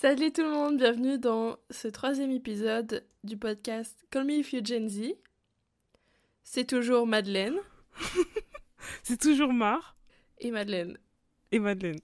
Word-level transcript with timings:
Salut 0.00 0.30
tout 0.30 0.42
le 0.42 0.50
monde, 0.52 0.76
bienvenue 0.76 1.18
dans 1.18 1.56
ce 1.70 1.88
troisième 1.88 2.30
épisode 2.30 3.04
du 3.24 3.36
podcast 3.36 4.06
Call 4.12 4.26
Me 4.26 4.34
If 4.34 4.52
You 4.52 4.60
Gen 4.64 4.88
Z. 4.88 5.16
C'est 6.44 6.68
toujours 6.68 7.04
Madeleine 7.04 7.56
C'est 9.02 9.20
toujours 9.20 9.52
Mar 9.52 9.96
et 10.38 10.52
Madeleine. 10.52 10.96
et 11.50 11.58
Madeleine. 11.58 11.98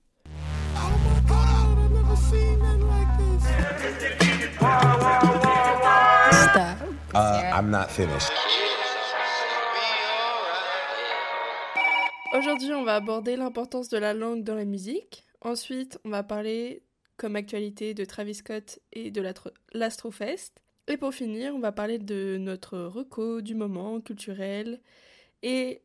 Stop. 6.33 6.65
Uh, 7.15 7.53
I'm 7.55 7.71
not 7.71 7.91
finished. 7.91 8.33
Aujourd'hui, 12.37 12.73
on 12.73 12.83
va 12.83 12.97
aborder 12.97 13.37
l'importance 13.37 13.89
de 13.89 13.99
la 13.99 14.15
langue 14.15 14.43
dans 14.43 14.57
la 14.57 14.65
musique. 14.65 15.25
Ensuite, 15.43 16.01
on 16.05 16.09
va 16.09 16.25
parler 16.25 16.83
comme 17.17 17.37
actualité 17.37 17.95
de 17.95 18.05
Travis 18.05 18.35
Scott 18.35 18.79
et 18.93 19.11
de 19.11 19.21
l'Astro- 19.21 19.51
l'Astrofest. 19.73 20.61
Et 20.89 20.97
pour 20.97 21.15
finir, 21.15 21.55
on 21.55 21.61
va 21.61 21.73
parler 21.73 21.99
de 21.99 22.37
notre 22.39 22.79
reco 22.79 23.41
du 23.41 23.55
moment 23.55 24.01
culturel 24.01 24.81
et 25.43 25.81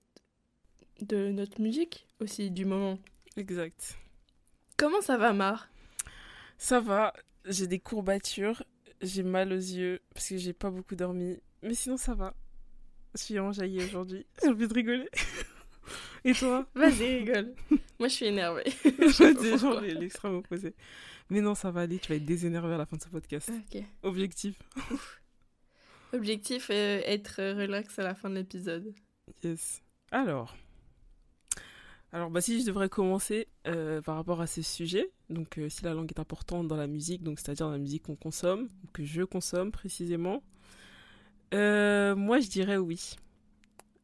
de 1.01 1.29
notre 1.29 1.61
musique 1.61 2.07
aussi 2.19 2.51
du 2.51 2.65
moment. 2.65 2.99
Exact. 3.37 3.97
Comment 4.77 5.01
ça 5.01 5.17
va, 5.17 5.31
Mar? 5.33 5.69
Ça 6.57 6.79
va, 6.81 7.13
j'ai 7.45 7.67
des 7.67 7.79
courbatures, 7.79 8.63
j'ai 9.01 9.23
mal 9.23 9.53
aux 9.53 9.55
yeux 9.55 10.01
parce 10.13 10.27
que 10.29 10.37
j'ai 10.37 10.51
pas 10.53 10.69
beaucoup 10.69 10.95
dormi. 10.95 11.37
Mais 11.61 11.73
sinon, 11.73 11.95
ça 11.97 12.13
va. 12.13 12.33
Je 13.15 13.23
suis 13.23 13.39
enjaillée 13.39 13.83
aujourd'hui. 13.83 14.25
J'ai 14.43 14.49
envie 14.49 14.67
de 14.67 14.73
rigoler. 14.73 15.09
Et 16.23 16.33
toi? 16.33 16.67
Vas-y, 16.75 17.19
rigole. 17.19 17.55
Moi, 17.97 18.07
je 18.07 18.13
suis 18.13 18.25
énervée. 18.27 18.65
J'ai 18.83 19.57
genre 19.57 19.81
l'extrême 19.81 20.35
opposé. 20.35 20.75
Mais 21.29 21.41
non, 21.41 21.55
ça 21.55 21.71
va 21.71 21.81
aller, 21.81 21.99
tu 21.99 22.09
vas 22.09 22.15
être 22.15 22.25
désénervé 22.25 22.73
à 22.73 22.77
la 22.77 22.85
fin 22.85 22.97
de 22.97 23.01
ce 23.01 23.09
podcast. 23.09 23.51
Ok. 23.51 23.83
Objectif. 24.03 24.61
Objectif, 26.13 26.69
euh, 26.71 27.01
être 27.05 27.53
relax 27.53 27.99
à 27.99 28.03
la 28.03 28.15
fin 28.15 28.29
de 28.29 28.35
l'épisode. 28.35 28.93
Yes. 29.43 29.81
Alors. 30.11 30.55
Alors, 32.11 32.31
bah, 32.31 32.41
si 32.41 32.59
je 32.59 32.65
devrais 32.65 32.89
commencer 32.89 33.47
euh, 33.67 34.01
par 34.01 34.15
rapport 34.15 34.41
à 34.41 34.47
ce 34.47 34.63
sujet, 34.63 35.11
donc 35.29 35.59
euh, 35.59 35.69
si 35.69 35.83
la 35.83 35.93
langue 35.93 36.11
est 36.11 36.19
importante 36.19 36.67
dans 36.67 36.75
la 36.75 36.87
musique, 36.87 37.21
donc 37.21 37.39
c'est-à-dire 37.39 37.67
dans 37.67 37.71
la 37.71 37.77
musique 37.77 38.03
qu'on 38.03 38.15
consomme, 38.15 38.67
que 38.93 39.05
je 39.05 39.21
consomme 39.21 39.71
précisément, 39.71 40.41
euh, 41.53 42.15
moi 42.15 42.39
je 42.39 42.47
dirais 42.49 42.77
oui. 42.77 43.15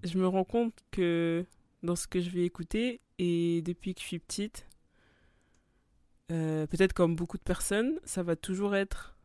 Je 0.03 0.19
me 0.19 0.27
rends 0.27 0.43
compte 0.43 0.75
que 0.91 1.45
dans 1.81 1.95
ce 1.95 2.07
que 2.07 2.21
je 2.21 2.29
vais 2.29 2.45
écouter, 2.45 3.01
et 3.17 3.63
depuis 3.63 3.95
que 3.95 4.01
je 4.01 4.05
suis 4.05 4.19
petite, 4.19 4.67
euh, 6.31 6.65
peut-être 6.67 6.93
comme 6.93 7.15
beaucoup 7.15 7.37
de 7.37 7.43
personnes, 7.43 7.99
ça 8.03 8.23
va 8.23 8.35
toujours 8.35 8.75
être 8.75 9.15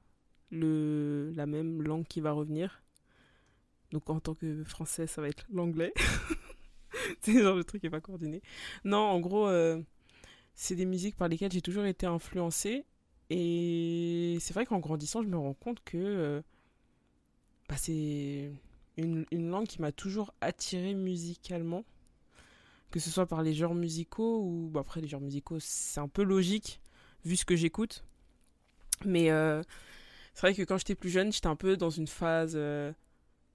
le, 0.50 1.32
la 1.34 1.46
même 1.46 1.82
langue 1.82 2.06
qui 2.06 2.20
va 2.20 2.32
revenir. 2.32 2.82
Donc 3.90 4.10
en 4.10 4.20
tant 4.20 4.34
que 4.34 4.64
français, 4.64 5.06
ça 5.06 5.22
va 5.22 5.28
être 5.28 5.46
l'anglais. 5.50 5.94
c'est 7.20 7.40
genre 7.40 7.56
le 7.56 7.64
truc 7.64 7.80
qui 7.80 7.86
est 7.86 7.90
pas 7.90 8.00
coordonné. 8.00 8.42
Non, 8.84 8.98
en 8.98 9.20
gros, 9.20 9.48
euh, 9.48 9.80
c'est 10.54 10.76
des 10.76 10.84
musiques 10.84 11.16
par 11.16 11.28
lesquelles 11.28 11.52
j'ai 11.52 11.62
toujours 11.62 11.84
été 11.86 12.06
influencée. 12.06 12.84
Et 13.30 14.38
c'est 14.40 14.52
vrai 14.54 14.66
qu'en 14.66 14.78
grandissant, 14.80 15.22
je 15.22 15.28
me 15.28 15.38
rends 15.38 15.54
compte 15.54 15.82
que 15.84 15.96
euh, 15.96 16.42
bah, 17.68 17.76
c'est 17.78 18.52
une, 18.96 19.24
une 19.30 19.50
langue 19.50 19.66
qui 19.66 19.80
m'a 19.80 19.92
toujours 19.92 20.34
attirée 20.40 20.94
musicalement. 20.94 21.84
Que 22.90 22.98
ce 23.00 23.08
soit 23.08 23.26
par 23.26 23.42
les 23.42 23.54
genres 23.54 23.74
musicaux 23.74 24.42
ou 24.42 24.68
bah, 24.68 24.80
après 24.80 25.00
les 25.00 25.08
genres 25.08 25.20
musicaux, 25.20 25.58
c'est 25.60 26.00
un 26.00 26.08
peu 26.08 26.24
logique 26.24 26.80
vu 27.24 27.36
ce 27.36 27.44
que 27.44 27.56
j'écoute. 27.56 28.04
Mais 29.04 29.30
euh, 29.30 29.62
c'est 30.34 30.42
vrai 30.42 30.54
que 30.54 30.62
quand 30.62 30.78
j'étais 30.78 30.94
plus 30.94 31.10
jeune, 31.10 31.32
j'étais 31.32 31.46
un 31.46 31.56
peu 31.56 31.76
dans 31.76 31.90
une 31.90 32.06
phase. 32.06 32.52
euh, 32.56 32.92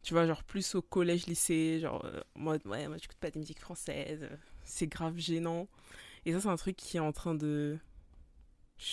tu 0.03 0.13
vois, 0.13 0.27
genre 0.27 0.43
plus 0.43 0.75
au 0.75 0.81
collège, 0.81 1.25
lycée, 1.27 1.79
genre 1.81 2.05
euh, 2.05 2.21
mode 2.35 2.65
ouais, 2.67 2.87
moi 2.87 2.97
j'écoute 2.97 3.17
pas 3.17 3.31
des 3.31 3.39
musiques 3.39 3.59
françaises, 3.59 4.21
euh, 4.23 4.35
c'est 4.63 4.87
grave 4.87 5.17
gênant. 5.17 5.67
Et 6.25 6.33
ça, 6.33 6.41
c'est 6.41 6.49
un 6.49 6.55
truc 6.57 6.75
qui 6.77 6.97
est 6.97 7.01
en 7.01 7.11
train 7.11 7.35
de. 7.35 7.77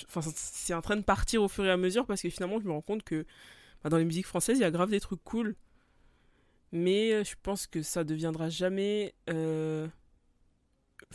Enfin, 0.07 0.23
c'est 0.35 0.75
en 0.75 0.83
train 0.83 0.97
de 0.97 1.03
partir 1.03 1.43
au 1.43 1.49
fur 1.49 1.65
et 1.65 1.71
à 1.71 1.77
mesure 1.77 2.07
parce 2.07 2.23
que 2.23 2.31
finalement, 2.31 2.61
je 2.61 2.67
me 2.67 2.73
rends 2.73 2.83
compte 2.83 3.03
que 3.03 3.27
bah, 3.85 3.91
dans 3.91 3.99
les 3.99 4.05
musiques 4.05 4.27
françaises, 4.27 4.59
il 4.59 4.63
y 4.63 4.65
a 4.65 4.71
grave 4.71 4.91
des 4.91 5.01
trucs 5.01 5.23
cool. 5.25 5.57
Mais 6.73 7.25
je 7.25 7.35
pense 7.43 7.67
que 7.67 7.83
ça 7.83 8.05
deviendra 8.05 8.49
jamais. 8.49 9.15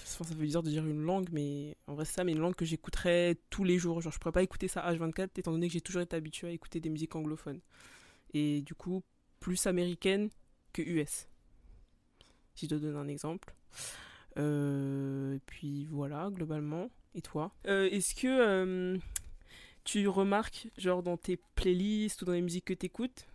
Ça 0.03 0.23
veut 0.23 0.47
dire 0.47 0.63
de 0.63 0.69
dire 0.69 0.85
une 0.85 1.01
langue, 1.01 1.29
mais 1.31 1.75
en 1.87 1.95
vrai, 1.95 2.05
ça, 2.05 2.23
mais 2.23 2.31
une 2.31 2.39
langue 2.39 2.55
que 2.55 2.65
j'écouterais 2.65 3.37
tous 3.49 3.63
les 3.63 3.77
jours. 3.77 4.01
Genre, 4.01 4.11
je 4.11 4.19
pourrais 4.19 4.31
pas 4.31 4.43
écouter 4.43 4.67
ça 4.67 4.81
H24 4.91 5.29
étant 5.37 5.51
donné 5.51 5.67
que 5.67 5.73
j'ai 5.73 5.81
toujours 5.81 6.01
été 6.01 6.15
habitué 6.15 6.47
à 6.47 6.51
écouter 6.51 6.79
des 6.79 6.89
musiques 6.89 7.15
anglophones. 7.15 7.61
Et 8.33 8.61
du 8.61 8.75
coup, 8.75 9.03
plus 9.39 9.67
américaine 9.67 10.29
que 10.73 10.81
US. 10.81 11.27
Si 12.55 12.65
je 12.65 12.75
te 12.75 12.75
donne 12.75 12.95
un 12.95 13.07
exemple. 13.07 13.53
Euh, 14.37 15.35
et 15.35 15.39
puis 15.45 15.85
voilà, 15.85 16.29
globalement. 16.31 16.89
Et 17.15 17.21
toi? 17.21 17.51
Euh, 17.67 17.89
Est-ce 17.89 18.15
que 18.15 18.27
euh, 18.27 18.97
tu 19.83 20.07
remarques, 20.07 20.67
genre 20.77 21.03
dans 21.03 21.17
tes 21.17 21.37
playlists 21.55 22.21
ou 22.21 22.25
dans 22.25 22.33
les 22.33 22.41
musiques 22.41 22.65
que 22.65 22.73
tu 22.73 22.85
écoutes, 22.85 23.27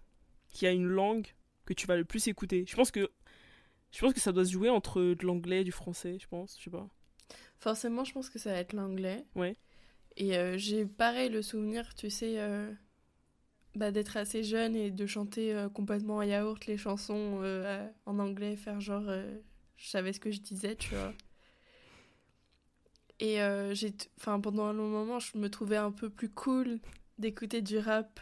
qu'il 0.48 0.66
y 0.66 0.68
a 0.68 0.72
une 0.72 0.86
langue 0.86 1.26
que 1.64 1.72
tu 1.72 1.86
vas 1.86 1.96
le 1.96 2.04
plus 2.04 2.28
écouter? 2.28 2.64
Je 2.66 2.76
pense 2.76 2.90
que 2.90 3.10
je 3.92 4.00
pense 4.00 4.14
que 4.14 4.20
ça 4.20 4.32
doit 4.32 4.44
se 4.44 4.52
jouer 4.52 4.70
entre 4.70 5.00
de 5.02 5.26
l'anglais 5.26 5.60
et 5.60 5.64
du 5.64 5.72
français, 5.72 6.18
je 6.18 6.26
pense, 6.26 6.56
je 6.58 6.64
sais 6.64 6.70
pas. 6.70 6.88
Forcément, 7.58 8.04
je 8.04 8.12
pense 8.12 8.28
que 8.28 8.38
ça 8.38 8.52
va 8.52 8.58
être 8.58 8.72
l'anglais. 8.72 9.24
Ouais. 9.36 9.56
Et 10.16 10.36
euh, 10.36 10.56
j'ai 10.58 10.84
pareil 10.84 11.28
le 11.28 11.42
souvenir, 11.42 11.94
tu 11.94 12.10
sais, 12.10 12.34
euh, 12.38 12.70
bah, 13.74 13.90
d'être 13.90 14.16
assez 14.16 14.42
jeune 14.42 14.74
et 14.76 14.90
de 14.90 15.06
chanter 15.06 15.54
euh, 15.54 15.68
complètement 15.68 16.18
à 16.18 16.26
yaourt 16.26 16.66
les 16.66 16.76
chansons 16.76 17.42
en 18.06 18.18
anglais, 18.18 18.56
faire 18.56 18.80
genre, 18.80 19.10
je 19.76 19.88
savais 19.88 20.12
ce 20.12 20.20
que 20.20 20.30
je 20.30 20.40
disais, 20.40 20.74
tu 20.76 20.94
vois. 20.94 21.12
Et 23.20 23.36
j'ai, 23.74 23.94
enfin, 24.18 24.40
pendant 24.40 24.64
un 24.64 24.72
long 24.72 24.88
moment, 24.88 25.20
je 25.20 25.38
me 25.38 25.48
trouvais 25.48 25.76
un 25.76 25.92
peu 25.92 26.10
plus 26.10 26.28
cool 26.30 26.80
d'écouter 27.18 27.62
du 27.62 27.78
rap 27.78 28.18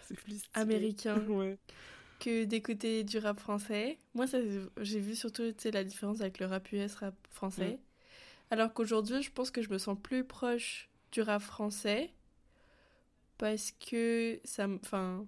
américain 0.52 1.18
ouais. 1.28 1.58
Que 2.20 2.44
d'écouter 2.44 3.02
du 3.02 3.18
rap 3.18 3.40
français. 3.40 3.98
Moi, 4.14 4.26
j'ai 4.80 5.00
vu 5.00 5.16
surtout 5.16 5.42
la 5.72 5.82
différence 5.84 6.20
avec 6.20 6.38
le 6.38 6.46
rap 6.46 6.70
US, 6.72 6.94
rap 6.94 7.14
français. 7.30 7.72
Mm. 7.72 7.78
Alors 8.52 8.72
qu'aujourd'hui, 8.72 9.22
je 9.22 9.30
pense 9.32 9.50
que 9.50 9.62
je 9.62 9.70
me 9.70 9.78
sens 9.78 9.96
plus 10.00 10.22
proche 10.24 10.88
du 11.12 11.22
rap 11.22 11.42
français 11.42 12.12
parce 13.38 13.72
que 13.72 14.38
ça 14.44 14.66
me. 14.66 14.76
Enfin. 14.76 15.26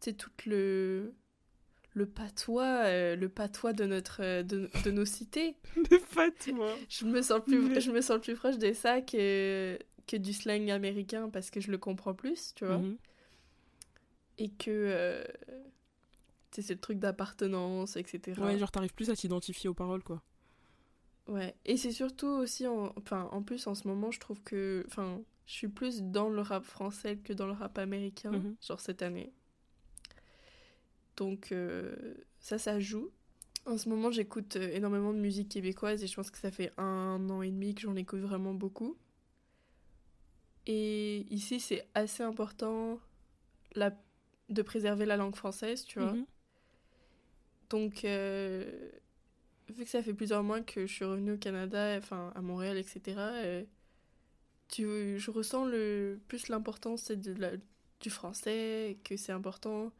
Tu 0.00 0.10
sais, 0.10 0.16
tout 0.16 0.30
le. 0.46 1.12
Le 1.94 2.06
patois, 2.06 2.84
euh, 2.86 3.16
le 3.16 3.28
patois 3.28 3.74
de, 3.74 3.84
notre, 3.84 4.40
de, 4.40 4.70
de 4.82 4.90
nos 4.90 5.04
cités. 5.04 5.56
Pas 6.14 6.30
toi. 6.30 6.74
Je 6.88 7.04
me 7.04 7.20
sens 7.20 7.42
plus, 7.44 7.60
Mais- 7.60 7.80
je 7.82 7.90
me 7.92 8.00
sens 8.00 8.18
plus 8.18 8.34
proche 8.34 8.56
de 8.56 8.72
ça 8.72 9.02
que, 9.02 9.78
que 10.06 10.16
du 10.16 10.32
slang 10.32 10.70
américain 10.70 11.28
parce 11.28 11.50
que 11.50 11.60
je 11.60 11.70
le 11.70 11.76
comprends 11.76 12.14
plus, 12.14 12.54
tu 12.54 12.64
vois 12.64 12.78
Mhm. 12.78 12.96
et 14.38 14.48
que 14.48 14.70
euh, 14.70 15.22
c'est 16.60 16.74
le 16.74 16.80
truc 16.80 16.98
d'appartenance, 16.98 17.96
etc. 17.96 18.38
Ouais, 18.40 18.58
genre 18.58 18.70
t'arrives 18.70 18.92
plus 18.94 19.08
à 19.10 19.16
t'identifier 19.16 19.68
aux 19.70 19.74
paroles, 19.74 20.02
quoi. 20.02 20.22
Ouais. 21.28 21.54
Et 21.64 21.76
c'est 21.76 21.92
surtout 21.92 22.26
aussi, 22.28 22.66
en... 22.66 22.92
enfin, 22.98 23.28
en 23.32 23.42
plus 23.42 23.66
en 23.66 23.74
ce 23.74 23.86
moment, 23.88 24.10
je 24.10 24.20
trouve 24.20 24.42
que, 24.42 24.84
enfin, 24.88 25.20
je 25.46 25.52
suis 25.52 25.68
plus 25.68 26.02
dans 26.02 26.28
le 26.28 26.40
rap 26.42 26.64
français 26.64 27.16
que 27.16 27.32
dans 27.32 27.46
le 27.46 27.52
rap 27.52 27.78
américain, 27.78 28.30
Mhm. 28.32 28.56
genre 28.60 28.80
cette 28.80 29.02
année. 29.02 29.32
Donc 31.16 31.52
euh, 31.52 31.94
ça, 32.40 32.58
ça 32.58 32.80
joue. 32.80 33.10
En 33.66 33.78
ce 33.78 33.88
moment, 33.88 34.10
j'écoute 34.10 34.56
euh, 34.56 34.70
énormément 34.74 35.12
de 35.12 35.18
musique 35.18 35.48
québécoise 35.50 36.02
et 36.02 36.06
je 36.06 36.14
pense 36.16 36.30
que 36.30 36.38
ça 36.38 36.50
fait 36.50 36.72
un 36.78 37.28
an 37.30 37.42
et 37.42 37.50
demi 37.50 37.74
que 37.74 37.82
j'en 37.82 37.96
écoute 37.96 38.20
vraiment 38.20 38.54
beaucoup. 38.54 38.96
Et 40.66 41.26
ici, 41.30 41.60
c'est 41.60 41.86
assez 41.94 42.22
important 42.22 42.98
la... 43.74 43.92
de 44.48 44.62
préserver 44.62 45.06
la 45.06 45.16
langue 45.16 45.34
française, 45.36 45.84
tu 45.84 45.98
vois. 45.98 46.12
Mhm. 46.14 46.26
Donc, 47.72 48.04
euh, 48.04 48.70
vu 49.70 49.84
que 49.84 49.90
ça 49.90 50.02
fait 50.02 50.12
plusieurs 50.12 50.42
mois 50.42 50.60
que 50.60 50.86
je 50.86 50.92
suis 50.92 51.06
revenue 51.06 51.32
au 51.32 51.38
Canada, 51.38 51.96
enfin 51.96 52.30
à 52.34 52.42
Montréal, 52.42 52.76
etc., 52.76 53.00
euh, 53.16 53.64
tu, 54.68 55.18
je 55.18 55.30
ressens 55.30 55.64
le 55.64 56.20
plus 56.28 56.48
l'importance 56.48 57.10
du 57.10 58.10
français, 58.10 58.98
que 59.04 59.16
c'est 59.16 59.32
important, 59.32 59.90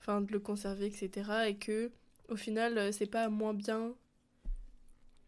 enfin 0.00 0.22
de 0.22 0.32
le 0.32 0.40
conserver, 0.40 0.86
etc., 0.86 1.30
et 1.48 1.56
que 1.56 1.90
au 2.30 2.36
final 2.36 2.78
euh, 2.78 2.90
c'est 2.90 3.04
pas 3.06 3.28
moins 3.28 3.52
bien 3.52 3.94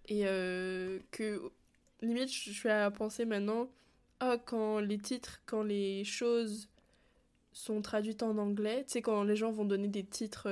et 0.09 0.23
euh, 0.27 0.99
que 1.11 1.43
limite 2.01 2.33
je 2.33 2.53
suis 2.53 2.71
à 2.71 2.91
penser 2.91 3.27
maintenant, 3.27 3.69
ah 4.21 4.39
quand 4.39 4.79
les 4.81 4.99
titres, 4.99 5.43
quand 5.45 5.63
les 5.63 6.05
choses 6.05 6.71
sont 7.53 7.83
traduites 7.83 8.23
en 8.23 8.39
anglais, 8.39 8.85
tu 8.87 8.93
sais 8.93 9.03
quand 9.03 9.25
les 9.25 9.37
gens 9.37 9.53
vont 9.53 9.67
donner 9.67 9.89
des 9.89 10.05
titres 10.05 10.49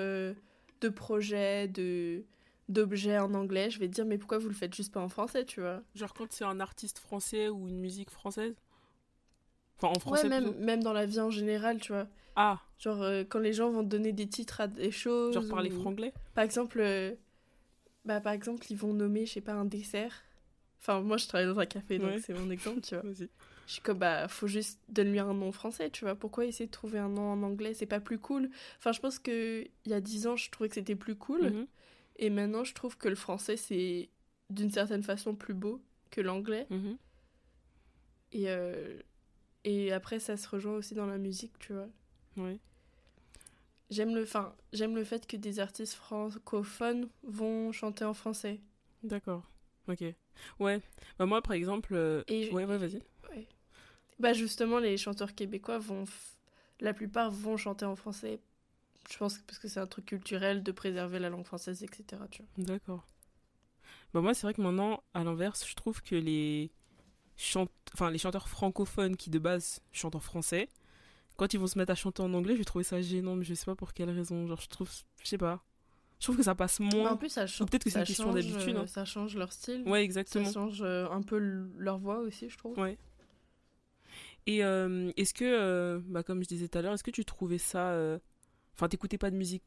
de 0.82 0.88
projets, 0.88 1.69
de 1.69 2.25
d'objets 2.69 3.19
en 3.19 3.34
anglais, 3.34 3.70
je 3.70 3.79
vais 3.79 3.88
te 3.88 3.93
dire 3.93 4.05
mais 4.06 4.17
pourquoi 4.19 4.38
vous 4.38 4.49
le 4.49 4.55
faites 4.55 4.75
juste 4.75 4.93
pas 4.93 5.00
en 5.00 5.08
français, 5.08 5.44
tu 5.44 5.61
vois? 5.61 5.82
Genre 5.94 6.14
quand 6.14 6.32
c'est 6.32 6.44
un 6.44 6.61
artiste 6.61 6.99
français 6.99 7.49
ou 7.49 7.69
une 7.69 7.79
musique 7.79 8.11
française? 8.11 8.55
Enfin, 9.79 9.88
en 9.94 9.99
français. 10.00 10.23
ouais, 10.25 10.29
même, 10.29 10.44
plutôt. 10.50 10.64
même 10.64 10.82
dans 10.82 10.93
la 10.93 11.06
vie 11.06 11.20
en 11.20 11.31
général, 11.31 11.81
tu 11.81 11.93
vois. 11.93 12.06
Ah, 12.37 12.61
Genre, 12.79 13.02
euh, 13.02 13.25
quand 13.29 13.40
les 13.40 13.52
gens 13.52 13.70
vont 13.70 13.82
donner 13.82 14.12
des 14.12 14.26
titres 14.29 14.61
à 14.61 14.69
des 14.69 14.90
choses. 14.90 15.34
genre 15.34 15.46
parler 15.49 15.70
ou- 15.70 15.81
franglais? 15.81 16.12
Par 16.34 16.44
exemple, 16.44 16.81
euh, 16.81 17.14
bah, 18.05 18.20
par 18.20 18.32
exemple, 18.32 18.64
ils 18.70 18.76
vont 18.76 18.93
nommer, 18.94 19.26
je 19.26 19.32
sais 19.34 19.40
pas, 19.40 19.52
un 19.52 19.64
dessert. 19.64 20.23
Enfin, 20.81 21.00
moi, 21.00 21.17
je 21.17 21.26
travaille 21.29 21.46
dans 21.49 21.58
un 21.58 21.67
café, 21.67 21.99
donc 21.99 22.08
Ouais. 22.11 22.20
c'est 22.25 22.32
mon 22.32 22.50
exemple, 22.50 22.81
tu 22.81 22.94
vois. 22.94 23.05
Je 23.67 23.75
suis 23.75 23.82
comme, 23.82 23.99
bah, 23.99 24.29
faut 24.29 24.47
juste 24.47 24.81
donner 24.88 25.12
lui 25.12 25.19
un 25.19 25.32
nom 25.35 25.53
français, 25.53 25.88
tu 25.91 26.05
vois. 26.05 26.14
Pourquoi 26.14 26.44
essayer 26.44 26.67
de 26.67 26.70
trouver 26.73 26.99
un 26.99 27.09
nom 27.09 27.32
en 27.32 27.43
anglais? 27.43 27.75
C'est 27.75 27.87
pas 27.87 28.00
plus 28.00 28.19
cool. 28.19 28.50
Enfin, 28.79 28.93
je 28.93 29.00
pense 29.00 29.19
que 29.19 29.64
il 29.85 29.91
y 29.91 29.94
a 29.94 30.00
10 30.00 30.26
ans, 30.26 30.37
je 30.37 30.50
trouvais 30.50 30.69
que 30.69 30.75
c'était 30.75 30.97
plus 30.97 31.14
cool. 31.17 31.50
Mhm. 31.50 31.67
Et 32.17 32.31
maintenant, 32.31 32.64
je 32.64 32.75
trouve 32.75 32.97
que 32.99 33.09
le 33.09 33.14
français, 33.14 33.56
c'est 33.56 34.09
d'une 34.50 34.70
certaine 34.70 35.03
façon 35.03 35.35
plus 35.35 35.55
beau 35.55 35.81
que 36.11 36.20
l'anglais. 36.20 36.67
Mhm. 36.70 36.97
Et, 38.32 38.44
euh, 38.49 38.99
et 39.65 39.93
après, 39.93 40.19
ça 40.19 40.37
se 40.37 40.49
rejoint 40.49 40.75
aussi 40.75 40.94
dans 40.94 41.06
la 41.06 41.19
musique, 41.19 41.58
tu 41.58 41.73
vois. 41.73 41.88
Ouais. 42.37 42.58
J'aime 43.91 44.15
le, 44.15 44.25
fin, 44.25 44.55
j'aime 44.73 44.94
le 44.94 45.05
fait 45.05 45.26
que 45.26 45.37
des 45.37 45.61
artistes 45.61 45.94
francophones 45.94 47.08
vont 47.25 47.73
chanter 47.73 48.05
en 48.05 48.15
français. 48.15 48.61
D'accord. 49.03 49.43
Ok. 49.88 50.03
Ouais. 50.61 50.81
Bah, 51.19 51.26
moi, 51.26 51.43
par 51.43 51.53
exemple. 51.53 51.94
euh, 51.94 52.23
Et 52.29 52.50
Ouais, 52.53 52.65
ouais, 52.65 52.79
vas-y. 52.79 53.03
Bah 54.23 54.33
justement, 54.33 54.79
les 54.79 54.97
chanteurs 54.97 55.35
québécois 55.35 55.79
vont... 55.79 56.05
f- 56.05 56.37
La 56.81 56.95
plupart 56.95 57.31
vont 57.31 57.57
chanter 57.57 57.85
en 57.85 57.97
français. 57.97 58.41
Je 59.11 59.19
pense 59.19 59.37
que 59.39 59.43
parce 59.47 59.59
que 59.59 59.67
c'est 59.69 59.81
un 59.81 59.87
truc 59.87 60.07
culturel 60.07 60.63
de 60.63 60.73
préserver 60.73 61.19
la 61.19 61.29
langue 61.29 61.45
française, 61.45 61.83
etc. 61.83 62.23
D'accord. 62.57 63.07
Bah 64.15 64.21
moi, 64.21 64.33
c'est 64.35 64.43
vrai 64.47 64.55
que 64.55 64.63
maintenant, 64.63 65.03
à 65.15 65.25
l'inverse, 65.25 65.67
je 65.69 65.75
trouve 65.75 66.03
que 66.03 66.15
les, 66.15 66.71
chant... 67.37 67.67
enfin, 67.95 68.11
les 68.11 68.19
chanteurs 68.19 68.49
francophones 68.49 69.17
qui 69.17 69.29
de 69.31 69.39
base 69.39 69.81
chantent 69.91 70.15
en 70.15 70.21
français, 70.21 70.69
quand 71.37 71.53
ils 71.55 71.59
vont 71.59 71.67
se 71.67 71.79
mettre 71.79 71.91
à 71.91 71.95
chanter 71.97 72.23
en 72.23 72.33
anglais, 72.35 72.53
je 72.55 72.59
vais 72.59 72.65
trouver 72.65 72.85
ça 72.85 73.01
gênant, 73.01 73.35
mais 73.37 73.45
je 73.45 73.55
sais 73.55 73.65
pas 73.65 73.75
pour 73.75 73.93
quelle 73.95 74.11
raison. 74.11 74.47
Genre, 74.47 74.61
je 74.61 74.69
trouve, 74.69 74.91
je 75.23 75.27
sais 75.27 75.39
pas. 75.39 75.65
Je 76.21 76.27
trouve 76.27 76.37
que 76.37 76.43
ça 76.45 76.55
passe 76.55 76.79
moins. 76.79 77.11
en 77.11 77.17
plus, 77.17 77.31
ça 77.31 77.49
change. 77.49 77.69
peut-être 77.69 77.83
que 77.85 77.91
c'est 77.91 77.99
une 77.99 78.05
question 78.05 78.33
d'habitude, 78.33 78.77
hein. 78.77 78.87
Ça 78.87 79.05
change 79.05 79.35
leur 79.35 79.53
style. 79.53 79.83
Ouais, 79.87 79.99
Ça 80.01 80.05
exactement. 80.05 80.53
change 80.53 80.81
euh, 80.83 81.09
un 81.11 81.23
peu 81.23 81.39
leur 81.39 81.99
voix 81.99 82.19
aussi, 82.19 82.49
je 82.49 82.57
trouve. 82.57 82.79
Ouais. 82.79 82.97
Et 84.47 84.65
euh, 84.65 85.12
est-ce 85.17 85.35
que, 85.35 85.44
euh, 85.44 86.00
bah, 86.06 86.23
comme 86.23 86.43
je 86.43 86.49
disais 86.49 86.69
tout 86.69 86.79
à 86.79 86.83
l'heure, 86.83 86.93
est-ce 86.94 87.05
que 87.05 87.11
tu 87.12 87.25
trouvais 87.25 87.59
ça. 87.59 87.93
euh, 87.93 88.19
Enfin, 88.75 88.89
t'écoutais 88.89 89.19
pas 89.19 89.31
de 89.31 89.37
musique 89.37 89.62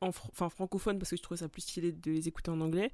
en 0.00 0.10
fr- 0.10 0.28
enfin, 0.30 0.48
francophone 0.48 0.98
parce 0.98 1.10
que 1.10 1.16
je 1.16 1.22
trouvais 1.22 1.38
ça 1.38 1.48
plus 1.48 1.62
stylé 1.62 1.92
de 1.92 2.10
les 2.10 2.26
écouter 2.28 2.50
en 2.50 2.60
anglais. 2.60 2.90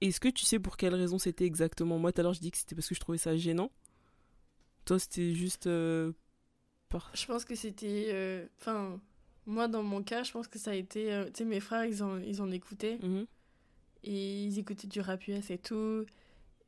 Est-ce 0.00 0.20
que 0.20 0.28
tu 0.28 0.44
sais 0.44 0.58
pour 0.58 0.76
quelle 0.76 0.94
raison 0.94 1.18
c'était 1.18 1.44
exactement 1.46 1.98
Moi, 1.98 2.12
tout 2.12 2.20
à 2.20 2.24
l'heure, 2.24 2.34
je 2.34 2.40
dis 2.40 2.50
que 2.50 2.58
c'était 2.58 2.74
parce 2.74 2.88
que 2.88 2.94
je 2.94 3.00
trouvais 3.00 3.18
ça 3.18 3.36
gênant. 3.36 3.70
Toi, 4.84 4.98
c'était 4.98 5.32
juste. 5.34 5.68
par... 6.88 7.10
Je 7.14 7.26
pense 7.26 7.44
que 7.44 7.54
c'était. 7.54 8.46
Enfin, 8.60 9.00
moi, 9.46 9.68
dans 9.68 9.82
mon 9.82 10.02
cas, 10.02 10.22
je 10.22 10.32
pense 10.32 10.48
que 10.48 10.58
ça 10.58 10.72
a 10.72 10.74
été. 10.74 11.24
Tu 11.32 11.38
sais, 11.38 11.44
mes 11.44 11.60
frères, 11.60 11.84
ils 11.84 12.02
en, 12.02 12.18
ils 12.18 12.42
en 12.42 12.50
écoutaient. 12.50 12.98
Mhm. 13.02 13.26
Et 14.04 14.44
ils 14.44 14.58
écoutaient 14.58 14.88
du 14.88 15.00
rap 15.00 15.26
US 15.28 15.50
et 15.50 15.58
tout. 15.58 16.04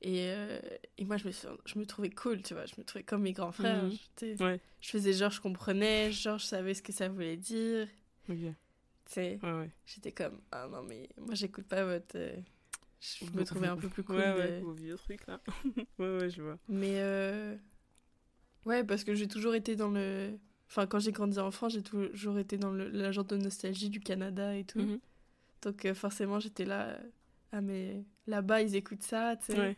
Et, 0.07 0.27
euh, 0.29 0.61
et 0.99 1.05
moi, 1.07 1.17
je 1.17 1.27
me, 1.27 1.33
suis- 1.33 1.49
je 1.65 1.79
me 1.79 1.87
trouvais 1.87 2.11
cool, 2.11 2.43
tu 2.43 2.53
vois. 2.53 2.67
Je 2.67 2.75
me 2.77 2.85
trouvais 2.85 3.05
comme 3.05 3.23
mes 3.23 3.33
grands 3.33 3.53
frères. 3.53 3.85
Mhm. 3.85 3.97
je-. 4.21 4.45
Ouais. 4.45 4.61
Je 4.83 4.91
faisais 4.91 5.15
genre, 5.15 5.31
je 5.31 5.41
comprenais, 5.41 6.13
genre, 6.13 6.37
je 6.39 6.45
savais 6.45 6.75
ce 6.75 6.83
que 6.83 6.93
ça 6.93 7.09
voulait 7.09 7.39
dire. 7.39 7.89
Ok. 8.29 8.37
Tu 8.37 8.53
sais, 9.07 9.39
Ouais, 9.43 9.53
ouais. 9.53 9.71
j'étais 9.87 10.13
comme, 10.13 10.41
ah 10.53 10.69
non, 10.71 10.83
mais 10.83 11.09
moi, 11.19 11.35
j'écoute 11.35 11.67
pas 11.67 11.85
votre. 11.85 12.17
euh, 12.17 12.37
Je 13.01 13.25
me 13.35 13.45
trouvais 13.45 13.67
un 13.69 13.77
peu 13.79 13.89
plus 13.89 14.03
cool. 14.05 14.17
Ouais, 14.17 14.61
de- 14.61 14.65
vos 14.65 14.73
vieux 14.75 14.97
trucs 14.97 15.27
là. 15.27 15.41
ouais, 15.99 16.19
ouais, 16.19 16.29
je 16.31 16.43
vois. 16.43 16.59
Mais 16.69 17.01
euh, 17.01 17.57
ouais, 18.67 18.85
parce 18.85 19.05
que 19.05 19.15
j'ai 19.15 19.29
toujours 19.29 19.55
été 19.55 19.77
dans 19.77 19.91
le. 19.91 20.39
Enfin, 20.69 20.87
quand 20.87 20.99
j'ai 20.99 21.13
grandi 21.13 21.39
en 21.39 21.51
France, 21.51 21.73
j'ai 21.75 21.83
toujours 21.83 22.39
été 22.39 22.57
dans 22.59 22.71
le, 22.73 22.89
la 22.91 23.13
genre 23.13 23.25
de 23.25 23.37
nostalgie 23.37 23.91
du 23.91 24.01
Canada 24.01 24.57
et 24.57 24.65
tout. 24.65 24.81
Mhm. 24.81 25.01
Donc 25.63 25.85
euh, 25.85 25.95
forcément, 25.95 26.41
j'étais 26.41 26.65
là. 26.65 26.89
euh, 26.89 26.99
Ah, 27.53 27.61
mais 27.61 28.05
là-bas, 28.27 28.63
ils 28.63 28.75
écoutent 28.75 29.03
ça, 29.03 29.37
tu 29.37 29.53
sais. 29.53 29.77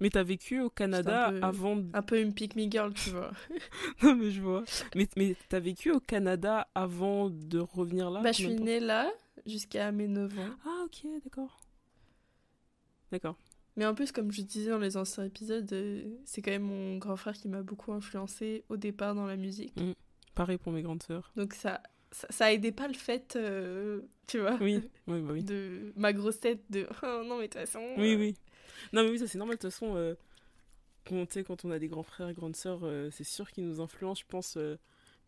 Mais 0.00 0.10
t'as 0.10 0.22
vécu 0.22 0.60
au 0.60 0.68
Canada 0.70 1.30
peu- 1.30 1.40
avant. 1.42 1.82
Un 1.94 2.02
peu 2.02 2.20
une 2.20 2.34
pick 2.34 2.54
me 2.54 2.70
girl, 2.70 2.92
tu 2.92 3.10
vois. 3.10 3.30
Non, 4.02 4.14
mais 4.14 4.30
je 4.30 4.42
vois. 4.42 4.64
Mais, 4.94 5.08
mais 5.16 5.34
t'as 5.48 5.58
vécu 5.60 5.90
au 5.90 6.00
Canada 6.00 6.68
avant 6.74 7.30
de 7.30 7.58
revenir 7.58 8.10
là? 8.10 8.20
Bah, 8.20 8.32
je 8.32 8.36
suis 8.44 8.54
née 8.54 8.80
là 8.80 9.10
jusqu'à 9.46 9.92
mes 9.92 10.06
9 10.08 10.38
ans. 10.38 10.50
Ah, 10.66 10.84
ok, 10.84 11.06
d'accord. 11.24 11.60
D'accord. 13.10 13.36
Mais 13.76 13.86
en 13.86 13.94
plus, 13.94 14.10
comme 14.12 14.32
je 14.32 14.42
disais 14.42 14.70
dans 14.70 14.78
les 14.78 14.96
anciens 14.96 15.24
épisodes, 15.24 15.70
euh, 15.72 16.02
c'est 16.24 16.40
quand 16.42 16.50
même 16.50 16.62
mon 16.62 16.96
grand 16.98 17.16
frère 17.16 17.34
qui 17.34 17.48
m'a 17.48 17.62
beaucoup 17.62 17.92
influencé 17.92 18.64
au 18.68 18.76
départ 18.76 19.14
dans 19.14 19.26
la 19.26 19.36
musique. 19.36 19.74
Pareil 20.34 20.58
pour 20.58 20.72
mes 20.72 20.82
grandes 20.82 21.02
sœurs. 21.02 21.30
Donc 21.36 21.52
ça, 21.54 21.82
ça, 22.10 22.26
ça 22.30 22.52
aidait 22.52 22.72
pas 22.72 22.88
le 22.88 22.94
fait, 22.94 23.36
euh, 23.36 24.00
tu 24.26 24.38
vois, 24.40 24.56
Oui, 24.60 24.80
oui, 25.06 25.20
bah 25.20 25.32
oui. 25.32 25.42
de 25.44 25.92
ma 25.96 26.12
grosse 26.12 26.40
tête 26.40 26.60
de 26.70 26.86
oh 27.02 27.22
non, 27.26 27.38
mais 27.38 27.48
de 27.48 27.52
toute 27.52 27.60
façon. 27.60 27.80
Oui, 27.98 28.14
euh, 28.14 28.18
oui. 28.18 28.36
Non, 28.92 29.04
mais 29.04 29.10
oui, 29.10 29.18
ça 29.18 29.26
c'est 29.26 29.38
normal. 29.38 29.56
De 29.56 29.60
toute 29.62 29.70
façon, 29.70 29.96
euh, 29.96 30.14
quand, 31.06 31.26
quand 31.44 31.64
on 31.64 31.70
a 31.70 31.78
des 31.78 31.88
grands 31.88 32.02
frères 32.02 32.28
et 32.28 32.34
grandes 32.34 32.56
sœurs, 32.56 32.80
euh, 32.84 33.10
c'est 33.10 33.24
sûr 33.24 33.50
qu'ils 33.50 33.66
nous 33.66 33.80
influencent, 33.80 34.20
je 34.22 34.26
pense, 34.28 34.56
euh, 34.56 34.78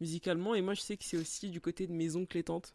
musicalement. 0.01 0.55
Et 0.55 0.63
moi, 0.63 0.75
je 0.75 0.81
sais 0.81 0.97
que 0.97 1.05
c'est 1.05 1.17
aussi 1.17 1.51
du 1.51 1.61
côté 1.61 1.87
de 1.87 1.93
mes 1.93 2.17
oncles 2.17 2.39
et 2.39 2.45
tantes 2.45 2.75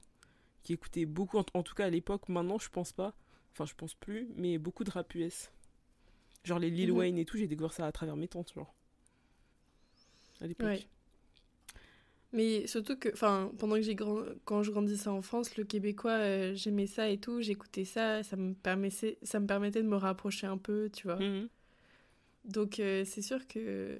qui 0.63 0.73
écoutaient 0.73 1.05
beaucoup, 1.05 1.37
en, 1.39 1.45
en 1.53 1.63
tout 1.63 1.75
cas 1.75 1.85
à 1.87 1.89
l'époque. 1.89 2.29
Maintenant, 2.29 2.59
je 2.59 2.69
pense 2.69 2.93
pas. 2.93 3.13
Enfin, 3.53 3.65
je 3.65 3.73
pense 3.75 3.95
plus, 3.95 4.29
mais 4.35 4.57
beaucoup 4.57 4.83
de 4.83 4.91
rap 4.91 5.13
US. 5.15 5.51
Genre 6.45 6.59
les 6.59 6.69
Lil 6.71 6.91
Mhm. 6.91 6.97
Wayne 6.97 7.17
et 7.19 7.25
tout, 7.25 7.37
j'ai 7.37 7.47
découvert 7.47 7.73
ça 7.73 7.87
à 7.87 7.91
travers 7.91 8.15
mes 8.17 8.27
tantes, 8.27 8.53
genre. 8.55 8.73
À 10.41 10.47
l'époque. 10.47 10.67
Ouais. 10.67 10.87
Mais 12.33 12.65
surtout 12.65 12.97
que, 12.97 13.09
enfin, 13.13 13.51
pendant 13.59 13.75
que 13.75 13.83
j'ai 13.83 13.93
grand... 13.93 14.23
quand 14.43 14.63
je 14.63 14.71
grandissais 14.71 15.07
en 15.07 15.21
France, 15.21 15.55
le 15.55 15.63
québécois, 15.63 16.13
euh, 16.13 16.55
j'aimais 16.55 16.87
ça 16.87 17.07
et 17.07 17.19
tout, 17.19 17.41
j'écoutais 17.41 17.85
ça, 17.85 18.23
ça 18.23 18.35
me 18.35 18.55
permettait, 18.55 19.19
ça 19.21 19.39
me 19.39 19.45
permettait 19.45 19.83
de 19.83 19.87
me 19.87 19.95
rapprocher 19.95 20.47
un 20.47 20.57
peu, 20.57 20.89
tu 20.91 21.07
vois. 21.07 21.19
Mhm. 21.19 21.47
Donc 22.45 22.79
euh, 22.79 23.05
c'est 23.05 23.21
sûr 23.21 23.47
que, 23.47 23.99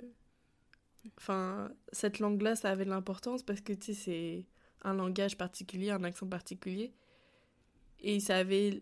enfin, 1.19 1.71
cette 1.91 2.18
langue-là, 2.18 2.56
ça 2.56 2.71
avait 2.71 2.85
de 2.85 2.89
l'importance 2.89 3.44
parce 3.44 3.62
que 3.62 3.71
tu 3.71 3.94
sais, 3.94 3.94
c'est 3.94 4.45
un 4.81 4.95
langage 4.95 5.38
particulier, 5.38 5.91
un 5.91 6.03
accent 6.03 6.27
particulier, 6.27 6.91
et 8.00 8.19
ça 8.19 8.38
avait 8.38 8.81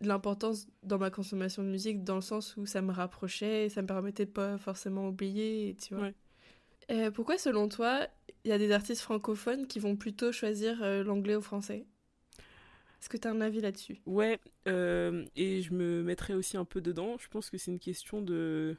de 0.00 0.06
l'importance 0.06 0.68
dans 0.84 0.98
ma 0.98 1.10
consommation 1.10 1.64
de 1.64 1.68
musique 1.68 2.04
dans 2.04 2.14
le 2.14 2.20
sens 2.20 2.56
où 2.56 2.64
ça 2.64 2.80
me 2.80 2.92
rapprochait, 2.92 3.68
ça 3.68 3.82
me 3.82 3.88
permettait 3.88 4.26
de 4.26 4.30
pas 4.30 4.56
forcément 4.56 5.08
oublier, 5.08 5.76
tu 5.82 5.94
vois. 5.94 6.04
Ouais. 6.04 6.14
Euh, 6.90 7.10
pourquoi, 7.10 7.38
selon 7.38 7.68
toi, 7.68 8.06
il 8.44 8.50
y 8.50 8.52
a 8.52 8.58
des 8.58 8.72
artistes 8.72 9.02
francophones 9.02 9.66
qui 9.66 9.78
vont 9.78 9.96
plutôt 9.96 10.32
choisir 10.32 10.82
euh, 10.82 11.04
l'anglais 11.04 11.34
au 11.34 11.42
français? 11.42 11.84
Est-ce 13.00 13.08
que 13.08 13.16
tu 13.16 13.28
as 13.28 13.30
un 13.30 13.40
avis 13.40 13.60
là-dessus? 13.60 14.00
Ouais, 14.06 14.40
euh, 14.66 15.24
et 15.36 15.62
je 15.62 15.72
me 15.72 16.02
mettrais 16.02 16.34
aussi 16.34 16.56
un 16.56 16.64
peu 16.64 16.80
dedans. 16.80 17.16
Je 17.18 17.28
pense 17.28 17.50
que 17.50 17.58
c'est 17.58 17.70
une 17.70 17.78
question 17.78 18.22
de. 18.22 18.76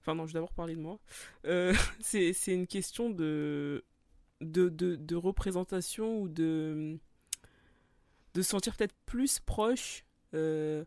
Enfin, 0.00 0.14
non, 0.14 0.26
je 0.26 0.32
vais 0.32 0.38
d'abord 0.38 0.52
parler 0.52 0.74
de 0.74 0.80
moi. 0.80 0.98
C'est 2.00 2.34
une 2.48 2.66
question 2.66 3.10
de, 3.10 3.84
de, 4.40 4.68
de, 4.68 5.14
représentation 5.14 6.20
ou 6.20 6.28
de. 6.28 6.98
de 8.34 8.42
se 8.42 8.48
sentir 8.48 8.74
peut-être 8.76 8.96
plus 9.06 9.38
proche 9.38 10.04
de. 10.32 10.86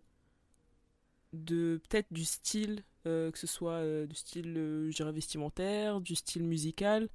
peut-être 1.33 2.11
du 2.11 2.25
style, 2.25 2.83
que 3.05 3.37
ce 3.37 3.47
soit 3.47 3.73
euh, 3.73 4.05
du 4.05 4.15
style, 4.15 4.53
euh, 4.57 4.89
je 4.89 4.95
dirais, 4.95 5.11
vestimentaire, 5.11 6.01
du 6.01 6.15
style 6.15 6.43
musical, 6.43 7.07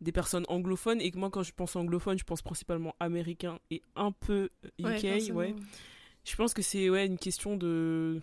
des 0.00 0.12
personnes 0.12 0.44
anglophones. 0.48 1.00
Et 1.00 1.10
que 1.10 1.18
moi, 1.18 1.30
quand 1.30 1.42
je 1.42 1.52
pense 1.52 1.76
anglophone, 1.76 2.18
je 2.18 2.24
pense 2.24 2.42
principalement 2.42 2.94
américain 3.00 3.58
et 3.70 3.82
un 3.96 4.12
peu 4.12 4.50
UK, 4.78 5.34
ouais. 5.34 5.54
Je 6.24 6.36
pense 6.36 6.54
que 6.54 6.62
c'est 6.62 6.88
ouais, 6.88 7.06
une 7.06 7.18
question 7.18 7.56
de 7.56 8.20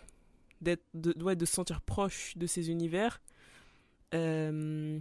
d'être 0.61 0.83
de, 0.93 1.13
ouais, 1.21 1.35
de 1.35 1.45
se 1.45 1.53
sentir 1.53 1.81
proche 1.81 2.37
de 2.37 2.47
ces 2.47 2.69
univers. 2.69 3.21
Euh, 4.13 4.99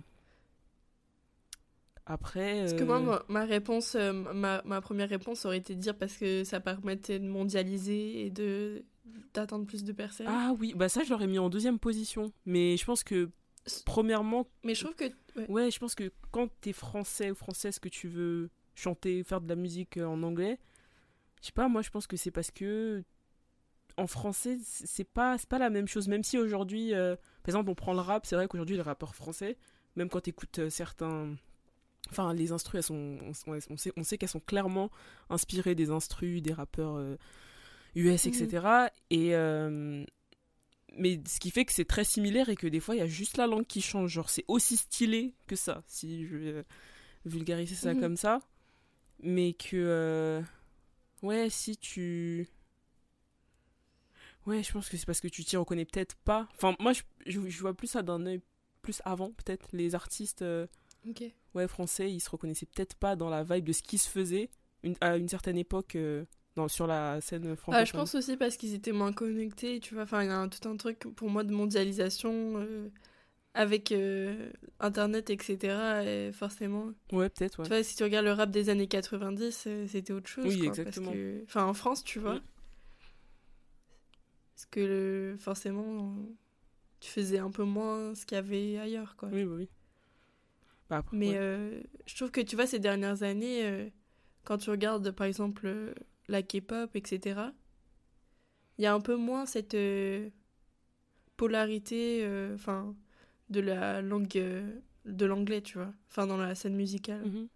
Après. 2.08 2.60
Parce 2.60 2.72
que 2.72 2.82
euh, 2.82 2.86
moi, 2.86 3.00
ma, 3.00 3.22
ma 3.28 3.44
réponse, 3.44 3.94
euh, 3.94 4.12
ma, 4.12 4.62
ma 4.64 4.80
première 4.80 5.08
réponse 5.10 5.44
aurait 5.44 5.58
été 5.58 5.74
de 5.74 5.80
dire 5.80 5.96
parce 5.96 6.16
que 6.16 6.42
ça 6.42 6.58
permettait 6.58 7.18
de 7.18 7.28
mondialiser 7.28 8.24
et 8.26 8.30
de 8.30 8.84
d'atteindre 9.34 9.66
plus 9.66 9.84
de 9.84 9.92
personnes. 9.92 10.26
Ah 10.28 10.52
oui, 10.58 10.74
bah 10.74 10.88
ça 10.88 11.04
je 11.04 11.10
l'aurais 11.10 11.26
mis 11.26 11.38
en 11.38 11.50
deuxième 11.50 11.78
position. 11.78 12.32
Mais 12.46 12.76
je 12.76 12.84
pense 12.84 13.04
que 13.04 13.30
premièrement, 13.84 14.46
Mais 14.64 14.74
je 14.74 14.84
trouve 14.84 14.96
que 14.96 15.04
ouais. 15.36 15.46
ouais, 15.48 15.70
je 15.70 15.78
pense 15.78 15.94
que 15.94 16.10
quand 16.30 16.48
t'es 16.60 16.72
français 16.72 17.30
ou 17.30 17.34
française 17.34 17.78
que 17.78 17.88
tu 17.88 18.08
veux 18.08 18.50
chanter, 18.74 19.22
faire 19.22 19.40
de 19.40 19.48
la 19.48 19.56
musique 19.56 19.96
euh, 19.96 20.06
en 20.06 20.22
anglais, 20.22 20.58
je 21.40 21.46
sais 21.46 21.52
pas, 21.52 21.68
moi 21.68 21.82
je 21.82 21.90
pense 21.90 22.06
que 22.06 22.16
c'est 22.16 22.30
parce 22.30 22.50
que 22.50 23.02
en 23.96 24.06
français 24.06 24.58
c'est 24.62 25.04
pas 25.04 25.36
pas 25.48 25.58
la 25.58 25.70
même 25.70 25.88
chose. 25.88 26.08
Même 26.08 26.24
si 26.24 26.38
aujourd'hui, 26.38 26.94
euh, 26.94 27.16
par 27.42 27.48
exemple, 27.48 27.70
on 27.70 27.74
prend 27.74 27.92
le 27.92 28.00
rap, 28.00 28.24
c'est 28.26 28.36
vrai 28.36 28.48
qu'aujourd'hui 28.48 28.76
les 28.76 28.82
rappeurs 28.82 29.14
français, 29.14 29.58
même 29.96 30.08
quand 30.08 30.20
t'écoutes 30.20 30.58
euh, 30.58 30.70
certains 30.70 31.34
Enfin, 32.10 32.32
les 32.34 32.52
instrus, 32.52 32.78
elles 32.78 32.82
sont, 32.84 33.18
on, 33.22 33.32
on 33.70 33.76
sait, 33.76 33.92
on 33.96 34.02
sait 34.04 34.18
qu'elles 34.18 34.28
sont 34.28 34.40
clairement 34.40 34.90
inspirées 35.30 35.74
des 35.74 35.90
instrus, 35.90 36.42
des 36.42 36.52
rappeurs 36.54 36.96
euh, 36.96 37.16
US, 37.96 38.26
Mhm. 38.26 38.32
etc. 38.32 38.90
Et, 39.10 39.34
euh, 39.34 40.04
mais 40.96 41.20
ce 41.28 41.40
qui 41.40 41.50
fait 41.50 41.64
que 41.64 41.72
c'est 41.72 41.84
très 41.84 42.04
similaire 42.04 42.48
et 42.48 42.56
que 42.56 42.66
des 42.66 42.80
fois 42.80 42.94
il 42.96 42.98
y 42.98 43.02
a 43.02 43.06
juste 43.06 43.36
la 43.36 43.46
langue 43.46 43.66
qui 43.66 43.80
change. 43.82 44.12
Genre 44.12 44.30
c'est 44.30 44.44
aussi 44.48 44.76
stylé 44.76 45.34
que 45.46 45.56
ça, 45.56 45.82
si 45.86 46.26
je 46.26 46.36
vais 46.36 46.52
euh, 46.52 46.62
vulgariser 47.26 47.74
ça 47.74 47.94
Mhm. 47.94 48.00
comme 48.00 48.16
ça. 48.16 48.40
Mais 49.22 49.54
que. 49.54 49.76
euh, 49.76 50.42
Ouais, 51.22 51.50
si 51.50 51.76
tu. 51.76 52.48
Ouais, 54.46 54.62
je 54.62 54.72
pense 54.72 54.88
que 54.88 54.96
c'est 54.96 55.06
parce 55.06 55.20
que 55.20 55.28
tu 55.28 55.44
t'y 55.44 55.56
reconnais 55.56 55.84
peut-être 55.84 56.16
pas. 56.24 56.48
Enfin, 56.54 56.74
moi 56.80 56.92
je, 56.92 57.02
je, 57.26 57.40
je 57.48 57.60
vois 57.60 57.74
plus 57.74 57.86
ça 57.88 58.02
d'un 58.02 58.24
œil 58.26 58.40
plus 58.82 59.02
avant, 59.04 59.30
peut-être. 59.32 59.68
Les 59.72 59.94
artistes 59.94 60.42
ouais, 61.54 61.68
français, 61.68 62.10
ils 62.12 62.20
se 62.20 62.30
reconnaissaient 62.30 62.66
peut-être 62.66 62.94
pas 62.96 63.16
dans 63.16 63.28
la 63.30 63.42
vibe 63.44 63.64
de 63.64 63.72
ce 63.72 63.82
qui 63.82 63.98
se 63.98 64.08
faisait 64.08 64.50
une- 64.82 64.96
à 65.00 65.16
une 65.16 65.28
certaine 65.28 65.58
époque 65.58 65.96
euh, 65.96 66.24
dans, 66.54 66.68
sur 66.68 66.86
la 66.86 67.20
scène 67.20 67.56
francophone. 67.56 67.74
Ah, 67.82 67.84
je 67.84 67.92
pense 67.92 68.14
aussi 68.14 68.36
parce 68.36 68.56
qu'ils 68.56 68.74
étaient 68.74 68.92
moins 68.92 69.12
connectés, 69.12 69.80
tu 69.80 69.94
vois. 69.94 70.04
Enfin, 70.04 70.22
il 70.22 70.26
y 70.26 70.30
a 70.30 70.38
un- 70.38 70.48
tout 70.48 70.68
un 70.68 70.76
truc 70.76 70.98
pour 71.00 71.30
moi 71.30 71.44
de 71.44 71.52
mondialisation 71.52 72.32
euh, 72.58 72.88
avec 73.54 73.90
euh, 73.92 74.50
Internet, 74.80 75.30
etc. 75.30 76.04
Et 76.04 76.32
forcément, 76.32 76.92
Ouais, 77.12 77.28
peut-être, 77.28 77.58
ouais. 77.58 77.64
tu 77.64 77.68
vois, 77.70 77.82
si 77.82 77.96
tu 77.96 78.02
regardes 78.04 78.26
le 78.26 78.32
rap 78.32 78.50
des 78.50 78.68
années 78.68 78.86
90, 78.88 79.64
euh, 79.66 79.86
c'était 79.88 80.12
autre 80.12 80.28
chose. 80.28 80.46
Oui, 80.46 80.58
quoi, 80.58 80.66
parce 80.68 80.78
exactement. 80.80 81.12
que- 81.12 81.42
Enfin, 81.44 81.64
en 81.64 81.74
France, 81.74 82.04
tu 82.04 82.18
vois. 82.18 82.40
Parce 84.54 84.66
que 84.66 84.80
le- 84.80 85.36
forcément, 85.38 86.14
tu 87.00 87.10
faisais 87.10 87.38
un 87.38 87.50
peu 87.50 87.62
moins 87.64 88.14
ce 88.14 88.26
qu'il 88.26 88.34
y 88.36 88.38
avait 88.38 88.78
ailleurs, 88.78 89.14
quoi. 89.16 89.28
Oui, 89.32 89.44
bah 89.44 89.54
oui. 89.56 89.68
Bah 90.88 90.98
après, 90.98 91.16
Mais 91.16 91.30
ouais. 91.30 91.36
euh, 91.36 91.80
je 92.06 92.16
trouve 92.16 92.30
que 92.30 92.40
tu 92.40 92.56
vois, 92.56 92.66
ces 92.66 92.78
dernières 92.78 93.22
années, 93.22 93.64
euh, 93.64 93.88
quand 94.44 94.58
tu 94.58 94.70
regardes 94.70 95.10
par 95.10 95.26
exemple 95.26 95.66
euh, 95.66 95.94
la 96.28 96.42
K-pop, 96.42 96.94
etc., 96.94 97.52
il 98.78 98.84
y 98.84 98.86
a 98.86 98.94
un 98.94 99.00
peu 99.00 99.16
moins 99.16 99.44
cette 99.44 99.76
polarité 101.36 102.24
enfin, 102.54 102.94
de 103.50 103.60
la 103.60 104.00
langue 104.02 104.62
de 105.04 105.26
l'anglais, 105.26 105.62
tu 105.62 105.78
vois, 105.78 105.92
enfin 106.08 106.26
dans 106.28 106.36
la 106.36 106.54
scène 106.54 106.76
musicale. 106.76 107.24
Mhm. 107.24 107.48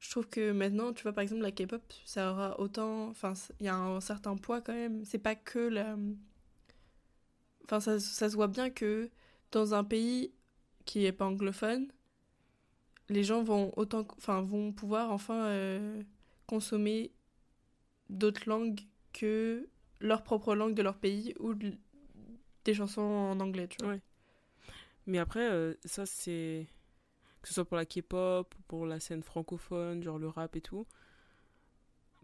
Je 0.00 0.10
trouve 0.10 0.28
que 0.28 0.52
maintenant, 0.52 0.92
tu 0.92 1.02
vois, 1.02 1.12
par 1.12 1.22
exemple, 1.22 1.42
la 1.42 1.50
K-pop, 1.50 1.82
ça 2.04 2.30
aura 2.30 2.60
autant. 2.60 3.08
Enfin, 3.08 3.32
il 3.60 3.66
y 3.66 3.68
a 3.70 3.76
un 3.76 4.00
certain 4.00 4.36
poids 4.36 4.60
quand 4.60 4.74
même. 4.74 5.02
C'est 5.04 5.18
pas 5.18 5.34
que 5.34 5.58
la. 5.58 5.96
Enfin, 7.64 7.80
ça, 7.80 7.98
ça 7.98 8.28
se 8.28 8.34
voit 8.34 8.48
bien 8.48 8.68
que 8.70 9.10
dans 9.50 9.72
un 9.74 9.82
pays 9.82 10.32
qui 10.84 11.06
est 11.06 11.12
pas 11.12 11.24
anglophone, 11.24 11.88
les 13.08 13.24
gens 13.24 13.42
vont 13.42 13.72
autant. 13.78 14.06
Enfin, 14.16 14.42
vont 14.42 14.72
pouvoir 14.72 15.10
enfin 15.12 15.46
euh, 15.46 16.02
consommer 16.46 17.12
d'autres 18.10 18.48
langues 18.48 18.80
que 19.12 19.68
leur 20.00 20.22
propre 20.24 20.54
langue 20.54 20.74
de 20.74 20.82
leur 20.82 20.96
pays 20.98 21.34
ou 21.40 21.54
de- 21.54 21.74
des 22.64 22.74
chansons 22.74 23.02
en 23.02 23.40
anglais, 23.40 23.68
tu 23.68 23.84
vois. 23.84 23.96
Mais 25.06 25.18
après, 25.18 25.50
euh, 25.50 25.74
ça 25.84 26.06
c'est. 26.06 26.66
Que 27.42 27.48
ce 27.48 27.54
soit 27.54 27.64
pour 27.66 27.76
la 27.76 27.86
K-pop, 27.86 28.54
pour 28.68 28.86
la 28.86 29.00
scène 29.00 29.22
francophone, 29.22 30.02
genre 30.02 30.18
le 30.18 30.28
rap 30.28 30.56
et 30.56 30.62
tout. 30.62 30.86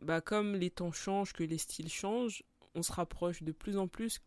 Bah, 0.01 0.21
comme 0.21 0.55
les 0.57 0.71
temps 0.71 0.93
changent, 0.93 1.33
que 1.33 1.45
les 1.45 1.59
styles 1.59 1.91
changent, 1.91 2.43
on 2.75 2.83
se 2.83 2.93
rapproche 2.93 3.43
de 3.43 3.53
plus 3.53 3.77
en 3.77 3.87
plus. 3.87 4.21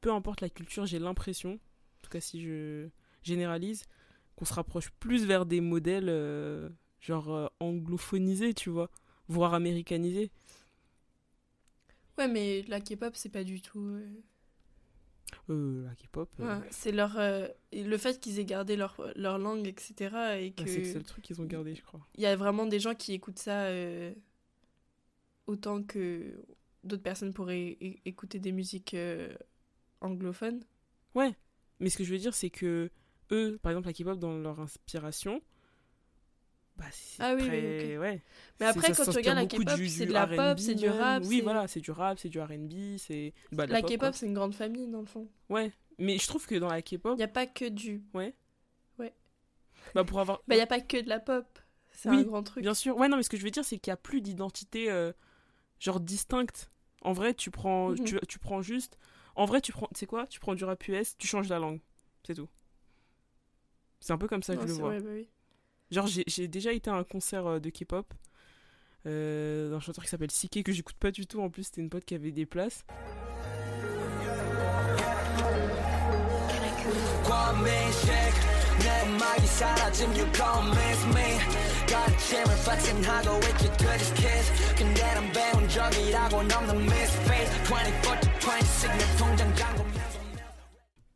Peu 0.00 0.12
importe 0.12 0.40
la 0.40 0.50
culture, 0.50 0.86
j'ai 0.86 0.98
l'impression, 0.98 1.54
en 1.54 2.02
tout 2.02 2.10
cas 2.10 2.20
si 2.20 2.42
je 2.42 2.88
généralise, 3.22 3.84
qu'on 4.40 4.46
se 4.46 4.54
rapproche 4.54 4.88
plus 5.00 5.26
vers 5.26 5.44
des 5.44 5.60
modèles 5.60 6.08
euh, 6.08 6.70
genre 6.98 7.30
euh, 7.30 7.46
anglophonisés, 7.60 8.54
tu 8.54 8.70
vois, 8.70 8.90
voire 9.28 9.52
américanisés. 9.52 10.30
Ouais, 12.16 12.26
mais 12.26 12.62
la 12.68 12.80
K-pop, 12.80 13.14
c'est 13.16 13.28
pas 13.28 13.44
du 13.44 13.60
tout. 13.60 13.80
euh, 13.80 14.08
Euh, 15.50 15.84
la 15.84 15.94
K-pop. 15.94 16.30
Ouais, 16.38 16.46
c'est 16.70 16.90
leur 16.90 17.18
le 17.72 17.96
fait 17.98 18.18
qu'ils 18.18 18.38
aient 18.38 18.46
gardé 18.46 18.76
leur, 18.76 18.96
leur 19.14 19.38
langue 19.38 19.66
etc 19.68 19.94
et 20.40 20.50
bah, 20.56 20.64
que 20.64 20.70
c'est 20.70 20.94
le 20.94 21.02
truc 21.02 21.22
qu'ils 21.22 21.40
ont 21.42 21.44
gardé, 21.44 21.74
je 21.74 21.82
crois. 21.82 22.00
il 22.16 22.22
y 22.22 22.26
a 22.26 22.34
vraiment 22.34 22.64
des 22.64 22.80
gens 22.80 22.94
qui 22.94 23.12
écoutent 23.12 23.38
ça 23.38 23.68
autant 25.46 25.82
que 25.82 26.42
d'autres 26.82 27.02
personnes 27.02 27.34
pourraient 27.34 27.76
écouter 28.06 28.38
des 28.38 28.52
musiques 28.52 28.96
anglophones 30.00 30.60
Ouais, 31.14 31.34
mais 31.78 31.90
ce 31.90 31.98
que 31.98 32.04
je 32.04 32.12
veux 32.12 32.18
dire, 32.18 32.34
c'est 32.34 32.50
que 32.50 32.90
eux, 33.32 33.58
par 33.62 33.72
exemple, 33.72 33.86
la 33.88 33.92
K-pop, 33.92 34.18
dans 34.18 34.36
leur 34.38 34.60
inspiration, 34.60 35.40
bah, 36.76 36.84
c'est 36.92 37.22
Ah 37.22 37.34
oui, 37.34 37.42
oui, 37.42 37.96
ouais. 37.98 38.22
mais 38.58 38.66
après 38.66 38.92
quand 38.92 39.04
tu 39.04 39.10
regardes 39.10 39.38
la 39.38 39.46
K-pop 39.46 39.80
c'est 39.86 40.06
de 40.06 40.12
la 40.12 40.26
pop 40.26 40.58
c'est 40.58 40.74
du 40.74 40.88
rap 40.88 41.22
Oui, 41.26 41.40
voilà, 41.40 41.68
c'est 41.68 41.80
du 41.80 41.90
rap, 41.90 42.18
c'est 42.18 42.28
du 42.28 42.40
R&B, 42.40 42.96
c'est... 42.98 43.34
bah, 43.52 43.66
la 43.66 43.80
pop, 43.82 43.90
K-pop 43.90 44.14
c'est 44.14 44.26
une 44.26 44.34
grande 44.34 44.54
famille 44.54 44.88
dans 44.88 45.00
le 45.00 45.06
fond 45.06 45.28
Ouais, 45.48 45.72
mais 45.98 46.18
je 46.18 46.26
trouve 46.26 46.46
que 46.46 46.54
dans 46.54 46.68
la 46.68 46.80
K-pop, 46.82 47.14
il 47.16 47.20
y 47.20 47.24
a 47.24 47.28
pas 47.28 47.46
que 47.46 47.68
du 47.68 48.02
bah, 49.94 50.04
pour 50.04 50.20
avoir... 50.20 50.40
bah 50.46 50.54
il 50.54 50.58
y 50.58 50.62
a 50.62 50.66
pas 50.66 50.80
que 50.80 51.00
de 51.00 51.08
la 51.08 51.18
pop 51.20 51.58
c'est 51.92 52.08
Oui, 52.08 52.16
un 52.18 52.22
grand 52.22 52.42
truc 52.42 52.62
Bien 52.62 52.74
sûr, 52.74 52.96
ouais, 52.96 53.08
non, 53.08 53.16
mais 53.16 53.22
ce 53.22 53.28
que 53.30 53.36
je 53.36 53.42
veux 53.42 53.50
dire, 53.50 53.64
c'est 53.64 53.78
qu'il 53.78 53.90
n'y 53.90 53.94
a 53.94 53.98
plus 53.98 54.20
d'identité, 54.20 54.90
euh, 54.90 55.12
genre, 55.80 56.00
distincte. 56.00 56.70
En 57.02 57.12
vrai, 57.12 57.34
tu 57.34 57.50
prends, 57.50 57.90
Mhm. 57.90 58.04
tu, 58.04 58.20
tu 58.28 58.38
prends 58.38 58.62
juste... 58.62 58.98
En 59.34 59.44
vrai, 59.44 59.60
tu 59.60 59.72
prends, 59.72 59.88
tu 59.88 59.98
sais 59.98 60.06
quoi 60.06 60.26
Tu 60.28 60.38
prends 60.40 60.54
du 60.54 60.64
rap 60.64 60.86
US, 60.88 61.16
tu 61.18 61.26
changes 61.26 61.48
la 61.48 61.58
langue. 61.58 61.80
C'est 62.26 62.34
tout. 62.34 62.48
C'est 64.00 64.12
un 64.12 64.18
peu 64.18 64.28
comme 64.28 64.42
ça 64.42 64.54
que 64.54 64.60
Non, 64.60 64.66
je 64.66 64.72
le 64.72 64.78
vois. 64.78 65.00
bah 65.00 65.10
oui. 65.12 65.28
Genre, 65.90 66.06
j'ai 66.06 66.24
j'ai 66.26 66.48
déjà 66.48 66.72
été 66.72 66.90
à 66.90 66.94
un 66.94 67.04
concert 67.04 67.46
euh, 67.46 67.58
de 67.58 67.68
K-pop 67.70 68.12
euh, 69.06 69.70
d'un 69.70 69.80
chanteur 69.80 70.04
qui 70.04 70.10
s'appelle 70.10 70.30
Sike, 70.30 70.62
que 70.62 70.72
j'écoute 70.72 70.96
pas 70.96 71.10
du 71.10 71.26
tout. 71.26 71.40
En 71.40 71.50
plus, 71.50 71.64
c'était 71.64 71.80
une 71.80 71.90
pote 71.90 72.04
qui 72.04 72.14
avait 72.14 72.32
des 72.32 72.46
places. 72.46 72.84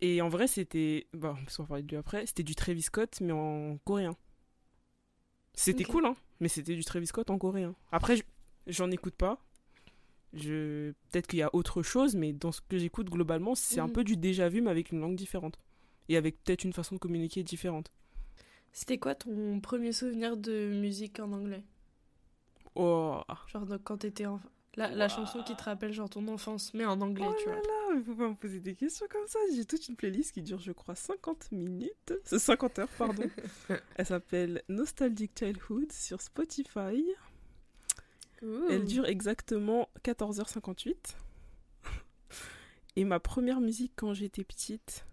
Et 0.06 0.20
en 0.20 0.28
vrai, 0.28 0.46
c'était. 0.46 1.06
Bah, 1.14 1.34
on 1.40 1.44
peut 1.44 1.62
en 1.62 1.64
parler 1.66 1.82
de 1.82 1.88
lui 1.88 1.96
après. 1.96 2.26
C'était 2.26 2.42
du 2.42 2.54
Travis 2.54 2.82
Scott, 2.82 3.18
mais 3.22 3.32
en 3.32 3.78
coréen. 3.84 4.14
C'était 5.54 5.84
cool, 5.84 6.04
hein, 6.04 6.16
mais 6.40 6.48
c'était 6.48 6.74
du 6.74 6.84
Travis 6.84 7.06
Scott 7.06 7.30
en 7.30 7.38
coréen. 7.38 7.74
Après, 7.90 8.16
je- 8.16 8.22
j'en 8.66 8.90
écoute 8.90 9.14
pas. 9.14 9.38
Je... 10.34 10.90
Peut-être 11.10 11.28
qu'il 11.28 11.38
y 11.38 11.42
a 11.42 11.54
autre 11.54 11.82
chose, 11.82 12.16
mais 12.16 12.32
dans 12.32 12.50
ce 12.52 12.60
que 12.60 12.76
j'écoute 12.76 13.08
globalement, 13.08 13.54
c'est 13.54 13.80
un 13.80 13.86
Mhm. 13.86 13.92
peu 13.92 14.04
du 14.04 14.16
déjà 14.16 14.48
vu, 14.48 14.60
mais 14.60 14.70
avec 14.70 14.90
une 14.90 15.00
langue 15.00 15.14
différente. 15.16 15.58
Et 16.08 16.16
avec 16.16 16.42
peut-être 16.44 16.64
une 16.64 16.72
façon 16.72 16.96
de 16.96 17.00
communiquer 17.00 17.42
différente. 17.42 17.90
c'était 18.72 18.98
quoi 18.98 19.14
ton 19.14 19.60
premier 19.60 19.92
souvenir 19.92 20.36
de 20.36 20.68
musique 20.80 21.20
en 21.20 21.30
anglais? 21.32 21.62
Oh, 22.74 23.20
genre 23.46 23.66
quand 23.84 23.98
t'étais 23.98 24.26
enfant 24.26 24.48
la, 24.76 24.90
la 24.90 25.08
chanson 25.08 25.42
qui 25.42 25.54
te 25.54 25.62
rappelle 25.62 25.92
genre 25.92 26.10
ton 26.10 26.26
enfance 26.28 26.74
mais 26.74 26.84
en 26.84 27.00
anglais 27.00 27.26
Oh 27.28 27.34
tu 27.38 27.44
vois 27.44 27.54
là, 27.54 27.94
mais 27.94 28.02
faut 28.02 28.14
pas 28.14 28.28
me 28.28 28.34
poser 28.34 28.60
des 28.60 28.74
questions 28.74 29.06
comme 29.08 29.26
ça. 29.26 29.38
J'ai 29.54 29.64
toute 29.64 29.88
une 29.88 29.96
playlist 29.96 30.32
qui 30.32 30.42
dure, 30.42 30.58
je 30.58 30.72
crois, 30.72 30.94
50 30.94 31.52
minutes. 31.52 32.14
C'est 32.24 32.38
50 32.38 32.78
heures, 32.80 32.88
pardon. 32.98 33.24
Elle 33.96 34.06
s'appelle 34.06 34.62
Nostalgic 34.68 35.38
Childhood 35.38 35.92
sur 35.92 36.20
Spotify. 36.20 37.04
Elle 38.42 38.84
dure 38.84 39.06
exactement 39.06 39.88
14h58. 40.04 40.94
Et 42.96 43.04
ma 43.04 43.18
première 43.18 43.60
musique 43.60 43.92
quand 43.96 44.12
j'étais 44.12 44.44
petite. 44.44 45.06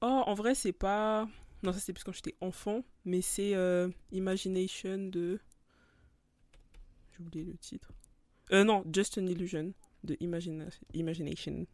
Oh, 0.00 0.22
en 0.26 0.34
vrai, 0.34 0.54
c'est 0.54 0.72
pas. 0.72 1.28
Non, 1.62 1.72
ça 1.72 1.80
c'est 1.80 1.92
plus 1.92 2.04
quand 2.04 2.12
j'étais 2.12 2.36
enfant. 2.40 2.84
Mais 3.04 3.20
c'est 3.20 3.54
euh, 3.54 3.88
Imagination 4.12 4.96
de. 4.98 5.40
J'ai 7.12 7.20
oublié 7.20 7.44
le 7.44 7.56
titre. 7.58 7.92
Euh, 8.52 8.64
non, 8.64 8.84
Just 8.92 9.18
an 9.18 9.26
Illusion 9.26 9.72
de 10.04 10.16
Imagina- 10.20 10.68
Imagination. 10.94 11.66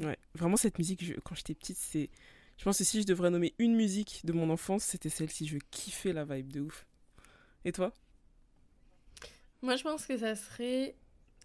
Ouais, 0.00 0.18
vraiment 0.34 0.56
cette 0.56 0.78
musique, 0.78 1.04
je- 1.04 1.14
quand 1.24 1.34
j'étais 1.34 1.54
petite, 1.54 1.78
c'est. 1.78 2.10
Je 2.58 2.64
pense 2.64 2.78
que 2.78 2.84
si 2.84 3.00
je 3.00 3.06
devrais 3.06 3.30
nommer 3.30 3.54
une 3.58 3.74
musique 3.74 4.20
de 4.24 4.32
mon 4.32 4.50
enfance, 4.50 4.84
c'était 4.84 5.08
celle-ci. 5.08 5.46
Je 5.46 5.58
kiffais 5.70 6.12
la 6.12 6.24
vibe 6.24 6.52
de 6.52 6.60
ouf. 6.60 6.86
Et 7.64 7.72
toi? 7.72 7.92
Moi, 9.62 9.76
je 9.76 9.84
pense 9.84 10.06
que 10.06 10.18
ça 10.18 10.34
serait 10.34 10.96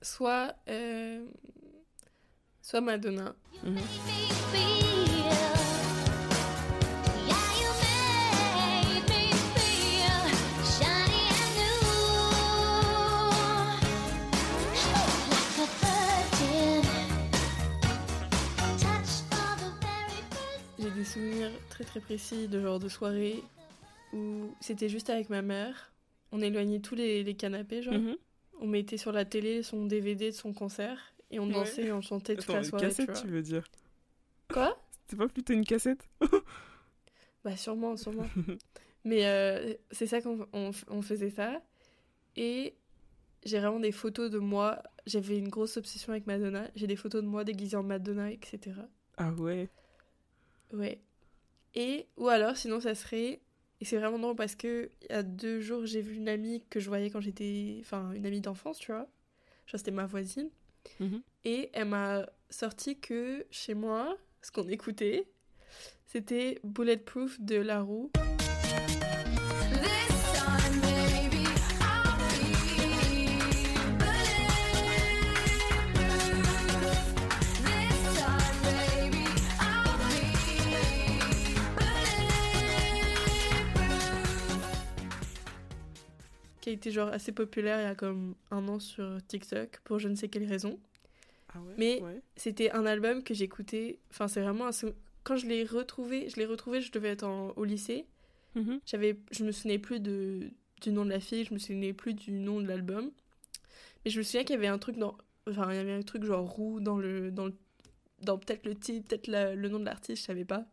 soit, 0.02 0.56
euh, 0.70 1.24
soit 2.64 2.82
Madonna. 2.82 3.36
Mhm. 3.64 3.78
J'ai 20.80 20.92
des 20.92 21.06
souvenirs 21.06 21.52
très 21.70 21.84
très 21.84 22.00
précis 22.00 22.48
de 22.48 22.60
genre 22.62 22.80
de 22.80 22.90
soirée 22.90 23.44
où 24.12 24.50
c'était 24.60 24.90
juste 24.90 25.12
avec 25.12 25.30
ma 25.30 25.44
mère. 25.44 25.92
On 26.32 26.42
éloignait 26.42 26.80
tous 26.80 26.96
les, 26.96 27.24
les 27.24 27.36
canapés, 27.36 27.82
genre. 27.82 27.94
Mhm. 27.96 28.18
On 28.60 28.68
mettait 28.68 28.98
sur 28.98 29.12
la 29.12 29.24
télé 29.24 29.62
son 29.64 29.86
DVD 29.86 30.32
de 30.32 30.36
son 30.36 30.52
concert 30.54 31.14
et 31.30 31.40
on 31.40 31.46
Ouais. 31.48 31.54
dansait 31.54 31.86
et 31.86 31.92
on 31.92 32.02
chantait 32.02 32.36
toute 32.36 32.46
Attends, 32.46 32.54
la 32.54 32.60
une 32.60 32.66
soirée. 32.66 32.86
tu 32.86 32.90
cassette, 32.90 33.10
vois. 33.12 33.22
tu 33.22 33.28
veux 33.28 33.42
dire 33.44 33.64
Quoi? 34.52 34.78
C'était 35.06 35.18
pas 35.18 35.28
plutôt 35.28 35.54
une 35.54 35.66
cassette? 35.66 36.08
Bah 37.44 37.56
sûrement, 37.56 37.96
sûrement. 37.98 38.28
Mais 39.06 39.26
euh, 39.26 39.74
c'est 39.92 40.08
ça 40.08 40.22
qu'on 40.22 40.48
on, 40.54 40.72
on 40.90 41.02
faisait 41.02 41.30
ça. 41.30 41.62
Et 42.36 42.76
j'ai 43.46 43.60
vraiment 43.60 43.80
des 43.80 43.92
photos 43.94 44.30
de 44.30 44.40
moi. 44.40 44.82
J'avais 45.06 45.38
une 45.38 45.48
grosse 45.50 45.78
obsession 45.78 46.12
avec 46.12 46.28
Madonna. 46.28 46.70
J'ai 46.76 46.88
des 46.88 46.96
photos 46.98 47.22
de 47.24 47.28
moi 47.28 47.44
déguisée 47.46 47.78
en 47.78 47.84
Madonna, 47.84 48.32
etc. 48.32 48.82
Ah 49.18 49.32
ouais? 49.34 49.70
Ouais. 50.74 51.00
Et, 51.76 52.08
ou 52.18 52.28
alors, 52.28 52.58
sinon, 52.58 52.80
ça 52.82 52.96
serait. 52.96 53.40
Et 53.80 53.86
c'est 53.86 53.98
vraiment 53.98 54.18
drôle 54.20 54.36
parce 54.36 54.56
que 54.56 54.90
il 55.04 55.12
y 55.12 55.14
a 55.14 55.24
deux 55.24 55.62
jours, 55.62 55.86
j'ai 55.86 56.02
vu 56.02 56.16
une 56.16 56.30
amie 56.30 56.64
que 56.70 56.80
je 56.80 56.88
voyais 56.88 57.10
quand 57.10 57.22
j'étais. 57.22 57.78
Enfin, 57.82 58.12
une 58.14 58.26
amie 58.26 58.42
d'enfance, 58.42 58.80
tu 58.80 58.92
vois. 58.92 59.08
Genre, 59.68 59.78
c'était 59.78 59.92
ma 59.92 60.06
voisine. 60.06 60.50
Mhm. 61.00 61.22
Et 61.46 61.70
elle 61.74 61.90
m'a 61.90 62.26
sorti 62.50 63.00
que 63.00 63.46
chez 63.52 63.74
moi, 63.74 64.18
ce 64.42 64.52
qu'on 64.52 64.68
écoutait, 64.68 65.28
c'était 66.06 66.60
Bulletproof 66.64 67.40
de 67.42 67.58
La 67.58 67.82
Roue. 67.82 68.12
Qui 86.68 86.72
a 86.72 86.74
été 86.74 86.92
genre 86.92 87.08
assez 87.08 87.32
populaire 87.32 87.80
il 87.80 87.84
y 87.84 87.88
a 87.88 87.96
comme 87.96 88.36
un 88.52 88.68
an 88.68 88.78
sur 88.78 89.26
TikTok 89.30 89.80
pour 89.86 90.00
je 90.00 90.10
ne 90.10 90.16
sais 90.16 90.28
quelle 90.28 90.46
raison. 90.46 90.78
Ah 91.54 91.60
ouais 91.62 91.74
Mais- 91.78 92.02
ouais. 92.02 92.22
C'était 92.36 92.72
un 92.72 92.86
album 92.86 93.24
que 93.24 93.34
j'écoutais, 93.34 94.00
enfin 94.10 94.28
c'est 94.28 94.42
vraiment 94.42 94.68
un 94.68 94.74
sou- 94.74 94.92
quand 95.24 95.38
je 95.38 95.48
l'ai 95.48 95.64
retrouvé, 95.64 96.28
je 96.28 96.36
l'ai 96.36 96.46
retrouvé, 96.46 96.82
je 96.82 96.92
devais 96.92 97.08
être 97.08 97.24
en- 97.24 97.52
au 97.56 97.64
lycée. 97.64 98.06
Mhm. 98.56 98.82
J'avais 98.86 99.18
je 99.32 99.46
me 99.46 99.54
souvenais 99.54 99.80
plus 99.80 100.02
de 100.02 100.50
du 100.82 100.92
nom 100.92 101.06
de 101.06 101.10
la 101.10 101.22
fille, 101.22 101.46
je 101.46 101.54
me 101.54 101.60
souvenais 101.60 101.94
plus 101.94 102.14
du 102.14 102.32
nom 102.32 102.60
de 102.60 102.68
l'album. 102.68 103.12
Mais 104.04 104.12
je 104.12 104.18
me 104.18 104.24
souviens 104.24 104.44
qu'il 104.44 104.56
y 104.56 104.58
avait 104.58 104.68
un 104.68 104.78
truc 104.78 104.98
dans 104.98 105.18
enfin 105.50 105.72
il 105.72 105.78
y 105.78 105.80
avait 105.80 105.94
un 105.94 106.02
truc 106.02 106.26
genre 106.26 106.46
roux 106.46 106.82
dans 106.82 106.98
le 106.98 107.32
dans 107.32 107.46
le 107.46 107.54
dans 108.24 108.38
peut-être 108.38 108.66
le 108.66 108.76
titre, 108.76 109.08
peut-être 109.08 109.28
la- 109.28 109.56
le 109.56 109.70
nom 109.70 109.80
de 109.80 109.86
l'artiste, 109.86 110.22
je 110.24 110.28
savais 110.28 110.44
pas. 110.44 110.66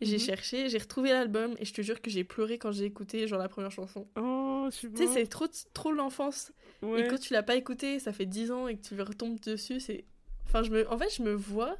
J'ai 0.00 0.14
Mhm. 0.14 0.20
cherché, 0.20 0.68
j'ai 0.68 0.78
retrouvé 0.78 1.10
l'album 1.10 1.56
et 1.58 1.64
je 1.64 1.72
te 1.74 1.82
jure 1.82 2.00
que 2.00 2.08
j'ai 2.10 2.22
pleuré 2.22 2.56
quand 2.58 2.70
j'ai 2.70 2.84
écouté 2.84 3.26
genre 3.26 3.38
la 3.40 3.48
première 3.48 3.72
chanson. 3.72 4.06
Oh, 4.16 4.68
sais 4.70 4.88
Tu 4.90 5.06
sais, 5.06 5.12
c'est 5.12 5.26
trop 5.26 5.46
trop 5.74 5.90
l'enfance. 5.92 6.52
Ouais. 6.82 7.00
Et 7.02 7.06
quand 7.08 7.18
tu 7.18 7.32
l'as 7.32 7.42
pas 7.42 7.56
écouté, 7.56 7.98
ça 7.98 8.12
fait 8.12 8.26
10 8.26 8.52
ans 8.52 8.68
et 8.68 8.76
que 8.76 8.82
tu 8.82 9.00
retombes 9.00 9.40
dessus, 9.40 9.80
c'est. 9.80 10.04
Enfin, 10.46 10.62
je 10.62 10.70
me... 10.70 10.88
en 10.90 10.96
fait, 10.96 11.12
je 11.14 11.22
me 11.22 11.32
vois. 11.32 11.76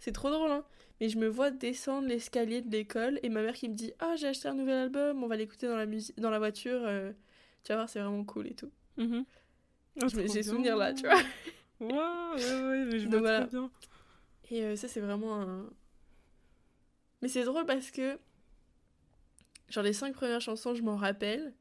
C'est 0.00 0.10
trop 0.12 0.30
drôle, 0.30 0.50
hein. 0.50 0.64
Mais 1.00 1.08
je 1.08 1.18
me 1.18 1.28
vois 1.28 1.50
descendre 1.52 2.08
l'escalier 2.08 2.60
de 2.62 2.70
l'école 2.70 3.20
et 3.22 3.28
ma 3.28 3.42
mère 3.42 3.54
qui 3.54 3.68
me 3.68 3.74
dit 3.74 3.92
Ah, 4.00 4.14
j'ai 4.16 4.26
acheté 4.26 4.48
un 4.48 4.54
nouvel 4.54 4.74
album, 4.76 5.22
on 5.22 5.28
va 5.28 5.36
l'écouter 5.36 5.68
dans, 5.68 5.76
la 5.76 5.86
musique 5.86 6.18
dans 6.18 6.30
la 6.30 6.38
voiture. 6.40 6.80
euh, 6.84 7.12
Tu 7.62 7.68
vas 7.70 7.76
voir, 7.76 7.88
c'est 7.88 8.00
vraiment 8.00 8.24
cool 8.24 8.48
et 8.48 8.54
tout. 8.54 8.70
Me- 8.96 10.08
trop 10.08 10.34
j'ai 10.34 10.40
bien. 10.40 10.42
souvenir 10.42 10.76
là, 10.76 10.92
tu 10.94 11.02
vois. 11.06 11.14
Waouh, 11.80 12.34
ouais, 12.36 12.40
ouais, 12.42 12.84
mais 12.86 12.98
je 12.98 13.08
vois 13.08 13.20
voilà. 13.20 13.46
bien. 13.46 13.70
Et 14.50 14.62
euh, 14.64 14.74
ça, 14.76 14.88
c'est 14.88 15.00
vraiment 15.00 15.40
un. 15.40 15.70
Mais 17.22 17.28
c'est 17.28 17.44
drôle 17.44 17.64
parce 17.66 17.90
que. 17.90 18.18
Genre, 19.68 19.84
les 19.84 19.92
cinq 19.94 20.14
premières 20.14 20.40
chansons, 20.40 20.74
je 20.74 20.82
m'en 20.82 20.96
rappelle. 20.96 21.54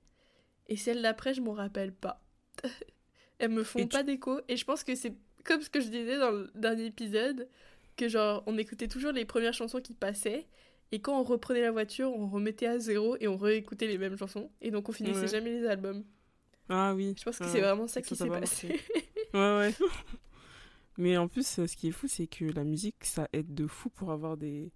Et 0.68 0.76
celles 0.76 1.02
d'après, 1.02 1.34
je 1.34 1.42
m'en 1.42 1.54
rappelle 1.54 1.94
pas. 1.94 2.22
Elles 3.40 3.50
me 3.52 3.64
font 3.64 3.80
Et 3.80 3.84
tu- 3.84 3.88
pas 3.90 4.04
d'écho. 4.04 4.40
Et 4.48 4.58
je 4.58 4.66
pense 4.66 4.84
que 4.84 4.96
c'est 4.96 5.14
comme 5.44 5.62
ce 5.62 5.70
que 5.70 5.80
je 5.82 5.88
disais 5.88 6.18
dans 6.20 6.32
le 6.32 6.52
dernier 6.56 6.86
épisode. 6.86 7.48
Que 7.98 8.08
genre, 8.10 8.44
on 8.48 8.58
écoutait 8.58 8.88
toujours 8.88 9.12
les 9.12 9.26
premières 9.26 9.54
chansons 9.54 9.82
qui 9.82 9.94
passaient. 9.94 10.48
Et 10.92 11.00
quand 11.02 11.20
on 11.20 11.24
reprenait 11.24 11.62
la 11.62 11.72
voiture, 11.72 12.12
on 12.14 12.28
remettait 12.28 12.68
à 12.68 12.80
zéro 12.80 13.16
et 13.20 13.28
on 13.28 13.38
réécoutait 13.38 13.88
les 13.88 13.98
mêmes 13.98 14.18
chansons. 14.18 14.52
Et 14.62 14.72
donc, 14.72 14.90
on 14.90 14.92
finissait 14.92 15.22
Ouais. 15.22 15.28
jamais 15.28 15.52
les 15.52 15.66
albums. 15.68 16.04
Ah 16.70 16.94
oui. 16.96 17.16
Je 17.18 17.24
pense 17.24 17.38
que 17.40 17.44
Ouais. 17.46 17.50
c'est 17.50 17.62
vraiment 17.62 17.88
ça 17.88 17.96
ça 17.96 18.02
qui 18.02 18.16
s'est 18.16 18.28
pas 18.28 18.40
passé. 18.42 18.80
Ouais, 19.34 19.40
ouais. 19.40 19.74
Mais 20.98 21.16
en 21.18 21.28
plus, 21.30 21.48
ce 21.48 21.76
qui 21.78 21.88
est 21.88 21.92
fou, 21.92 22.08
c'est 22.10 22.28
que 22.28 22.44
la 22.46 22.66
musique, 22.66 23.04
ça 23.06 23.28
aide 23.32 23.54
de 23.54 23.66
fou 23.68 23.90
pour 23.90 24.12
avoir 24.12 24.36
des. 24.36 24.72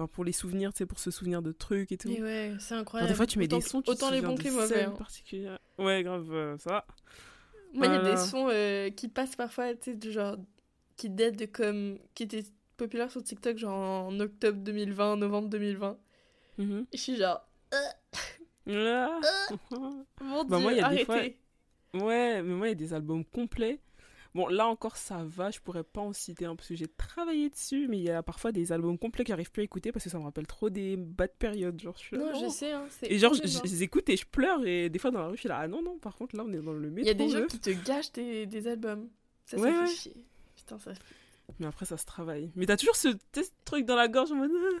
Ben, 0.00 0.08
pour 0.08 0.24
les 0.24 0.32
souvenirs, 0.32 0.72
sais, 0.74 0.86
pour 0.86 0.98
se 0.98 1.10
souvenir 1.10 1.42
de 1.42 1.52
trucs 1.52 1.92
et 1.92 1.98
tout. 1.98 2.08
Mais 2.08 2.22
ouais, 2.22 2.54
c'est 2.58 2.74
incroyable. 2.74 3.10
des 3.10 3.14
fois, 3.16 3.26
tu 3.26 3.38
mets 3.38 3.44
autant, 3.44 3.56
des 3.58 3.62
sons, 3.62 3.82
tu 3.82 3.86
te 3.86 3.90
autant 3.90 4.10
les 4.10 4.22
bons 4.22 4.34
que 4.34 4.42
les 4.44 4.50
mauvais. 4.50 4.84
hein. 4.84 5.58
Ouais, 5.78 6.02
grave, 6.02 6.32
euh, 6.32 6.56
ça. 6.58 6.86
Moi, 7.74 7.86
il 7.86 7.92
y 7.92 7.94
a 7.94 8.00
Voilà. 8.00 8.14
des 8.14 8.16
sons 8.16 8.48
euh, 8.50 8.88
qui 8.90 9.08
passent 9.08 9.36
parfois, 9.36 9.74
tu 9.74 9.90
sais, 9.90 9.96
du 9.96 10.10
genre, 10.10 10.36
qui 10.96 11.10
datent 11.10 11.36
de 11.36 11.44
comme. 11.46 11.98
qui 12.14 12.22
étaient 12.22 12.44
populaires 12.78 13.10
sur 13.10 13.22
TikTok, 13.22 13.58
genre 13.58 14.06
en 14.06 14.18
octobre 14.20 14.58
2020, 14.58 15.16
novembre 15.16 15.48
2020. 15.50 15.98
Mhm. 16.58 16.86
Et 16.92 16.96
je 16.96 17.02
suis 17.02 17.16
genre, 17.16 17.46
mon 18.66 20.44
Bah, 20.44 20.56
dieu, 20.56 20.58
moi, 20.58 20.72
il 20.72 20.78
y 20.78 20.80
a 20.80 20.88
des 20.88 21.02
arrêtez. 21.02 21.04
fois- 21.04 22.00
Ouais, 22.06 22.42
mais 22.42 22.54
moi, 22.54 22.66
il 22.68 22.70
y 22.70 22.72
a 22.72 22.76
des 22.76 22.94
albums 22.94 23.24
complets. 23.24 23.80
Bon, 24.34 24.46
là 24.46 24.68
encore, 24.68 24.96
ça 24.96 25.24
va, 25.24 25.50
je 25.50 25.58
pourrais 25.58 25.82
pas 25.82 26.00
en 26.00 26.12
citer 26.12 26.44
un 26.44 26.54
parce 26.54 26.68
que 26.68 26.76
j'ai 26.76 26.86
travaillé 26.86 27.50
dessus, 27.50 27.88
mais 27.88 27.98
il 27.98 28.04
y 28.04 28.10
a 28.10 28.22
parfois 28.22 28.52
des 28.52 28.70
albums 28.70 28.96
complets 28.96 29.24
que 29.24 29.28
j'arrive 29.28 29.50
plus 29.50 29.62
à 29.62 29.64
écouter 29.64 29.90
parce 29.90 30.04
que 30.04 30.10
ça 30.10 30.18
me 30.18 30.22
rappelle 30.24 30.46
trop 30.46 30.70
des 30.70 30.96
bad 30.96 31.32
périodes. 31.38 31.80
Genre, 31.80 31.94
je 31.96 32.00
suis 32.02 32.16
là, 32.16 32.26
Non, 32.32 32.38
je 32.38 32.44
non. 32.44 32.50
sais, 32.50 32.70
hein, 32.72 32.84
Et 33.02 33.18
genre, 33.18 33.34
je, 33.34 33.42
les 33.42 33.82
écoute 33.82 34.08
et 34.08 34.16
je 34.16 34.24
pleure, 34.26 34.64
et 34.64 34.88
des 34.88 34.98
fois 35.00 35.10
dans 35.10 35.18
la 35.20 35.26
rue, 35.28 35.34
je 35.36 35.40
suis 35.40 35.48
là, 35.48 35.58
ah 35.58 35.66
non, 35.68 35.82
non, 35.82 35.98
par 35.98 36.14
contre, 36.14 36.36
là, 36.36 36.44
on 36.46 36.52
est 36.52 36.58
dans 36.62 36.72
le 36.72 36.90
métro. 36.90 37.00
Il 37.02 37.06
y 37.06 37.10
a 37.10 37.14
des 37.14 37.28
gens 37.28 37.44
qui 37.46 37.58
te 37.58 37.70
gâchent 37.70 38.12
des, 38.12 38.46
des 38.46 38.68
albums. 38.68 39.08
Ça, 39.46 39.56
ça 39.56 39.62
Ouais, 39.64 39.72
fait 39.72 39.78
ouais. 39.80 39.86
chier. 39.88 40.16
Putain, 40.56 40.78
ça 40.78 40.94
fait... 40.94 41.00
Mais 41.58 41.66
après, 41.66 41.84
ça 41.86 41.96
se 41.96 42.06
travaille. 42.06 42.52
Mais 42.54 42.66
t'as 42.66 42.76
toujours 42.76 42.94
ce 42.94 43.08
truc 43.64 43.84
dans 43.84 43.96
la 43.96 44.06
gorge 44.06 44.30
en 44.30 44.36
mode. 44.36 44.52
euh, 44.52 44.78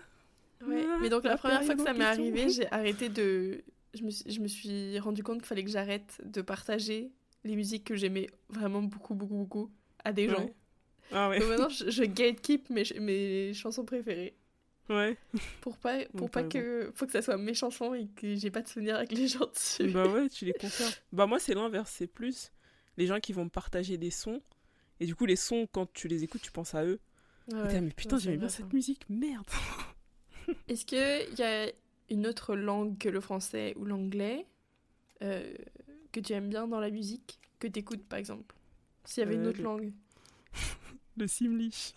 Ouais. 0.68 0.84
Ah, 0.88 0.98
Mais 1.02 1.08
donc, 1.08 1.24
la 1.24 1.30
la 1.30 1.36
première 1.38 1.64
fois 1.64 1.74
que 1.74 1.82
ça 1.82 1.92
m'est 1.94 2.04
arrivé, 2.04 2.48
j'ai 2.50 2.70
arrêté 2.70 3.08
de... 3.08 3.62
Je 3.94 4.04
me, 4.04 4.10
suis- 4.10 4.30
je 4.30 4.40
me 4.40 4.46
suis 4.46 4.96
rendu 5.00 5.24
compte 5.24 5.38
qu'il 5.38 5.46
fallait 5.46 5.64
que 5.64 5.70
j'arrête 5.70 6.20
de 6.24 6.40
partager 6.42 7.10
les 7.44 7.56
musiques 7.56 7.84
que 7.84 7.96
j'aimais 7.96 8.28
vraiment 8.48 8.82
beaucoup, 8.82 9.14
beaucoup, 9.14 9.34
beaucoup 9.36 9.70
à 10.04 10.12
des 10.12 10.28
gens. 10.28 10.50
Ah 11.12 11.28
ouais, 11.28 11.38
Donc 11.40 11.48
maintenant, 11.48 11.68
je, 11.70 11.90
je 11.90 12.04
gatekeep 12.04 12.70
mes, 12.70 12.84
mes 13.00 13.54
chansons 13.54 13.84
préférées. 13.84 14.36
ouais. 14.88 15.16
Pour 15.60 15.78
pas, 15.78 16.04
pour 16.16 16.30
pas 16.30 16.42
que. 16.44 16.90
Faut 16.94 17.06
que 17.06 17.12
ça 17.12 17.22
soit 17.22 17.36
mes 17.36 17.54
chansons 17.54 17.94
et 17.94 18.06
que 18.08 18.34
j'ai 18.34 18.50
pas 18.50 18.62
de 18.62 18.68
souvenirs 18.68 18.96
avec 18.96 19.12
les 19.12 19.28
gens 19.28 19.46
dessus. 19.46 19.90
bah 19.92 20.06
ouais, 20.08 20.28
tu 20.28 20.44
les 20.44 20.52
conserves. 20.60 20.96
Bah 21.12 21.26
moi, 21.26 21.38
c'est 21.38 21.54
l'inverse, 21.54 21.90
c'est 21.96 22.06
plus 22.06 22.52
les 22.96 23.06
gens 23.06 23.20
qui 23.20 23.32
vont 23.32 23.44
me 23.44 23.50
partager 23.50 23.96
des 23.98 24.10
sons. 24.10 24.42
Et 25.00 25.06
du 25.06 25.14
coup, 25.14 25.26
les 25.26 25.36
sons, 25.36 25.66
quand 25.72 25.90
tu 25.92 26.08
les 26.08 26.24
écoutes, 26.24 26.42
tu 26.42 26.52
penses 26.52 26.74
à 26.74 26.84
eux. 26.84 27.00
Ah 27.52 27.66
Et 27.70 27.74
ouais. 27.74 27.80
mais 27.80 27.90
putain, 27.90 28.16
Ouais, 28.16 28.22
j'aimais 28.22 28.36
bien 28.38 28.48
cette 28.48 28.72
musique, 28.72 29.08
merde. 29.08 29.46
Est-ce 30.68 30.84
qu'il 30.84 31.38
y 31.38 31.42
a 31.42 31.70
une 32.10 32.26
autre 32.26 32.54
langue 32.56 32.98
que 32.98 33.08
le 33.08 33.20
français 33.20 33.74
ou 33.76 33.84
l'anglais? 33.84 34.46
Euh, 35.22 35.54
que 36.12 36.20
tu 36.20 36.32
aimes 36.32 36.48
bien 36.48 36.66
dans 36.68 36.80
la 36.80 36.90
musique 36.90 37.38
Que 37.58 37.68
t'écoutes 37.68 38.04
par 38.08 38.18
exemple 38.18 38.54
S'il 39.04 39.22
y 39.22 39.26
avait 39.26 39.34
une 39.36 39.46
Euh, 39.46 39.50
autre 39.50 39.58
le- 39.58 39.64
langue. 39.64 39.92
Le 41.16 41.26
Simlish. 41.26 41.94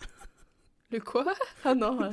Le 0.90 1.00
quoi? 1.00 1.32
Ah 1.64 1.74
non. 1.74 1.98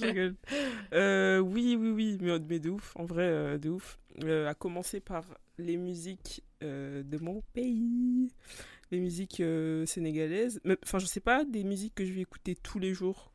Je. 0.00 0.32
Euh, 0.92 1.38
oui, 1.38 1.76
oui, 1.78 1.90
oui, 1.90 2.18
mais, 2.20 2.38
mais 2.40 2.58
de 2.58 2.70
ouf, 2.70 2.92
en 2.96 3.04
vrai, 3.04 3.24
euh, 3.28 3.58
de 3.58 3.70
ouf. 3.70 3.98
Euh, 4.24 4.46
à 4.48 4.54
commencer 4.54 5.00
par 5.00 5.24
les 5.58 5.76
musiques 5.76 6.42
euh, 6.62 7.02
de 7.02 7.18
mon 7.18 7.42
pays, 7.52 8.30
les 8.90 9.00
musiques 9.00 9.40
euh, 9.40 9.84
sénégalaises. 9.86 10.60
Enfin, 10.84 10.98
je 10.98 11.06
sais 11.06 11.20
pas, 11.20 11.44
des 11.44 11.64
musiques 11.64 11.94
que 11.94 12.04
je 12.04 12.12
vais 12.12 12.20
écouter 12.20 12.54
tous 12.54 12.78
les 12.78 12.94
jours, 12.94 13.32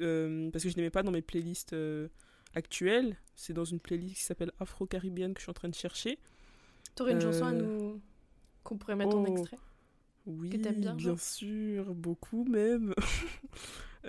euh, 0.00 0.50
parce 0.50 0.64
que 0.64 0.70
je 0.70 0.76
les 0.76 0.82
mets 0.82 0.90
pas 0.90 1.02
dans 1.02 1.10
mes 1.10 1.22
playlists 1.22 1.74
actuelles. 2.54 3.16
C'est 3.34 3.52
dans 3.52 3.64
une 3.64 3.80
playlist 3.80 4.16
qui 4.16 4.22
s'appelle 4.22 4.52
Afro-Caribbean 4.60 5.34
que 5.34 5.40
je 5.40 5.44
suis 5.44 5.50
en 5.50 5.54
train 5.54 5.68
de 5.68 5.74
chercher. 5.74 6.18
T'aurais 6.94 7.12
une 7.12 7.20
chanson 7.20 7.44
à 7.44 7.52
nous. 7.52 8.00
qu'on 8.62 8.76
pourrait 8.76 8.96
mettre 8.96 9.16
en 9.16 9.24
oh. 9.24 9.26
extrait 9.26 9.58
Oui, 10.26 10.50
t'aimes 10.50 10.80
bien, 10.80 10.98
genre 10.98 11.18
sûr, 11.18 11.94
beaucoup 11.94 12.44
même. 12.44 12.94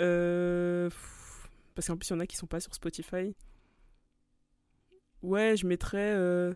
Parce 1.73 1.87
qu'en 1.87 1.95
plus, 1.97 2.09
il 2.09 2.13
y 2.13 2.15
en 2.15 2.19
a 2.19 2.27
qui 2.27 2.35
sont 2.35 2.47
pas 2.47 2.59
sur 2.59 2.73
Spotify. 2.75 3.33
Ouais, 5.21 5.55
je 5.55 5.65
mettrais 5.67 6.53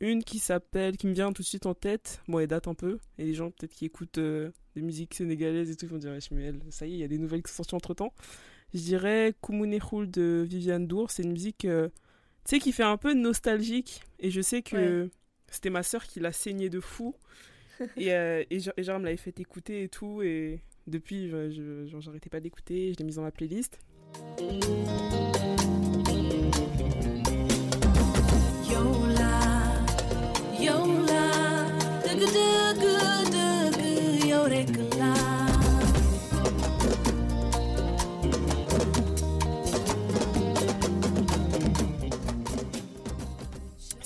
une 0.00 0.22
qui 0.24 0.38
s'appelle, 0.38 0.96
qui 0.96 1.06
me 1.06 1.12
vient 1.14 1.32
tout 1.32 1.42
de 1.42 1.46
suite 1.46 1.66
en 1.66 1.74
tête. 1.74 2.20
Bon, 2.28 2.38
elle 2.38 2.46
date 2.46 2.68
un 2.68 2.74
peu. 2.74 2.98
Et 3.18 3.24
les 3.24 3.34
gens, 3.34 3.50
peut-être, 3.50 3.72
qui 3.74 3.84
écoutent 3.84 4.18
euh, 4.18 4.50
des 4.76 4.82
musiques 4.82 5.14
sénégalaises 5.14 5.70
et 5.70 5.76
tout, 5.76 5.86
ils 5.86 5.90
vont 5.90 5.98
dire, 5.98 6.12
elle, 6.12 6.20
ça 6.70 6.86
y 6.86 6.92
est, 6.92 6.94
il 6.94 7.00
y 7.00 7.04
a 7.04 7.08
des 7.08 7.18
nouvelles 7.18 7.42
qui 7.42 7.50
sont 7.50 7.56
sorties 7.62 7.74
entre 7.74 7.94
temps. 7.94 8.12
Je 8.74 8.80
dirais 8.80 9.34
Koumoune 9.40 9.78
Khoul 9.80 10.10
de 10.10 10.44
Viviane 10.48 10.86
Dour. 10.86 11.10
C'est 11.10 11.22
une 11.22 11.32
musique, 11.32 11.64
euh, 11.64 11.88
tu 12.44 12.56
sais, 12.56 12.58
qui 12.58 12.72
fait 12.72 12.82
un 12.82 12.96
peu 12.96 13.14
nostalgique. 13.14 14.02
Et 14.20 14.30
je 14.30 14.40
sais 14.40 14.62
que 14.62 15.04
Ouais. 15.04 15.10
C'était 15.50 15.70
ma 15.70 15.82
sœur 15.82 16.04
qui 16.04 16.20
l'a 16.20 16.30
saigné 16.32 16.68
de 16.68 16.78
fou. 16.78 17.14
et, 17.96 18.12
euh, 18.12 18.44
et, 18.50 18.60
genre, 18.60 18.74
et 18.76 18.82
genre, 18.82 18.96
elle 18.96 19.00
me 19.00 19.06
l'avait 19.06 19.16
fait 19.16 19.40
écouter 19.40 19.82
et 19.84 19.88
tout. 19.88 20.20
Et 20.22 20.60
depuis, 20.86 21.30
je- 21.30 21.48
je- 21.50 21.86
genre, 21.86 22.02
j'arrêtais 22.02 22.28
pas 22.28 22.40
d'écouter. 22.40 22.92
Je 22.92 22.98
l'ai 22.98 23.04
mise 23.04 23.16
dans 23.16 23.22
ma 23.22 23.30
playlist. 23.30 23.78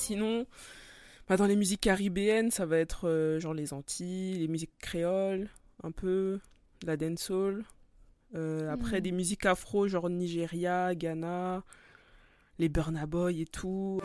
Sinon, 0.06 0.46
bah, 1.28 1.36
dans 1.36 1.46
les 1.46 1.54
musiques 1.54 1.80
caribéennes, 1.82 2.50
ça 2.50 2.66
va 2.66 2.78
être 2.78 3.08
euh, 3.08 3.38
genre 3.38 3.54
les 3.54 3.72
Antilles, 3.72 4.36
les 4.38 4.48
musiques 4.48 4.76
créoles, 4.80 5.48
un 5.84 5.92
peu, 5.92 6.40
la 6.84 6.96
dancehall. 6.96 7.64
Euh, 8.34 8.68
Après, 8.72 8.96
Mhm. 8.96 9.02
des 9.02 9.12
musiques 9.12 9.46
afro, 9.46 9.86
genre 9.86 10.10
Nigeria, 10.10 10.94
Ghana, 10.96 11.62
les 12.58 12.68
Burna 12.68 13.06
Boy 13.06 13.42
et 13.42 13.46
tout. 13.46 14.00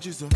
Jesus. 0.00 0.28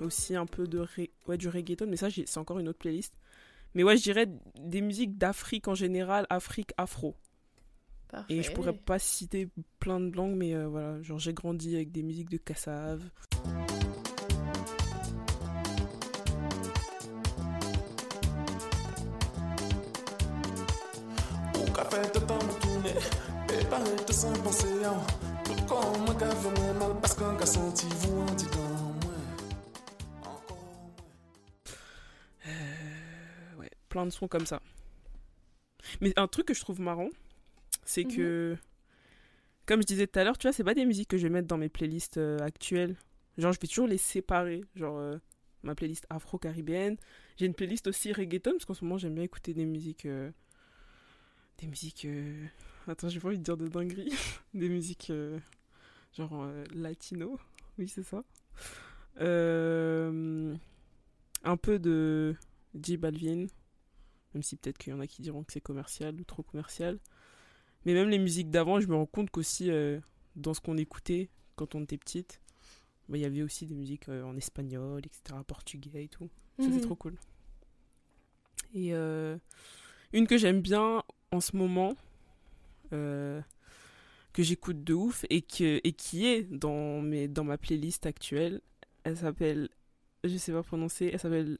Aussi 0.00 0.36
un 0.36 0.46
peu 0.46 0.66
de 0.66 0.78
ré- 0.78 1.10
ouais, 1.26 1.36
du 1.36 1.48
reggaeton, 1.48 1.86
mais 1.88 1.96
ça, 1.96 2.08
c'est 2.10 2.38
encore 2.38 2.58
une 2.58 2.68
autre 2.68 2.78
playlist. 2.78 3.14
Mais 3.78 3.84
ouais, 3.84 3.96
je 3.96 4.02
dirais 4.02 4.26
des 4.58 4.80
musiques 4.80 5.16
d'Afrique 5.18 5.68
en 5.68 5.76
général, 5.76 6.26
Afrique, 6.30 6.72
afro. 6.76 7.14
Parfait. 8.08 8.34
Et 8.34 8.42
je 8.42 8.50
pourrais 8.50 8.72
pas 8.72 8.98
citer 8.98 9.46
plein 9.78 10.00
de 10.00 10.16
langues, 10.16 10.34
mais 10.34 10.52
euh, 10.52 10.66
voilà, 10.66 11.00
genre 11.00 11.20
j'ai 11.20 11.32
grandi 11.32 11.76
avec 11.76 11.92
des 11.92 12.02
musiques 12.02 12.28
de 12.28 12.38
Kassav. 12.38 13.08
Tout 21.52 21.72
sans 24.12 24.32
penser 24.42 24.84
à. 24.84 25.00
Tout 25.44 25.54
comme 25.68 26.04
mal 26.80 26.96
parce 27.00 27.16
vous 27.16 28.22
en 28.22 28.34
dit 28.34 28.46
plein 33.88 34.04
de 34.06 34.10
sons 34.10 34.28
comme 34.28 34.46
ça. 34.46 34.60
Mais 36.00 36.12
un 36.16 36.28
truc 36.28 36.46
que 36.46 36.54
je 36.54 36.60
trouve 36.60 36.80
marrant, 36.80 37.10
c'est 37.84 38.04
que, 38.04 38.56
comme 39.66 39.80
je 39.82 39.86
disais 39.86 40.06
tout 40.06 40.18
à 40.18 40.24
l'heure, 40.24 40.38
tu 40.38 40.46
vois, 40.46 40.52
c'est 40.52 40.64
pas 40.64 40.74
des 40.74 40.84
musiques 40.84 41.08
que 41.08 41.16
je 41.16 41.24
vais 41.24 41.32
mettre 41.32 41.48
dans 41.48 41.58
mes 41.58 41.68
playlists 41.68 42.18
euh, 42.18 42.38
actuelles. 42.40 42.96
Genre, 43.38 43.52
je 43.52 43.60
vais 43.60 43.68
toujours 43.68 43.86
les 43.86 43.98
séparer. 43.98 44.64
Genre, 44.74 44.98
euh, 44.98 45.16
ma 45.62 45.74
playlist 45.74 46.06
afro-caribéenne. 46.10 46.96
J'ai 47.36 47.46
une 47.46 47.54
playlist 47.54 47.86
aussi 47.86 48.12
reggaeton, 48.12 48.52
parce 48.52 48.64
qu'en 48.64 48.74
ce 48.74 48.84
moment, 48.84 48.98
j'aime 48.98 49.14
bien 49.14 49.24
écouter 49.24 49.54
des 49.54 49.64
musiques. 49.64 50.06
euh, 50.06 50.30
des 51.58 51.66
musiques. 51.66 52.06
Attends, 52.86 53.08
j'ai 53.08 53.20
pas 53.20 53.28
envie 53.28 53.38
de 53.38 53.42
dire 53.42 53.56
de 53.56 53.68
dinguerie. 53.68 54.12
des 54.54 54.68
musiques. 54.68 55.12
genre 56.16 56.46
latino. 56.74 57.38
Oui, 57.78 57.88
c'est 57.88 58.02
ça. 58.04 58.22
Un 61.44 61.56
peu 61.56 61.78
de 61.78 62.36
J 62.80 62.96
Balvin. 62.96 63.46
Même 64.34 64.42
si 64.42 64.56
peut-être 64.56 64.78
qu'il 64.78 64.92
y 64.92 64.96
en 64.96 65.00
a 65.00 65.06
qui 65.06 65.22
diront 65.22 65.42
que 65.44 65.52
c'est 65.52 65.60
commercial 65.60 66.14
ou 66.20 66.24
trop 66.24 66.42
commercial. 66.42 66.98
Mais 67.84 67.94
même 67.94 68.08
les 68.10 68.18
musiques 68.18 68.50
d'avant, 68.50 68.80
je 68.80 68.86
me 68.88 68.94
rends 68.94 69.06
compte 69.06 69.30
qu'aussi, 69.30 69.70
euh, 69.70 70.00
dans 70.36 70.52
ce 70.54 70.60
qu'on 70.60 70.76
écoutait 70.76 71.30
quand 71.56 71.74
on 71.74 71.82
était 71.82 71.96
petite, 71.98 72.40
bah, 73.08 73.16
il 73.16 73.20
y 73.22 73.24
avait 73.24 73.42
aussi 73.42 73.66
des 73.66 73.74
musiques 73.74 74.08
euh, 74.08 74.22
en 74.24 74.36
espagnol, 74.36 75.00
etc., 75.04 75.38
portugais 75.46 76.04
et 76.04 76.08
tout. 76.08 76.28
Ça, 76.58 76.64
c'est 76.64 76.70
Mhm. 76.70 76.80
trop 76.80 76.96
cool. 76.96 77.16
Et 78.74 78.92
euh, 78.92 79.38
une 80.12 80.26
que 80.26 80.36
j'aime 80.36 80.60
bien 80.60 81.02
en 81.30 81.40
ce 81.40 81.56
moment, 81.56 81.94
que 82.90 84.42
j'écoute 84.42 84.84
de 84.84 84.94
ouf 84.94 85.24
et, 85.30 85.42
que, 85.42 85.80
et 85.82 85.92
qui 85.92 86.26
est 86.26 86.42
dans, 86.42 87.00
mes, 87.00 87.28
dans 87.28 87.44
ma 87.44 87.58
playlist 87.58 88.06
actuelle, 88.06 88.60
elle 89.04 89.16
s'appelle, 89.16 89.68
je 90.24 90.36
sais 90.36 90.52
pas 90.52 90.62
prononcer, 90.62 91.10
elle 91.12 91.18
s'appelle 91.18 91.58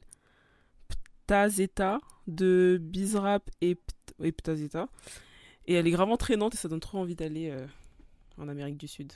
Ptazeta 1.29 1.99
de 2.25 2.79
Bizrap 2.81 3.51
et, 3.61 3.75
Pt- 3.75 4.25
et 4.25 4.31
Ptazeta. 4.31 4.89
Et 5.67 5.75
elle 5.75 5.87
est 5.87 5.91
vraiment 5.91 6.17
traînante 6.17 6.55
et 6.55 6.57
ça 6.57 6.67
donne 6.67 6.79
trop 6.79 6.97
envie 6.97 7.13
d'aller 7.13 7.51
euh, 7.51 7.67
en 8.39 8.47
Amérique 8.47 8.77
du 8.77 8.87
Sud. 8.87 9.13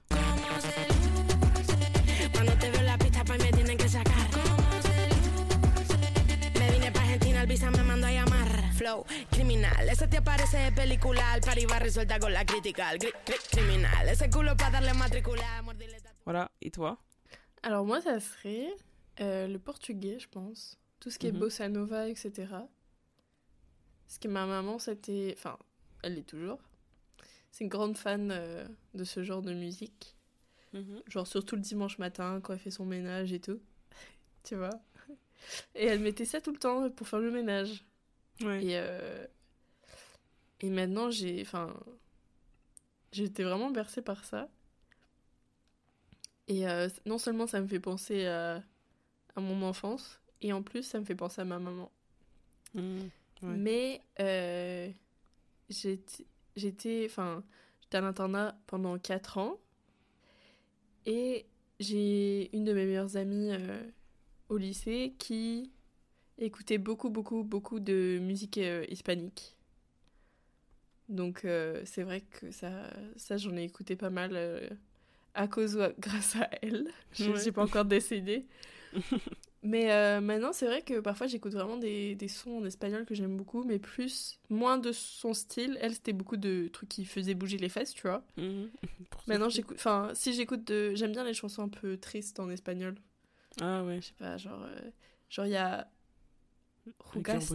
Flow 8.75 9.05
criminal, 9.31 9.89
ese 9.89 10.07
te 10.07 10.17
de 10.17 10.75
película. 10.75 11.23
Va 11.67 11.79
resuelta 11.79 12.19
con 12.19 12.31
la 12.31 12.45
crítica. 12.45 12.91
Criminal, 13.49 14.07
ese 14.09 14.29
culo 14.29 14.53
darle. 14.53 14.93
Mordirle 14.93 15.97
Voilà, 16.25 16.51
et 16.61 16.69
toi? 16.69 16.99
Alors 17.63 17.85
moi, 17.85 18.01
ça 18.01 18.19
serait 18.19 18.69
euh, 19.19 19.47
le 19.47 19.57
portugais, 19.57 20.19
je 20.19 20.27
pense. 20.27 20.77
Tout 21.03 21.11
ce 21.11 21.19
qui 21.19 21.27
est 21.27 21.33
Mhm. 21.33 21.39
bossa 21.39 21.69
nova, 21.69 22.09
etc. 22.09 22.67
Parce 24.07 24.19
que 24.19 24.27
ma 24.29 24.45
maman, 24.47 24.79
c'était... 24.79 25.35
Enfin, 25.37 25.59
elle 26.01 26.15
l'est 26.15 26.23
toujours. 26.27 26.59
C'est 27.51 27.65
une 27.65 27.69
grande 27.69 27.97
fan 27.97 28.31
euh, 28.31 28.67
de 28.95 29.03
ce 29.03 29.23
genre 29.23 29.41
de 29.43 29.53
musique. 29.53 30.15
Genre 31.07 31.27
surtout 31.27 31.55
le 31.55 31.61
dimanche 31.61 31.99
matin, 31.99 32.41
quand 32.41 32.53
elle 32.53 32.59
fait 32.59 32.71
son 32.71 32.85
ménage 32.85 33.33
et 33.33 33.39
tout. 33.39 33.61
tu 34.43 34.55
vois? 34.55 34.71
Et 35.75 35.85
elle 35.85 35.99
mettait 35.99 36.25
ça 36.25 36.41
tout 36.41 36.51
le 36.51 36.59
temps 36.59 36.89
pour 36.91 37.07
faire 37.07 37.19
le 37.19 37.31
ménage. 37.31 37.85
Ouais. 38.41 38.65
Et, 38.65 38.77
euh, 38.77 39.27
et 40.61 40.69
maintenant, 40.69 41.11
j'ai. 41.11 41.41
Enfin. 41.41 41.73
J'étais 43.13 43.43
vraiment 43.43 43.71
bercée 43.71 44.01
par 44.01 44.25
ça. 44.25 44.49
Et 46.47 46.67
euh, 46.67 46.89
non 47.05 47.17
seulement 47.17 47.47
ça 47.47 47.61
me 47.61 47.67
fait 47.67 47.79
penser 47.79 48.25
à, 48.27 48.63
à 49.35 49.41
mon 49.41 49.61
enfance, 49.63 50.21
et 50.43 50.53
en 50.53 50.61
plus 50.61 50.83
ça 50.83 50.99
me 50.99 51.05
fait 51.05 51.15
penser 51.15 51.41
à 51.41 51.45
ma 51.45 51.57
maman. 51.57 51.91
Ouais. 52.75 53.09
Mais 53.41 54.01
euh, 54.19 54.89
j'étais. 55.69 57.05
Enfin, 57.05 57.43
j'étais 57.81 57.97
à 57.97 58.01
l'internat 58.01 58.55
pendant 58.67 58.97
4 58.99 59.37
ans. 59.39 59.57
Et 61.05 61.45
j'ai 61.79 62.55
une 62.55 62.63
de 62.63 62.73
mes 62.73 62.85
meilleures 62.85 63.17
amies 63.17 63.49
euh, 63.51 63.83
au 64.49 64.57
lycée 64.57 65.15
qui 65.17 65.71
écoutait 66.37 66.77
beaucoup, 66.77 67.09
beaucoup, 67.09 67.43
beaucoup 67.43 67.79
de 67.79 68.19
musique 68.21 68.57
euh, 68.57 68.85
hispanique. 68.89 69.57
Donc 71.09 71.43
euh, 71.45 71.81
c'est 71.85 72.03
vrai 72.03 72.21
que 72.21 72.51
ça, 72.51 72.71
ça 73.17 73.35
j'en 73.37 73.55
ai 73.57 73.63
écouté 73.63 73.95
pas 73.97 74.09
mal 74.09 74.37
à 75.33 75.47
cause 75.47 75.75
ou 75.75 75.81
à- 75.81 75.91
grâce 75.99 76.35
à 76.37 76.49
elle. 76.61 76.87
Je 77.11 77.29
Ouais. 77.29 77.45
n'ai 77.45 77.51
pas 77.51 77.63
encore 77.63 77.85
décidé. 77.85 78.45
mais 79.63 79.91
euh, 79.91 80.21
maintenant 80.21 80.53
c'est 80.53 80.65
vrai 80.65 80.81
que 80.81 80.99
parfois 80.99 81.27
j'écoute 81.27 81.53
vraiment 81.53 81.77
des, 81.77 82.15
des 82.15 82.27
sons 82.27 82.57
en 82.57 82.65
espagnol 82.65 83.05
que 83.05 83.15
j'aime 83.15 83.37
beaucoup, 83.37 83.63
mais 83.63 83.79
plus, 83.79 84.39
moins 84.49 84.77
de 84.77 84.91
son 84.91 85.33
style. 85.33 85.77
Elle 85.81 85.93
c'était 85.93 86.13
beaucoup 86.13 86.37
de 86.37 86.69
trucs 86.71 86.89
qui 86.89 87.05
faisaient 87.05 87.33
bouger 87.33 87.57
les 87.57 87.69
fesses, 87.69 87.93
tu 87.93 88.03
vois. 88.03 88.23
Mhm. 88.37 88.69
Maintenant 89.27 89.49
j'écoute, 89.49 89.77
enfin 89.79 90.11
si 90.13 90.33
j'écoute 90.33 90.65
de, 90.65 90.93
j'aime 90.95 91.13
bien 91.13 91.23
les 91.23 91.33
chansons 91.33 91.63
un 91.63 91.69
peu 91.69 91.97
tristes 91.97 92.39
en 92.39 92.49
espagnol. 92.49 92.95
Ah 93.61 93.83
ouais. 93.83 94.01
Je 94.01 94.07
sais 94.07 94.13
pas, 94.17 94.37
genre, 94.37 94.63
euh, 94.63 94.91
genre 95.29 95.45
il 95.45 95.51
y 95.51 95.57
a 95.57 95.87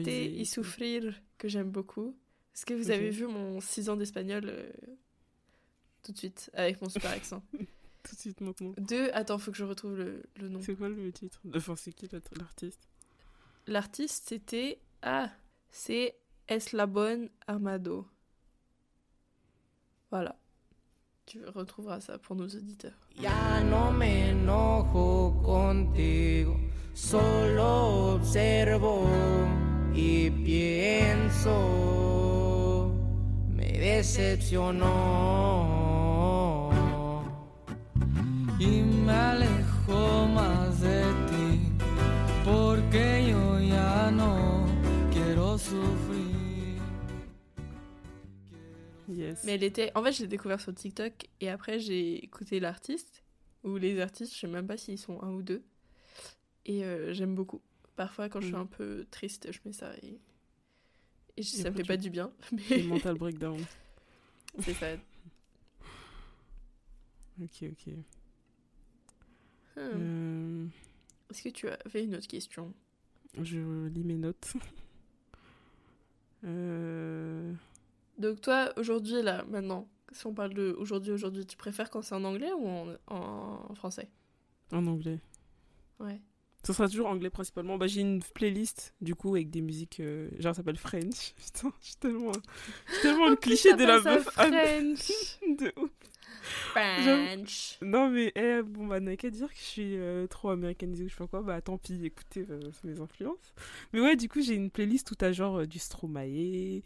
et 0.06 0.40
y. 0.40 0.46
Souffrir 0.46 1.14
que 1.36 1.48
j'aime 1.48 1.70
beaucoup. 1.70 2.16
Est-ce 2.54 2.66
que 2.66 2.74
vous 2.74 2.90
avez 2.90 3.10
vu 3.10 3.26
mon 3.26 3.60
6 3.60 3.88
ans 3.88 3.96
d'espagnol 3.96 4.44
euh, 4.46 4.70
tout 6.02 6.12
de 6.12 6.18
suite 6.18 6.50
avec 6.54 6.80
mon 6.80 6.88
super 6.88 7.10
accent? 7.12 7.42
Tout 8.08 8.14
de 8.16 8.20
suite 8.20 8.40
maintenant. 8.40 8.72
Attends, 9.12 9.38
faut 9.38 9.50
que 9.50 9.56
je 9.58 9.64
retrouve 9.64 9.96
le, 9.96 10.22
le 10.36 10.48
nom. 10.48 10.60
C'est 10.62 10.74
quoi 10.76 10.88
le 10.88 11.12
titre 11.12 11.40
Enfin, 11.54 11.76
c'est 11.76 11.92
qui 11.92 12.08
l'art- 12.10 12.20
l'artiste? 12.38 12.80
L'artiste 13.66 14.28
c'était 14.28 14.78
ah, 15.02 15.30
c'est 15.70 16.16
Eslabon 16.48 17.28
Armado? 17.46 18.06
Voilà. 20.10 20.34
Tu 21.26 21.44
retrouveras 21.44 22.00
ça 22.00 22.18
pour 22.18 22.34
nos 22.36 22.46
auditeurs. 22.48 22.96
Ya 23.14 23.60
no 23.64 23.90
me 23.92 24.30
enojo 24.30 25.42
contigo, 25.44 26.56
solo 26.94 28.14
observo 28.14 29.06
y 29.94 30.30
pienso, 31.58 32.90
me 33.50 33.72
decepcionó 33.72 35.57
me 39.08 39.14
alejo 39.14 40.26
más 40.28 40.80
de 40.80 41.02
ti, 41.28 41.72
porque 42.44 43.26
yo 43.30 43.58
ya 43.60 44.10
no 44.10 44.66
quiero 45.12 45.56
sufrir. 45.58 46.78
Yes. 49.08 49.42
Mais 49.44 49.52
elle 49.54 49.64
était. 49.64 49.90
En 49.94 50.02
fait, 50.04 50.12
je 50.12 50.22
l'ai 50.22 50.28
découvert 50.28 50.60
sur 50.60 50.74
TikTok 50.74 51.12
et 51.40 51.48
après, 51.48 51.78
j'ai 51.80 52.22
écouté 52.22 52.60
l'artiste 52.60 53.22
ou 53.64 53.76
les 53.78 53.98
artistes, 54.00 54.34
je 54.34 54.40
sais 54.40 54.46
même 54.46 54.66
pas 54.66 54.76
s'ils 54.76 54.98
sont 54.98 55.22
un 55.22 55.30
ou 55.30 55.42
deux. 55.42 55.62
Et 56.66 56.84
euh, 56.84 57.14
j'aime 57.14 57.34
beaucoup. 57.34 57.62
Parfois, 57.96 58.28
quand 58.28 58.40
je 58.40 58.46
suis 58.48 58.54
Mm. 58.54 58.60
un 58.60 58.66
peu 58.66 59.06
triste, 59.10 59.50
je 59.50 59.58
mets 59.64 59.72
ça 59.72 59.92
et. 60.02 60.20
Et 61.38 61.42
je- 61.42 61.56
ça 61.56 61.70
me 61.70 61.76
fait 61.76 61.84
pas 61.84 61.96
du 61.96 62.10
bien. 62.10 62.30
Mais 62.70 62.82
mental 62.82 63.16
breakdown. 63.16 63.58
c'est 64.60 64.74
ça. 64.74 64.86
Ok, 67.40 67.62
ok. 67.62 67.94
Hmm. 69.78 69.96
Euh, 70.02 70.66
Est-ce 71.30 71.42
que 71.42 71.48
tu 71.50 71.68
avais 71.68 72.04
une 72.04 72.14
autre 72.16 72.26
question? 72.28 72.72
Je 73.40 73.86
lis 73.88 74.04
mes 74.04 74.16
notes. 74.16 74.54
Euh, 76.44 77.52
Donc, 78.18 78.40
toi, 78.40 78.72
aujourd'hui, 78.76 79.22
là, 79.22 79.44
maintenant, 79.48 79.88
si 80.12 80.26
on 80.26 80.34
parle 80.34 80.54
de 80.54 80.74
aujourd'hui, 80.78 81.12
aujourd'hui, 81.12 81.46
tu 81.46 81.56
préfères 81.56 81.90
quand 81.90 82.02
c'est 82.02 82.14
en 82.14 82.24
anglais 82.24 82.52
ou 82.52 82.66
en, 82.68 82.94
en 83.08 83.74
français? 83.74 84.08
En 84.72 84.86
anglais. 84.86 85.18
Ouais. 85.98 86.20
Ce 86.64 86.72
sera 86.72 86.88
toujours 86.88 87.06
anglais 87.06 87.30
principalement. 87.30 87.78
Bah, 87.78 87.86
j'ai 87.86 88.00
une 88.02 88.22
playlist 88.22 88.94
du 89.00 89.14
coup 89.14 89.34
avec 89.34 89.50
des 89.50 89.60
musiques. 89.62 90.00
euh, 90.00 90.28
genre, 90.38 90.54
ça 90.54 90.58
s'appelle 90.58 90.76
French. 90.76 91.34
Putain, 91.44 91.72
je 91.80 91.86
suis 91.86 91.96
tellement, 91.96 92.32
je 92.86 92.92
suis 92.92 93.02
tellement 93.02 93.28
le 93.30 93.36
cliché 93.36 93.74
de 93.74 93.84
la 93.84 94.00
meuf. 94.00 94.28
Ah, 94.36 94.46
French. 94.46 95.38
de 95.58 95.72
ouf. 95.80 95.90
French. 96.48 97.78
Non, 97.82 98.10
mais 98.10 98.32
eh, 98.34 98.62
bon, 98.62 98.86
bah, 98.86 99.00
n'a 99.00 99.16
qu'à 99.16 99.30
dire 99.30 99.48
que 99.48 99.58
je 99.58 99.64
suis 99.64 99.96
euh, 99.96 100.26
trop 100.26 100.50
américanisée 100.50 101.04
ou 101.04 101.08
je 101.08 101.14
sais 101.14 101.18
pas 101.18 101.26
quoi. 101.26 101.42
Bah, 101.42 101.60
tant 101.60 101.78
pis, 101.78 102.04
écoutez, 102.04 102.46
euh, 102.50 102.60
c'est 102.72 102.84
mes 102.84 103.00
influences. 103.00 103.54
Mais 103.92 104.00
ouais, 104.00 104.16
du 104.16 104.28
coup, 104.28 104.40
j'ai 104.40 104.54
une 104.54 104.70
playlist 104.70 105.10
où 105.10 105.14
t'as 105.14 105.32
genre 105.32 105.60
euh, 105.60 105.66
du 105.66 105.78
Stromae, 105.78 106.82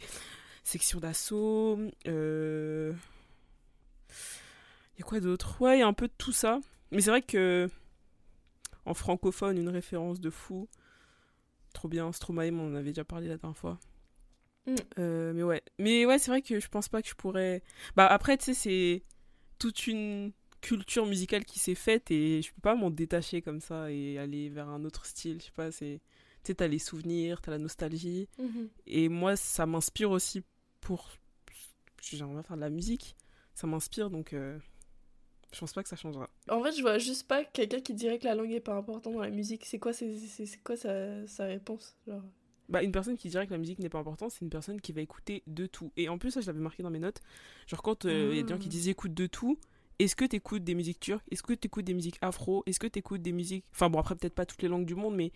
section 0.65 1.01
d'assaut. 1.01 1.79
Euh... 2.07 2.93
Y 4.99 5.03
a 5.03 5.05
quoi 5.05 5.21
d'autre? 5.21 5.61
Ouais, 5.61 5.79
y 5.79 5.83
a 5.83 5.87
un 5.87 5.93
peu 5.93 6.09
de 6.09 6.15
tout 6.19 6.33
ça. 6.33 6.61
Mais 6.91 7.01
c'est 7.01 7.11
vrai 7.11 7.23
que 7.23 7.69
en 8.85 8.95
francophone, 8.95 9.57
une 9.59 9.69
référence 9.69 10.21
de 10.21 10.31
fou. 10.31 10.69
Trop 11.73 11.89
bien, 11.89 12.13
Stromae, 12.13 12.51
on 12.53 12.73
en 12.73 12.75
avait 12.75 12.91
déjà 12.91 13.05
parlé 13.05 13.29
la 13.29 13.37
dernière 13.37 13.57
fois. 13.57 13.79
Mm. 14.67 14.75
Euh, 14.99 15.33
mais 15.35 15.43
ouais, 15.43 15.63
mais 15.79 16.07
ouais, 16.07 16.19
c'est 16.19 16.31
vrai 16.31 16.43
que 16.43 16.61
je 16.61 16.69
pense 16.69 16.89
pas 16.89 17.03
que 17.03 17.09
je 17.09 17.15
pourrais. 17.15 17.63
Bah 17.97 18.07
après, 18.07 18.37
tu 18.37 18.47
sais, 18.47 18.55
c'est 18.55 19.03
toute 19.59 19.87
une 19.87 20.33
culture 20.61 21.07
musicale 21.07 21.45
qui 21.45 21.59
s'est 21.59 21.75
faite 21.75 22.11
et 22.11 22.41
je 22.43 22.53
peux 22.53 22.61
pas 22.61 22.75
m'en 22.77 22.91
détacher 22.91 23.43
comme 23.43 23.61
ça 23.61 23.91
et 23.91 24.19
aller 24.19 24.49
vers 24.49 24.69
un 24.69 24.85
autre 24.85 25.07
style. 25.07 25.39
Je 25.41 25.47
sais 25.47 25.53
pas, 25.53 25.71
c'est. 25.73 26.01
Tu 26.45 26.49
sais, 26.49 26.55
t'as 26.57 26.67
les 26.69 26.79
souvenirs, 26.81 27.41
t'as 27.41 27.53
la 27.53 27.59
nostalgie. 27.59 28.29
Mhm. 28.39 28.69
Et 28.87 29.09
moi, 29.09 29.37
ça 29.37 29.67
m'inspire 29.67 30.11
aussi 30.11 30.43
pour. 30.81 31.09
J'aimerais 32.01 32.43
faire 32.43 32.57
de 32.57 32.63
la 32.63 32.71
musique. 32.71 33.15
Ça 33.55 33.67
m'inspire 33.67 34.11
donc. 34.11 34.33
euh, 34.33 34.59
Je 35.53 35.61
pense 35.61 35.73
pas 35.73 35.83
que 35.83 35.89
ça 35.89 35.97
changera. 35.97 36.29
En 36.49 36.63
fait, 36.63 36.73
je 36.73 36.81
vois 36.83 36.99
juste 36.99 37.29
pas 37.29 37.45
quelqu'un 37.45 37.81
qui 37.81 37.95
dirait 37.95 38.19
que 38.19 38.25
la 38.25 38.35
langue 38.35 38.51
est 38.53 38.61
pas 38.61 38.75
importante 38.75 39.15
dans 39.15 39.21
la 39.21 39.31
musique. 39.31 39.65
C'est 39.67 39.79
quoi, 39.79 39.93
c'est, 39.93 40.11
quoi 40.65 40.77
sa, 40.77 41.27
sa 41.29 41.45
réponse 41.45 41.95
genre? 42.07 42.23
Bah, 42.73 42.83
une 42.83 42.91
personne 42.91 43.17
qui 43.17 43.29
dirait 43.29 43.47
que 43.47 43.53
la 43.53 43.59
musique 43.59 43.79
n'est 43.79 43.89
pas 43.91 43.99
importante, 43.99 44.31
c'est 44.33 44.41
une 44.41 44.51
personne 44.51 44.81
qui 44.81 44.93
va 44.93 45.03
écouter 45.03 45.43
de 45.47 45.67
tout. 45.67 45.93
Et 45.97 46.09
en 46.09 46.19
plus, 46.19 46.31
ça, 46.31 46.41
je 46.41 46.47
l'avais 46.47 46.59
marqué 46.59 46.83
dans 46.83 46.91
mes 46.91 46.99
notes. 46.99 47.21
Genre, 47.67 47.83
quand 47.83 48.07
euh, 48.07 48.31
il 48.33 48.37
y 48.37 48.41
a 48.41 48.43
des 48.43 48.49
gens 48.49 48.59
qui 48.59 48.69
Ah. 48.69 48.71
disent 48.71 48.89
écoute 48.89 49.13
de 49.15 49.27
tout, 49.27 49.59
est-ce 49.99 50.17
que 50.17 50.25
t'écoutes 50.25 50.65
des 50.65 50.75
musiques 50.75 50.99
turques? 50.99 51.25
Est-ce 51.31 51.43
que 51.43 51.53
t'écoutes 51.53 51.85
des 51.85 51.95
musiques 51.95 52.17
afro? 52.23 52.63
Est-ce 52.67 52.81
que 52.81 52.87
t'écoutes 52.87 53.23
des 53.23 53.33
musiques. 53.33 53.65
Enfin, 53.73 53.91
bon, 53.91 53.99
après, 54.01 54.17
peut-être 54.17 54.35
pas 54.35 54.47
toutes 54.47 54.63
les 54.63 54.69
langues 54.69 54.87
du 54.87 54.95
monde, 54.95 55.15
mais. 55.15 55.31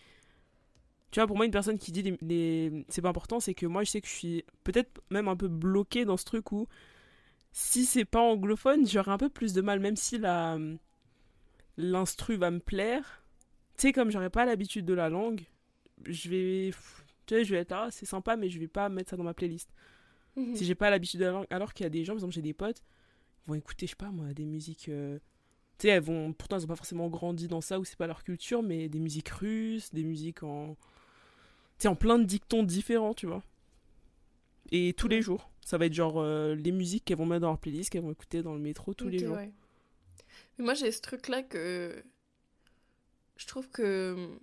Tu 1.11 1.21
vois, 1.21 1.27
pour 1.27 1.37
moi, 1.37 1.47
une 1.47 1.53
personne 1.53 1.79
qui 1.79 1.93
dit 1.93 2.03
les, 2.03 2.19
les- 2.23 2.85
c'est 2.89 3.01
pas 3.03 3.11
important, 3.11 3.39
c'est 3.39 3.55
que 3.55 3.67
moi, 3.67 3.85
je 3.85 3.91
sais 3.91 4.01
que 4.01 4.09
je 4.09 4.13
suis 4.15 4.45
peut-être 4.65 5.01
même 5.11 5.29
un 5.29 5.37
peu 5.37 5.49
bloqué 5.49 6.05
dans 6.05 6.17
ce 6.17 6.25
truc 6.25 6.51
où 6.53 6.67
si 7.53 7.85
c'est 7.87 8.05
pas 8.05 8.21
anglophone, 8.21 8.87
j'aurais 8.87 9.13
un 9.13 9.19
peu 9.19 9.29
plus 9.31 9.53
de 9.53 9.61
mal, 9.63 9.79
même 9.81 9.97
si 9.97 10.19
la 10.19 10.59
l'instru 11.77 12.37
va 12.37 12.51
me 12.51 12.59
plaire. 12.61 13.23
Tu 13.77 13.83
sais, 13.83 13.93
comme 13.93 14.11
j'aurais 14.11 14.31
pas 14.31 14.45
l'habitude 14.45 14.85
de 14.87 14.95
la 14.95 15.09
langue, 15.09 15.43
je 16.07 16.29
vais. 16.31 16.71
Tu 17.27 17.35
sais, 17.35 17.45
je 17.45 17.55
vais 17.55 17.61
être 17.61 17.71
là, 17.71 17.89
c'est 17.91 18.07
sympa, 18.07 18.37
mais 18.37 18.49
je 18.49 18.59
vais 18.59 18.69
pas 18.69 18.89
mettre 18.89 19.11
ça 19.11 19.17
dans 19.17 19.25
ma 19.25 19.35
playlist. 19.35 19.71
Mhm. 20.37 20.55
Si 20.55 20.65
j'ai 20.65 20.75
pas 20.75 20.91
l'habitude 20.91 21.21
de 21.21 21.25
la 21.27 21.33
langue, 21.33 21.47
alors 21.51 21.73
qu'il 21.75 21.85
y 21.85 21.87
a 21.87 21.91
des 21.91 22.05
gens, 22.05 22.13
par 22.13 22.19
exemple, 22.19 22.35
j'ai 22.35 22.43
des 22.43 22.55
potes, 22.55 22.83
ils 23.45 23.49
vont 23.49 23.55
écouter, 23.55 23.87
je 23.87 23.91
sais 23.93 23.97
pas 23.97 24.11
moi, 24.11 24.33
des 24.35 24.45
musiques. 24.45 24.89
euh, 24.89 25.19
Tu 25.79 25.87
sais, 25.87 25.89
elles 25.89 26.03
vont. 26.03 26.33
Pourtant, 26.33 26.57
elles 26.57 26.65
ont 26.65 26.69
pas 26.69 26.77
forcément 26.77 27.09
grandi 27.09 27.49
dans 27.49 27.61
ça 27.61 27.79
ou 27.81 27.85
c'est 27.85 27.97
pas 27.99 28.07
leur 28.07 28.23
culture, 28.25 28.63
mais 28.63 28.89
des 28.89 28.99
musiques 29.01 29.29
russes, 29.31 29.93
des 29.93 30.05
musiques 30.05 30.43
en. 30.43 30.75
Tu 31.79 31.83
sais, 31.83 31.89
en 31.89 31.97
plein 31.97 32.19
de 32.19 32.25
dictons 32.25 32.63
différents, 32.63 33.13
tu 33.15 33.27
vois. 33.27 33.43
Et 34.73 34.95
tous 34.95 35.09
les 35.09 35.23
jours. 35.23 35.51
Ça 35.65 35.79
va 35.79 35.87
être 35.87 35.95
genre 35.95 36.19
euh, 36.21 36.55
les 36.55 36.71
musiques 36.73 37.05
qu'elles 37.05 37.19
vont 37.19 37.27
mettre 37.27 37.41
dans 37.43 37.49
leur 37.49 37.59
playlist, 37.59 37.91
qu'elles 37.91 38.03
vont 38.03 38.13
écouter 38.13 38.43
dans 38.43 38.55
le 38.55 38.61
métro 38.61 38.95
tous 38.95 39.09
les 39.09 39.19
jours. 39.19 39.37
ouais. 39.37 39.53
Moi, 40.59 40.75
j'ai 40.75 40.93
ce 40.93 41.01
truc-là 41.01 41.43
que. 41.43 42.03
Je 43.37 43.47
trouve 43.47 43.69
que. 43.69 44.39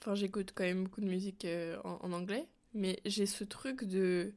Enfin, 0.00 0.14
j'écoute 0.14 0.52
quand 0.54 0.64
même 0.64 0.84
beaucoup 0.84 1.00
de 1.00 1.06
musique 1.06 1.44
euh, 1.44 1.78
en, 1.84 1.98
en 2.02 2.12
anglais, 2.12 2.48
mais 2.74 3.00
j'ai 3.04 3.26
ce 3.26 3.44
truc 3.44 3.84
de. 3.84 4.32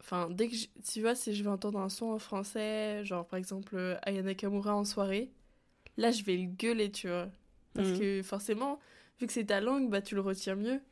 Enfin, 0.00 0.28
dès 0.30 0.48
que. 0.48 0.56
je- 0.56 0.66
Tu 0.92 1.00
vois, 1.00 1.14
si 1.14 1.34
je 1.34 1.42
vais 1.44 1.50
entendre 1.50 1.78
un 1.80 1.88
son 1.88 2.06
en 2.06 2.18
français, 2.18 3.04
genre 3.04 3.26
par 3.26 3.38
exemple 3.38 3.76
euh, 3.76 3.96
Aya 4.02 4.22
Nakamura 4.22 4.74
en 4.74 4.84
soirée, 4.84 5.30
là, 5.98 6.12
je 6.12 6.24
vais 6.24 6.36
le 6.38 6.46
gueuler, 6.48 6.90
tu 6.92 7.08
vois. 7.08 7.30
Parce 7.74 7.92
Mhm. 7.92 7.92
que 7.92 8.22
forcément, 8.24 8.80
vu 9.20 9.26
que 9.28 9.32
c'est 9.34 9.46
ta 9.46 9.60
langue, 9.62 9.90
bah 9.90 10.02
tu 10.02 10.14
le 10.16 10.22
retiens 10.22 10.56
mieux. 10.56 10.82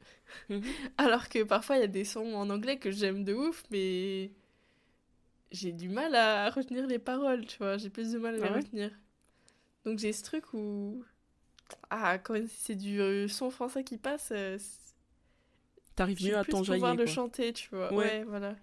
Mhm. 0.48 0.74
Alors 0.98 1.28
que 1.28 1.42
parfois, 1.44 1.76
il 1.76 1.80
y 1.80 1.84
a 1.84 1.88
des 1.88 2.04
sons 2.04 2.34
en 2.34 2.50
anglais 2.50 2.78
que 2.78 2.90
j'aime 2.90 3.24
de 3.24 3.34
ouf, 3.34 3.64
mais 3.70 4.32
j'ai 5.52 5.72
du 5.72 5.88
mal 5.90 6.14
à 6.14 6.48
retenir 6.50 6.86
les 6.86 6.98
paroles, 6.98 7.46
tu 7.46 7.58
vois. 7.58 7.76
J'ai 7.78 7.90
plus 7.90 8.12
de 8.12 8.18
mal 8.18 8.34
à 8.34 8.38
les 8.38 8.48
Ah 8.48 8.52
ouais? 8.52 8.64
retenir. 8.64 8.90
Donc 9.84 9.98
j'ai 9.98 10.12
ce 10.12 10.22
truc 10.24 10.54
où. 10.54 11.04
Ah, 11.90 12.18
quand 12.18 12.38
c'est 12.48 12.74
du 12.76 13.00
euh, 13.00 13.28
son 13.28 13.50
français 13.50 13.84
qui 13.84 13.98
passe, 13.98 14.30
euh, 14.32 14.58
T'arrives 15.96 16.24
mieux 16.24 16.36
à 16.36 16.44
t'enjailler. 16.44 16.78
pouvoir 16.80 16.94
le 16.94 17.06
chanter, 17.06 17.52
tu 17.52 17.68
vois. 17.70 17.92
Ouais. 17.92 17.98
Ouais, 17.98 18.24
voilà. 18.24 18.56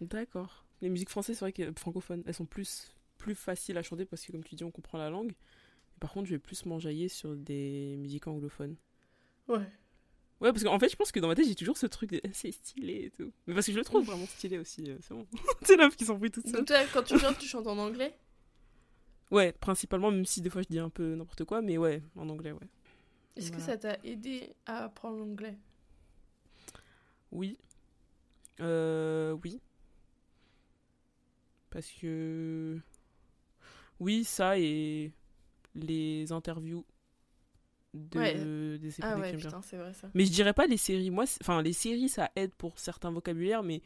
D'accord. 0.00 0.64
Les 0.80 0.88
musiques 0.88 1.10
françaises, 1.10 1.38
c'est 1.38 1.44
vrai 1.44 1.52
que 1.52 1.72
francophones, 1.78 2.22
elles 2.26 2.34
sont 2.34 2.46
plus, 2.46 2.94
plus 3.18 3.34
faciles 3.34 3.76
à 3.76 3.82
chanter 3.82 4.04
parce 4.04 4.24
que, 4.24 4.32
comme 4.32 4.44
tu 4.44 4.54
dis, 4.54 4.64
on 4.64 4.70
comprend 4.70 4.96
la 4.98 5.10
langue. 5.10 5.32
Par 6.00 6.12
contre, 6.12 6.26
je 6.26 6.34
vais 6.34 6.38
plus 6.38 6.64
m'enjailler 6.64 7.08
sur 7.08 7.34
des 7.34 7.96
musiques 7.98 8.26
anglophones. 8.26 8.76
Ouais. 9.48 9.58
Ouais, 10.40 10.52
parce 10.52 10.62
qu'en 10.62 10.78
fait, 10.78 10.88
je 10.88 10.94
pense 10.94 11.10
que 11.10 11.18
dans 11.18 11.26
ma 11.26 11.34
tête, 11.34 11.48
j'ai 11.48 11.56
toujours 11.56 11.76
ce 11.76 11.86
truc 11.86 12.10
de 12.10 12.20
c'est 12.32 12.52
stylé 12.52 13.06
et 13.06 13.10
tout. 13.10 13.32
Mais 13.46 13.54
parce 13.54 13.66
que 13.66 13.72
je 13.72 13.78
le 13.78 13.84
trouve 13.84 14.06
vraiment 14.06 14.26
stylé 14.26 14.56
aussi, 14.58 14.88
euh, 14.88 14.96
c'est 15.00 15.14
bon. 15.14 15.26
c'est 15.62 15.76
l'œuf 15.76 15.96
qui 15.96 16.04
s'en 16.04 16.16
fout 16.18 16.32
toute 16.32 16.46
seule. 16.46 16.58
Donc 16.60 16.66
toi, 16.68 16.78
quand 16.92 17.02
tu 17.02 17.18
chantes, 17.18 17.38
tu 17.38 17.48
chantes 17.48 17.66
en 17.66 17.76
anglais? 17.76 18.14
Ouais, 19.30 19.52
principalement, 19.52 20.10
même 20.10 20.24
si 20.24 20.40
des 20.40 20.50
fois 20.50 20.62
je 20.62 20.68
dis 20.68 20.78
un 20.78 20.88
peu 20.88 21.14
n'importe 21.14 21.44
quoi, 21.44 21.60
mais 21.60 21.76
ouais, 21.78 22.02
en 22.16 22.28
anglais, 22.28 22.52
ouais. 22.52 22.68
Est-ce 23.36 23.52
que 23.52 23.60
ça 23.60 23.76
t'a 23.76 23.96
aidé 24.02 24.52
à 24.66 24.84
apprendre 24.84 25.18
l'anglais? 25.18 25.56
Oui. 27.30 27.56
Euh, 28.60 29.36
oui. 29.44 29.60
Parce 31.70 31.90
que. 32.00 32.80
Oui, 34.00 34.24
ça 34.24 34.58
et 34.58 35.12
les 35.74 36.32
interviews 36.32 36.84
de... 37.94 38.18
Ouais. 38.18 38.34
des 38.78 38.94
Ah 39.02 39.12
époux 39.12 39.20
ouais, 39.20 39.36
putain, 39.36 39.62
c'est 39.62 39.76
vrai 39.76 39.92
ça. 39.92 40.08
Mais 40.14 40.24
je 40.24 40.32
dirais 40.32 40.52
pas 40.52 40.66
les 40.66 40.76
séries. 40.76 41.10
Moi, 41.10 41.24
enfin, 41.40 41.62
les 41.62 41.72
séries, 41.72 42.08
ça 42.08 42.30
aide 42.36 42.54
pour 42.54 42.78
certains 42.78 43.10
vocabulaires, 43.10 43.62
mais 43.62 43.82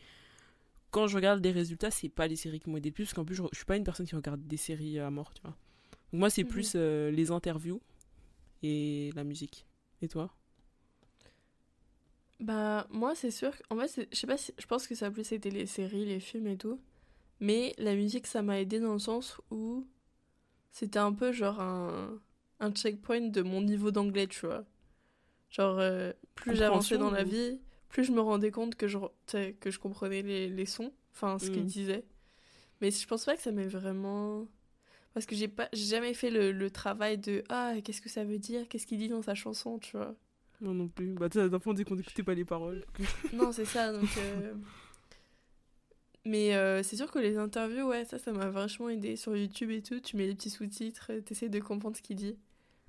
quand 0.93 1.09
je 1.09 1.17
regarde 1.17 1.43
des 1.43 1.53
résultats, 1.53 1.93
c'est 1.93 2.11
pas 2.11 2.29
les 2.29 2.37
séries 2.37 2.61
qui 2.61 2.71
m'ont 2.71 2.79
aidé 2.79 2.91
le 2.91 2.95
plus, 2.95 3.07
parce 3.07 3.15
qu'en 3.15 3.27
plus, 3.27 3.37
je, 3.37 3.45
je 3.53 3.57
suis 3.59 3.67
pas 3.67 3.79
une 3.79 3.85
personne 3.85 4.07
qui 4.07 4.17
regarde 4.17 4.47
des 4.47 4.59
séries 4.59 5.01
à 5.01 5.11
mort, 5.11 5.35
tu 5.35 5.43
vois. 5.43 5.57
Donc 6.13 6.21
moi, 6.21 6.31
c'est 6.31 6.45
Mhm. 6.45 6.47
plus 6.47 6.75
euh, 6.77 7.11
les 7.13 7.33
interviews 7.33 7.83
et 8.63 9.13
la 9.17 9.25
musique. 9.25 9.67
Et 10.03 10.09
toi? 10.09 10.35
Bah, 12.41 12.87
moi, 12.91 13.15
c'est 13.15 13.31
sûr. 13.31 13.53
En 13.71 13.77
fait, 13.79 14.09
je 14.13 14.17
sais 14.17 14.27
pas 14.27 14.37
si. 14.37 14.53
Je 14.59 14.67
pense 14.67 14.87
que 14.87 14.95
ça 14.95 15.07
a 15.07 15.11
plus 15.11 15.31
été 15.33 15.51
les 15.51 15.67
séries, 15.67 16.05
les 16.05 16.21
films 16.21 16.49
et 16.49 16.57
tout. 16.57 16.81
Mais 17.41 17.75
la 17.79 17.95
musique, 17.97 18.27
ça 18.27 18.43
m'a 18.43 18.61
aidé 18.61 18.81
dans 18.81 18.95
le 18.95 18.99
sens 19.01 19.41
où 19.51 19.87
c'était 20.73 20.99
un 21.01 21.13
peu 21.15 21.33
genre 21.33 21.61
un, 21.61 22.21
un 22.61 22.73
checkpoint 22.73 23.23
de 23.31 23.43
mon 23.43 23.63
niveau 23.63 23.91
d'anglais, 23.93 24.29
tu 24.29 24.47
vois. 24.47 24.65
Genre, 25.51 25.79
euh, 25.81 26.13
plus 26.35 26.57
j'avançais 26.57 26.99
dans 26.99 27.11
la 27.11 27.25
vie, 27.25 27.61
plus 27.93 28.03
je 28.05 28.11
me 28.13 28.21
rendais 28.21 28.51
compte 28.51 28.75
que 28.75 28.89
je, 28.89 28.99
que 29.61 29.71
je 29.71 29.79
comprenais 29.79 30.23
les, 30.23 30.49
les 30.49 30.67
sons, 30.67 30.93
enfin, 31.15 31.39
ce 31.39 31.51
qu'ils 31.51 31.63
Mhm. 31.63 31.67
disaient. 31.69 32.05
Mais 32.81 32.91
je 32.91 33.07
pense 33.07 33.25
pas 33.25 33.37
que 33.37 33.43
ça 33.43 33.53
m'ait 33.53 33.69
vraiment. 33.69 34.49
Parce 35.15 35.27
que 35.27 35.37
j'ai 35.37 35.47
pas 35.49 35.69
jamais 35.75 36.15
fait 36.15 36.31
le, 36.31 36.53
le 36.53 36.71
travail 36.71 37.19
de 37.19 37.45
Ah, 37.51 37.75
qu'est-ce 37.85 38.01
que 38.03 38.09
ça 38.09 38.25
veut 38.25 38.39
dire? 38.39 38.69
Qu'est-ce 38.69 38.87
qu'il 38.87 38.99
dit 38.99 39.09
dans 39.09 39.23
sa 39.23 39.35
chanson, 39.37 39.79
tu 39.79 39.97
vois? 39.97 40.17
Non, 40.61 40.75
non 40.75 40.89
plus. 40.89 41.13
Bah, 41.15 41.29
tu 41.29 41.39
sais, 41.39 41.49
d'enfant, 41.51 41.75
dès 41.75 41.85
qu'on 41.85 41.97
n'écoutait 41.97 42.23
pas 42.25 42.35
les 42.35 42.45
paroles. 42.45 42.85
Non, 43.35 43.53
c'est 43.53 43.65
ça, 43.67 43.93
donc... 43.93 44.09
euh, 44.19 44.55
Mais 46.25 46.55
euh, 46.55 46.83
c'est 46.83 46.97
sûr 46.97 47.11
que 47.11 47.19
les 47.19 47.37
interviews, 47.37 47.89
ouais, 47.89 48.05
ça, 48.05 48.19
ça 48.19 48.33
m'a 48.33 48.49
vachement 48.49 48.89
aidé 48.89 49.17
sur 49.17 49.37
YouTube 49.37 49.71
et 49.71 49.83
tout. 49.83 49.99
Tu 50.01 50.17
mets 50.17 50.27
les 50.27 50.35
petits 50.35 50.51
sous-titres, 50.51 51.09
euh, 51.11 51.21
t'essayes 51.21 51.51
de 51.51 51.59
comprendre 51.61 51.97
ce 51.97 52.03
qu'il 52.03 52.17
dit. 52.17 52.37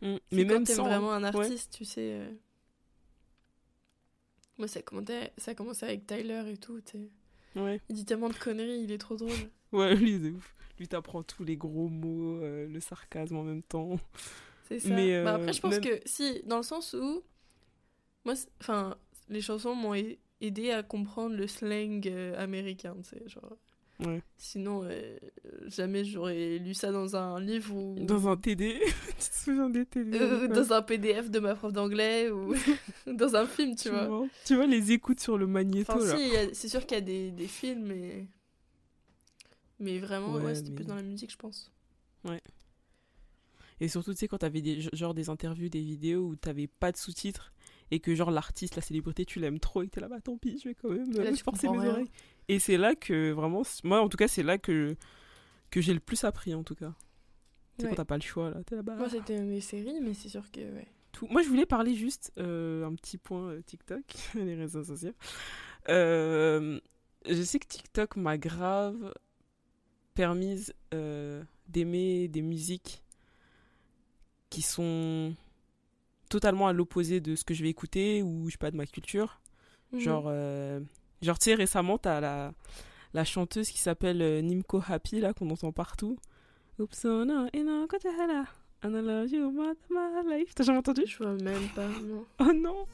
Mm. 0.01 0.15
C'est 0.29 0.35
Mais 0.35 0.45
quand 0.45 0.53
même 0.53 0.63
t'aimes 0.65 0.75
sans. 0.77 0.83
vraiment 0.87 1.11
un. 1.13 1.23
Ouais. 1.23 1.39
artiste, 1.39 1.73
tu 1.73 1.83
sais... 1.85 2.19
Moi, 4.63 4.67
ça 4.69 4.79
ça 5.37 5.51
a 5.51 5.55
commencé 5.55 5.85
avec 5.85 6.07
Tyler 6.07 6.43
et 6.49 6.57
tout, 6.57 6.79
tu 6.81 6.97
sais. 6.97 7.59
Ouais. 7.59 7.81
Il 7.89 7.95
dit 7.95 8.05
tellement 8.05 8.29
de 8.29 8.35
conneries, 8.35 8.79
il 8.83 8.91
est 8.91 8.97
trop 8.97 9.15
drôle. 9.17 9.31
Ouais, 9.73 9.93
lui, 9.95 10.19
c'est 10.21 10.29
ouf. 10.31 10.55
Lui, 10.79 10.87
t'apprends 10.87 11.21
tous 11.23 11.43
les 11.43 11.57
gros 11.57 11.89
mots, 11.89 12.37
euh, 12.41 12.67
le 12.67 12.79
sarcasme 12.79 13.35
en 13.35 13.43
même 13.43 13.61
temps. 13.63 13.99
C'est 14.69 14.79
ça. 14.79 14.89
Mais, 14.89 15.21
Bah, 15.23 15.33
euh, 15.33 15.35
après, 15.35 15.53
je 15.53 15.59
pense 15.61 15.71
même- 15.73 15.81
que 15.83 15.99
si, 16.05 16.41
dans 16.45 16.57
le 16.57 16.63
sens 16.63 16.93
où. 16.93 17.21
Moi, 18.23 18.35
enfin, 18.61 18.95
les 19.29 19.41
chansons 19.41 19.75
m'ont 19.75 19.95
aidé 20.39 20.71
à 20.71 20.81
comprendre 20.81 21.35
le 21.35 21.45
slang 21.47 22.07
euh, 22.07 22.41
américain, 22.41 22.95
tu 23.03 23.09
sais. 23.09 23.23
Genre. 23.27 23.57
Ouais. 23.99 24.21
Sinon, 24.37 24.81
euh, 24.83 25.17
jamais 25.67 26.03
j'aurais 26.03 26.57
lu 26.57 26.73
ça 26.73 26.91
dans 26.91 27.15
un 27.15 27.39
livre 27.39 27.73
ou. 27.75 27.95
Dans 27.99 28.27
un 28.27 28.35
TD. 28.35 28.79
tu 29.19 29.29
te 29.29 29.35
souviens 29.35 29.69
des 29.69 29.85
TD 29.85 30.17
euh, 30.19 30.41
ouais. 30.41 30.47
dans 30.47 30.73
un 30.73 30.81
PDF 30.81 31.29
de 31.29 31.39
ma 31.39 31.55
prof 31.55 31.71
d'anglais 31.71 32.29
ou 32.31 32.53
dans 33.07 33.35
un 33.35 33.45
film, 33.45 33.75
tu 33.75 33.89
vois. 33.89 34.25
Tu 34.45 34.55
vois 34.55 34.65
les 34.65 34.91
écoutes 34.91 35.19
sur 35.19 35.37
le 35.37 35.47
magnéto, 35.47 35.93
Enfin, 35.93 36.05
là. 36.05 36.17
si, 36.17 36.55
c'est 36.55 36.69
sûr 36.69 36.85
qu'il 36.85 36.95
y 36.95 37.01
a 37.01 37.01
des, 37.01 37.31
des 37.31 37.47
films, 37.47 37.83
mais. 37.85 38.27
Mais 39.79 39.99
vraiment, 39.99 40.33
ouais, 40.33 40.41
Ouais, 40.43 40.55
c'était 40.55 40.69
mais- 40.71 40.75
plus 40.77 40.85
dans 40.85 40.95
la 40.95 41.03
musique, 41.03 41.31
je 41.31 41.37
pense. 41.37 41.71
Et 43.79 43.87
surtout, 43.89 44.13
tu 44.13 44.19
sais, 44.19 44.27
quand 44.27 44.37
t'avais 44.37 44.61
des, 44.61 44.79
genre 44.93 45.13
des 45.13 45.29
interviews, 45.29 45.67
des 45.67 45.81
vidéos 45.81 46.27
où 46.27 46.35
t'avais 46.35 46.67
pas 46.67 46.91
de 46.91 46.97
sous-titres 46.97 47.51
et 47.91 47.99
que, 47.99 48.15
genre, 48.15 48.31
l'artiste, 48.31 48.75
la 48.75 48.81
célébrité, 48.81 49.25
tu 49.25 49.39
l'aimes 49.39 49.59
trop 49.59 49.81
et 49.81 49.87
que 49.87 49.91
t'es 49.91 49.99
là, 49.99 50.07
bah 50.07 50.21
tant 50.21 50.37
pis, 50.37 50.57
je 50.63 50.69
vais 50.69 50.75
quand 50.75 50.89
même 50.89 51.11
là, 51.11 51.31
tu 51.31 51.43
forcer 51.43 51.67
mes 51.69 51.79
rien. 51.79 51.89
oreilles. 51.91 52.09
Et 52.49 52.59
c'est 52.59 52.77
là 52.77 52.95
que, 52.95 53.31
vraiment, 53.31 53.61
moi, 53.83 54.01
en 54.01 54.09
tout 54.09 54.17
cas, 54.17 54.27
c'est 54.27 54.43
là 54.43 54.57
que, 54.57 54.95
que 55.69 55.81
j'ai 55.81 55.93
le 55.93 55.99
plus 55.99 56.23
appris, 56.23 56.53
en 56.53 56.63
tout 56.63 56.75
cas. 56.75 56.93
Tu 57.77 57.81
sais, 57.81 57.83
Ouais. 57.83 57.89
quand 57.89 57.95
t'as 57.95 58.05
pas 58.05 58.17
le 58.17 58.21
choix, 58.23 58.49
là, 58.51 58.63
t'es 58.65 58.75
là, 58.75 58.81
bah. 58.83 58.95
Moi, 58.95 59.09
c'était 59.09 59.39
des 59.39 59.61
séries, 59.61 59.99
mais 60.01 60.13
c'est 60.13 60.29
sûr 60.29 60.49
que, 60.51 60.59
ouais. 60.59 60.87
tout. 61.11 61.27
Moi, 61.29 61.41
je 61.41 61.47
voulais 61.49 61.65
parler 61.65 61.95
juste 61.95 62.31
euh, 62.37 62.85
un 62.85 62.93
petit 62.95 63.17
point 63.17 63.49
euh, 63.49 63.61
TikTok, 63.65 64.03
les 64.35 64.55
réseaux 64.55 64.83
sociaux. 64.83 65.13
Euh, 65.89 66.79
je 67.27 67.41
sais 67.41 67.59
que 67.59 67.67
TikTok 67.67 68.15
m'a 68.17 68.37
grave 68.37 69.13
permise 70.13 70.73
d'aimer 71.67 72.27
des 72.27 72.41
musiques 72.41 73.01
qui 74.49 74.61
sont 74.61 75.33
totalement 76.29 76.67
à 76.67 76.73
l'opposé 76.73 77.19
de 77.21 77.35
ce 77.35 77.43
que 77.43 77.53
je 77.53 77.63
vais 77.63 77.69
écouter 77.69 78.21
ou 78.21 78.45
je 78.47 78.51
sais 78.51 78.57
pas 78.57 78.69
de 78.71 78.77
ma 78.77 78.85
culture. 78.85 79.39
Mhm. 79.91 79.99
Genre, 79.99 80.31
genre 81.23 81.39
tu 81.39 81.45
sais, 81.45 81.55
récemment, 81.55 81.97
t'as 81.97 82.19
la, 82.19 82.51
la 83.13 83.25
chanteuse 83.25 83.69
qui 83.69 83.79
s'appelle 83.79 84.21
euh, 84.21 84.41
Nimco 84.41 84.81
Happy, 84.87 85.19
là, 85.19 85.33
qu'on 85.33 85.49
entend 85.49 85.71
partout. 85.71 86.17
Oops, 86.79 87.05
oh 87.05 87.25
no, 87.25 87.47
you 87.53 87.63
know, 87.63 87.87
got 87.87 88.03
your 88.03 88.13
head 88.13 88.29
out, 88.29 88.47
and 88.83 88.95
I 88.95 89.01
love 89.01 89.31
you, 89.31 89.51
my, 89.51 89.73
my 89.89 90.37
life. 90.37 90.53
T'as 90.55 90.63
jamais 90.63 90.79
entendu? 90.79 91.03
Je 91.05 91.17
vois 91.17 91.33
même 91.33 91.67
pas, 91.75 91.87
non. 91.87 92.25
Oh 92.39 92.53
non 92.53 92.85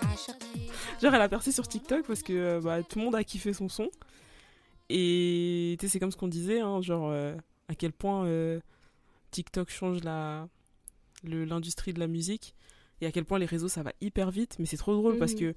caashaqay 0.00 0.70
Genre, 1.00 1.14
elle 1.14 1.22
a 1.22 1.28
percé 1.28 1.52
sur 1.52 1.66
TikTok 1.66 2.06
parce 2.06 2.22
que 2.22 2.32
euh, 2.32 2.60
bah, 2.60 2.82
tout 2.82 2.98
le 2.98 3.04
monde 3.04 3.14
a 3.14 3.24
kiffé 3.24 3.52
son 3.52 3.68
son. 3.68 3.88
Et 4.90 5.76
tu 5.78 5.86
sais, 5.86 5.92
c'est 5.92 6.00
comme 6.00 6.10
ce 6.10 6.16
qu'on 6.16 6.28
disait, 6.28 6.60
hein, 6.60 6.80
genre, 6.80 7.10
euh, 7.10 7.34
à 7.68 7.74
quel 7.74 7.92
point 7.92 8.24
euh, 8.26 8.60
TikTok 9.30 9.70
change 9.70 10.02
la 10.04 10.48
l'industrie 11.24 11.92
de 11.92 11.98
la 11.98 12.06
musique 12.06 12.54
et 13.00 13.06
à 13.06 13.10
quel 13.12 13.24
point 13.24 13.40
les 13.40 13.46
réseaux 13.46 13.66
ça 13.68 13.82
va 13.82 13.92
hyper 14.00 14.30
vite. 14.30 14.56
Mais 14.58 14.66
c'est 14.66 14.76
trop 14.76 14.94
drôle 14.94 15.18
parce 15.18 15.32
Mhm. 15.32 15.38
que 15.40 15.54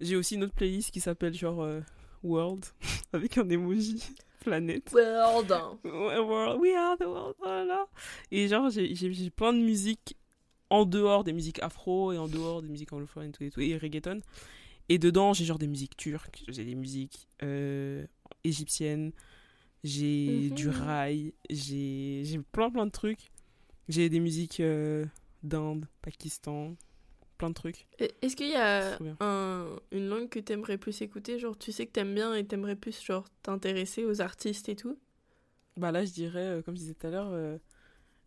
j'ai 0.00 0.16
aussi 0.16 0.34
une 0.34 0.42
autre 0.44 0.54
playlist 0.54 0.90
qui 0.90 1.00
s'appelle 1.00 1.34
genre 1.34 1.62
euh, 1.62 1.80
World 2.24 2.64
avec 3.12 3.38
un 3.38 3.48
emoji 3.48 4.02
planète. 4.40 4.90
World. 4.92 5.50
We 5.84 6.74
are 6.74 6.96
the 6.98 7.04
world, 7.06 7.34
voilà. 7.38 7.86
Et 8.32 8.48
genre, 8.48 8.70
j'ai- 8.70 9.30
plein 9.30 9.52
de 9.52 9.58
musiques 9.60 10.16
en 10.70 10.84
dehors 10.84 11.22
des 11.24 11.32
musiques 11.32 11.62
afro 11.62 12.12
et 12.12 12.18
en 12.18 12.26
dehors 12.26 12.60
des 12.60 12.68
musiques 12.68 12.92
anglophones 12.92 13.28
et 13.28 13.32
tout 13.32 13.44
et, 13.44 13.50
tout, 13.50 13.60
et 13.60 13.76
reggaeton. 13.78 14.20
Et 14.88 14.98
dedans, 14.98 15.32
j'ai 15.32 15.44
genre 15.44 15.58
des 15.58 15.66
musiques 15.68 15.96
turques, 15.96 16.42
j'ai 16.48 16.64
des 16.64 16.74
musiques 16.74 17.28
euh, 17.42 18.04
égyptiennes, 18.44 19.12
j'ai 19.84 20.50
Mhm. 20.50 20.54
du 20.56 20.68
rail, 20.70 21.34
j'ai 21.50 22.22
j'ai 22.24 22.40
plein 22.52 22.70
plein 22.70 22.86
de 22.86 22.90
trucs. 22.92 23.30
J'ai 23.88 24.08
des 24.10 24.20
musiques 24.20 24.60
euh, 24.60 25.06
d'Inde, 25.42 25.86
Pakistan, 26.02 26.76
plein 27.38 27.50
de 27.50 27.54
trucs. 27.54 27.86
Est-ce 27.98 28.36
qu'il 28.36 28.48
y 28.50 28.54
a 28.56 28.98
un, 29.20 29.66
une 29.92 30.08
langue 30.08 30.28
que 30.28 30.38
t'aimerais 30.40 30.78
plus 30.78 31.00
écouter? 31.02 31.38
Genre, 31.38 31.56
tu 31.58 31.72
sais 31.72 31.86
que 31.86 31.92
t'aimes 31.92 32.14
bien 32.14 32.34
et 32.34 32.44
t'aimerais 32.46 32.76
plus, 32.76 33.02
genre, 33.04 33.28
t'intéresser 33.42 34.04
aux 34.04 34.20
artistes 34.20 34.68
et 34.68 34.76
tout? 34.76 34.98
Bah 35.76 35.90
là, 35.92 36.04
je 36.04 36.12
dirais, 36.12 36.40
euh, 36.58 36.62
comme 36.62 36.74
je 36.76 36.80
disais 36.80 36.94
tout 36.94 37.06
à 37.06 37.10
l'heure, 37.10 37.30
euh, 37.32 37.58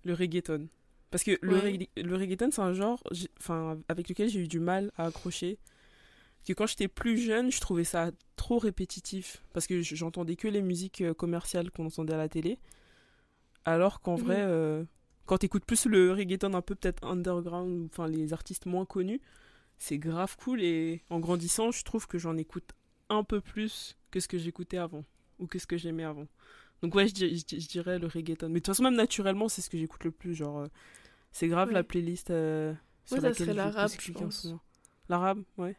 le 0.05 0.13
reggaeton. 0.15 0.67
Parce 1.11 1.23
que 1.23 1.37
le, 1.41 1.59
regga- 1.59 1.89
le 1.97 2.15
reggaeton, 2.17 2.51
c'est 2.51 2.61
un 2.61 2.73
genre 2.73 3.03
enfin, 3.39 3.79
avec 3.89 4.09
lequel 4.09 4.29
j'ai 4.29 4.41
eu 4.41 4.47
du 4.49 4.59
mal 4.59 4.91
à 4.97 5.07
accrocher. 5.07 5.59
Que 6.47 6.53
quand 6.53 6.65
j'étais 6.65 6.87
plus 6.87 7.17
jeune, 7.17 7.51
je 7.51 7.59
trouvais 7.59 7.83
ça 7.83 8.11
trop 8.37 8.57
répétitif. 8.57 9.43
Parce 9.53 9.67
que 9.67 9.81
j'entendais 9.81 10.37
que 10.37 10.47
les 10.47 10.61
musiques 10.61 11.01
euh, 11.01 11.13
commerciales 11.13 11.69
qu'on 11.71 11.87
entendait 11.87 12.13
à 12.13 12.17
la 12.17 12.29
télé. 12.29 12.57
Alors 13.65 13.99
qu'en 14.01 14.17
Mhm. 14.17 14.23
vrai, 14.23 14.37
euh, 14.39 14.83
quand 15.25 15.39
t'écoutes 15.39 15.65
plus 15.65 15.85
le 15.85 16.13
reggaeton 16.13 16.53
un 16.53 16.61
peu 16.61 16.75
peut-être 16.75 17.03
underground, 17.05 17.69
ou 17.81 17.85
enfin 17.91 18.07
les 18.07 18.31
artistes 18.31 18.65
moins 18.65 18.85
connus, 18.85 19.19
c'est 19.77 19.97
grave 19.97 20.37
cool. 20.37 20.61
Et 20.63 21.03
en 21.09 21.19
grandissant, 21.19 21.71
je 21.71 21.83
trouve 21.83 22.07
que 22.07 22.17
j'en 22.17 22.37
écoute 22.37 22.71
un 23.09 23.23
peu 23.23 23.41
plus 23.41 23.97
que 24.11 24.19
ce 24.21 24.27
que 24.27 24.37
j'écoutais 24.37 24.77
avant. 24.77 25.03
Ou 25.39 25.47
que 25.47 25.59
ce 25.59 25.67
que 25.67 25.77
j'aimais 25.77 26.03
avant. 26.05 26.27
Donc 26.81 26.95
ouais, 26.95 27.07
je, 27.09 27.13
di- 27.13 27.37
je 27.37 27.45
di- 27.45 27.59
je 27.59 27.67
dirais 27.67 27.99
le 27.99 28.07
reggaeton. 28.07 28.47
Mais 28.47 28.55
de 28.55 28.59
toute 28.59 28.67
façon, 28.67 28.83
même 28.83 28.95
naturellement, 28.95 29.49
c'est 29.49 29.61
ce 29.61 29.69
que 29.69 29.77
j'écoute 29.77 30.03
le 30.05 30.11
plus. 30.11 30.33
Genre, 30.33 30.59
euh, 30.59 30.67
c'est 31.31 31.47
grave 31.49 31.67
Ouais. 31.67 31.73
la 31.73 31.83
playlist 31.83 32.29
euh, 32.31 32.73
sur 33.05 33.17
Moi, 33.17 33.21
ça 33.21 33.29
laquelle 33.29 33.45
serait 33.47 33.55
l'arabe, 33.55 33.91
je 33.99 34.11
pense. 34.13 34.47
L'arabe, 35.09 35.43
ouais. 35.57 35.75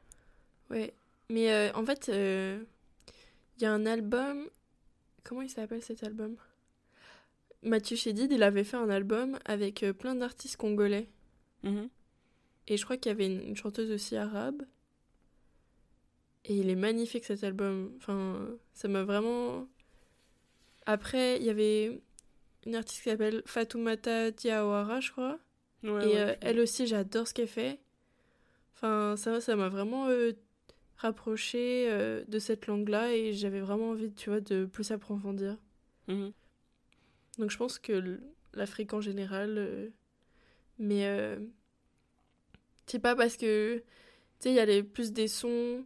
Ouais. 0.71 0.95
Mais 1.31 1.53
euh, 1.53 1.73
en 1.75 1.85
fait, 1.85 2.09
euh, 2.09 2.63
il 3.57 3.63
y 3.63 3.67
a 3.67 3.73
un 3.73 3.87
album. 3.87 4.49
Comment 5.25 5.43
il 5.43 5.51
s'appelle 5.51 5.83
cet 5.83 6.03
album? 6.05 6.37
Mathieu 7.63 7.97
Chédid, 7.97 8.31
il 8.31 8.43
avait 8.43 8.65
fait 8.65 8.77
un 8.77 8.89
album 8.89 9.39
avec 9.45 9.83
euh, 9.83 9.93
plein 9.93 10.15
d'artistes 10.15 10.57
congolais. 10.57 11.09
Mhm. 11.63 11.89
Et 12.69 12.77
je 12.77 12.85
crois 12.85 12.97
qu'il 12.97 13.11
y 13.11 13.15
avait 13.15 13.27
une, 13.27 13.43
une 13.43 13.57
chanteuse 13.57 13.91
aussi 13.91 14.17
arabe. 14.17 14.63
Et 16.45 16.57
il 16.57 16.71
est 16.71 16.77
magnifique 16.77 17.25
cet 17.25 17.45
album. 17.45 17.93
Enfin, 17.97 18.49
ça 18.73 18.89
m'a 18.89 19.05
vraiment. 19.05 19.67
Après, 20.87 21.37
il 21.39 21.45
y 21.45 21.51
avait 21.51 22.01
une 22.65 22.75
artiste 22.75 23.03
qui 23.03 23.11
s'appelle 23.11 23.43
Fatoumata 23.45 24.31
Diawara, 24.31 25.01
je 25.01 25.11
crois. 25.11 25.39
Ouais, 25.83 25.91
et 25.91 25.93
ouais, 25.93 26.17
euh, 26.17 26.35
elle 26.41 26.61
aussi, 26.61 26.87
j'adore 26.87 27.29
ce 27.29 27.35
qu'elle 27.35 27.49
fait. 27.49 27.79
Enfin, 28.75 29.17
ça 29.17 29.41
ça 29.41 29.57
m'a 29.57 29.69
vraiment 29.69 30.09
euh, 30.09 30.33
rapproché 30.99 31.89
euh, 31.91 32.25
de 32.29 32.39
cette 32.39 32.67
langue-là 32.67 33.15
et 33.15 33.33
j'avais 33.33 33.61
vraiment 33.61 33.91
envie, 33.91 34.13
tu 34.13 34.31
vois, 34.31 34.41
de 34.41 34.67
plus 34.67 34.91
approfondir. 34.91 35.57
Mhm. 36.09 36.33
Donc 37.39 37.51
je 37.51 37.57
pense 37.57 37.79
que 37.79 38.21
l'Afrique 38.55 38.93
en 38.93 39.01
général, 39.01 39.55
euh, 39.59 39.89
mais 40.79 41.07
euh, 41.07 41.39
c'est 42.87 42.99
pas 42.99 43.15
parce 43.15 43.37
que, 43.37 43.79
tu 43.79 43.85
sais, 44.41 44.51
il 44.51 44.57
y 44.57 44.61
a 44.61 44.65
les, 44.67 44.83
plus 44.83 45.13
des 45.13 45.29
sons, 45.29 45.85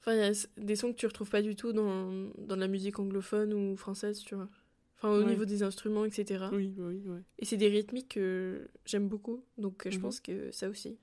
enfin, 0.00 0.14
il 0.14 0.18
y 0.18 0.22
a 0.22 0.32
des 0.56 0.76
sons 0.76 0.92
que 0.92 0.98
tu 0.98 1.06
retrouves 1.06 1.30
pas 1.30 1.42
du 1.42 1.54
tout 1.54 1.72
dans, 1.72 2.10
dans 2.38 2.56
la 2.56 2.66
musique 2.68 2.98
anglophone 2.98 3.52
ou 3.52 3.76
française, 3.76 4.18
tu 4.20 4.34
vois. 4.34 4.48
Enfin, 4.96 5.10
au 5.10 5.18
Ouais. 5.22 5.26
niveau 5.26 5.44
des 5.44 5.62
instruments, 5.62 6.06
etc. 6.06 6.48
Oui, 6.52 6.74
oui, 6.78 7.02
ouais. 7.06 7.20
Et 7.38 7.44
c'est 7.44 7.58
des 7.58 7.68
rythmiques 7.68 8.14
que 8.14 8.68
j'aime 8.86 9.08
beaucoup, 9.08 9.44
donc 9.58 9.86
euh, 9.86 9.90
je 9.90 9.96
Mhm. 9.98 10.02
pense 10.02 10.20
que 10.20 10.50
ça 10.50 10.68
aussi. 10.68 10.98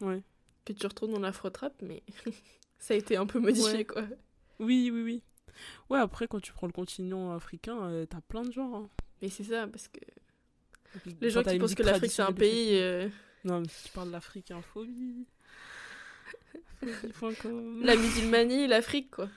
Ouais. 0.00 0.22
Que 0.64 0.72
tu 0.72 0.86
retrouves 0.86 1.10
dans 1.12 1.20
l'afro-trap, 1.20 1.74
mais 1.82 2.02
ça 2.78 2.94
a 2.94 2.96
été 2.96 3.16
un 3.16 3.26
peu 3.26 3.38
modifié, 3.38 3.72
Ouais. 3.78 3.84
quoi. 3.84 4.04
Oui, 4.60 4.90
oui, 4.92 5.02
oui. 5.02 5.22
Ouais, 5.90 5.98
après, 5.98 6.26
quand 6.26 6.40
tu 6.40 6.52
prends 6.52 6.66
le 6.66 6.72
continent 6.72 7.32
africain, 7.32 7.76
euh, 7.84 8.06
t'as 8.06 8.20
plein 8.22 8.42
de 8.42 8.50
genres. 8.52 8.74
hein. 8.76 8.88
Mais 9.22 9.28
c'est 9.28 9.44
ça, 9.44 9.66
parce 9.66 9.88
que 9.88 10.00
les 11.20 11.30
gens 11.30 11.42
qui 11.42 11.58
pensent 11.58 11.74
que 11.74 11.82
l'Afrique 11.82 12.10
c'est 12.12 12.22
un 12.22 12.32
pays... 12.32 12.76
euh, 12.80 13.08
de- 13.08 13.48
Non, 13.48 13.60
mais 13.60 13.68
si 13.68 13.84
tu 13.84 13.92
parles 13.92 14.10
d'africainphobie. 14.10 15.26
Phobie.com. 17.12 17.82
La 17.84 17.96
musulmanie, 17.96 18.66
l'Afrique, 18.66 19.10
quoi. 19.10 19.28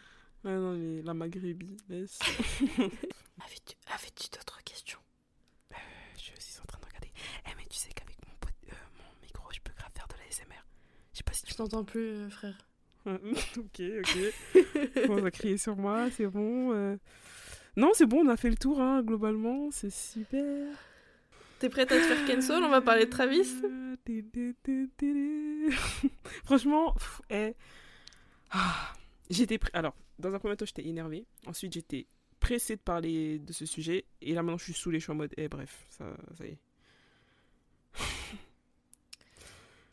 Ouais, 0.43 0.51
non, 0.55 0.73
mais 0.73 1.01
la 1.01 1.13
Maghrébie, 1.13 1.77
laisse. 1.89 2.19
Avais-tu 3.39 3.75
avais-tu 3.93 4.29
d'autres 4.31 4.63
questions 4.63 4.99
Je 6.15 6.21
suis 6.21 6.33
aussi 6.37 6.59
en 6.61 6.65
train 6.65 6.79
de 6.79 6.85
regarder. 6.85 7.11
Eh, 7.45 7.49
mais 7.57 7.65
tu 7.69 7.77
sais 7.77 7.89
qu'avec 7.93 8.17
mon, 8.25 8.33
pote- 8.39 8.53
euh, 8.71 8.75
mon 8.97 9.21
micro, 9.25 9.43
je 9.53 9.59
peux 9.63 9.73
grave 9.73 9.91
faire 9.95 10.07
de 10.07 10.13
la 10.15 10.31
SMR. 10.31 10.63
Je 11.13 11.17
sais 11.17 11.23
pas 11.23 11.33
si 11.33 11.43
tu 11.43 11.46
Je 11.46 11.46
t'entends 11.57 11.83
plus, 11.83 12.09
euh, 12.09 12.29
frère. 12.29 12.57
Ok, 13.57 13.81
ok. 13.81 14.17
on 15.09 15.21
va 15.21 15.31
crier 15.31 15.57
sur 15.57 15.77
moi, 15.77 16.09
c'est 16.11 16.27
bon. 16.27 16.73
euh. 16.73 16.97
Non, 17.77 17.91
c'est 17.93 18.05
bon, 18.05 18.25
on 18.25 18.29
a 18.29 18.35
fait 18.37 18.49
le 18.49 18.57
tour, 18.57 18.81
hein, 18.81 19.01
globalement, 19.01 19.69
c'est 19.71 19.89
super. 19.91 20.67
T'es 21.59 21.69
prête 21.69 21.91
à 21.91 21.95
te 21.95 22.01
faire 22.01 22.25
cancel 22.27 22.63
On 22.63 22.69
va 22.69 22.81
parler 22.81 23.05
de 23.05 23.09
Travis? 23.09 23.47
Franchement, 26.43 26.93
pff, 26.93 27.21
eh. 27.29 27.53
Ah, 28.51 28.93
j'étais 29.29 29.57
prêt. 29.57 29.71
Alors, 29.73 29.95
dans 30.19 30.33
un 30.33 30.39
premier 30.39 30.55
temps, 30.55 30.65
j'étais 30.65 30.85
énervée. 30.85 31.25
Ensuite, 31.45 31.73
j'étais 31.73 32.07
pressé 32.39 32.75
de 32.75 32.81
parler 32.81 33.39
de 33.39 33.53
ce 33.53 33.65
sujet. 33.65 34.05
Et 34.21 34.33
là, 34.33 34.43
maintenant, 34.43 34.57
je 34.57 34.65
suis 34.65 34.73
saoulée, 34.73 34.99
je 34.99 35.05
suis 35.05 35.11
en 35.11 35.15
mode, 35.15 35.33
eh, 35.37 35.47
bref, 35.47 35.85
ça, 35.89 36.05
ça 36.37 36.45
y 36.45 36.49
est. 36.49 36.57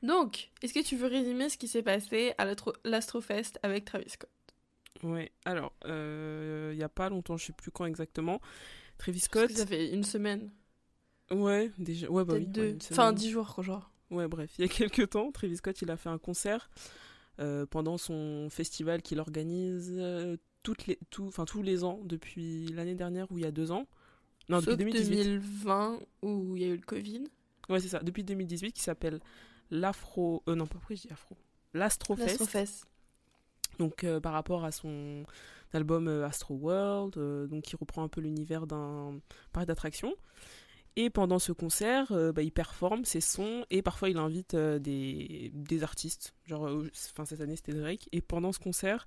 Donc, 0.04 0.50
est-ce 0.62 0.72
que 0.74 0.82
tu 0.84 0.96
veux 0.96 1.06
résumer 1.08 1.48
ce 1.48 1.56
qui 1.58 1.66
s'est 1.66 1.82
passé 1.82 2.34
à 2.38 2.44
l'Astro- 2.44 2.74
l'Astrofest 2.84 3.58
avec 3.62 3.84
Travis 3.86 4.10
Scott? 4.10 4.30
Ouais, 5.02 5.32
alors, 5.44 5.72
euh, 5.86 6.70
il 6.72 6.78
y 6.78 6.82
a 6.82 6.88
pas 6.88 7.08
longtemps, 7.08 7.36
je 7.36 7.46
sais 7.46 7.52
plus 7.52 7.70
quand 7.70 7.86
exactement. 7.86 8.40
Travis 8.98 9.20
Scott. 9.20 9.50
ça 9.50 9.66
fait 9.66 9.92
une 9.92 10.04
semaine, 10.04 10.50
Ouais, 11.30 11.70
déjà. 11.78 12.08
Ouais, 12.10 12.24
bah 12.24 12.34
oui. 12.34 12.40
ouais, 12.40 12.46
deux. 12.46 12.78
Enfin, 12.92 13.12
dix 13.12 13.30
jours, 13.30 13.52
quoi, 13.54 13.64
genre. 13.64 13.90
Ouais, 14.10 14.28
bref, 14.28 14.52
il 14.58 14.62
y 14.62 14.64
a 14.64 14.68
quelques 14.72 15.10
temps, 15.10 15.32
Travis 15.32 15.56
Scott, 15.56 15.80
il 15.82 15.90
a 15.90 15.96
fait 15.96 16.10
un 16.10 16.18
concert 16.18 16.70
euh, 17.40 17.64
pendant 17.66 17.96
son 17.98 18.48
festival 18.50 19.00
qu'il 19.02 19.18
organise 19.18 19.94
euh, 19.96 20.36
toutes 20.62 20.86
les, 20.86 20.98
tout, 21.10 21.30
tous 21.46 21.62
les 21.62 21.82
ans 21.82 22.00
depuis 22.04 22.66
l'année 22.74 22.94
dernière 22.94 23.30
ou 23.32 23.38
il 23.38 23.44
y 23.44 23.46
a 23.46 23.50
deux 23.50 23.70
ans. 23.72 23.86
Non, 24.50 24.60
Sauf 24.60 24.76
depuis 24.76 24.92
2018. 24.92 25.16
2020 25.24 25.98
où 26.22 26.56
il 26.56 26.62
y 26.62 26.66
a 26.66 26.68
eu 26.68 26.76
le 26.76 26.82
Covid. 26.82 27.24
Ouais, 27.70 27.80
c'est 27.80 27.88
ça, 27.88 28.00
depuis 28.00 28.22
2018 28.22 28.72
qui 28.72 28.82
s'appelle 28.82 29.18
l'Afro. 29.70 30.42
Euh, 30.48 30.54
non, 30.54 30.66
pas 30.66 30.78
pourquoi 30.78 30.96
je 30.96 31.02
dis 31.02 31.12
Afro. 31.12 31.36
L'Astrofest. 31.72 32.28
L'Astrofest. 32.28 32.86
Donc, 33.78 34.04
euh, 34.04 34.20
par 34.20 34.32
rapport 34.32 34.64
à 34.64 34.70
son 34.70 35.24
album 35.72 36.06
euh, 36.06 36.24
Astro 36.24 36.54
World, 36.54 37.48
donc 37.48 37.64
qui 37.64 37.76
reprend 37.76 38.04
un 38.04 38.08
peu 38.08 38.20
l'univers 38.20 38.66
d'un 38.66 39.18
parc 39.52 39.66
d'attractions. 39.66 40.14
Et 40.96 41.10
pendant 41.10 41.40
ce 41.40 41.50
concert, 41.50 42.12
euh, 42.12 42.32
bah, 42.32 42.42
il 42.42 42.52
performe 42.52 43.04
ses 43.04 43.20
sons 43.20 43.64
et 43.70 43.82
parfois 43.82 44.10
il 44.10 44.16
invite 44.16 44.54
euh, 44.54 44.78
des, 44.78 45.50
des 45.52 45.82
artistes. 45.82 46.34
Genre, 46.46 46.68
euh, 46.68 46.88
enfin, 47.10 47.24
cette 47.24 47.40
année 47.40 47.56
c'était 47.56 47.72
Drake. 47.72 48.08
Et 48.12 48.20
pendant 48.20 48.52
ce 48.52 48.60
concert, 48.60 49.06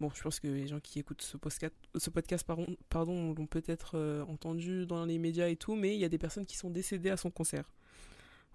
bon, 0.00 0.10
je 0.12 0.22
pense 0.22 0.40
que 0.40 0.48
les 0.48 0.66
gens 0.66 0.80
qui 0.80 0.98
écoutent 0.98 1.22
ce 1.22 1.36
podcast, 1.36 1.72
ce 1.94 2.10
podcast 2.10 2.44
pardon, 2.44 2.66
pardon, 2.88 3.32
l'ont 3.32 3.46
peut-être 3.46 4.24
entendu 4.28 4.86
dans 4.86 5.04
les 5.04 5.18
médias 5.18 5.48
et 5.48 5.56
tout, 5.56 5.76
mais 5.76 5.94
il 5.94 6.00
y 6.00 6.04
a 6.04 6.08
des 6.08 6.18
personnes 6.18 6.46
qui 6.46 6.56
sont 6.56 6.70
décédées 6.70 7.10
à 7.10 7.16
son 7.16 7.30
concert. 7.30 7.70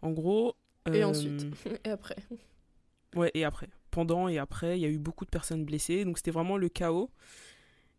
En 0.01 0.11
gros. 0.11 0.55
Et 0.93 1.03
euh, 1.03 1.07
ensuite. 1.07 1.45
Et 1.85 1.89
après. 1.89 2.15
Ouais, 3.15 3.31
et 3.33 3.43
après. 3.43 3.69
Pendant 3.91 4.27
et 4.27 4.37
après, 4.37 4.77
il 4.77 4.81
y 4.81 4.85
a 4.85 4.89
eu 4.89 4.99
beaucoup 4.99 5.25
de 5.25 5.29
personnes 5.31 5.65
blessées. 5.65 6.05
Donc 6.05 6.17
c'était 6.17 6.31
vraiment 6.31 6.57
le 6.57 6.69
chaos. 6.69 7.09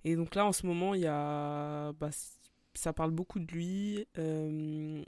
Et 0.05 0.17
donc 0.17 0.35
là, 0.35 0.47
en 0.47 0.53
ce 0.53 0.67
moment, 0.67 0.95
il 0.95 1.03
y 1.03 1.07
a. 1.07 1.93
Bah, 1.95 2.11
ça 2.75 2.93
parle 2.93 3.11
beaucoup 3.11 3.39
de 3.41 3.53
lui. 3.53 4.07
euh, 4.19 5.03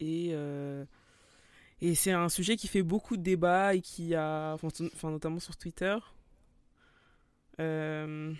et. 0.00 0.30
euh, 0.32 0.84
et 1.82 1.94
c'est 1.94 2.12
un 2.12 2.28
sujet 2.30 2.56
qui 2.56 2.68
fait 2.68 2.82
beaucoup 2.82 3.16
de 3.16 3.22
débats 3.22 3.74
et 3.74 3.80
qui 3.82 4.14
a. 4.14 4.54
Enfin, 4.62 5.10
notamment 5.10 5.40
sur 5.40 5.56
Twitter. 5.56 5.96
Euh, 7.60 8.32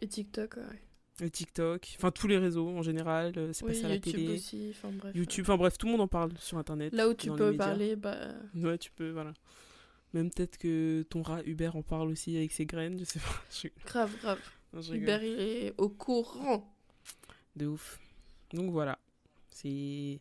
Et 0.00 0.08
TikTok, 0.08 0.56
ouais. 0.56 0.82
Et 1.20 1.30
TikTok. 1.30 1.94
Enfin, 1.96 2.10
tous 2.10 2.28
les 2.28 2.38
réseaux 2.38 2.68
en 2.68 2.82
général. 2.82 3.32
euh, 3.36 3.52
C'est 3.52 3.64
Oui, 3.64 3.72
passé 3.72 3.84
à 3.84 3.88
la 3.88 3.94
YouTube 3.96 4.14
télé. 4.14 4.34
aussi. 4.34 4.68
Enfin, 4.70 4.90
bref. 4.92 5.14
YouTube. 5.14 5.44
Enfin 5.44 5.56
bref, 5.56 5.76
tout 5.78 5.86
le 5.86 5.92
monde 5.92 6.00
en 6.02 6.08
parle 6.08 6.30
sur 6.38 6.58
Internet. 6.58 6.92
Là 6.92 7.08
où 7.08 7.14
tu 7.14 7.30
peux 7.32 7.56
parler, 7.56 7.96
bah. 7.96 8.16
Ouais, 8.54 8.78
tu 8.78 8.90
peux, 8.92 9.10
voilà. 9.10 9.32
Même 10.14 10.30
peut-être 10.30 10.56
que 10.58 11.02
ton 11.10 11.22
rat 11.22 11.42
Hubert 11.44 11.76
en 11.76 11.82
parle 11.82 12.08
aussi 12.08 12.36
avec 12.36 12.52
ses 12.52 12.64
graines, 12.66 12.98
je 12.98 13.04
sais 13.04 13.18
pas. 13.18 13.42
Je- 13.50 13.68
Grave, 13.86 14.10
grave. 14.22 14.40
non, 14.72 14.80
je 14.80 14.92
rigole. 14.92 15.02
Hubert, 15.04 15.22
il 15.24 15.38
est 15.40 15.74
au 15.76 15.88
courant. 15.88 16.74
De 17.56 17.66
ouf. 17.66 17.98
Donc 18.54 18.70
voilà. 18.70 18.98
C'est. 19.50 20.18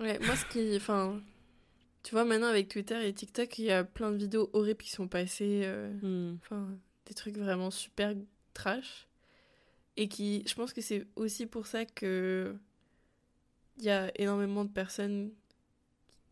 Ouais, 0.00 0.18
moi, 0.20 0.34
ce 0.36 0.44
qui. 0.46 0.76
Enfin. 0.76 1.20
Tu 2.02 2.12
vois, 2.12 2.24
maintenant, 2.24 2.46
avec 2.46 2.68
Twitter 2.68 3.06
et 3.06 3.12
TikTok, 3.12 3.58
il 3.58 3.66
y 3.66 3.70
a 3.70 3.84
plein 3.84 4.10
de 4.10 4.16
vidéos 4.16 4.48
horribles 4.54 4.82
qui 4.82 4.90
sont 4.90 5.06
passées. 5.06 5.60
euh, 5.64 5.92
Hmm. 6.00 6.38
Enfin, 6.40 6.66
des 7.06 7.12
trucs 7.14 7.36
vraiment 7.36 7.70
super 7.70 8.14
trash. 8.54 9.06
Et 9.96 10.08
qui. 10.08 10.42
Je 10.46 10.54
pense 10.54 10.72
que 10.72 10.80
c'est 10.80 11.06
aussi 11.16 11.46
pour 11.46 11.66
ça 11.66 11.84
que. 11.84 12.56
Il 13.78 13.84
y 13.84 13.90
a 13.90 14.12
énormément 14.20 14.64
de 14.64 14.70
personnes 14.70 15.32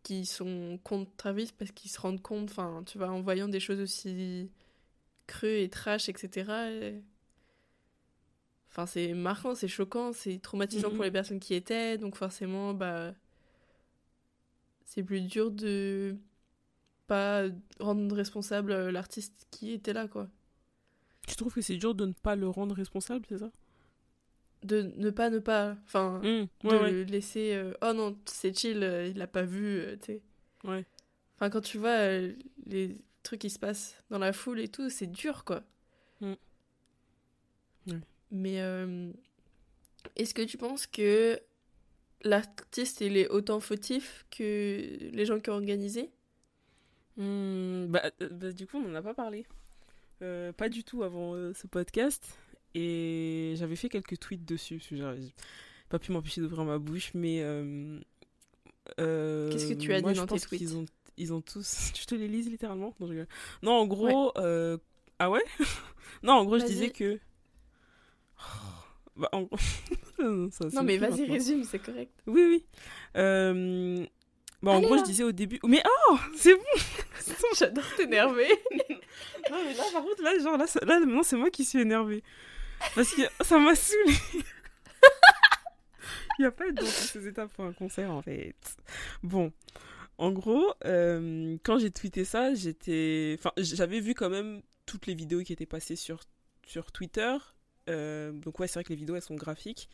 qui 0.03 0.25
sont 0.27 0.79
contre 0.85 1.11
Travis 1.17 1.53
parce 1.59 1.71
qu'ils 1.73 1.91
se 1.91 2.01
rendent 2.01 2.23
compte, 2.23 2.51
enfin, 2.51 2.83
tu 2.87 2.99
vois, 2.99 3.09
en 3.11 3.21
voyant 3.21 3.49
des 3.49 3.61
choses 3.61 3.81
aussi 3.81 4.51
creux 5.27 5.59
et 5.59 5.71
trash, 5.71 6.09
etc. 6.09 6.71
et- 6.73 7.03
Enfin, 8.71 8.87
c'est 8.87 9.13
marquant, 9.15 9.55
c'est 9.55 9.69
choquant, 9.69 10.13
c'est 10.13 10.39
traumatisant 10.41 10.91
Mhm. 10.91 10.95
pour 10.95 11.05
les 11.05 11.11
personnes 11.11 11.41
qui 11.41 11.55
étaient, 11.55 11.99
donc 11.99 12.17
forcément, 12.17 12.73
bah. 12.75 13.15
C'est 14.85 15.03
plus 15.05 15.21
dur 15.21 15.51
de 15.53 16.17
pas 17.09 17.45
rendre 17.81 18.15
responsable 18.17 18.73
euh, 18.73 18.93
l'artiste 18.93 19.47
qui 19.51 19.73
était 19.73 19.93
là, 19.95 20.09
quoi. 20.09 20.29
Tu 21.29 21.37
trouves 21.37 21.55
que 21.55 21.61
c'est 21.61 21.77
dur 21.77 21.95
de 21.95 22.07
ne 22.07 22.13
pas 22.13 22.35
le 22.37 22.49
rendre 22.49 22.75
responsable, 22.75 23.25
c'est 23.29 23.39
ça? 23.39 23.51
De 24.65 24.83
ne 24.97 25.11
pas, 25.11 25.31
ne 25.31 25.39
pas. 25.39 25.77
Enfin, 25.85 26.19
Hmm, 26.23 26.47
de 26.69 26.77
Ouais, 26.77 27.05
laisser. 27.05 27.53
euh, 27.55 27.73
oh 27.83 27.93
non, 27.93 28.19
c'est 28.25 28.57
chill, 28.59 28.83
euh, 28.83 29.07
il 29.07 29.17
l'a 29.19 29.27
pas 29.29 29.45
vu, 29.45 29.79
euh, 29.81 29.97
tu 29.97 30.07
sais. 30.15 30.23
Ouais. 30.65 30.85
Enfin, 31.37 31.51
quand 31.51 31.61
tu 31.61 31.79
vois 31.79 31.91
euh, 31.91 32.33
les 32.67 32.97
trucs 33.23 33.41
qui 33.41 33.51
se 33.51 33.59
passent 33.59 34.03
dans 34.11 34.19
la 34.19 34.33
foule 34.33 34.59
et 34.59 34.69
tout, 34.69 34.91
c'est 34.91 35.07
dur, 35.07 35.45
quoi. 35.45 35.63
Mm. 36.21 36.33
Ouais. 37.89 38.01
Mais 38.33 38.61
euh, 38.61 39.13
est-ce 40.17 40.35
que 40.35 40.43
tu 40.43 40.57
penses 40.59 40.87
que 40.89 41.39
l'artiste, 42.25 43.01
il 43.01 43.17
est 43.17 43.29
autant 43.29 43.61
fautif 43.61 44.25
que 44.31 44.99
les 45.13 45.25
gens 45.27 45.39
qui 45.39 45.51
ont 45.51 45.55
organisé? 45.55 46.11
Hmm, 47.17 47.87
bah, 47.87 48.11
bah, 48.31 48.51
du 48.53 48.67
coup, 48.67 48.79
on 48.79 48.89
n'en 48.89 48.95
a 48.97 49.03
pas 49.03 49.15
parlé. 49.15 49.47
Euh, 50.23 50.53
pas 50.53 50.69
du 50.69 50.85
tout 50.85 51.03
avant 51.03 51.35
euh, 51.35 51.53
ce 51.55 51.67
podcast. 51.67 52.39
Et 52.75 53.55
j'avais 53.57 53.77
fait 53.77 53.89
quelques 53.89 54.19
tweets 54.19 54.45
dessus. 54.45 54.81
J'ai 54.91 55.03
pas 55.89 55.99
pu 55.99 56.13
m'empêcher 56.13 56.41
d'ouvrir 56.41 56.65
ma 56.65 56.79
bouche, 56.79 57.13
mais. 57.15 57.41
euh, 57.43 57.99
Qu'est-ce 58.97 59.69
que 59.69 59.75
tu 59.75 59.93
as 59.95 60.01
moi, 60.01 60.13
dit 60.13 60.19
dans 60.19 60.27
tes 60.27 60.39
tweets 60.41 60.73
ont, 60.75 60.85
ils 61.17 61.33
ont 61.33 61.41
tous. 61.41 61.93
Je 61.99 62.05
te 62.05 62.15
les 62.15 62.29
lise 62.29 62.49
littéralement? 62.51 62.95
Non, 63.01 63.13
je. 63.13 63.23
Non, 63.63 63.73
en 63.73 63.87
gros. 63.87 64.33
Ah 65.21 65.31
ouais? 65.31 65.43
Non, 66.23 66.33
en 66.35 66.45
gros, 66.45 66.59
je 66.59 66.65
disais 66.65 66.91
que. 66.91 67.19
Bah, 69.17 69.29
en. 69.33 69.49
Ça, 70.51 70.67
Non, 70.73 70.83
me 70.83 70.87
mais 70.87 70.97
vas-y, 70.97 71.25
résume, 71.27 71.65
c'est 71.65 71.79
correct. 71.79 72.13
Oui, 72.27 72.43
oui. 72.49 72.67
Euh, 73.17 74.05
Bah, 74.63 74.73
en 74.73 74.77
Allez, 74.79 74.87
gros, 74.87 74.95
là. 74.97 75.01
je 75.03 75.07
disais 75.07 75.23
au 75.25 75.33
début. 75.33 75.59
Mais 75.65 75.83
oh 76.11 76.17
C'est 76.37 76.55
bon 76.55 77.35
J'adore 77.57 77.85
t'énerver. 77.97 78.49
Non, 79.51 79.59
mais 79.65 79.75
là, 79.75 79.85
par 79.93 80.03
contre, 80.03 80.23
là, 80.23 80.39
genre, 80.39 80.57
là, 80.57 80.67
là 80.83 81.01
maintenant, 81.01 81.23
c'est 81.23 81.37
moi 81.37 81.51
qui 81.51 81.65
suis 81.65 81.81
énervée. 81.81 82.23
Parce 82.95 83.13
que 83.13 83.23
ça 83.43 83.59
m'a 83.59 83.75
saoulée. 83.75 84.15
Il 86.39 86.43
n'y 86.43 86.47
a 86.47 86.53
pas 86.53 86.71
dans 86.71 86.83
toutes 86.85 86.89
ces 86.89 87.27
étapes 87.27 87.53
pour 87.53 87.65
un 87.65 87.73
concert, 87.73 88.13
en 88.13 88.23
fait. 88.23 88.55
Bon. 89.23 89.53
En 90.19 90.33
gros, 90.33 90.73
euh, 90.85 91.57
quand 91.63 91.79
j'ai 91.79 91.91
tweeté 91.91 92.25
ça, 92.25 92.55
j'étais. 92.55 93.37
Enfin, 93.39 93.53
j'avais 93.57 94.01
vu 94.01 94.15
quand 94.15 94.31
même 94.31 94.63
toutes 94.87 95.07
les 95.07 95.15
vidéos 95.15 95.43
qui 95.43 95.53
étaient 95.53 95.67
passées 95.67 95.97
sur, 95.97 96.21
sur 96.67 96.91
Twitter. 96.93 97.37
Euh, 97.89 98.33
donc, 98.33 98.59
ouais, 98.59 98.67
c'est 98.67 98.75
vrai 98.75 98.85
que 98.85 98.91
les 98.91 98.97
vidéos, 98.97 99.17
elles 99.17 99.23
sont 99.23 99.37
graphiques. 99.37 99.89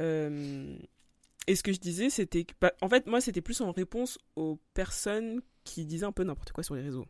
Euh, 0.00 0.76
Et 1.46 1.54
ce 1.56 1.62
que 1.62 1.72
je 1.72 1.78
disais, 1.78 2.10
c'était. 2.10 2.46
bah, 2.60 2.72
en 2.80 2.88
fait, 2.88 3.06
moi, 3.06 3.20
c'était 3.20 3.40
plus 3.42 3.60
en 3.60 3.70
réponse 3.72 4.18
aux 4.36 4.58
personnes 4.74 5.40
qui 5.64 5.84
disaient 5.84 6.06
un 6.06 6.12
peu 6.12 6.24
n'importe 6.24 6.52
quoi 6.52 6.64
sur 6.64 6.74
les 6.74 6.82
réseaux. 6.82 7.06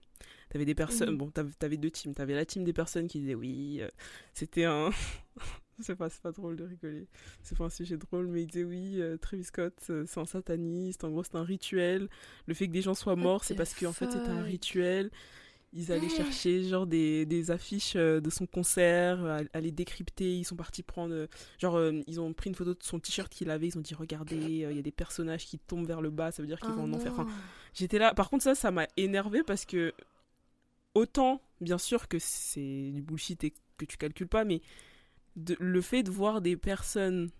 T'avais 0.55 0.67
des 0.67 0.77
personnes. 0.77 1.11
Mhm. 1.11 1.19
Bon, 1.19 1.33
t'avais, 1.59 1.77
deux 1.77 1.91
teams. 1.91 2.15
T'avais 2.15 2.37
la 2.37 2.45
team 2.45 2.63
des 2.63 2.73
personnes 2.73 3.09
qui 3.09 3.19
disaient 3.19 3.35
oui, 3.35 3.79
euh, 3.81 3.89
c'était 4.35 4.63
un. 4.63 4.91
c'est 5.81 5.97
pas, 5.97 6.09
c'est 6.09 6.23
pas 6.23 6.31
drôle 6.31 6.55
de 6.55 6.63
rigoler. 6.63 7.09
C'est 7.43 7.59
pas 7.59 7.65
un 7.65 7.71
sujet 7.71 7.97
drôle, 7.97 8.29
mais 8.29 8.43
ils 8.43 8.47
disaient 8.47 8.63
oui, 8.63 9.01
euh, 9.01 9.17
Travis 9.17 9.43
Scott, 9.43 9.75
euh, 9.91 10.05
c'est 10.07 10.21
un 10.21 10.27
sataniste. 10.27 11.03
En 11.03 11.11
gros, 11.11 11.25
c'est 11.25 11.35
un 11.35 11.43
rituel. 11.43 12.09
Le 12.47 12.55
fait 12.55 12.69
que 12.69 12.73
des 12.73 12.83
gens 12.83 12.95
soient 12.95 13.17
morts, 13.17 13.43
c'est 13.43 13.57
parce 13.57 13.75
qu'en 13.75 13.93
fait, 13.93 14.09
c'était 14.13 14.29
un 14.29 14.45
rituel. 14.45 15.11
Ils 15.77 15.91
allaient 15.91 16.09
chercher 16.09 16.63
genre 16.63 16.87
des, 16.87 17.27
des 17.27 17.51
affiches 17.51 17.95
euh, 17.97 18.21
de 18.21 18.31
son 18.31 18.47
concert, 18.47 19.25
à, 19.25 19.41
à 19.53 19.61
les 19.61 19.73
décrypter. 19.73 20.37
Ils 20.37 20.45
sont 20.45 20.55
partis 20.55 20.85
prendre. 20.85 21.27
genre, 21.59 21.75
euh, 21.75 22.01
ils 22.07 22.21
ont 22.21 22.33
pris 22.33 22.49
une 22.49 22.55
photo 22.55 22.75
de 22.75 22.83
son 22.83 23.01
t-shirt 23.01 23.33
qu'il 23.33 23.51
avait. 23.51 23.67
Ils 23.67 23.77
ont 23.77 23.81
dit 23.81 23.95
Regardez, 23.95 24.65
euh, 24.65 24.71
il 24.71 24.77
y 24.77 24.79
a 24.79 24.83
des 24.83 24.93
personnages 24.93 25.47
qui 25.47 25.59
tombent 25.59 25.87
vers 25.87 26.01
le 26.01 26.11
bas, 26.11 26.31
ça 26.31 26.43
veut 26.43 26.47
dire 26.47 26.61
qu'ils 26.61 26.71
Ah 26.71 26.77
vont 26.77 26.85
en 26.85 26.93
enfer. 26.93 27.13
Enfin. 27.13 27.27
J'étais 27.75 27.99
là. 27.99 28.15
Par 28.15 28.31
contre, 28.31 28.45
ça, 28.45 28.55
ça 28.55 28.71
m'a 28.71 28.87
énervé 28.97 29.43
parce 29.43 29.65
que 29.65 29.93
autant, 30.95 31.41
bien 31.61 31.79
sûr, 31.79 32.09
que 32.09 32.19
c'est 32.19 32.91
du 32.93 33.03
bullshit 33.03 33.43
et 33.45 33.53
que 33.79 33.85
tu 33.85 33.97
calcules 33.97 34.29
pas, 34.29 34.45
mais 34.45 34.61
de- 35.37 35.57
le 35.61 35.81
fait 35.81 36.03
de 36.03 36.11
voir 36.11 36.41
des 36.41 36.57
personnes 36.57 37.31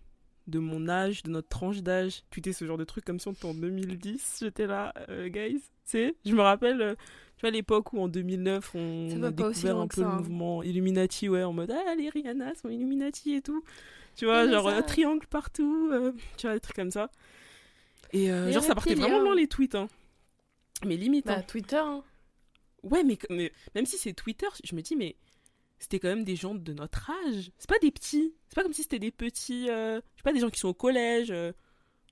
de 0.47 0.59
mon 0.59 0.89
âge, 0.89 1.23
de 1.23 1.31
notre 1.31 1.49
tranche 1.49 1.81
d'âge, 1.81 2.23
tweeter 2.29 2.53
ce 2.53 2.65
genre 2.65 2.77
de 2.77 2.83
truc 2.83 3.03
comme 3.05 3.19
si 3.19 3.27
on 3.27 3.31
était 3.33 3.45
en 3.45 3.53
2010, 3.55 4.39
j'étais 4.41 4.67
là, 4.67 4.93
euh, 5.09 5.27
guys. 5.29 5.55
Tu 5.59 5.61
sais, 5.85 6.15
je 6.25 6.35
me 6.35 6.41
rappelle, 6.41 6.81
euh, 6.81 6.95
tu 7.37 7.41
vois, 7.41 7.49
l'époque 7.51 7.93
où 7.93 7.99
en 7.99 8.07
2009, 8.07 8.75
on 8.75 9.23
a 9.23 9.31
découvert 9.31 9.77
un 9.77 9.87
peu 9.87 10.01
ça, 10.01 10.07
le 10.07 10.07
hein. 10.11 10.17
mouvement 10.17 10.61
Illuminati, 10.63 11.29
ouais, 11.29 11.43
en 11.43 11.53
mode 11.53 11.71
ah, 11.71 11.95
les 11.95 12.09
Rihanna 12.09 12.53
sont 12.55 12.69
Illuminati 12.69 13.33
et 13.35 13.41
tout. 13.41 13.63
Tu 14.15 14.25
vois, 14.25 14.45
Et 14.45 14.51
genre 14.51 14.69
ça. 14.69 14.77
euh, 14.77 14.81
triangle 14.83 15.25
partout, 15.27 15.89
euh, 15.91 16.11
tu 16.37 16.45
vois, 16.47 16.53
des 16.53 16.59
trucs 16.59 16.75
comme 16.75 16.91
ça. 16.91 17.09
Et 18.13 18.27
genre, 18.27 18.63
ça 18.63 18.75
partait 18.75 18.93
vraiment 18.95 19.19
loin 19.19 19.35
les 19.35 19.47
tweets, 19.47 19.75
hein. 19.75 19.87
Mais 20.85 20.95
limite, 20.97 21.25
Bah, 21.25 21.37
hein. 21.39 21.43
Twitter, 21.47 21.77
hein. 21.77 22.03
Ouais, 22.85 23.03
mais, 23.03 23.17
mais 23.29 23.51
même 23.75 23.85
si 23.85 23.97
c'est 23.97 24.13
Twitter, 24.13 24.47
je 24.63 24.75
me 24.75 24.81
dis, 24.81 24.95
mais 24.95 25.15
c'était 25.79 25.99
quand 25.99 26.07
même 26.07 26.23
des 26.23 26.35
gens 26.37 26.55
de 26.55 26.71
notre 26.73 27.09
âge. 27.27 27.51
C'est 27.57 27.69
pas 27.69 27.79
des 27.79 27.91
petits. 27.91 28.33
C'est 28.47 28.55
pas 28.55 28.63
comme 28.63 28.73
si 28.73 28.83
c'était 28.83 28.99
des 28.99 29.11
petits. 29.11 29.69
euh, 29.69 29.95
je 30.15 30.19
sais 30.19 30.23
pas, 30.23 30.31
des 30.33 30.39
gens 30.39 30.49
qui 30.49 30.59
sont 30.59 30.69
au 30.69 30.73
collège. 30.73 31.31
euh. 31.31 31.51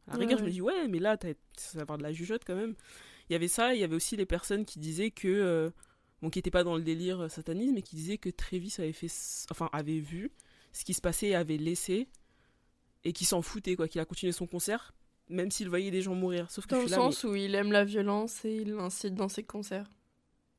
À 0.08 0.12
la 0.12 0.18
Ouais, 0.18 0.26
rigueur, 0.26 0.40
je 0.40 0.44
me 0.44 0.50
dis, 0.50 0.62
ouais, 0.62 0.88
mais 0.90 1.00
là, 1.00 1.18
ça 1.56 1.78
va 1.78 1.82
avoir 1.84 1.98
de 1.98 2.04
la 2.04 2.12
jugeote 2.12 2.44
quand 2.46 2.56
même. 2.56 2.76
Il 3.30 3.34
y 3.34 3.36
avait 3.38 3.48
ça, 3.48 3.74
il 3.74 3.80
y 3.80 3.84
avait 3.86 3.96
aussi 3.96 4.18
les 4.18 4.26
personnes 4.26 4.66
qui 4.66 4.80
disaient 4.80 5.12
que. 5.12 5.28
euh, 5.30 5.70
bon, 6.22 6.30
qui 6.30 6.40
n'étaient 6.40 6.52
pas 6.52 6.64
dans 6.66 6.76
le 6.76 6.84
délire 6.84 7.22
euh, 7.22 7.30
satanisme, 7.30 7.74
mais 7.76 7.82
qui 7.82 7.96
disaient 7.96 8.18
que 8.18 8.30
Travis 8.30 8.74
avait 8.80 8.92
fait. 8.92 9.08
Enfin, 9.52 9.70
avait 9.72 10.00
vu 10.00 10.32
ce 10.74 10.84
qui 10.84 10.94
se 10.94 11.00
passait 11.02 11.28
et 11.28 11.36
avait 11.36 11.58
laissé. 11.58 12.10
Et 13.06 13.14
qui 13.14 13.26
s'en 13.26 13.42
foutait, 13.42 13.76
quoi. 13.76 13.88
Qu'il 13.88 14.02
a 14.02 14.06
continué 14.06 14.32
son 14.32 14.48
concert, 14.48 14.94
même 15.30 15.52
s'il 15.52 15.70
voyait 15.70 15.92
des 15.92 16.02
gens 16.02 16.16
mourir. 16.16 16.50
Sauf 16.50 16.66
que 16.66 16.72
Dans 16.72 16.78
le 16.82 16.84
mais- 16.86 16.90
sens 16.96 17.24
où 17.26 17.36
il 17.36 17.54
aime 17.56 17.72
la 17.72 17.84
violence 17.86 18.44
et 18.46 18.56
il 18.56 18.74
l'incite 18.74 19.14
dans 19.16 19.30
ses 19.30 19.44
concerts. 19.44 19.90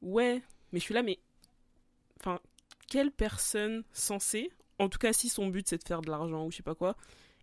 Ouais, 0.04 0.42
mais 0.72 0.78
je 0.78 0.84
suis 0.84 0.94
là, 0.94 1.02
mais. 1.02 1.18
Enfin, 2.20 2.38
quelle 2.88 3.10
personne 3.10 3.82
censée, 3.92 4.50
en 4.78 4.88
tout 4.88 4.98
cas 4.98 5.12
si 5.12 5.28
son 5.28 5.48
but 5.48 5.68
c'est 5.68 5.78
de 5.78 5.84
faire 5.86 6.00
de 6.02 6.10
l'argent 6.10 6.46
ou 6.46 6.50
je 6.50 6.56
sais 6.58 6.62
pas 6.62 6.74
quoi, 6.74 6.96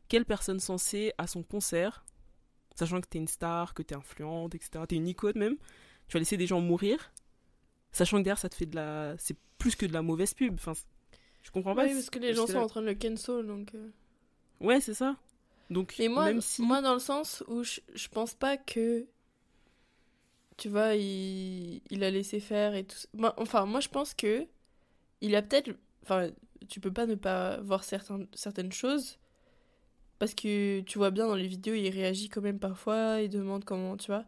quelle 0.08 0.26
personne 0.26 0.60
censée 0.60 1.12
à 1.18 1.28
son 1.28 1.44
concert, 1.44 2.06
sachant 2.76 3.02
que 3.02 3.08
t'es 3.08 3.18
une 3.20 3.28
star, 3.28 3.74
que 3.74 3.82
t'es 3.84 3.96
influente, 3.96 4.56
etc., 4.56 4.84
t'es 4.88 4.96
une 4.96 5.08
icône 5.08 5.38
même, 5.38 5.58
tu 6.08 6.14
vas 6.14 6.20
laisser 6.20 6.38
des 6.38 6.48
gens 6.48 6.62
mourir, 6.62 7.12
sachant 7.92 8.18
que 8.18 8.24
derrière 8.24 8.40
ça 8.40 8.50
te 8.50 8.56
fait 8.56 8.66
de 8.66 8.76
la. 8.76 9.16
C'est 9.18 9.38
plus 9.58 9.76
que 9.76 9.86
de 9.86 9.94
la 9.94 10.02
mauvaise 10.02 10.34
pub. 10.34 10.54
Enfin, 10.56 10.74
je 11.44 11.52
comprends 11.52 11.76
pas. 11.76 11.86
Oui, 11.86 11.94
parce 11.94 12.10
que 12.10 12.20
les 12.20 12.34
gens 12.34 12.48
sont 12.48 12.54
là- 12.54 12.64
en 12.64 12.68
train 12.68 12.82
de 12.82 12.88
le 12.88 12.96
cancel, 12.96 13.46
donc... 13.46 13.74
euh. 13.76 13.90
Ouais, 14.60 14.80
c'est 14.82 14.94
ça. 14.94 15.18
Donc, 15.70 16.00
Et 16.00 16.08
moi, 16.10 16.26
même 16.26 16.42
si. 16.42 16.62
moi, 16.62 16.82
dans 16.82 16.94
le 16.94 17.00
sens 17.00 17.44
où 17.48 17.64
je, 17.64 17.80
je 17.94 18.08
pense 18.10 18.34
pas 18.34 18.58
que. 18.58 19.06
Tu 20.62 20.70
vois, 20.70 20.94
il, 20.94 21.82
il 21.90 22.04
a 22.04 22.12
laissé 22.12 22.40
faire 22.40 22.76
et 22.76 22.84
tout. 22.84 22.96
enfin, 23.38 23.66
moi, 23.66 23.80
je 23.80 23.90
pense 23.90 24.14
que. 24.14 24.46
Il 25.20 25.36
a 25.36 25.42
peut-être. 25.42 25.72
Enfin, 26.04 26.30
tu 26.70 26.80
peux 26.80 26.94
pas 26.94 27.08
ne 27.08 27.16
pas 27.16 27.58
voir 27.62 27.84
certains, 27.84 28.28
certaines 28.36 28.72
choses. 28.72 29.18
Parce 30.20 30.36
que 30.36 30.82
tu 30.82 31.00
vois 31.00 31.10
bien 31.10 31.26
dans 31.26 31.34
les 31.34 31.48
vidéos, 31.48 31.74
il 31.74 31.90
réagit 31.90 32.30
quand 32.30 32.42
même 32.42 32.60
parfois. 32.60 33.22
Il 33.24 33.30
demande 33.30 33.66
comment, 33.66 33.98
tu 33.98 34.06
vois. 34.12 34.24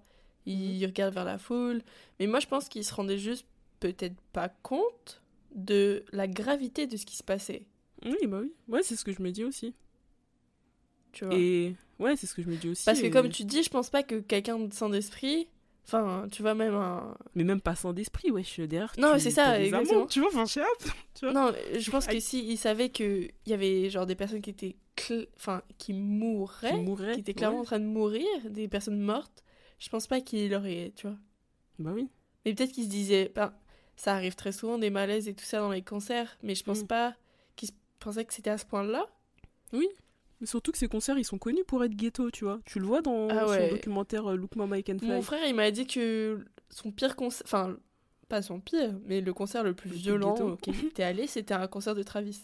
Il 0.48 0.84
regarde 0.88 1.14
vers 1.14 1.24
la 1.24 1.38
foule. 1.38 1.84
Mais 2.20 2.26
moi, 2.26 2.40
je 2.40 2.48
pense 2.48 2.68
qu'il 2.68 2.84
se 2.84 2.96
rendait 2.96 3.20
juste 3.20 3.46
peut-être 3.80 4.20
pas 4.32 4.50
compte 4.50 5.22
de 5.54 6.04
la 6.14 6.28
gravité 6.28 6.88
de 6.88 6.98
ce 6.98 7.06
qui 7.06 7.16
se 7.16 7.24
passait. 7.24 7.68
Oui, 8.04 8.18
bah 8.26 8.40
oui. 8.42 8.52
Ouais, 8.68 8.82
c'est 8.82 8.96
ce 8.96 9.06
que 9.06 9.12
je 9.12 9.22
me 9.22 9.30
dis 9.30 9.44
aussi. 9.44 9.76
Tu 11.12 11.26
vois. 11.26 11.36
Et. 11.36 11.76
Ouais, 12.00 12.16
c'est 12.16 12.26
ce 12.26 12.34
que 12.34 12.42
je 12.42 12.50
me 12.50 12.56
dis 12.56 12.70
aussi. 12.70 12.86
Parce 12.86 13.00
que 13.00 13.06
et- 13.06 13.12
comme 13.12 13.30
tu 13.30 13.44
dis, 13.44 13.62
je 13.62 13.70
pense 13.70 13.92
pas 13.92 14.02
que 14.02 14.20
quelqu'un 14.20 14.58
de 14.58 14.74
sans 14.74 14.90
d'esprit, 14.90 15.48
enfin, 15.86 16.28
tu 16.32 16.42
vois 16.42 16.54
même 16.54 16.74
un... 16.76 17.16
Mais 17.36 17.44
même 17.44 17.62
pas 17.62 17.76
sans 17.76 17.94
d'esprit, 17.94 18.32
wesh, 18.32 18.60
derrière. 18.60 18.94
Non, 18.98 19.14
c'est 19.20 19.32
ça, 19.32 19.60
exactement. 19.62 20.06
tu 20.08 20.20
vois, 20.22 20.30
enfin. 20.34 20.46
Tu 21.16 21.26
vois. 21.26 21.34
Non, 21.34 21.54
je 21.78 21.92
pense 21.92 22.06
que 22.08 22.12
Aïe. 22.14 22.22
si 22.22 22.44
il 22.46 22.58
savait 22.58 22.90
que 22.90 23.24
il 23.46 23.50
y 23.50 23.54
avait 23.54 23.90
genre 23.90 24.06
des 24.08 24.16
personnes 24.16 24.42
qui 24.42 24.50
étaient, 24.50 24.76
cl- 24.98 25.28
enfin, 25.38 25.62
qui 25.78 25.94
mourraient, 25.94 26.74
Qui 27.14 27.20
étaient 27.20 27.34
clairement 27.36 27.58
ouais. 27.58 27.62
en 27.62 27.66
train 27.66 27.80
de 27.80 27.86
mourir, 27.86 28.26
des 28.50 28.68
personnes 28.68 29.00
mortes, 29.00 29.44
je 29.80 29.90
pense 29.90 30.08
pas 30.08 30.22
qu'il 30.22 30.54
aurait, 30.56 30.92
tu 30.96 31.06
vois. 31.08 31.18
Bah 31.80 31.92
oui. 31.94 32.10
Mais 32.46 32.54
peut-être 32.54 32.72
qu'il 32.72 32.84
se 32.86 32.90
disait, 32.90 33.32
ben, 33.36 33.54
ça 33.96 34.14
arrive 34.16 34.36
très 34.36 34.52
souvent 34.52 34.78
des 34.80 34.90
malaises 34.90 35.28
et 35.28 35.34
tout 35.36 35.46
ça 35.46 35.60
dans 35.60 35.72
les 35.72 35.84
concerts, 35.84 36.38
mais 36.42 36.56
je 36.56 36.64
pense 36.64 36.82
Mm. 36.84 36.88
pas 36.88 37.16
qu'il 37.56 37.68
se- 37.70 37.74
pensait 38.00 38.26
que 38.26 38.34
c'était 38.34 38.50
à 38.50 38.58
ce 38.58 38.66
point-là. 38.66 39.08
Mais 40.44 40.48
surtout 40.48 40.74
que 40.74 40.78
ces 40.78 40.90
concerts, 40.90 41.18
ils 41.18 41.24
sont 41.24 41.38
connus 41.38 41.64
pour 41.66 41.86
être 41.86 41.96
ghetto, 41.96 42.30
tu 42.30 42.44
vois. 42.44 42.60
Tu 42.66 42.78
le 42.80 42.86
vois 42.86 43.02
dans 43.02 43.30
Ah 43.30 43.48
son 43.48 43.70
documentaire 43.70 44.30
euh, 44.30 44.36
Look 44.36 44.58
Mama 44.58 44.78
I 44.78 44.84
Can 44.84 44.98
Fly. 45.00 45.08
Mon 45.08 45.22
frère, 45.22 45.48
il 45.48 45.56
m'a 45.56 45.72
dit 45.72 45.88
que 45.88 46.44
son 46.70 46.92
pire 46.92 47.16
concert, 47.16 47.44
enfin, 47.46 47.78
pas 48.28 48.42
son 48.42 48.60
pire, 48.60 48.94
mais 49.06 49.22
le 49.22 49.34
concert 49.34 49.64
le 49.64 49.74
plus 49.74 49.88
Le 49.88 49.94
plus 49.96 50.02
violent 50.04 50.34
ghetto. 50.34 50.50
auquel 50.52 50.76
il 50.76 50.86
était 50.88 51.04
allé, 51.04 51.28
c'était 51.28 51.54
un 51.54 51.68
concert 51.68 51.96
de 51.96 52.04
Travis. 52.04 52.42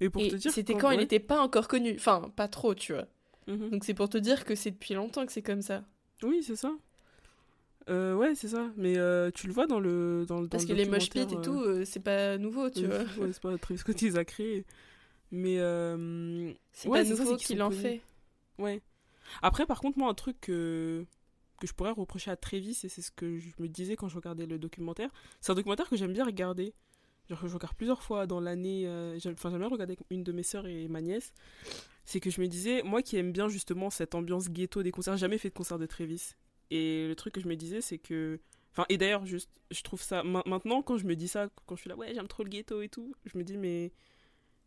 Et 0.00 0.08
pour 0.08 0.22
Et 0.22 0.28
te 0.28 0.36
dire. 0.36 0.50
c'était 0.50 0.72
quand 0.72 0.90
il 0.90 0.94
ouais. 0.94 1.02
n'était 1.02 1.18
pas 1.20 1.42
encore 1.42 1.68
connu. 1.68 1.94
Enfin, 1.94 2.32
pas 2.34 2.48
trop, 2.48 2.74
tu 2.74 2.94
vois. 2.94 3.06
Donc 3.46 3.84
c'est 3.84 3.92
pour 3.94 4.08
te 4.08 4.16
dire 4.16 4.46
que 4.46 4.54
c'est 4.54 4.70
depuis 4.70 4.94
longtemps 4.94 5.26
que 5.26 5.32
c'est 5.32 5.42
comme 5.42 5.60
ça. 5.60 5.84
Oui, 6.22 6.42
c'est 6.42 6.56
ça. 6.56 6.72
Euh, 7.90 8.14
ouais, 8.14 8.34
c'est 8.34 8.48
ça. 8.48 8.70
Mais 8.76 8.96
euh, 8.96 9.30
tu 9.34 9.46
le 9.46 9.52
vois 9.52 9.66
dans 9.66 9.80
le. 9.80 10.24
Dans, 10.26 10.46
Parce 10.46 10.62
le 10.64 10.70
que 10.70 10.72
les 10.74 10.86
mosh 10.88 11.10
pits 11.10 11.20
et 11.20 11.26
tout, 11.26 11.60
euh, 11.60 11.84
c'est 11.84 12.00
pas 12.00 12.38
nouveau, 12.38 12.70
tu 12.70 12.86
vois. 12.86 12.98
ouais, 13.18 13.30
c'est 13.32 13.42
pas 13.42 13.58
Travis 13.58 13.78
Scott 13.80 13.96
qui 13.96 14.04
les 14.06 14.16
a 14.16 14.24
créés. 14.24 14.64
Mais. 15.30 15.58
euh, 15.58 16.52
C'est 16.72 16.88
ouais, 16.88 17.02
pas 17.02 17.08
nouveau 17.08 17.38
c'est 17.38 17.44
qu'il 17.44 17.62
en 17.62 17.70
fait. 17.70 18.00
Ouais. 18.58 18.80
Après, 19.42 19.66
par 19.66 19.80
contre, 19.80 19.98
moi, 19.98 20.08
un 20.10 20.14
truc 20.14 20.40
que, 20.40 21.04
que 21.60 21.66
je 21.66 21.72
pourrais 21.72 21.90
reprocher 21.92 22.30
à 22.30 22.36
Travis, 22.36 22.78
et 22.84 22.88
c'est 22.88 23.02
ce 23.02 23.10
que 23.10 23.38
je 23.38 23.48
me 23.58 23.68
disais 23.68 23.96
quand 23.96 24.08
je 24.08 24.16
regardais 24.16 24.46
le 24.46 24.58
documentaire, 24.58 25.10
c'est 25.40 25.52
un 25.52 25.54
documentaire 25.54 25.88
que 25.88 25.96
j'aime 25.96 26.12
bien 26.12 26.24
regarder. 26.24 26.74
Genre, 27.28 27.40
que 27.40 27.46
je 27.46 27.54
regarde 27.54 27.74
plusieurs 27.76 28.02
fois 28.02 28.26
dans 28.26 28.40
l'année. 28.40 28.88
euh, 28.88 29.16
j'aime- 29.20 29.34
Enfin, 29.34 29.50
j'aime 29.50 29.60
bien 29.60 29.68
regarder 29.68 29.92
avec 29.92 30.00
une 30.10 30.24
de 30.24 30.32
mes 30.32 30.42
sœurs 30.42 30.66
et 30.66 30.88
ma 30.88 31.00
nièce. 31.00 31.32
C'est 32.04 32.18
que 32.18 32.28
je 32.28 32.40
me 32.40 32.48
disais, 32.48 32.82
moi 32.82 33.02
qui 33.02 33.16
aime 33.18 33.30
bien 33.30 33.48
justement 33.48 33.88
cette 33.88 34.16
ambiance 34.16 34.48
ghetto 34.50 34.82
des 34.82 34.90
concerts, 34.90 35.14
j'ai 35.16 35.20
jamais 35.20 35.38
fait 35.38 35.50
de 35.50 35.54
concert 35.54 35.78
de 35.78 35.86
Travis. 35.86 36.34
Et 36.72 37.06
le 37.06 37.14
truc 37.14 37.34
que 37.34 37.40
je 37.40 37.46
me 37.46 37.54
disais, 37.54 37.80
c'est 37.80 37.98
que. 37.98 38.40
Enfin, 38.72 38.84
et 38.88 38.98
d'ailleurs, 38.98 39.26
juste, 39.26 39.48
je 39.70 39.82
trouve 39.82 40.02
ça. 40.02 40.24
ma- 40.24 40.42
Maintenant, 40.46 40.82
quand 40.82 40.96
je 40.98 41.06
me 41.06 41.14
dis 41.14 41.28
ça, 41.28 41.48
quand 41.66 41.76
je 41.76 41.82
suis 41.82 41.88
là, 41.88 41.96
ouais, 41.96 42.12
j'aime 42.14 42.26
trop 42.28 42.42
le 42.42 42.48
ghetto 42.48 42.82
et 42.82 42.88
tout, 42.88 43.14
je 43.26 43.38
me 43.38 43.44
dis, 43.44 43.56
mais. 43.56 43.92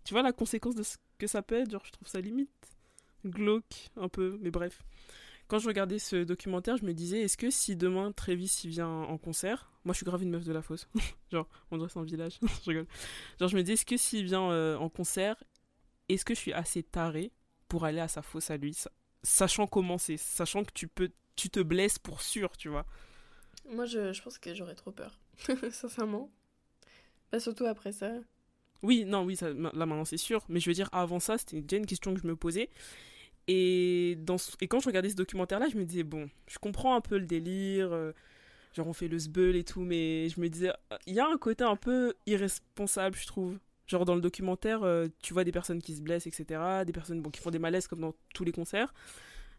Tu 0.04 0.14
vois 0.14 0.24
la 0.24 0.34
conséquence 0.34 0.76
de 0.76 0.84
ce 0.84 0.98
que 1.18 1.28
ça 1.28 1.42
peut 1.42 1.56
être 1.56 1.72
je 1.86 1.92
trouve 1.92 2.08
ça 2.08 2.20
limite 2.22 2.50
glauque 3.26 3.90
un 3.98 4.10
peu, 4.10 4.38
mais 4.42 4.52
bref. 4.52 4.84
Quand 5.48 5.60
je 5.60 5.68
regardais 5.68 6.00
ce 6.00 6.24
documentaire, 6.24 6.78
je 6.78 6.86
me 6.86 6.94
disais, 6.94 7.22
est-ce 7.22 7.38
que 7.38 7.50
si 7.50 7.76
demain 7.76 8.12
Travis 8.12 8.52
il 8.64 8.70
vient 8.72 8.88
en 8.90 9.18
concert, 9.18 9.72
moi 9.86 9.94
je 9.94 9.98
suis 9.98 10.06
grave 10.06 10.24
une 10.24 10.32
meuf 10.32 10.46
de 10.46 10.54
la 10.54 10.62
fosse, 10.62 10.88
genre 11.32 11.48
on 11.72 11.88
c'est 11.88 12.00
un 12.00 12.04
village, 12.04 12.40
je 12.66 12.70
rigole. 12.70 12.88
Genre 13.40 13.50
je 13.50 13.56
me 13.58 13.64
dis, 13.64 13.74
est-ce 13.74 13.86
que 13.86 13.98
s'il 13.98 14.26
vient 14.26 14.52
euh, 14.52 14.78
en 14.78 14.90
concert, 14.90 15.44
est-ce 16.10 16.26
que 16.26 16.34
je 16.36 16.40
suis 16.40 16.54
assez 16.54 16.84
tarée 16.84 17.32
pour 17.70 17.86
aller 17.86 18.00
à 18.00 18.08
sa 18.08 18.22
fosse 18.22 18.52
à 18.52 18.58
lui, 18.58 18.74
sa- 18.74 18.92
sachant 19.24 19.68
comment 19.68 19.98
c'est, 19.98 20.18
sachant 20.18 20.64
que 20.64 20.72
tu 20.74 20.88
peux, 20.88 21.12
tu 21.36 21.50
te 21.50 21.60
blesses 21.60 22.00
pour 22.00 22.22
sûr, 22.22 22.58
tu 22.58 22.70
vois? 22.70 22.86
Moi, 23.70 23.86
je, 23.86 24.14
je 24.14 24.22
pense 24.22 24.38
que 24.38 24.54
j'aurais 24.54 24.76
trop 24.76 24.92
peur. 24.92 25.20
Sincèrement. 25.72 26.30
Pas 27.32 27.40
surtout 27.42 27.66
après 27.66 27.92
ça. 27.92 28.12
Oui, 28.84 29.06
non, 29.06 29.24
oui, 29.24 29.36
ça, 29.38 29.52
là 29.52 29.86
maintenant 29.86 30.06
c'est 30.06 30.18
sûr. 30.18 30.44
Mais 30.50 30.60
je 30.60 30.70
veux 30.70 30.74
dire, 30.74 30.90
avant 30.92 31.20
ça, 31.20 31.38
c'était 31.38 31.62
déjà 31.62 31.78
une 31.78 31.86
question 31.86 32.14
que 32.14 32.20
je 32.22 32.28
me 32.28 32.36
posais. 32.36 32.70
Et, 33.48 34.18
quand 34.28 34.80
je 34.80 34.86
regardais 34.86 35.10
ce 35.10 35.16
documentaire-là, 35.16 35.68
je 35.70 35.78
me 35.78 35.84
disais, 35.86 36.04
bon, 36.04 36.30
je 36.48 36.60
comprends 36.60 36.96
un 36.96 37.02
peu 37.02 37.18
le 37.18 37.26
délire. 37.26 37.92
euh, 37.94 38.12
genre, 38.76 38.88
on 38.88 38.94
fait 38.94 39.08
le 39.08 39.20
sbeul 39.20 39.56
et 39.56 39.64
tout. 39.64 39.82
Mais 39.82 40.30
je 40.30 40.40
me 40.40 40.50
disais, 40.50 40.70
euh, 40.92 40.98
il 41.08 41.14
y 41.16 41.20
a 41.20 41.28
un 41.28 41.38
côté 41.38 41.64
un 41.64 41.76
peu 41.76 42.14
irresponsable, 42.26 43.18
je 43.18 43.28
trouve. 43.28 43.60
Genre, 43.88 44.06
dans 44.06 44.16
le 44.16 44.22
documentaire, 44.22 44.84
euh, 44.84 45.08
tu 45.22 45.34
vois 45.34 45.44
des 45.44 45.52
personnes 45.52 45.82
qui 45.82 45.96
se 45.96 46.02
blessent, 46.02 46.28
etc. 46.28 46.86
Des 46.86 46.94
personnes 46.94 47.22
qui 47.32 47.42
font 47.42 47.52
des 47.52 47.60
malaises 47.60 47.88
comme 47.88 48.00
dans 48.02 48.14
tous 48.34 48.44
les 48.46 48.54
concerts. 48.54 48.94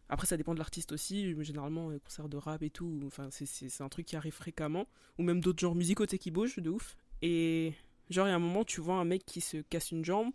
Après, 0.08 0.26
ça 0.26 0.36
dépend 0.36 0.54
de 0.54 0.58
l'artiste 0.58 0.92
aussi. 0.92 1.34
Mais 1.36 1.44
généralement, 1.44 1.90
les 1.90 2.00
concerts 2.00 2.28
de 2.28 2.36
rap 2.38 2.62
et 2.62 2.70
tout, 2.70 3.08
c'est- 3.30 3.80
un 3.82 3.88
truc 3.88 4.06
qui 4.06 4.16
arrive 4.16 4.32
fréquemment. 4.34 4.86
Ou 5.18 5.22
même 5.24 5.40
d'autres 5.40 5.60
genres 5.60 5.74
musicaux, 5.74 6.06
qui 6.06 6.30
bougent 6.30 6.58
de 6.58 6.70
ouf. 6.70 6.96
Et 7.22 7.72
genre, 8.10 8.26
il 8.26 8.30
y 8.30 8.32
a 8.32 8.36
un 8.36 8.40
moment, 8.40 8.64
tu 8.64 8.80
vois 8.80 8.96
un 8.96 9.04
mec 9.04 9.24
qui 9.24 9.40
se 9.40 9.58
casse 9.58 9.90
une 9.92 10.04
jambe. 10.04 10.32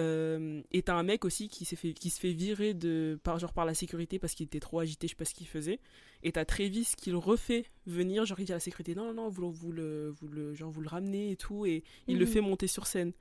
Euh, 0.00 0.62
et 0.72 0.82
t'as 0.82 0.94
un 0.94 1.02
mec 1.02 1.26
aussi 1.26 1.48
qui, 1.48 1.64
fait, 1.66 1.92
qui 1.92 2.08
se 2.08 2.18
fait 2.20 2.32
virer 2.32 2.72
de, 2.72 3.18
par, 3.22 3.38
genre, 3.38 3.52
par 3.52 3.66
la 3.66 3.74
sécurité 3.74 4.18
parce 4.18 4.34
qu'il 4.34 4.46
était 4.46 4.60
trop 4.60 4.78
agité, 4.80 5.06
je 5.06 5.10
sais 5.12 5.16
pas 5.16 5.26
ce 5.26 5.34
qu'il 5.34 5.46
faisait. 5.46 5.78
Et 6.22 6.32
t'as 6.32 6.46
Travis 6.46 6.88
qui 6.96 7.10
le 7.10 7.18
refait 7.18 7.66
venir, 7.86 8.24
genre 8.24 8.40
il 8.40 8.46
dit 8.46 8.52
à 8.52 8.56
la 8.56 8.60
sécurité 8.60 8.94
non, 8.94 9.06
non, 9.06 9.14
non, 9.24 9.28
vous, 9.28 9.50
vous, 9.52 9.72
le, 9.72 10.08
vous, 10.08 10.28
le, 10.28 10.54
genre, 10.54 10.70
vous 10.70 10.80
le 10.80 10.88
ramenez 10.88 11.32
et 11.32 11.36
tout, 11.36 11.66
et 11.66 11.82
il 12.08 12.18
le 12.18 12.24
Mhm. 12.24 12.30
fait 12.32 12.40
monter 12.40 12.66
sur 12.66 12.86
scène. 12.86 13.12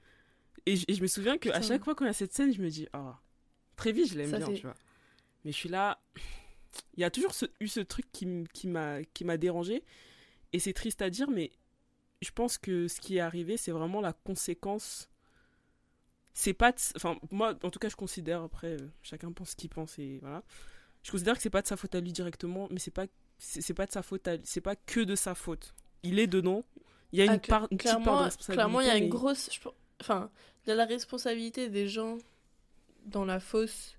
Et, 0.66 0.78
je- 0.78 0.86
et 0.88 0.94
je 0.94 1.02
me 1.02 1.08
souviens 1.08 1.38
qu'à 1.38 1.52
Putain. 1.52 1.68
chaque 1.68 1.84
fois 1.84 1.96
qu'on 1.96 2.06
a 2.06 2.14
cette 2.14 2.34
scène, 2.34 2.54
je 2.54 2.62
me 2.62 2.70
dis, 2.70 2.88
ah, 2.94 3.20
Travis, 3.76 4.06
je 4.08 4.18
l'aime 4.18 4.32
bien, 4.38 4.54
tu 4.54 4.62
vois. 4.62 4.76
Mais 5.44 5.52
je 5.52 5.58
suis 5.58 5.70
là, 5.70 6.00
il 6.96 7.02
y 7.02 7.04
a 7.04 7.10
toujours 7.12 7.34
ce- 7.34 7.46
eu 7.60 7.68
ce 7.68 7.80
truc 7.82 8.06
qui, 8.14 8.28
qui 8.54 8.68
m'a 8.68 9.38
dérangé, 9.38 9.84
et 10.54 10.60
c'est 10.60 10.74
triste 10.74 11.02
à 11.02 11.10
dire, 11.10 11.30
mais 11.30 11.52
je 12.22 12.32
pense 12.32 12.58
que 12.58 12.88
ce 12.88 13.00
qui 13.00 13.18
est 13.18 13.22
arrivé, 13.22 13.58
c'est 13.58 13.72
vraiment 13.72 14.02
la 14.02 14.14
conséquence. 14.14 15.10
C'est 16.34 16.54
pas. 16.54 16.72
de- 16.72 16.78
Enfin, 16.96 17.18
moi, 17.32 17.56
en 17.64 17.70
tout 17.70 17.80
cas, 17.80 17.90
je 17.90 17.96
considère, 17.96 18.44
après, 18.44 18.74
euh, 18.74 18.88
chacun 19.02 19.32
pense 19.32 19.52
ce 19.52 19.56
qu'il 19.56 19.70
pense, 19.70 19.98
et 20.00 20.20
voilà. 20.22 20.44
Je 21.04 21.12
considère 21.12 21.36
que 21.36 21.42
c'est 21.42 21.50
pas 21.50 21.62
de 21.62 21.68
sa 21.68 21.78
faute 21.78 21.96
à 21.96 22.00
lui 22.02 22.12
directement, 22.14 22.68
mais 22.72 22.80
c'est 22.80 22.92
pas. 22.92 23.06
C'est 23.38 23.74
pas 23.74 23.86
de 23.86 23.92
sa 23.92 24.04
faute 24.04 24.28
à 24.28 24.36
C'est 24.44 24.60
pas 24.62 24.76
que 24.76 25.00
de 25.00 25.16
sa 25.16 25.34
faute. 25.34 25.74
Il 26.04 26.20
est 26.20 26.28
dedans. 26.28 26.64
Il 27.12 27.20
y 27.20 27.22
a 27.22 27.26
une, 27.26 27.32
Ah, 27.32 27.40
part, 27.40 27.68
une 27.72 27.78
petite 27.78 28.04
part 28.04 28.20
de 28.20 28.24
responsabilité. 28.26 28.54
clairement, 28.54 28.82
il 28.82 28.88
y 28.88 28.90
a 28.90 28.98
une 28.98 29.04
mais- 29.06 29.10
grosse. 29.10 29.50
je 29.52 29.60
Enfin, 30.02 30.30
il 30.66 30.70
y 30.70 30.72
a 30.72 30.76
la 30.76 30.86
responsabilité 30.86 31.70
des 31.70 31.88
gens 31.88 32.18
dans 33.06 33.26
la 33.26 33.40
fosse 33.40 33.96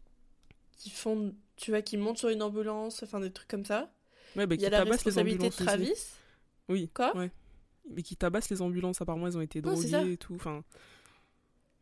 qui 0.79 0.91
font. 0.91 1.35
Tu 1.57 1.71
vois, 1.73 1.83
qui 1.83 1.97
montent 1.99 2.16
sur 2.18 2.29
une 2.31 2.43
ambulance, 2.43 3.03
enfin 3.03 3.21
des 3.21 3.31
trucs 3.31 3.49
comme 3.49 3.64
ça. 3.66 3.93
Ouais, 4.37 4.47
bah, 4.47 4.55
Il 4.55 4.61
y 4.62 4.66
a 4.66 4.71
la 4.71 4.85
responsabilité 4.85 5.49
de 5.49 5.55
aussi. 5.55 5.64
Travis. 5.64 5.93
Oui. 6.68 6.89
Quoi? 6.95 7.14
ouais. 7.16 7.31
Mais 7.91 8.03
qui 8.03 8.16
tabassent 8.16 8.51
les 8.51 8.62
ambulances, 8.62 9.01
apparemment, 9.01 9.26
elles 9.26 9.36
ont 9.38 9.43
été 9.43 9.61
Non, 9.62 9.72
droguées 9.72 10.12
et 10.12 10.16
tout. 10.16 10.34
Enfin. 10.34 10.64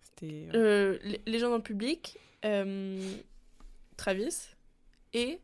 C'était. 0.03 0.49
Euh, 0.55 0.99
les, 1.03 1.21
les 1.27 1.39
gens 1.39 1.51
dans 1.51 1.57
le 1.57 1.63
public, 1.63 2.19
euh, 2.45 3.17
Travis, 3.97 4.49
et, 5.13 5.39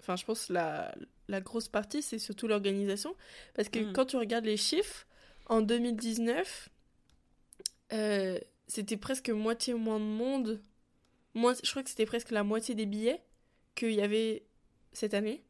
enfin, 0.00 0.16
je 0.16 0.24
pense 0.24 0.48
la, 0.48 0.94
la 1.28 1.40
grosse 1.40 1.68
partie, 1.68 2.02
c'est 2.02 2.18
surtout 2.18 2.46
l'organisation. 2.48 3.14
Parce 3.54 3.68
que 3.68 3.78
Mm. 3.78 3.92
quand 3.92 4.06
tu 4.06 4.16
regardes 4.16 4.44
les 4.44 4.56
chiffres, 4.56 5.06
en 5.46 5.60
2019, 5.60 6.68
euh, 7.92 8.38
c'était 8.66 8.96
presque 8.96 9.30
moitié 9.30 9.74
moins 9.74 10.00
de 10.00 10.04
monde. 10.04 10.60
Moi, 11.34 11.54
je 11.62 11.70
crois 11.70 11.82
que 11.82 11.90
c'était 11.90 12.06
presque 12.06 12.30
la 12.30 12.42
moitié 12.44 12.74
des 12.74 12.86
billets 12.86 13.20
qu'il 13.74 13.92
y 13.92 14.00
avait 14.00 14.44
cette 14.92 15.14
année. 15.14 15.42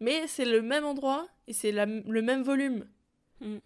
Mais 0.00 0.26
c'est 0.26 0.44
le 0.44 0.62
même 0.62 0.84
endroit 0.84 1.26
et 1.48 1.52
c'est 1.52 1.72
le 1.72 2.22
même 2.22 2.42
volume. 2.42 2.86
Mm. 3.40 3.56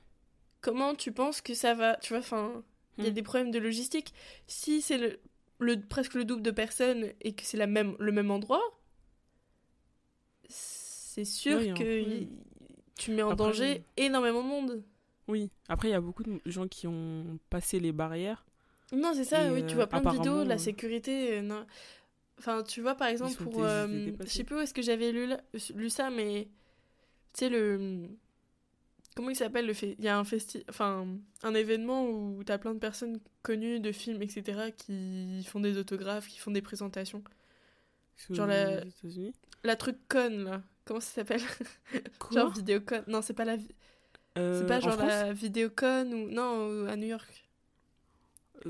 Comment 0.60 0.94
tu 0.94 1.12
penses 1.12 1.40
que 1.40 1.54
ça 1.54 1.74
va 1.74 1.96
Tu 1.96 2.10
vois, 2.12 2.20
enfin, 2.20 2.62
il 2.98 3.04
y 3.04 3.08
a 3.08 3.10
Mm. 3.10 3.14
des 3.14 3.22
problèmes 3.22 3.50
de 3.50 3.58
logistique. 3.58 4.14
Si 4.46 4.82
c'est 4.82 4.98
le, 4.98 5.18
le- 5.58 5.80
presque 5.80 6.14
le 6.14 6.24
double 6.24 6.42
de 6.42 6.50
personnes 6.50 7.12
et 7.22 7.34
que 7.34 7.44
c'est 7.44 7.56
la 7.58 7.66
même, 7.66 7.96
le 7.98 8.12
même 8.12 8.30
endroit, 8.30 8.62
c'est 10.48 11.24
sûr 11.24 11.58
Oui, 11.58 11.72
que 11.74 11.84
oui. 12.02 12.28
tu 12.96 13.10
mets 13.12 13.22
en 13.22 13.32
Après, 13.32 13.36
danger 13.36 13.82
énormément 13.96 14.42
de 14.42 14.48
monde. 14.48 14.82
Oui. 15.28 15.50
Après, 15.68 15.88
il 15.88 15.92
y 15.92 15.94
a 15.94 16.00
beaucoup 16.00 16.22
de 16.24 16.40
gens 16.46 16.66
qui 16.68 16.86
ont 16.86 17.38
passé 17.50 17.80
les 17.80 17.92
barrières. 17.92 18.44
Non, 18.92 19.12
c'est 19.14 19.24
ça, 19.24 19.46
Et, 19.46 19.50
oui, 19.52 19.64
tu 19.64 19.76
euh, 19.76 19.76
vois 19.76 19.86
plein 19.88 20.02
de 20.02 20.08
vidéos, 20.08 20.44
la 20.44 20.54
euh, 20.54 20.58
sécurité. 20.58 21.38
euh, 21.38 21.42
non. 21.42 21.64
Enfin, 22.38 22.62
tu 22.64 22.80
vois, 22.82 22.94
par 22.96 23.08
exemple, 23.08 23.36
pour. 23.42 23.62
euh, 23.64 23.86
je 24.24 24.28
sais 24.30 24.44
plus 24.44 24.56
où 24.56 24.60
est-ce 24.60 24.74
que 24.74 24.82
j'avais 24.82 25.12
lu, 25.12 25.28
lu 25.76 25.90
ça, 25.90 26.10
mais. 26.10 26.48
Tu 27.34 27.40
sais, 27.40 27.48
le. 27.50 28.08
Comment 29.20 29.32
il 29.32 29.36
s'appelle 29.36 29.66
le 29.66 29.74
fait 29.74 29.96
Il 29.98 30.04
y 30.06 30.08
a 30.08 30.18
un 30.18 30.24
festi... 30.24 30.64
enfin, 30.70 31.06
un 31.42 31.54
événement 31.54 32.08
où 32.08 32.42
t'as 32.42 32.56
plein 32.56 32.72
de 32.72 32.78
personnes 32.78 33.20
connues 33.42 33.78
de 33.78 33.92
films, 33.92 34.22
etc., 34.22 34.72
qui 34.74 35.44
font 35.46 35.60
des 35.60 35.76
autographes, 35.76 36.26
qui 36.26 36.38
font 36.38 36.50
des 36.50 36.62
présentations. 36.62 37.22
Genre 38.30 38.46
la-. 38.46 38.80
La 39.62 39.76
truc 39.76 39.98
con, 40.08 40.30
là. 40.44 40.62
Comment 40.86 41.00
ça 41.00 41.16
s'appelle? 41.16 41.42
Genre 42.32 42.50
Vidéocon. 42.50 43.02
Non, 43.08 43.20
c'est 43.20 43.34
pas 43.34 43.44
la. 43.44 43.58
Euh, 44.38 44.58
C'est 44.58 44.66
pas 44.66 44.78
en 44.78 44.80
genre 44.80 44.96
la 44.96 45.34
Vidéocon 45.34 46.10
ou. 46.12 46.30
Non, 46.30 46.86
à 46.86 46.96
New 46.96 47.08
York. 47.08 47.46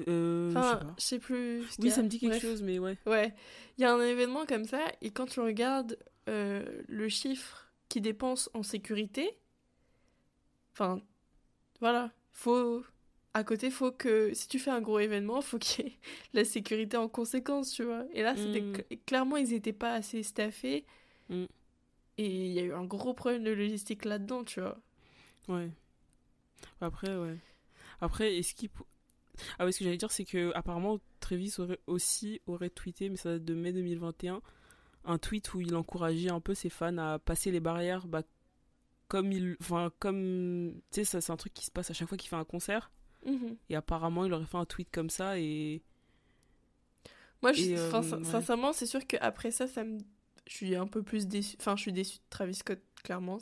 Euh, 0.09 0.51
Enfin, 0.51 0.81
je 0.99 1.05
sais 1.05 1.21
plus. 1.21 1.63
Oui, 1.79 1.91
a. 1.91 1.95
ça 1.95 2.03
me 2.03 2.09
dit 2.09 2.19
quelque 2.19 2.33
Bref. 2.33 2.43
chose, 2.43 2.63
mais 2.63 2.81
ouais. 2.81 2.99
Ouais, 3.07 3.33
il 3.79 3.83
y 3.83 3.85
a 3.85 3.95
un 3.95 4.01
événement 4.01 4.47
comme 4.47 4.65
ça, 4.65 4.81
et 5.01 5.13
quand 5.13 5.27
tu 5.27 5.39
regardes 5.39 5.97
euh, 6.29 6.65
le 6.89 7.09
chiffre 7.09 7.71
qu'ils 7.89 8.03
dépensent 8.03 8.51
en 8.55 8.65
sécurité, 8.65 9.37
enfin, 10.81 11.01
voilà, 11.81 12.11
faut. 12.33 12.85
À 13.35 13.45
côté, 13.45 13.71
faut 13.71 13.93
que. 13.93 14.33
Si 14.35 14.49
tu 14.49 14.59
fais 14.59 14.71
un 14.71 14.81
gros 14.81 14.99
événement, 14.99 15.41
faut 15.43 15.59
qu'il 15.59 15.85
y 15.87 15.89
ait 15.89 15.99
la 16.35 16.45
sécurité 16.45 16.97
en 16.97 17.09
conséquence, 17.09 17.71
tu 17.73 17.85
vois. 17.85 18.05
Et 18.13 18.23
là, 18.23 18.35
c'était. 18.37 18.61
Mm. 18.61 18.73
cl- 18.73 18.99
Clairement, 19.07 19.37
ils 19.37 19.53
étaient 19.53 19.73
pas 19.73 19.93
assez 19.93 20.23
staffés. 20.23 20.85
Mm. 21.29 21.45
Et 22.19 22.47
il 22.47 22.53
y 22.53 22.59
a 22.59 22.63
eu 22.65 22.73
un 22.73 22.85
gros 22.85 23.15
problème 23.15 23.45
de 23.45 23.51
logistique 23.51 24.05
là-dedans, 24.05 24.45
tu 24.45 24.61
vois. 24.61 24.79
Ouais. 25.49 25.71
Après, 26.81 27.17
ouais. 27.17 27.37
Après, 28.01 28.37
est-ce 28.37 28.55
qu'il. 28.55 28.71
Ah 29.59 29.65
oui, 29.65 29.73
ce 29.73 29.79
que 29.79 29.85
j'allais 29.85 29.97
dire, 29.97 30.11
c'est 30.11 30.25
que 30.25 30.53
apparemment 30.55 30.99
Travis 31.21 31.55
aurait 31.59 31.79
aussi 31.87 32.41
aurait 32.47 32.69
tweeté, 32.71 33.09
mais 33.09 33.17
ça 33.17 33.31
date 33.35 33.45
de 33.45 33.55
mai 33.55 33.73
2021, 33.73 34.43
un 35.05 35.19
tweet 35.19 35.55
où 35.55 35.61
il 35.61 35.75
encourageait 35.77 36.31
un 36.31 36.41
peu 36.41 36.55
ses 36.55 36.69
fans 36.69 36.99
à 36.99 37.19
passer 37.19 37.51
les 37.51 37.61
barrières, 37.61 38.07
bah, 38.07 38.23
comme 39.11 39.31
il. 39.33 39.57
Enfin, 39.61 39.93
comme. 39.99 40.81
Tu 40.91 41.05
sais, 41.05 41.21
c'est 41.21 41.31
un 41.33 41.37
truc 41.37 41.53
qui 41.53 41.67
se 41.67 41.71
passe 41.71 41.91
à 41.91 41.95
chaque 41.95 42.09
fois 42.09 42.17
qu'il 42.17 42.31
fait 42.31 42.37
un 42.37 42.45
concert. 42.45 42.91
Mhm. 43.27 43.57
Et 43.69 43.77
apparemment, 43.77 44.25
il 44.25 44.33
aurait 44.33 44.47
fait 44.47 44.57
un 44.57 44.65
tweet 44.65 44.89
comme 44.91 45.11
ça 45.11 45.39
et. 45.39 45.83
Moi, 47.43 47.53
je- 47.53 47.63
Et, 47.63 47.79
euh, 47.79 47.91
ouais. 48.01 48.25
sincèrement, 48.25 48.73
c'est 48.73 48.87
sûr 48.87 49.07
qu'après 49.07 49.51
ça, 49.51 49.67
ça 49.67 49.83
me... 49.85 49.99
je 50.47 50.55
suis 50.55 50.75
un 50.77 50.87
peu 50.87 51.03
plus 51.03 51.27
déçue. 51.27 51.57
Enfin, 51.61 51.75
je 51.77 51.83
suis 51.83 51.93
déçue 51.93 52.19
de 52.19 52.23
Travis 52.31 52.55
Scott, 52.55 52.81
clairement. 53.03 53.39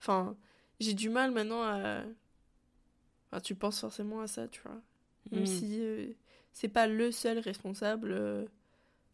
Enfin, 0.00 0.36
j'ai 0.80 0.94
du 0.94 1.08
mal 1.10 1.30
maintenant 1.32 1.62
à. 1.62 2.02
Enfin, 3.30 3.40
tu 3.40 3.54
penses 3.54 3.80
forcément 3.80 4.20
à 4.20 4.26
ça, 4.26 4.48
tu 4.48 4.60
vois. 4.62 4.80
Même 5.32 5.42
Mm. 5.42 5.46
si 5.46 5.80
euh, 5.80 6.12
c'est 6.52 6.68
pas 6.68 6.86
le 6.86 7.10
seul 7.10 7.38
responsable. 7.38 8.12
euh, 8.12 8.44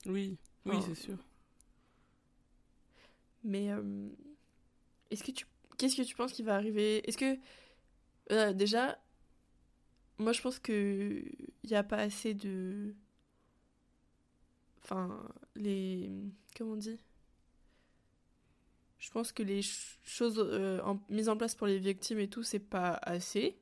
Oui, 0.07 0.36
oui, 0.66 0.76
Enfin, 0.76 0.86
c'est 0.88 1.01
sûr. 1.01 1.16
Mais 3.45 3.70
est-ce 5.11 5.22
que 5.24 5.30
tu 5.32 5.46
qu'est-ce 5.78 5.96
que 5.96 6.02
tu 6.02 6.14
penses 6.14 6.32
qui 6.32 6.42
va 6.42 6.54
arriver? 6.56 7.06
Est-ce 7.08 7.18
que 7.18 7.38
euh, 8.32 8.52
déjà 8.52 8.98
moi 10.18 10.32
je 10.32 10.40
pense 10.42 10.58
que 10.58 11.22
il 11.64 11.70
y 11.70 11.74
a 11.74 11.82
pas 11.82 11.96
assez 11.98 12.34
de 12.34 12.94
enfin 14.82 15.22
les 15.56 16.11
comment 16.56 16.72
on 16.72 16.76
dit? 16.76 16.98
Je 18.98 19.11
pense 19.11 19.32
que 19.32 19.42
les 19.42 19.62
ch- 19.62 19.98
choses 20.04 20.38
euh, 20.38 20.80
en- 20.82 21.00
mises 21.08 21.28
en 21.30 21.36
place 21.36 21.54
pour 21.54 21.66
les 21.66 21.78
victimes 21.78 22.18
et 22.20 22.28
tout 22.28 22.42
c'est 22.42 22.58
pas 22.58 22.98
assez. 23.02 23.56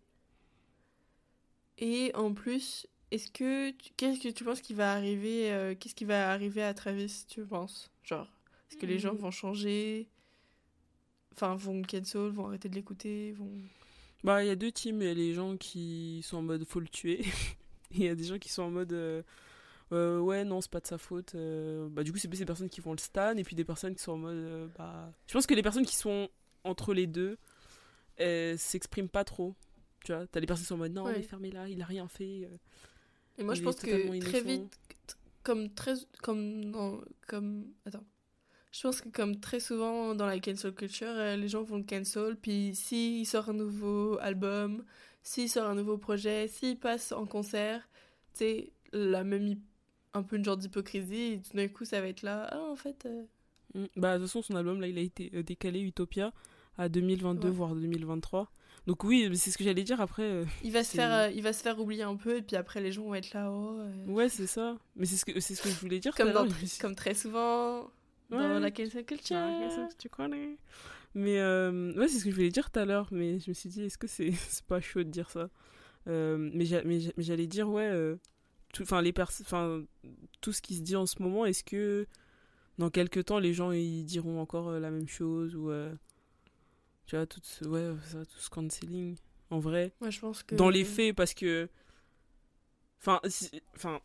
Et 1.78 2.10
en 2.14 2.34
plus, 2.34 2.86
est-ce 3.12 3.30
que 3.30 3.70
qu'est-ce 3.96 4.20
que 4.20 4.28
tu 4.30 4.42
penses 4.44 4.60
qui 4.60 4.74
va 4.74 4.92
arriver 4.92 5.52
euh, 5.52 5.74
qu'est-ce 5.78 5.94
qui 5.94 6.04
va 6.04 6.32
arriver 6.32 6.62
à 6.62 6.74
Travis, 6.74 7.24
tu 7.28 7.44
penses? 7.46 7.88
Genre 8.02 8.26
est-ce 8.70 8.76
que 8.76 8.86
les 8.86 8.98
gens 8.98 9.12
Mhm. 9.14 9.18
vont 9.20 9.30
changer? 9.30 10.08
Enfin, 11.40 11.54
vont 11.54 11.82
cancel, 11.82 12.30
vont 12.30 12.46
arrêter 12.48 12.68
de 12.68 12.74
l'écouter, 12.74 13.30
vont... 13.32 13.48
Bah, 14.24 14.42
il 14.42 14.48
y 14.48 14.50
a 14.50 14.56
deux 14.56 14.72
teams. 14.72 15.00
Il 15.00 15.06
y 15.06 15.10
a 15.10 15.14
les 15.14 15.32
gens 15.34 15.56
qui 15.56 16.20
sont 16.24 16.38
en 16.38 16.42
mode 16.42 16.64
faut 16.64 16.80
le 16.80 16.88
tuer. 16.88 17.24
Il 17.92 18.02
y 18.02 18.08
a 18.08 18.14
des 18.16 18.24
gens 18.24 18.38
qui 18.38 18.48
sont 18.50 18.62
en 18.62 18.70
mode 18.70 18.92
euh, 18.92 19.22
euh, 19.92 20.18
ouais, 20.18 20.44
non, 20.44 20.60
c'est 20.60 20.70
pas 20.70 20.80
de 20.80 20.86
sa 20.88 20.98
faute. 20.98 21.36
euh. 21.36 21.88
Bah, 21.88 22.02
du 22.02 22.10
coup, 22.12 22.18
c'est 22.18 22.26
plus 22.28 22.40
des 22.40 22.44
personnes 22.44 22.68
qui 22.68 22.80
vont 22.80 22.90
le 22.92 22.98
stan. 22.98 23.36
Et 23.36 23.44
puis 23.44 23.54
des 23.54 23.64
personnes 23.64 23.94
qui 23.94 24.02
sont 24.02 24.12
en 24.12 24.16
mode 24.18 24.70
bah. 24.76 25.12
Je 25.28 25.32
pense 25.32 25.46
que 25.46 25.54
les 25.54 25.62
personnes 25.62 25.86
qui 25.86 25.94
sont 25.96 26.28
entre 26.64 26.92
les 26.92 27.06
deux 27.06 27.38
s'expriment 28.18 29.08
pas 29.08 29.22
trop. 29.24 29.54
Tu 30.04 30.12
vois, 30.12 30.26
t'as 30.26 30.40
les 30.40 30.46
personnes 30.46 30.64
qui 30.64 30.68
sont 30.68 30.74
en 30.74 30.78
mode 30.78 30.92
non, 30.92 31.04
Ouais. 31.04 31.14
mais 31.16 31.22
fermez-la, 31.22 31.68
il 31.68 31.80
a 31.80 31.84
rien 31.86 32.08
fait. 32.08 32.48
Et 33.38 33.44
moi, 33.44 33.54
je 33.54 33.62
pense 33.62 33.76
que 33.76 34.18
très 34.20 34.40
innocent. 34.40 34.44
vite, 34.44 34.78
comme 35.44 35.72
très... 35.72 35.94
Comme 36.22 36.72
dans... 36.72 37.00
Comme... 37.28 37.66
Attends. 37.86 38.04
Je 38.78 38.82
pense 38.84 39.00
que 39.00 39.08
comme 39.08 39.40
très 39.40 39.58
souvent 39.58 40.14
dans 40.14 40.26
la 40.26 40.38
cancel 40.38 40.72
culture, 40.72 41.08
euh, 41.10 41.34
les 41.34 41.48
gens 41.48 41.64
vont 41.64 41.78
le 41.78 41.82
cancel, 41.82 42.36
puis 42.36 42.76
s'il 42.76 43.26
sort 43.26 43.48
un 43.48 43.52
nouveau 43.54 44.16
album, 44.20 44.84
s'il 45.24 45.48
sort 45.48 45.66
un 45.66 45.74
nouveau 45.74 45.98
projet, 45.98 46.46
s'il 46.46 46.78
passe 46.78 47.10
en 47.10 47.26
concert, 47.26 47.88
tu 48.34 48.38
sais, 48.44 48.72
la 48.92 49.24
même... 49.24 49.56
Un 50.14 50.22
peu 50.22 50.36
une 50.36 50.44
genre 50.44 50.56
d'hypocrisie, 50.56 51.32
et 51.34 51.40
tout 51.42 51.56
d'un 51.56 51.66
coup, 51.68 51.84
ça 51.84 52.00
va 52.00 52.06
être 52.06 52.22
là, 52.22 52.48
ah, 52.52 52.60
en 52.70 52.76
fait... 52.76 53.04
euh, 53.06 53.24
Mm. 53.74 53.84
Bah, 53.96 54.14
de 54.14 54.22
toute 54.22 54.28
façon, 54.28 54.42
son 54.42 54.56
album, 54.56 54.80
là, 54.80 54.86
il 54.86 54.96
a 54.96 55.02
été 55.02 55.30
euh, 55.34 55.42
décalé, 55.42 55.80
Utopia, 55.80 56.32
à 56.78 56.88
2022, 56.88 57.48
Ouais. 57.48 57.54
voire 57.54 57.74
2023. 57.74 58.50
Donc 58.86 59.04
oui, 59.04 59.28
c'est 59.36 59.50
ce 59.50 59.58
que 59.58 59.64
j'allais 59.64 59.84
dire 59.84 60.00
après. 60.00 60.22
euh, 60.22 60.44
Il 60.64 60.72
va, 60.72 60.82
se 60.84 60.96
faire, 60.96 61.12
euh, 61.12 61.30
il 61.30 61.42
va 61.42 61.52
se 61.52 61.62
faire 61.62 61.78
oublier 61.78 62.02
un 62.04 62.16
peu, 62.16 62.38
et 62.38 62.42
puis 62.42 62.56
après, 62.56 62.80
les 62.80 62.92
gens 62.92 63.02
vont 63.02 63.14
être 63.14 63.34
là, 63.34 63.50
oh... 63.52 63.78
euh, 63.80 64.06
Ouais, 64.06 64.28
c'est 64.30 64.46
ça. 64.46 64.78
Mais 64.96 65.04
c'est 65.04 65.16
ce 65.16 65.24
que, 65.26 65.38
c'est 65.40 65.54
ce 65.54 65.60
que 65.62 65.68
je 65.68 65.74
voulais 65.80 65.98
dire. 65.98 66.14
Dans, 66.16 66.46
comme 66.80 66.94
très 66.94 67.12
souvent 67.14 67.90
dans 68.30 68.36
Ouais. 68.38 68.60
la 68.60 68.70
cancel 68.70 69.04
culture. 69.04 69.36
Que 69.36 69.96
tu 69.96 70.08
connais 70.08 70.56
Mais 71.14 71.38
euh, 71.40 71.92
ouais, 71.94 72.08
c'est 72.08 72.18
ce 72.18 72.24
que 72.24 72.30
je 72.30 72.34
voulais 72.36 72.50
dire 72.50 72.70
tout 72.70 72.78
à 72.78 72.84
l'heure, 72.84 73.08
mais 73.10 73.38
je 73.40 73.50
me 73.50 73.54
suis 73.54 73.68
dit, 73.68 73.82
est-ce 73.84 73.98
que 73.98 74.06
c'est 74.06 74.30
c'est 74.32 74.64
pas 74.66 74.80
chaud 74.80 75.02
de 75.02 75.10
dire 75.10 75.30
ça? 75.30 75.48
Euh, 76.06 76.36
Mais 76.54 76.64
j'a- 76.64 76.82
mais 76.84 77.00
j'a- 77.00 77.12
mais 77.16 77.22
j'allais 77.24 77.46
dire, 77.46 77.68
ouais, 77.68 77.88
euh, 77.88 78.16
tout, 78.72 78.84
les 79.00 79.12
ce 80.52 80.60
qui 80.62 80.74
se 80.76 80.82
dit 80.82 80.96
en 80.96 81.06
ce 81.06 81.22
moment, 81.22 81.44
est-ce 81.46 81.64
que 81.64 82.06
dans 82.78 82.90
quelques 82.90 83.24
temps, 83.24 83.38
les 83.38 83.52
gens 83.54 83.72
ils 83.72 84.04
diront 84.04 84.40
encore 84.40 84.68
euh, 84.68 84.78
la 84.80 84.90
même 84.90 85.08
chose 85.08 85.54
ou 85.56 85.70
tu 87.06 87.16
vois, 87.16 87.26
tout 87.26 87.40
ce, 87.42 87.64
ouais, 87.64 87.94
ça, 88.04 88.24
tout 88.24 88.38
ce 88.38 88.50
cancelling, 88.50 89.16
en 89.50 89.58
vrai, 89.58 89.92
Moi, 90.00 90.10
je 90.10 90.20
pense 90.20 90.42
que... 90.42 90.54
dans 90.54 90.68
les 90.70 90.84
faits, 90.84 91.16
parce 91.16 91.32
que, 91.34 91.68
enfin, 93.00 93.20
enfin, 93.76 94.00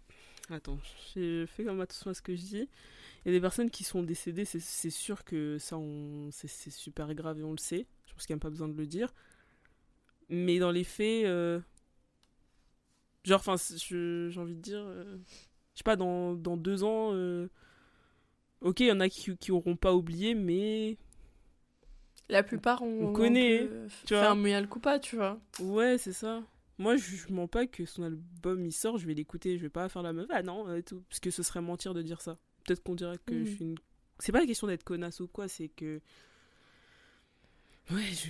attends, 0.50 0.78
j'ai 1.14 1.46
fait 1.48 1.64
comme 1.64 1.82
attention 1.82 2.12
à 2.12 2.14
ce 2.14 2.22
que 2.22 2.36
je 2.36 2.42
dis. 2.42 2.70
Il 3.26 3.28
y 3.28 3.30
a 3.30 3.34
des 3.38 3.42
personnes 3.42 3.72
qui 3.72 3.84
sont 3.84 4.04
décédées, 4.04 4.46
c'est- 4.46 4.90
sûr 4.92 5.24
que 5.26 5.58
ça, 5.60 5.78
c'est 6.32 6.72
super 6.72 7.14
grave 7.16 7.40
et 7.40 7.44
on 7.44 7.52
le 7.52 7.58
sait. 7.58 7.88
Je 8.08 8.14
pense 8.14 8.26
qu'il 8.28 8.36
n'y 8.36 8.40
a 8.40 8.42
pas 8.44 8.50
besoin 8.52 8.70
de 8.70 8.78
le 8.78 8.88
dire. 8.88 9.14
Mais 10.30 10.60
dans 10.60 10.72
les 10.72 10.84
faits, 10.84 11.26
euh, 11.26 11.60
genre, 13.24 13.40
enfin, 13.40 13.56
je- 13.58 14.30
j'ai 14.30 14.40
envie 14.40 14.56
de 14.56 14.62
dire, 14.62 14.80
euh, 14.86 15.18
je 15.74 15.80
sais 15.80 15.84
pas, 15.84 15.96
dans, 15.96 16.34
dans 16.34 16.58
deux 16.58 16.84
ans, 16.84 17.12
euh, 17.14 17.48
ok, 18.62 18.80
il 18.82 18.88
y 18.88 18.92
en 18.92 19.00
a 19.00 19.10
qui, 19.10 19.36
qui 19.38 19.52
auront 19.52 19.76
pas 19.76 19.94
oublié, 19.94 20.34
mais 20.36 20.98
La 22.30 22.44
plupart. 22.44 22.82
On 22.82 23.14
connaît, 23.14 23.68
peu 23.68 23.88
tu 24.06 24.14
vois. 24.14 24.32
un 24.32 24.36
mea 24.36 24.62
culpa, 24.64 25.00
tu 25.00 25.16
vois. 25.16 25.40
Ouais, 25.60 25.98
c'est 25.98 26.14
ça. 26.14 26.44
Moi, 26.80 26.96
je, 26.98 27.32
mens 27.32 27.48
pas 27.48 27.68
que 27.68 27.86
son 27.86 28.04
album 28.04 28.66
il 28.66 28.72
sort, 28.72 28.98
je 28.98 29.06
vais 29.06 29.14
l'écouter, 29.14 29.58
je 29.58 29.62
vais 29.64 29.70
pas 29.70 29.88
faire 29.90 30.02
la 30.02 30.12
meuf. 30.14 30.28
Ah 30.30 30.42
non, 30.44 30.68
euh, 30.68 30.82
tout. 30.82 31.02
Parce 31.10 31.20
que 31.20 31.30
ce 31.32 31.44
serait 31.44 31.62
mentir 31.62 31.94
de 31.94 32.02
dire 32.02 32.20
ça. 32.22 32.38
Peut-être 32.66 32.82
qu'on 32.84 32.96
dirait 32.96 33.18
que 33.26 33.34
Mhm. 33.36 33.46
je 33.46 33.52
suis 33.52 33.64
une. 33.66 33.76
C'est 34.20 34.32
pas 34.32 34.40
la 34.40 34.46
question 34.48 34.68
d'être 34.68 34.84
connasse 34.84 35.20
ou 35.20 35.28
quoi, 35.28 35.48
c'est 35.48 35.70
que. 35.70 36.02
Ouais, 37.92 38.04
je. 38.12 38.30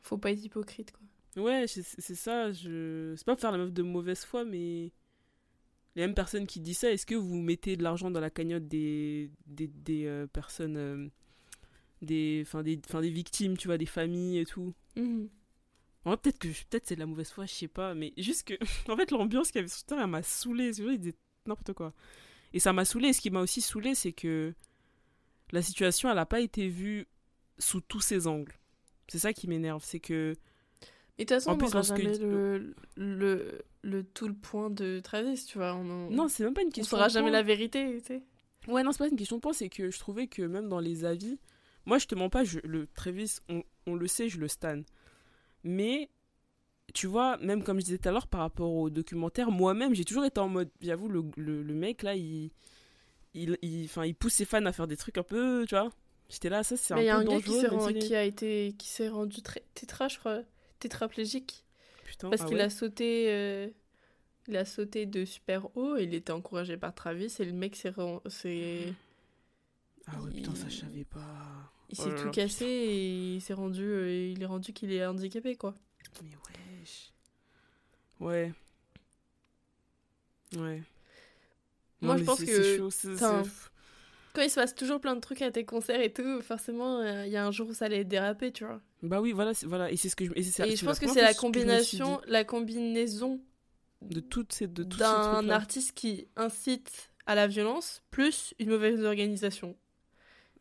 Faut 0.00 0.18
pas 0.18 0.30
être 0.32 0.42
hypocrite, 0.44 0.92
quoi. 0.92 1.42
Ouais, 1.42 1.66
c'est 1.66 1.82
ça. 2.14 2.50
Je... 2.52 3.14
C'est 3.16 3.24
pas 3.26 3.36
faire 3.36 3.52
la 3.52 3.58
meuf 3.58 3.72
de 3.72 3.82
mauvaise 3.82 4.24
foi, 4.24 4.44
mais. 4.44 4.92
Les 5.96 6.02
mêmes 6.02 6.14
personnes 6.14 6.46
qui 6.46 6.60
disent 6.60 6.78
ça, 6.78 6.92
est-ce 6.92 7.04
que 7.04 7.16
vous 7.16 7.34
mettez 7.40 7.76
de 7.76 7.82
l'argent 7.82 8.10
dans 8.12 8.20
la 8.20 8.30
cagnotte 8.30 8.68
des, 8.68 9.30
des, 9.46 9.66
des 9.66 10.06
euh, 10.06 10.26
personnes. 10.28 10.76
euh, 10.76 11.08
des, 12.00 12.42
enfin, 12.46 12.62
des, 12.62 12.80
enfin, 12.88 13.00
des 13.00 13.10
victimes, 13.10 13.56
tu 13.56 13.66
vois, 13.68 13.76
des 13.76 13.86
familles 13.86 14.38
et 14.38 14.46
tout? 14.46 14.72
Mhm. 14.96 15.28
Peut-être 16.04 16.38
que 16.38 16.48
peut-être 16.48 16.86
c'est 16.86 16.94
de 16.94 17.00
la 17.00 17.06
mauvaise 17.06 17.30
foi, 17.30 17.46
je 17.46 17.52
sais 17.52 17.68
pas, 17.68 17.94
mais 17.94 18.12
juste 18.16 18.44
que 18.48 18.54
en 18.92 18.96
fait 18.96 19.10
l'ambiance 19.10 19.48
qu'il 19.50 19.56
y 19.56 19.60
avait 19.60 19.68
sur 19.68 19.84
Twitter, 19.84 20.00
elle 20.02 20.08
m'a 20.10 20.22
saoulé, 20.22 20.72
c'est 20.72 20.82
vrai, 20.82 20.94
il 20.94 20.98
disait 20.98 21.14
n'importe 21.46 21.72
quoi. 21.74 21.92
Et 22.52 22.60
ça 22.60 22.72
m'a 22.72 22.84
saoulé, 22.84 23.08
et 23.08 23.12
ce 23.12 23.20
qui 23.20 23.30
m'a 23.30 23.40
aussi 23.40 23.60
saoulé, 23.60 23.94
c'est 23.94 24.12
que 24.12 24.54
la 25.52 25.62
situation, 25.62 26.10
elle 26.10 26.18
a 26.18 26.26
pas 26.26 26.40
été 26.40 26.68
vue 26.68 27.06
sous 27.58 27.80
tous 27.80 28.00
ses 28.00 28.26
angles. 28.26 28.54
C'est 29.08 29.18
ça 29.18 29.32
qui 29.32 29.48
m'énerve, 29.48 29.82
c'est 29.84 30.00
que 30.00 30.34
Et 31.18 31.24
de 31.24 31.28
toute 31.28 31.36
façon, 31.36 31.50
En 31.50 31.54
on 31.54 31.58
plus, 31.58 31.70
jamais 31.72 32.16
le, 32.18 32.74
le, 32.96 33.62
le 33.82 34.04
tout 34.04 34.28
le 34.28 34.34
point 34.34 34.70
de 34.70 35.00
Travis, 35.00 35.44
tu 35.46 35.58
vois. 35.58 35.74
On, 35.74 35.90
en- 35.90 36.10
non, 36.10 36.28
c'est 36.28 36.44
même 36.44 36.54
pas 36.54 36.62
une 36.62 36.68
on 36.68 36.70
question 36.72 36.96
saura 36.96 37.08
de 37.08 37.12
jamais 37.12 37.30
point. 37.30 37.38
la 37.38 37.42
vérité, 37.42 37.98
tu 38.00 38.06
sais. 38.06 38.22
Ouais, 38.68 38.82
non, 38.82 38.92
c'est 38.92 38.98
pas 38.98 39.08
une 39.08 39.16
question 39.16 39.36
de 39.36 39.40
point, 39.40 39.52
c'est 39.52 39.68
que 39.68 39.90
je 39.90 39.98
trouvais 39.98 40.26
que 40.26 40.42
même 40.42 40.68
dans 40.68 40.80
les 40.80 41.04
avis, 41.04 41.38
moi 41.86 41.98
je 41.98 42.06
te 42.06 42.14
mens 42.14 42.28
pas, 42.30 42.44
je, 42.44 42.60
le 42.64 42.86
Travis, 42.86 43.38
on, 43.48 43.62
on 43.86 43.94
le 43.94 44.06
sait, 44.06 44.28
je 44.28 44.38
le 44.38 44.48
stan. 44.48 44.82
Mais, 45.64 46.08
tu 46.94 47.06
vois, 47.06 47.36
même 47.38 47.62
comme 47.62 47.80
je 47.80 47.84
disais 47.84 47.98
tout 47.98 48.08
à 48.08 48.12
l'heure 48.12 48.26
par 48.26 48.40
rapport 48.40 48.72
au 48.72 48.90
documentaire, 48.90 49.50
moi-même 49.50 49.94
j'ai 49.94 50.04
toujours 50.04 50.24
été 50.24 50.40
en 50.40 50.48
mode, 50.48 50.70
j'avoue, 50.80 51.08
le, 51.08 51.24
le, 51.36 51.62
le 51.62 51.74
mec 51.74 52.02
là, 52.02 52.14
il, 52.14 52.50
il, 53.34 53.56
il, 53.62 53.88
il 54.04 54.14
pousse 54.14 54.34
ses 54.34 54.44
fans 54.44 54.64
à 54.66 54.72
faire 54.72 54.86
des 54.86 54.96
trucs 54.96 55.18
un 55.18 55.22
peu, 55.22 55.64
tu 55.68 55.74
vois. 55.74 55.90
J'étais 56.28 56.48
là, 56.48 56.62
ça 56.62 56.76
c'est 56.76 56.94
un 56.94 56.96
Mais 56.96 57.04
il 57.04 57.06
y 57.06 57.10
a 57.10 57.18
peu 57.18 57.24
un 57.24 57.32
gars 57.32 57.40
qui, 57.92 58.14
a 58.14 58.24
été 58.24 58.74
qui 58.78 58.88
s'est 58.88 59.08
rendu 59.08 59.40
tétra, 59.74 60.08
je 60.08 60.18
crois, 60.18 60.40
tétraplégique 60.78 61.64
Putain, 62.04 62.30
parce 62.30 62.42
ah 62.42 62.46
qu'il 62.46 62.56
ouais. 62.56 62.62
a 62.62 62.70
sauté 62.70 63.26
euh, 63.28 63.68
il 64.48 64.56
a 64.56 64.64
sauté 64.64 65.06
de 65.06 65.24
super 65.24 65.76
haut, 65.76 65.96
et 65.96 66.04
il 66.04 66.14
était 66.14 66.32
encouragé 66.32 66.76
par 66.76 66.94
Travis 66.94 67.34
et 67.38 67.44
le 67.44 67.52
mec 67.52 67.76
s'est 67.76 67.92
Ah 67.96 68.20
ouais, 70.22 70.30
putain, 70.32 70.54
ça 70.54 70.68
je 70.68 70.76
savais 70.76 71.04
pas. 71.04 71.72
Il 71.90 71.96
Oh 71.98 72.02
s'est 72.04 72.14
tout 72.22 72.30
cassé 72.30 72.64
et 72.64 73.34
il 73.36 73.40
s'est 73.40 73.52
rendu 73.54 73.82
euh, 73.84 74.30
il 74.32 74.42
est 74.42 74.46
rendu 74.46 74.72
qu'il 74.72 74.92
est 74.92 75.04
handicapé 75.04 75.56
quoi. 75.56 75.74
Mais 76.22 76.30
wesh. 76.80 77.12
Ouais. 78.20 78.52
Ouais. 80.56 80.82
Moi, 82.00 82.16
je 82.16 82.24
pense 82.24 82.40
que- 82.40 82.46
c'est 82.46 82.76
chaud, 82.78 82.90
c'est- 82.90 83.14
enfin, 83.14 83.44
c'est- 83.44 83.50
Quand 84.32 84.42
il 84.42 84.50
se 84.50 84.54
passe 84.54 84.74
toujours 84.76 85.00
plein 85.00 85.16
de 85.16 85.20
trucs 85.20 85.42
à 85.42 85.50
tes 85.50 85.64
concerts 85.64 86.00
et 86.00 86.12
tout, 86.12 86.40
forcément 86.40 87.00
euh, 87.00 87.26
il 87.26 87.32
y 87.32 87.36
a 87.36 87.44
un 87.44 87.50
jour 87.50 87.68
où 87.68 87.74
ça 87.74 87.86
allait 87.86 88.04
déraper, 88.04 88.52
tu 88.52 88.64
vois. 88.64 88.80
Bah 89.02 89.20
oui, 89.20 89.32
voilà, 89.32 89.52
voilà, 89.64 89.90
et 89.90 89.96
c'est 89.96 90.08
ce 90.08 90.14
que 90.16 90.24
je 90.24 90.30
et 90.36 90.42
c'est- 90.44 90.62
Et 90.66 90.70
c'est 90.70 90.76
je 90.76 90.84
pense 90.84 90.98
que 91.00 91.08
c'est 91.08 91.20
la 91.22 91.34
combination 91.34 92.20
la 92.26 92.44
combinaison 92.44 93.40
de 94.02 94.20
toutes 94.20 94.52
ces 94.52 94.66
de 94.68 94.84
tous 94.84 94.96
ces 94.98 95.02
d'un 95.02 95.34
trucs-là. 95.34 95.54
artiste 95.56 95.92
qui 95.92 96.28
incite 96.36 97.10
à 97.26 97.34
la 97.34 97.46
violence 97.48 98.02
plus 98.10 98.54
une 98.60 98.70
mauvaise 98.70 99.04
organisation. 99.04 99.76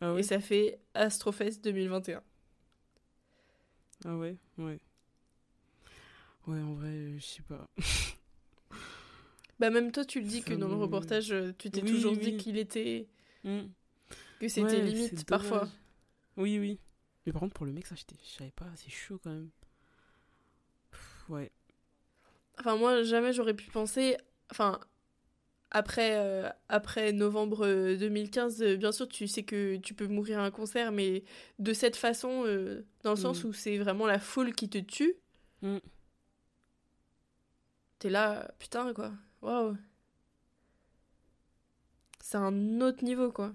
Ah 0.02 0.14
ouais. 0.14 0.20
Et 0.20 0.24
ça 0.24 0.40
fait 0.40 0.80
Astrofest 0.94 1.64
2021. 1.64 2.24
Ah 4.06 4.16
ouais, 4.18 4.38
ouais. 4.58 4.80
Ouais, 6.48 6.62
en 6.62 6.74
vrai, 6.74 7.16
je 7.18 7.26
sais 7.26 7.42
pas. 7.44 7.68
Bah 9.60 9.70
même 9.70 9.92
toi 9.92 10.06
tu 10.06 10.22
le 10.22 10.26
dis 10.28 10.42
que 10.42 10.54
dans 10.54 10.70
le 10.70 10.76
reportage 10.76 11.32
euh, 11.32 11.52
tu 11.58 11.70
t'es 11.70 11.82
Oui, 11.82 11.90
toujours 11.92 12.14
oui. 12.14 12.20
dit 12.20 12.38
qu'il 12.38 12.58
était 12.58 13.08
Hmm. 13.44 13.68
que 14.40 14.48
c'était 14.50 14.82
Ouais, 14.82 14.82
limite 14.82 15.26
parfois. 15.26 15.70
Oui, 16.38 16.60
oui. 16.60 16.80
Mais 17.26 17.32
par 17.34 17.42
contre, 17.42 17.54
pour 17.54 17.66
le 17.66 17.72
mec, 17.74 17.86
ça, 17.88 17.96
je 17.96 18.04
savais 18.38 18.52
pas, 18.52 18.68
c'est 18.76 18.90
chaud 18.90 19.20
quand 19.24 19.30
même. 19.32 19.50
Pff, 20.92 21.30
ouais. 21.30 21.52
Enfin 22.60 22.76
moi 22.76 23.04
jamais 23.04 23.34
j'aurais 23.34 23.54
pu 23.54 23.70
penser 23.72 24.18
enfin 24.52 24.80
après 25.72 26.18
euh, 26.18 26.50
après 26.68 27.12
novembre 27.14 27.66
euh, 27.66 27.96
2015 27.98 28.62
euh, 28.64 28.76
bien 28.76 28.92
sûr 28.92 29.08
tu 29.08 29.28
sais 29.28 29.44
que 29.44 29.78
tu 29.78 29.94
peux 29.94 30.08
mourir 30.08 30.40
à 30.40 30.44
un 30.46 30.52
concert 30.52 30.92
mais 30.92 31.24
de 31.60 31.74
cette 31.74 31.96
façon 31.96 32.44
euh, 32.46 32.86
dans 33.04 33.12
le 33.12 33.16
sens 33.18 33.44
Mm. 33.44 33.48
où 33.48 33.54
c'est 33.54 33.78
vraiment 33.78 34.08
la 34.08 34.20
foule 34.20 34.54
qui 34.54 34.68
te 34.70 34.78
tue. 34.80 35.14
Mm. 35.62 35.78
T'es 38.00 38.10
là 38.10 38.50
putain 38.60 38.94
quoi. 38.94 39.12
Waouh. 39.42 39.76
C'est 42.22 42.38
un 42.38 42.82
autre 42.82 43.04
niveau 43.04 43.32
quoi. 43.32 43.54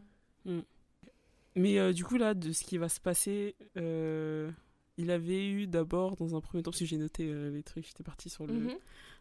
Mais 1.56 1.78
euh, 1.78 1.92
du 1.92 2.04
coup, 2.04 2.16
là, 2.16 2.34
de 2.34 2.50
ce 2.52 2.64
qui 2.64 2.78
va 2.78 2.88
se 2.88 2.98
passer, 2.98 3.54
euh, 3.76 4.50
il 4.98 5.12
avait 5.12 5.46
eu 5.46 5.68
d'abord, 5.68 6.16
dans 6.16 6.34
un 6.34 6.40
premier 6.40 6.64
temps, 6.64 6.72
parce 6.72 6.80
que 6.80 6.84
j'ai 6.84 6.96
noté 6.98 7.28
euh, 7.30 7.50
les 7.52 7.62
trucs, 7.62 7.86
j'étais 7.86 8.02
parti 8.02 8.28
sur 8.28 8.44
Mhm. 8.48 8.74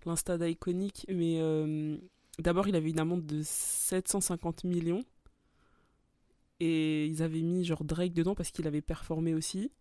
l'Insta 0.08 0.40
d'Iconic, 0.40 1.06
mais 1.10 1.38
euh, 1.40 1.96
d'abord 2.40 2.68
il 2.68 2.76
avait 2.76 2.90
une 2.90 3.00
amende 3.00 3.26
de 3.26 3.42
750 3.44 4.64
millions. 4.64 5.04
Et 6.60 7.08
ils 7.08 7.22
avaient 7.24 7.42
mis 7.42 7.66
genre 7.66 7.84
Drake 7.84 8.14
dedans 8.14 8.36
parce 8.36 8.52
qu'il 8.52 8.68
avait 8.68 8.82
performé 8.82 9.34
aussi. 9.34 9.72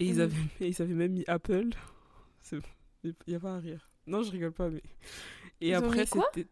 Et 0.00 0.06
ils, 0.06 0.14
Mhm. 0.16 0.20
avaient, 0.20 0.36
et 0.60 0.68
ils 0.68 0.82
avaient 0.82 0.94
même 0.94 1.12
mis 1.12 1.24
Apple. 1.26 1.70
Il 3.04 3.14
n'y 3.28 3.34
a 3.34 3.40
pas 3.40 3.54
à 3.56 3.58
rire. 3.58 3.90
Non, 4.06 4.22
je 4.22 4.30
rigole 4.30 4.52
pas, 4.52 4.68
mais. 4.70 4.82
Et 5.60 5.68
Ils 5.70 5.76
ont 5.76 5.78
après, 5.84 6.04
c'était. 6.06 6.46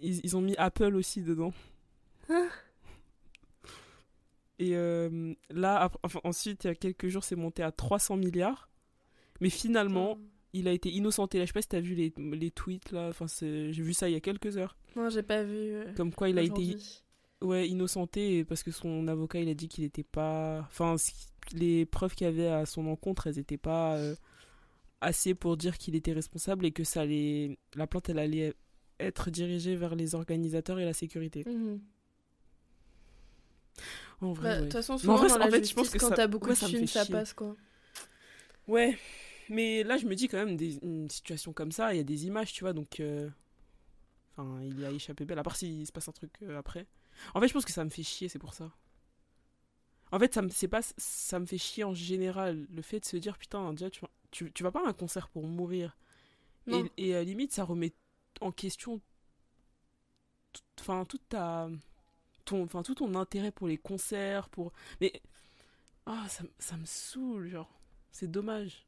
Ils, 0.00 0.20
ils 0.24 0.36
ont 0.36 0.40
mis 0.40 0.56
Apple 0.56 0.94
aussi 0.96 1.22
dedans. 1.22 1.52
Hein? 2.28 2.48
Et 4.58 4.76
euh, 4.76 5.34
là, 5.50 5.90
enfin, 6.02 6.20
ensuite, 6.24 6.64
il 6.64 6.66
y 6.68 6.70
a 6.70 6.74
quelques 6.74 7.08
jours, 7.08 7.24
c'est 7.24 7.34
monté 7.36 7.62
à 7.62 7.72
300 7.72 8.16
milliards. 8.16 8.68
Mais 9.40 9.50
finalement, 9.50 10.18
il 10.52 10.68
a 10.68 10.72
été 10.72 10.90
innocenté. 10.90 11.38
Là, 11.38 11.44
je 11.44 11.48
sais 11.48 11.52
pas 11.54 11.62
si 11.62 11.68
t'as 11.68 11.80
vu 11.80 11.94
les, 11.94 12.12
les 12.18 12.50
tweets 12.50 12.92
là. 12.92 13.08
Enfin, 13.08 13.26
j'ai 13.40 13.70
vu 13.72 13.94
ça 13.94 14.08
il 14.08 14.12
y 14.12 14.16
a 14.16 14.20
quelques 14.20 14.56
heures. 14.56 14.76
Non, 14.96 15.08
j'ai 15.10 15.22
pas 15.22 15.42
vu. 15.42 15.52
euh, 15.74 15.92
Comme 15.94 16.12
quoi, 16.12 16.28
il 16.28 16.38
a 16.38 16.42
été 16.42 16.76
ouais 17.42 17.68
innocenté 17.68 18.44
parce 18.44 18.62
que 18.62 18.70
son 18.70 19.08
avocat, 19.08 19.40
il 19.40 19.48
a 19.48 19.54
dit 19.54 19.68
qu'il 19.68 19.84
était 19.84 20.04
pas. 20.04 20.60
Enfin, 20.60 20.96
les 21.54 21.86
preuves 21.86 22.14
qu'il 22.14 22.26
y 22.26 22.28
avait 22.28 22.48
à 22.48 22.66
son 22.66 22.86
encontre, 22.86 23.26
elles 23.26 23.38
étaient 23.38 23.58
pas 23.58 23.96
euh, 23.96 24.14
assez 25.00 25.34
pour 25.34 25.56
dire 25.56 25.78
qu'il 25.78 25.94
était 25.96 26.12
responsable 26.12 26.66
et 26.66 26.72
que 26.72 26.84
ça 26.84 27.02
allait. 27.02 27.58
La 27.74 27.86
plainte, 27.86 28.08
elle 28.10 28.18
allait 28.18 28.54
être 29.00 29.30
dirigée 29.30 29.76
vers 29.76 29.94
les 29.96 30.14
organisateurs 30.14 30.78
et 30.80 30.84
la 30.84 30.94
sécurité. 30.94 31.46
Mhm. 31.46 31.80
En 34.20 34.32
Bah, 34.38 34.38
vrai, 34.40 34.56
De 34.56 34.60
ouais. 34.60 34.62
toute 34.62 34.72
façon, 34.72 34.94
en 34.94 34.98
souvent 34.98 35.16
vrai, 35.16 35.28
dans 35.28 35.36
en 35.36 35.38
la 35.38 35.50
fait, 35.50 35.56
je 35.66 35.74
justice, 35.74 35.74
pense 35.74 35.90
que 35.90 35.98
quand 35.98 36.10
t'as 36.12 36.26
beaucoup 36.26 36.48
ouais, 36.48 36.54
de 36.54 36.58
films, 36.58 36.86
ça 36.86 37.04
passe 37.06 37.32
quoi. 37.34 37.56
Ouais, 38.68 38.98
mais 39.48 39.82
là 39.84 39.96
je 39.98 40.06
me 40.06 40.14
dis 40.14 40.28
quand 40.28 40.38
même 40.38 40.56
des, 40.56 40.78
une 40.82 41.08
situation 41.10 41.52
comme 41.52 41.72
ça, 41.72 41.94
il 41.94 41.98
y 41.98 42.00
a 42.00 42.04
des 42.04 42.26
images, 42.26 42.52
tu 42.52 42.64
vois, 42.64 42.72
donc 42.72 43.00
euh, 43.00 43.28
enfin 44.36 44.60
il 44.62 44.78
y 44.80 44.84
a 44.84 44.90
échappé 44.90 45.24
belle. 45.24 45.38
À 45.38 45.42
part 45.42 45.56
s'il 45.56 45.86
se 45.86 45.92
passe 45.92 46.08
un 46.08 46.12
truc 46.12 46.32
euh, 46.42 46.58
après. 46.58 46.86
En 47.34 47.40
fait, 47.40 47.48
je 47.48 47.52
pense 47.52 47.64
que 47.64 47.72
ça 47.72 47.84
me 47.84 47.90
fait 47.90 48.02
chier, 48.02 48.28
c'est 48.28 48.38
pour 48.38 48.54
ça. 48.54 48.72
En 50.12 50.18
fait, 50.18 50.34
ça 50.34 50.42
me 50.42 50.48
c'est 50.50 50.68
pas 50.68 50.82
ça 50.98 51.38
me 51.40 51.46
fait 51.46 51.58
chier 51.58 51.84
en 51.84 51.94
général 51.94 52.66
le 52.70 52.82
fait 52.82 53.00
de 53.00 53.04
se 53.04 53.16
dire 53.16 53.38
putain 53.38 53.72
déjà 53.72 53.88
tu, 53.90 54.00
vas- 54.00 54.10
tu, 54.30 54.52
tu 54.52 54.62
vas 54.62 54.70
pas 54.70 54.84
à 54.84 54.88
un 54.88 54.92
concert 54.92 55.28
pour 55.28 55.46
mourir 55.46 55.96
Non. 56.66 56.88
et, 56.96 57.08
et 57.08 57.14
à 57.14 57.18
la 57.18 57.24
limite 57.24 57.52
ça 57.52 57.64
remet 57.64 57.92
en 58.40 58.52
question 58.52 59.00
tout- 60.52 60.62
enfin 60.80 61.04
toute 61.04 61.28
ta 61.28 61.68
ton 62.44 62.64
enfin 62.64 62.82
tout 62.82 62.94
ton 62.96 63.14
intérêt 63.16 63.52
pour 63.52 63.68
les 63.68 63.78
concerts 63.78 64.48
pour 64.50 64.72
mais 65.00 65.22
ah 66.06 66.26
ça, 66.28 66.44
me- 66.44 66.50
ça 66.58 66.76
me 66.76 66.86
saoule 66.86 67.48
genre 67.48 67.70
c'est 68.12 68.30
dommage 68.30 68.86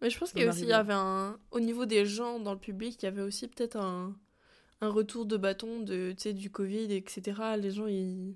Mais 0.00 0.10
je 0.10 0.18
pense 0.18 0.32
qu'il 0.32 0.42
y 0.42 0.44
a 0.44 0.48
aussi, 0.48 0.62
il 0.62 0.66
y 0.66 0.68
m'arrive. 0.68 0.90
avait 0.90 0.98
un. 0.98 1.38
Au 1.50 1.60
niveau 1.60 1.84
des 1.86 2.06
gens 2.06 2.38
dans 2.40 2.52
le 2.54 2.58
public, 2.58 3.02
il 3.02 3.06
y 3.06 3.08
avait 3.08 3.22
aussi 3.22 3.48
peut-être 3.48 3.76
un, 3.76 4.16
un 4.80 4.88
retour 4.88 5.26
de 5.26 5.36
bâton 5.36 5.80
de, 5.80 6.14
du 6.32 6.50
Covid, 6.50 6.92
etc. 6.92 7.56
Les 7.58 7.70
gens, 7.70 7.86
ils. 7.86 8.34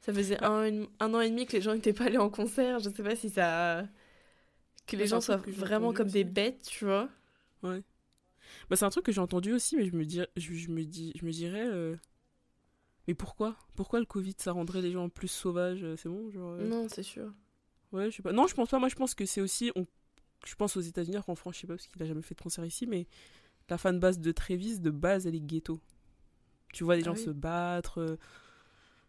Ça 0.00 0.12
faisait 0.14 0.36
Bah. 0.36 0.48
un, 0.50 0.86
un 1.00 1.14
an 1.14 1.20
et 1.20 1.28
demi 1.30 1.46
que 1.46 1.52
les 1.52 1.60
gens 1.62 1.74
n'étaient 1.74 1.92
pas 1.92 2.04
allés 2.04 2.18
en 2.18 2.30
concert. 2.30 2.78
Je 2.80 2.90
sais 2.90 3.02
pas 3.02 3.16
si 3.16 3.30
ça. 3.30 3.86
Que 4.86 4.96
les 4.96 5.04
Bah, 5.04 5.08
gens 5.10 5.20
soient 5.20 5.36
vraiment 5.36 5.92
comme 5.92 6.08
des 6.08 6.24
bêtes, 6.24 6.62
tu 6.62 6.84
vois. 6.84 7.08
Ouais. 7.62 7.82
Bah, 8.68 8.76
c'est 8.76 8.84
un 8.84 8.90
truc 8.90 9.04
que 9.04 9.12
j'ai 9.12 9.20
entendu 9.20 9.52
aussi, 9.52 9.76
mais 9.76 9.84
je 9.86 9.94
me, 9.94 10.04
dis, 10.04 10.20
je, 10.36 10.54
je 10.54 10.70
me, 10.70 10.84
dis, 10.84 11.12
je 11.16 11.24
me 11.24 11.30
dirais. 11.30 11.66
euh, 11.66 11.96
Mais 13.06 13.14
pourquoi? 13.14 13.56
Pourquoi 13.76 14.00
le 14.00 14.06
Covid 14.06 14.34
ça 14.38 14.52
rendrait 14.52 14.82
les 14.82 14.92
gens 14.92 15.08
plus 15.08 15.28
sauvages 15.28 15.84
euh, 15.84 15.96
C'est 15.96 16.08
bon 16.08 16.30
genre, 16.30 16.52
euh, 16.58 16.66
Non, 16.66 16.88
c'est 16.88 17.02
sûr. 17.02 17.32
Ouais, 17.92 18.10
je 18.10 18.16
sais 18.16 18.22
pas. 18.22 18.32
Non, 18.32 18.46
je 18.46 18.54
pense 18.54 18.68
pas. 18.70 18.78
Moi, 18.78 18.88
je 18.88 18.96
pense 18.96 19.14
que 19.14 19.24
c'est 19.26 19.40
aussi. 19.40 19.70
On... 19.76 19.86
Je 20.46 20.54
pense 20.54 20.76
aux 20.76 20.80
États-Unis, 20.80 21.18
qu'en 21.26 21.34
France, 21.34 21.56
je 21.56 21.60
sais 21.60 21.66
pas, 21.66 21.74
parce 21.74 21.86
qu'il 21.86 22.02
a 22.02 22.06
jamais 22.06 22.22
fait 22.22 22.34
de 22.34 22.40
concert 22.40 22.64
ici, 22.64 22.86
mais 22.86 23.06
la 23.68 23.78
fan 23.78 23.98
base 24.00 24.18
de 24.18 24.32
Travis, 24.32 24.80
de 24.80 24.90
base, 24.90 25.26
elle 25.26 25.34
est 25.34 25.40
ghetto. 25.40 25.80
Tu 26.72 26.84
vois 26.84 26.96
des 26.96 27.02
Ah 27.02 27.06
gens 27.06 27.14
oui. 27.14 27.22
se 27.24 27.30
battre. 27.30 27.98
euh, 27.98 28.16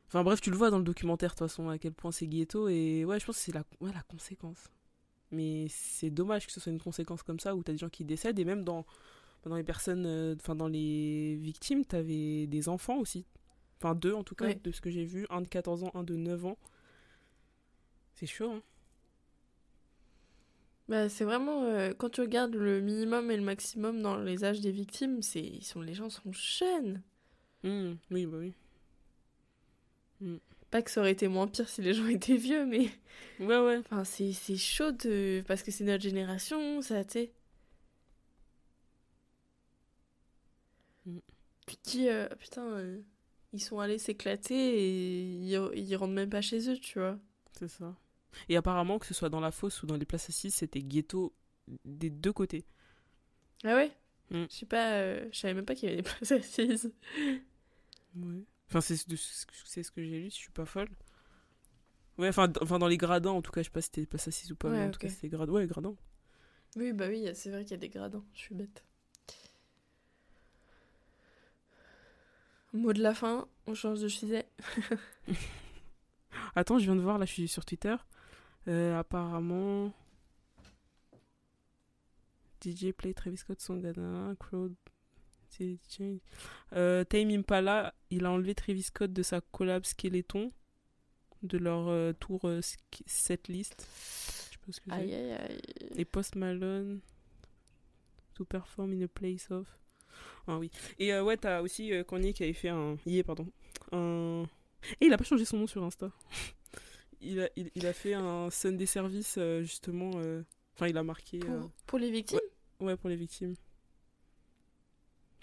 Enfin 0.08 0.24
bref, 0.24 0.42
tu 0.42 0.52
le 0.52 0.58
vois 0.58 0.70
dans 0.72 0.78
le 0.78 0.84
documentaire, 0.84 1.30
de 1.30 1.36
toute 1.36 1.48
façon, 1.48 1.70
à 1.70 1.78
quel 1.78 1.94
point 1.94 2.12
c'est 2.12 2.28
ghetto. 2.28 2.68
Et 2.68 3.06
ouais, 3.06 3.20
je 3.20 3.26
pense 3.26 3.38
que 3.38 3.42
c'est 3.44 3.54
la... 3.54 3.64
Ouais, 3.80 3.94
la 3.94 4.02
conséquence. 4.04 4.70
Mais 5.32 5.68
c'est 5.70 6.10
dommage 6.10 6.46
que 6.46 6.52
ce 6.52 6.60
soit 6.60 6.72
une 6.74 6.82
conséquence 6.82 7.24
comme 7.24 7.40
ça, 7.40 7.56
où 7.56 7.64
t'as 7.64 7.72
des 7.72 7.78
gens 7.78 7.88
qui 7.90 8.04
décèdent, 8.04 8.38
et 8.40 8.44
même 8.46 8.64
dans, 8.66 8.86
dans 9.44 9.56
les 9.56 9.64
personnes. 9.64 10.06
euh, 10.06 10.36
Enfin, 10.38 10.56
dans 10.56 10.68
les 10.68 11.38
victimes, 11.38 11.86
t'avais 11.86 12.46
des 12.48 12.68
enfants 12.68 12.98
aussi. 12.98 13.26
Enfin, 13.78 13.96
deux 13.96 14.14
en 14.14 14.24
tout 14.26 14.36
cas, 14.36 14.48
Ouais. 14.48 14.60
de 14.62 14.72
ce 14.74 14.82
que 14.82 14.92
j'ai 14.92 15.06
vu. 15.06 15.26
Un 15.30 15.40
de 15.42 15.48
14 15.48 15.86
ans, 15.86 15.92
un 15.94 16.04
de 16.04 16.16
9 16.18 16.46
ans. 16.46 16.58
C'est 18.16 18.28
chaud, 18.28 18.52
hein. 18.52 18.62
Bah, 20.92 21.10
c'est 21.10 21.24
vraiment. 21.26 21.64
euh, 21.64 21.94
quand 21.98 22.10
tu 22.12 22.22
regardes 22.22 22.54
le 22.56 22.82
minimum 22.82 23.32
et 23.32 23.38
le 23.38 23.42
maximum 23.44 24.02
dans 24.04 24.18
les 24.18 24.44
âges 24.46 24.62
des 24.62 24.72
victimes, 24.72 25.24
c'est 25.24 25.42
ils 25.42 25.64
sont, 25.66 25.82
les 25.82 25.94
gens 25.96 26.10
sont 26.12 26.32
jeunes. 26.34 27.02
Hmm, 27.64 27.94
oui, 28.12 28.26
bah 28.26 28.38
oui. 28.40 28.54
Pas 30.72 30.82
que 30.82 30.92
ça 30.92 31.02
aurait 31.02 31.12
été 31.12 31.28
moins 31.28 31.48
pire 31.48 31.68
si 31.70 31.82
les 31.82 31.94
gens 31.94 32.08
étaient 32.08 32.38
vieux, 32.38 32.66
mais. 32.66 32.90
Ouais, 33.40 33.60
ouais. 33.60 33.78
Enfin, 33.78 34.04
c'est 34.04 34.34
c'est 34.34 34.58
chaud 34.58 34.92
de... 34.92 35.44
parce 35.48 35.64
que 35.64 35.72
c'est 35.72 35.84
notre 35.84 36.04
génération, 36.04 36.82
ça, 36.82 37.04
tu 37.04 37.12
sais. 37.14 37.32
Mm. 41.06 41.20
Tu 41.68 41.76
te 41.78 41.90
dis, 41.90 42.10
euh, 42.10 42.28
putain, 42.40 42.64
euh, 42.64 43.02
ils 43.54 43.62
sont 43.62 43.80
allés 43.80 43.98
s'éclater 44.00 44.56
et 44.56 45.22
ils, 45.24 45.52
ils 45.76 45.96
rentrent 45.96 46.14
même 46.14 46.30
pas 46.30 46.42
chez 46.42 46.70
eux, 46.70 46.78
tu 46.80 47.00
vois. 47.00 47.18
C'est 47.54 47.68
ça. 47.70 47.96
Et 48.50 48.58
apparemment, 48.58 49.00
que 49.00 49.06
ce 49.06 49.14
soit 49.14 49.30
dans 49.30 49.40
la 49.40 49.52
fosse 49.52 49.84
ou 49.84 49.88
dans 49.88 49.98
les 49.98 50.06
places 50.06 50.30
assises, 50.30 50.56
c'était 50.56 50.82
ghetto 50.82 51.34
des 51.86 52.10
deux 52.10 52.34
côtés. 52.34 52.66
Ah 53.64 53.76
ouais? 53.76 53.92
Mm. 54.30 54.46
Je 54.50 54.56
sais 54.56 54.66
pas, 54.66 54.94
euh, 54.94 55.28
je 55.32 55.38
savais 55.38 55.54
même 55.54 55.66
pas 55.66 55.76
qu'il 55.76 55.90
y 55.90 55.92
avait 55.92 56.02
des 56.02 56.10
places 56.10 56.32
assises. 56.32 56.94
Ouais. 58.16 58.44
Enfin, 58.68 58.82
c'est 58.82 58.96
ce 58.96 59.92
que 59.92 60.04
j'ai 60.04 60.20
lu, 60.20 60.32
si 60.32 60.38
je 60.38 60.44
suis 60.44 60.52
pas 60.52 60.66
folle. 60.66 60.90
Ouais, 62.18 62.30
enfin, 62.30 62.48
dans 62.48 62.88
les 62.88 62.98
gradins, 62.98 63.32
en 63.32 63.42
tout 63.42 63.52
cas, 63.52 63.62
je 63.62 63.66
sais 63.66 63.72
pas 63.72 63.82
si 63.82 63.88
c'était 63.88 64.02
des 64.02 64.08
places 64.08 64.28
assises 64.28 64.52
ou 64.52 64.56
pas, 64.56 64.70
mais 64.70 64.84
en 64.84 64.92
tout 64.92 65.00
cas, 65.00 65.10
c'était 65.10 65.30
gradins. 65.30 65.52
Ouais, 65.52 65.68
gradins. 65.68 65.96
Oui, 66.78 66.94
bah 66.94 67.08
oui, 67.10 67.28
c'est 67.34 67.50
vrai 67.50 67.64
qu'il 67.64 67.72
y 67.72 67.74
a 67.74 67.78
des 67.78 67.90
gradins, 67.90 68.24
je 68.34 68.40
suis 68.40 68.56
bête. 68.56 68.84
Mot 72.74 72.94
de 72.94 73.02
la 73.02 73.14
fin, 73.14 73.50
on 73.68 73.74
change 73.74 74.00
de 74.00 74.08
sujet. 74.08 74.48
Attends, 76.56 76.80
je 76.80 76.86
viens 76.86 76.96
de 76.96 77.02
voir, 77.02 77.18
là, 77.18 77.26
je 77.26 77.34
suis 77.34 77.48
sur 77.50 77.66
Twitter. 77.66 77.96
Euh, 78.68 79.00
apparemment. 79.00 79.92
DJ 82.64 82.92
Play 82.92 83.14
Travis 83.14 83.38
Scott 83.38 83.60
song 83.60 83.82
Dana, 83.82 84.36
Crowd. 84.40 84.76
Euh, 86.74 87.04
Tame 87.04 87.30
Impala, 87.30 87.94
il 88.10 88.26
a 88.26 88.32
enlevé 88.32 88.56
Travis 88.56 88.84
Scott 88.84 89.12
de 89.12 89.24
sa 89.24 89.42
collab 89.42 89.86
Skeleton 89.86 90.52
de 91.44 91.58
leur 91.58 91.88
euh, 91.90 92.14
tour 92.14 92.42
euh, 92.46 92.62
setlist. 93.06 93.88
Je 94.48 94.54
sais 94.54 94.60
pas 94.66 94.72
ce 94.72 94.82
que. 94.82 94.92
Aïe 94.92 95.14
aïe 95.14 95.32
aïe. 95.32 95.62
Et 95.96 96.06
Post 96.06 96.36
Malone 96.36 97.00
to 98.36 98.46
perform 98.46 98.94
in 98.94 99.02
a 99.04 99.08
place 99.08 99.50
of. 99.52 99.68
Ah 100.48 100.58
oui. 100.58 100.72
Et 101.00 101.14
euh, 101.14 101.24
ouais, 101.24 101.38
t'as 101.38 101.62
aussi 101.62 101.92
Kanye 102.08 102.34
qui 102.34 102.44
avait 102.44 102.54
fait 102.54 102.70
un. 102.70 102.98
Yé, 103.06 103.24
pardon. 103.24 103.48
Un. 103.92 104.44
Et 105.00 105.06
il 105.06 105.14
a 105.14 105.18
pas 105.18 105.24
changé 105.24 105.46
son 105.46 105.58
nom 105.58 105.68
sur 105.68 105.84
Insta. 105.84 106.12
il, 107.22 107.42
a, 107.42 107.50
il, 107.56 107.72
il 107.76 107.86
a 107.88 107.94
fait 107.94 108.14
un 108.14 108.50
Sunday 108.50 108.86
Service 108.86 109.36
euh, 109.38 109.62
justement. 109.62 110.12
euh, 110.16 110.42
Enfin, 110.76 110.88
il 110.88 110.98
a 110.98 111.04
marqué. 111.04 111.40
euh, 111.44 111.60
Pour, 111.60 111.72
pour 111.88 112.00
les 112.00 112.12
victimes? 112.12 112.40
Ouais, 112.80 112.96
pour 112.98 113.10
les 113.10 113.16
victimes. 113.16 113.56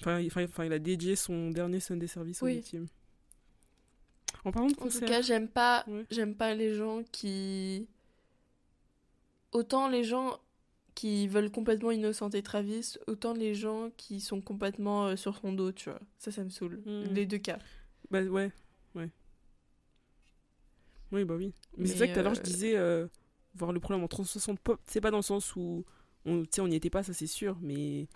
Enfin, 0.00 0.20
il, 0.20 0.28
enfin, 0.28 0.64
il 0.64 0.72
a 0.72 0.78
dédié 0.78 1.16
son 1.16 1.50
dernier 1.50 1.80
Sunday 1.80 2.06
Service 2.06 2.42
aux 2.42 2.46
Oui. 2.46 2.56
victimes. 2.56 2.86
En 4.44 4.52
parlant 4.52 4.68
de 4.68 4.72
En 4.74 4.76
tout 4.76 4.82
concert. 4.84 5.08
cas, 5.08 5.22
j'aime 5.22 5.48
pas, 5.48 5.84
Ouais. 5.88 6.04
j'aime 6.10 6.34
pas 6.34 6.54
les 6.54 6.74
gens 6.74 7.02
qui. 7.12 7.88
Autant 9.52 9.88
les 9.88 10.04
gens 10.04 10.38
qui 10.94 11.26
veulent 11.28 11.50
complètement 11.50 11.90
innocenter 11.90 12.42
Travis, 12.42 12.96
autant 13.06 13.32
les 13.32 13.54
gens 13.54 13.90
qui 13.96 14.20
sont 14.20 14.40
complètement 14.40 15.06
euh, 15.06 15.16
sur 15.16 15.36
son 15.38 15.52
dos, 15.52 15.72
tu 15.72 15.90
vois. 15.90 16.00
Ça, 16.18 16.30
ça 16.32 16.44
me 16.44 16.50
saoule. 16.50 16.80
Mm. 16.84 17.14
Les 17.14 17.26
deux 17.26 17.38
cas. 17.38 17.58
Bah 18.10 18.22
ouais, 18.22 18.50
ouais. 18.94 19.10
Oui, 21.12 21.24
bah 21.24 21.34
oui. 21.36 21.52
Mais, 21.76 21.86
c'est 21.86 21.96
ça 21.96 22.06
que 22.06 22.12
tout 22.12 22.18
à 22.20 22.22
l'heure 22.22 22.34
je 22.34 22.40
euh, 22.40 22.44
disais, 22.44 22.76
euh, 22.76 23.06
voir 23.54 23.72
le 23.72 23.80
problème 23.80 24.04
en 24.04 24.08
360 24.08 24.58
pop, 24.60 24.80
c'est 24.86 25.00
pas 25.00 25.10
dans 25.10 25.18
le 25.18 25.22
sens 25.22 25.56
où 25.56 25.84
on 26.26 26.68
n'y 26.68 26.76
était 26.76 26.90
pas, 26.90 27.02
ça 27.02 27.14
c'est 27.14 27.26
sûr, 27.26 27.56
mais 27.62 28.08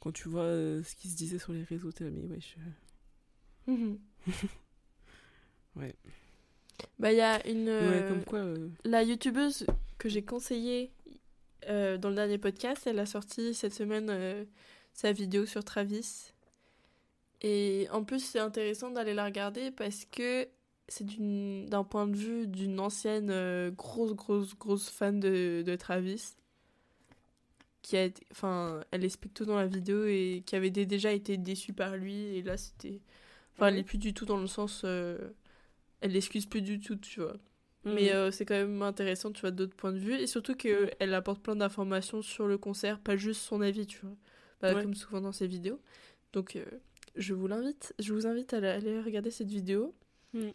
quand 0.00 0.12
tu 0.12 0.28
vois 0.28 0.42
euh, 0.42 0.82
ce 0.82 0.94
qui 0.94 1.08
se 1.08 1.16
disait 1.16 1.38
sur 1.38 1.52
les 1.52 1.62
réseaux, 1.62 1.90
t'es 1.90 2.04
là, 2.04 2.10
mais 2.10 2.24
ouais, 2.26 2.38
je... 3.66 3.96
Ouais. 5.76 5.94
Bah, 6.98 7.12
il 7.12 7.16
y 7.16 7.22
a 7.22 7.46
une. 7.48 7.68
Ouais, 7.68 8.04
comme 8.06 8.24
quoi. 8.24 8.44
La 8.84 9.02
youtubeuse 9.02 9.66
que 9.98 10.08
j'ai 10.08 10.22
conseillée 10.22 10.92
euh, 11.68 11.96
dans 11.96 12.10
le 12.10 12.14
dernier 12.14 12.38
podcast, 12.38 12.86
elle 12.86 12.98
a 12.98 13.06
sorti 13.06 13.54
cette 13.54 13.74
semaine 13.74 14.08
euh, 14.10 14.44
sa 14.92 15.12
vidéo 15.12 15.46
sur 15.46 15.64
Travis. 15.64 16.32
Et 17.40 17.88
en 17.90 18.04
plus, 18.04 18.20
c'est 18.20 18.38
intéressant 18.38 18.90
d'aller 18.90 19.14
la 19.14 19.24
regarder 19.24 19.70
parce 19.70 20.04
que 20.04 20.46
c'est 20.88 21.06
d'un 21.68 21.84
point 21.84 22.06
de 22.06 22.16
vue 22.16 22.46
d'une 22.46 22.78
ancienne 22.80 23.30
euh, 23.30 23.70
grosse, 23.70 24.12
grosse, 24.14 24.56
grosse 24.56 24.90
fan 24.90 25.20
de, 25.20 25.62
de 25.66 25.76
Travis. 25.76 26.34
Qui 27.82 27.96
a 27.98 28.04
été, 28.04 28.26
enfin, 28.30 28.82
elle 28.92 29.04
explique 29.04 29.34
tout 29.34 29.44
dans 29.44 29.56
la 29.56 29.66
vidéo 29.66 30.04
et 30.06 30.42
qui 30.46 30.56
avait 30.56 30.70
dé- 30.70 30.86
déjà 30.86 31.12
été 31.12 31.36
déçue 31.36 31.74
par 31.74 31.96
lui. 31.96 32.14
Et 32.36 32.42
là, 32.42 32.56
c'était. 32.56 33.00
Enfin, 33.54 33.68
elle 33.68 33.78
est 33.78 33.82
plus 33.84 33.98
du 33.98 34.14
tout 34.14 34.24
dans 34.24 34.38
le 34.38 34.46
sens. 34.46 34.82
euh, 34.84 35.18
elle 36.00 36.12
l'excuse 36.12 36.46
plus 36.46 36.62
du 36.62 36.80
tout, 36.80 36.96
tu 36.96 37.20
vois. 37.20 37.36
Mais 37.84 38.04
mhm. 38.10 38.16
euh, 38.16 38.30
c'est 38.30 38.46
quand 38.46 38.54
même 38.54 38.80
intéressant, 38.82 39.32
tu 39.32 39.42
vois, 39.42 39.50
d'autres 39.50 39.76
points 39.76 39.92
de 39.92 39.98
vue. 39.98 40.14
Et 40.14 40.26
surtout 40.26 40.54
qu'elle 40.54 41.12
apporte 41.14 41.42
plein 41.42 41.56
d'informations 41.56 42.22
sur 42.22 42.46
le 42.46 42.56
concert, 42.58 42.98
pas 43.00 43.16
juste 43.16 43.42
son 43.42 43.60
avis, 43.60 43.86
tu 43.86 44.00
vois. 44.00 44.16
Bah, 44.62 44.74
Ouais. 44.74 44.82
Comme 44.82 44.94
souvent 44.94 45.20
dans 45.20 45.32
ses 45.32 45.46
vidéos. 45.46 45.78
Donc, 46.32 46.58
je 47.16 47.34
vous 47.34 47.46
l'invite, 47.46 47.94
je 47.98 48.14
vous 48.14 48.26
invite 48.26 48.54
à 48.54 48.58
aller 48.58 49.00
regarder 49.00 49.30
cette 49.30 49.50
vidéo 49.50 49.94
Mm. 50.34 50.50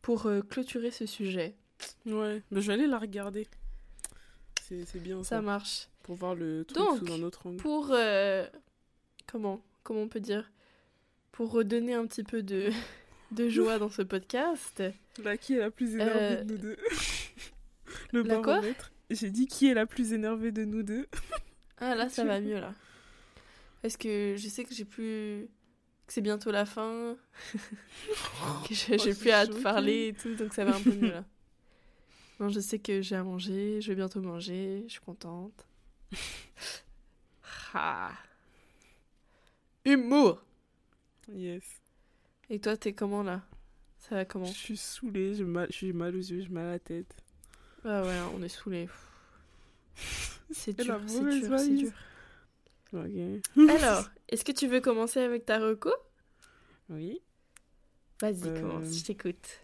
pour 0.00 0.26
euh, 0.26 0.40
clôturer 0.42 0.90
ce 0.90 1.06
sujet. 1.06 1.54
Ouais, 2.06 2.42
bah, 2.50 2.60
je 2.60 2.66
vais 2.68 2.72
aller 2.74 2.86
la 2.86 2.98
regarder. 2.98 3.46
C'est 4.62 5.02
bien 5.02 5.22
ça, 5.22 5.36
Ça 5.36 5.42
marche. 5.42 5.88
pour 6.02 6.14
voir 6.16 6.34
le 6.34 6.64
truc 6.64 6.78
Donc, 6.78 6.98
sous 6.98 7.12
un 7.12 7.22
autre 7.22 7.46
angle. 7.46 7.58
Pour. 7.58 7.88
euh, 7.92 8.46
comment 9.26 9.60
Comment 9.82 10.00
on 10.02 10.08
peut 10.08 10.20
dire? 10.20 10.50
Pour 11.32 11.50
redonner 11.50 11.92
un 11.94 12.06
petit 12.06 12.22
peu 12.24 12.42
de, 12.42 12.70
de 13.32 13.48
joie 13.50 13.78
dans 13.78 13.90
ce 13.90 14.00
podcast. 14.02 14.82
Là, 15.22 15.36
qui 15.36 15.54
est 15.54 15.58
la 15.58 15.70
plus 15.70 15.94
énervée 15.94 16.18
Euh, 16.20 16.44
de 16.44 16.52
nous 16.52 16.58
deux 16.58 16.76
Le 18.12 18.22
la 18.22 18.38
baromètre. 18.40 18.92
J'ai 19.10 19.30
dit 19.30 19.46
qui 19.46 19.68
est 19.68 19.74
la 19.74 19.84
plus 19.86 20.12
énervée 20.14 20.50
de 20.52 20.64
nous 20.64 20.82
deux. 20.82 21.06
Ah 21.78 21.94
là, 21.94 22.08
ça 22.08 22.24
va 22.24 22.40
mieux 22.40 22.58
là. 22.60 22.72
Parce 23.82 23.96
que 23.98 24.36
je 24.38 24.48
sais 24.48 24.64
que 24.64 24.72
j'ai 24.74 24.86
plus. 24.86 25.46
Que 26.06 26.12
c'est 26.12 26.20
bientôt 26.20 26.50
la 26.50 26.66
fin. 26.66 27.16
que 28.68 28.74
j'ai 28.74 28.96
Oh, 28.96 29.02
j'ai 29.02 29.14
plus 29.14 29.30
hâte 29.30 29.50
de 29.50 29.62
parler 29.62 30.08
et 30.08 30.14
tout, 30.14 30.34
donc 30.34 30.52
ça 30.52 30.64
va 30.64 30.76
un 30.76 30.80
peu 30.80 30.92
mieux 30.92 31.10
là. 31.10 31.24
Non, 32.40 32.48
je 32.48 32.60
sais 32.60 32.78
que 32.78 33.00
j'ai 33.00 33.16
à 33.16 33.22
manger, 33.22 33.80
je 33.80 33.88
vais 33.88 33.94
bientôt 33.94 34.20
manger, 34.20 34.84
je 34.86 34.92
suis 34.92 35.00
contente. 35.00 35.66
Ah. 37.76 38.12
Humour 39.84 40.40
Yes. 41.32 41.64
Et 42.48 42.60
toi, 42.60 42.76
t'es 42.76 42.92
comment 42.92 43.24
là? 43.24 43.42
Ça 43.98 44.14
va 44.14 44.24
comment? 44.24 44.44
Je 44.44 44.52
suis 44.52 44.76
saoulée, 44.76 45.34
j'ai 45.34 45.44
mal, 45.44 45.66
j'ai 45.70 45.92
mal 45.92 46.14
aux 46.14 46.20
yeux, 46.20 46.40
j'ai 46.40 46.48
mal 46.50 46.66
à 46.66 46.70
la 46.72 46.78
tête. 46.78 47.16
Ah 47.84 48.02
ouais, 48.02 48.20
on 48.32 48.42
est 48.42 48.48
saoulés. 48.48 48.88
C'est 50.50 50.78
dur, 50.78 51.00
c'est 51.06 51.20
dur, 51.20 51.58
c'est 51.58 51.74
dur. 51.74 51.92
Alors, 53.68 54.08
est-ce 54.28 54.44
que 54.44 54.52
tu 54.52 54.66
veux 54.68 54.80
commencer 54.80 55.20
avec 55.20 55.44
ta 55.46 55.58
reco? 55.58 55.90
Oui. 56.88 57.20
Vas-y, 58.20 58.44
Euh, 58.46 58.60
commence, 58.60 58.96
je 58.96 59.04
t'écoute. 59.04 59.60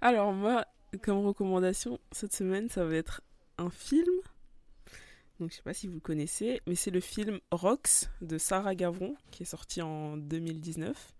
Alors 0.00 0.32
moi, 0.32 0.66
comme 1.02 1.24
recommandation, 1.26 1.98
cette 2.12 2.32
semaine, 2.34 2.68
ça 2.68 2.84
va 2.84 2.94
être 2.94 3.22
un 3.58 3.70
film. 3.70 4.12
Donc 5.40 5.50
je 5.50 5.56
sais 5.56 5.62
pas 5.62 5.74
si 5.74 5.88
vous 5.88 5.94
le 5.94 6.00
connaissez, 6.00 6.60
mais 6.66 6.74
c'est 6.76 6.90
le 6.92 7.00
film 7.00 7.40
Rox 7.50 8.08
de 8.20 8.38
Sarah 8.38 8.74
Gavron, 8.74 9.16
qui 9.32 9.42
est 9.42 9.46
sorti 9.46 9.82
en 9.82 10.16
2019. 10.16 11.12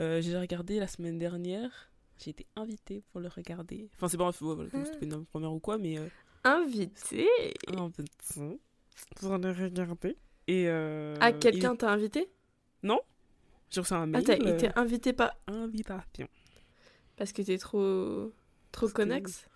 Euh, 0.00 0.20
j'ai 0.20 0.36
regardé 0.38 0.78
la 0.78 0.86
semaine 0.86 1.18
dernière. 1.18 1.90
J'ai 2.18 2.30
été 2.30 2.46
invitée 2.56 3.02
pour 3.12 3.20
le 3.20 3.28
regarder. 3.28 3.88
Enfin, 3.94 4.08
c'est 4.08 4.18
pas, 4.18 4.28
ouais, 4.28 4.34
voilà, 4.40 4.68
c'était 4.84 5.06
pas 5.06 5.16
une 5.16 5.24
première 5.26 5.52
ou 5.52 5.60
quoi, 5.60 5.78
mais 5.78 5.98
euh, 5.98 6.06
Invité 6.44 7.26
en 7.76 7.90
fait, 7.90 8.04
pour 9.16 9.36
le 9.38 9.50
regarder. 9.52 10.16
Et 10.48 10.68
euh, 10.68 11.16
Ah, 11.20 11.32
quelqu'un 11.32 11.74
t'a 11.76 11.90
invité? 11.92 12.28
Il- 12.82 12.92
J'ai 13.70 13.80
reçu 13.80 13.92
un 13.94 14.02
Ah, 14.02 14.06
mail. 14.06 14.24
t'as 14.24 14.34
euh, 14.34 14.54
été 14.56 14.68
invité 14.76 15.12
pas 15.12 15.34
invitation. 15.46 16.28
parce 17.16 17.32
que 17.32 17.42
t'es 17.42 17.58
trop. 17.58 18.32
trop 18.72 18.88
connexe 18.88 19.46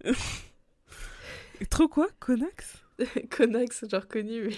Trop 1.70 1.88
quoi? 1.88 2.08
Connex 2.20 2.82
Connexe, 3.30 3.84
genre 3.90 4.06
connu, 4.08 4.42
mais. 4.48 4.56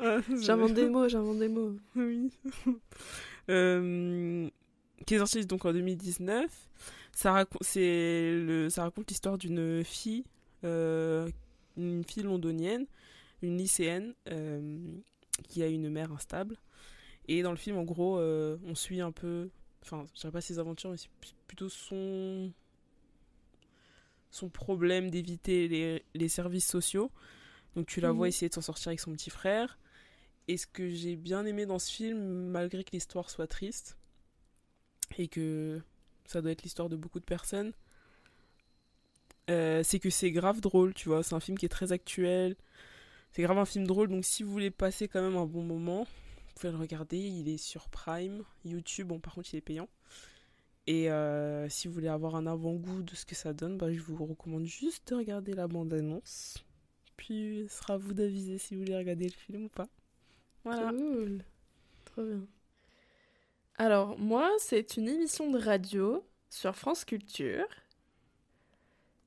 Ah, 0.00 0.18
J'invente 0.40 0.74
des 0.74 0.88
mots, 0.88 1.08
j'invente 1.08 1.38
des 1.38 1.48
mots. 1.48 1.76
Oui. 1.96 2.30
Euh, 3.50 4.48
qui 5.06 5.14
est 5.14 5.18
sorti 5.18 5.44
donc 5.46 5.64
en 5.64 5.72
2019. 5.72 6.50
Ça, 7.14 7.32
le, 7.76 8.68
ça 8.70 8.84
raconte 8.84 9.08
l'histoire 9.10 9.36
d'une 9.36 9.84
fille, 9.84 10.24
euh, 10.64 11.28
une 11.76 12.02
fille 12.04 12.22
londonienne, 12.22 12.86
une 13.42 13.58
lycéenne, 13.58 14.14
euh, 14.28 14.78
qui 15.44 15.62
a 15.62 15.66
une 15.68 15.88
mère 15.90 16.12
instable. 16.12 16.56
Et 17.28 17.42
dans 17.42 17.50
le 17.52 17.56
film, 17.56 17.76
en 17.76 17.84
gros, 17.84 18.18
euh, 18.18 18.56
on 18.66 18.74
suit 18.74 19.00
un 19.00 19.12
peu, 19.12 19.50
enfin, 19.82 20.06
je 20.14 20.20
dirais 20.20 20.32
pas 20.32 20.40
ses 20.40 20.58
aventures, 20.58 20.90
mais 20.90 20.96
c'est 20.96 21.08
plutôt 21.46 21.68
son, 21.68 22.52
son 24.30 24.48
problème 24.48 25.10
d'éviter 25.10 25.68
les, 25.68 26.04
les 26.14 26.28
services 26.28 26.66
sociaux. 26.66 27.10
Donc 27.76 27.86
tu 27.86 28.00
la 28.00 28.12
vois 28.12 28.26
Mhm. 28.26 28.28
essayer 28.28 28.48
de 28.48 28.54
s'en 28.54 28.60
sortir 28.62 28.88
avec 28.88 29.00
son 29.00 29.12
petit 29.12 29.30
frère. 29.30 29.78
Et 30.48 30.56
ce 30.56 30.66
que 30.66 30.88
j'ai 30.90 31.16
bien 31.16 31.46
aimé 31.46 31.66
dans 31.66 31.78
ce 31.78 31.90
film, 31.90 32.18
malgré 32.48 32.82
que 32.84 32.90
l'histoire 32.92 33.30
soit 33.30 33.46
triste, 33.46 33.96
et 35.18 35.28
que 35.28 35.80
ça 36.26 36.40
doit 36.42 36.50
être 36.50 36.62
l'histoire 36.62 36.88
de 36.88 36.96
beaucoup 36.96 37.20
de 37.20 37.24
personnes. 37.24 37.72
Euh, 39.50 39.82
c'est 39.82 39.98
que 39.98 40.10
c'est 40.10 40.30
grave 40.30 40.60
drôle, 40.60 40.94
tu 40.94 41.08
vois. 41.08 41.22
C'est 41.22 41.34
un 41.34 41.40
film 41.40 41.58
qui 41.58 41.66
est 41.66 41.68
très 41.70 41.92
actuel. 41.92 42.56
C'est 43.32 43.42
grave 43.42 43.58
un 43.58 43.64
film 43.64 43.86
drôle, 43.86 44.08
donc 44.08 44.24
si 44.24 44.42
vous 44.42 44.52
voulez 44.52 44.70
passer 44.70 45.08
quand 45.08 45.22
même 45.22 45.36
un 45.36 45.46
bon 45.46 45.62
moment, 45.62 46.04
vous 46.04 46.54
pouvez 46.54 46.70
le 46.70 46.78
regarder. 46.78 47.16
Il 47.16 47.48
est 47.48 47.56
sur 47.56 47.88
Prime, 47.88 48.42
YouTube. 48.64 49.08
Bon, 49.08 49.20
par 49.20 49.34
contre, 49.34 49.54
il 49.54 49.56
est 49.56 49.62
payant. 49.62 49.88
Et 50.86 51.10
euh, 51.10 51.66
si 51.70 51.88
vous 51.88 51.94
voulez 51.94 52.08
avoir 52.08 52.34
un 52.34 52.46
avant-goût 52.46 53.02
de 53.02 53.14
ce 53.14 53.24
que 53.24 53.34
ça 53.34 53.54
donne, 53.54 53.78
bah, 53.78 53.90
je 53.90 54.00
vous 54.00 54.26
recommande 54.26 54.64
juste 54.64 55.08
de 55.08 55.14
regarder 55.14 55.54
la 55.54 55.66
bande-annonce. 55.66 56.62
Puis 57.16 57.66
ce 57.70 57.78
sera 57.78 57.94
à 57.94 57.96
vous 57.96 58.12
d'aviser 58.12 58.58
si 58.58 58.74
vous 58.74 58.82
voulez 58.82 58.96
regarder 58.96 59.26
le 59.26 59.32
film 59.32 59.64
ou 59.64 59.68
pas. 59.68 59.88
Voilà. 60.64 60.90
Cool. 60.90 61.42
Trop 62.04 62.24
bien. 62.24 62.46
Alors, 63.76 64.18
moi, 64.18 64.50
c'est 64.58 64.98
une 64.98 65.08
émission 65.08 65.50
de 65.50 65.58
radio 65.58 66.22
sur 66.50 66.76
France 66.76 67.06
Culture 67.06 67.64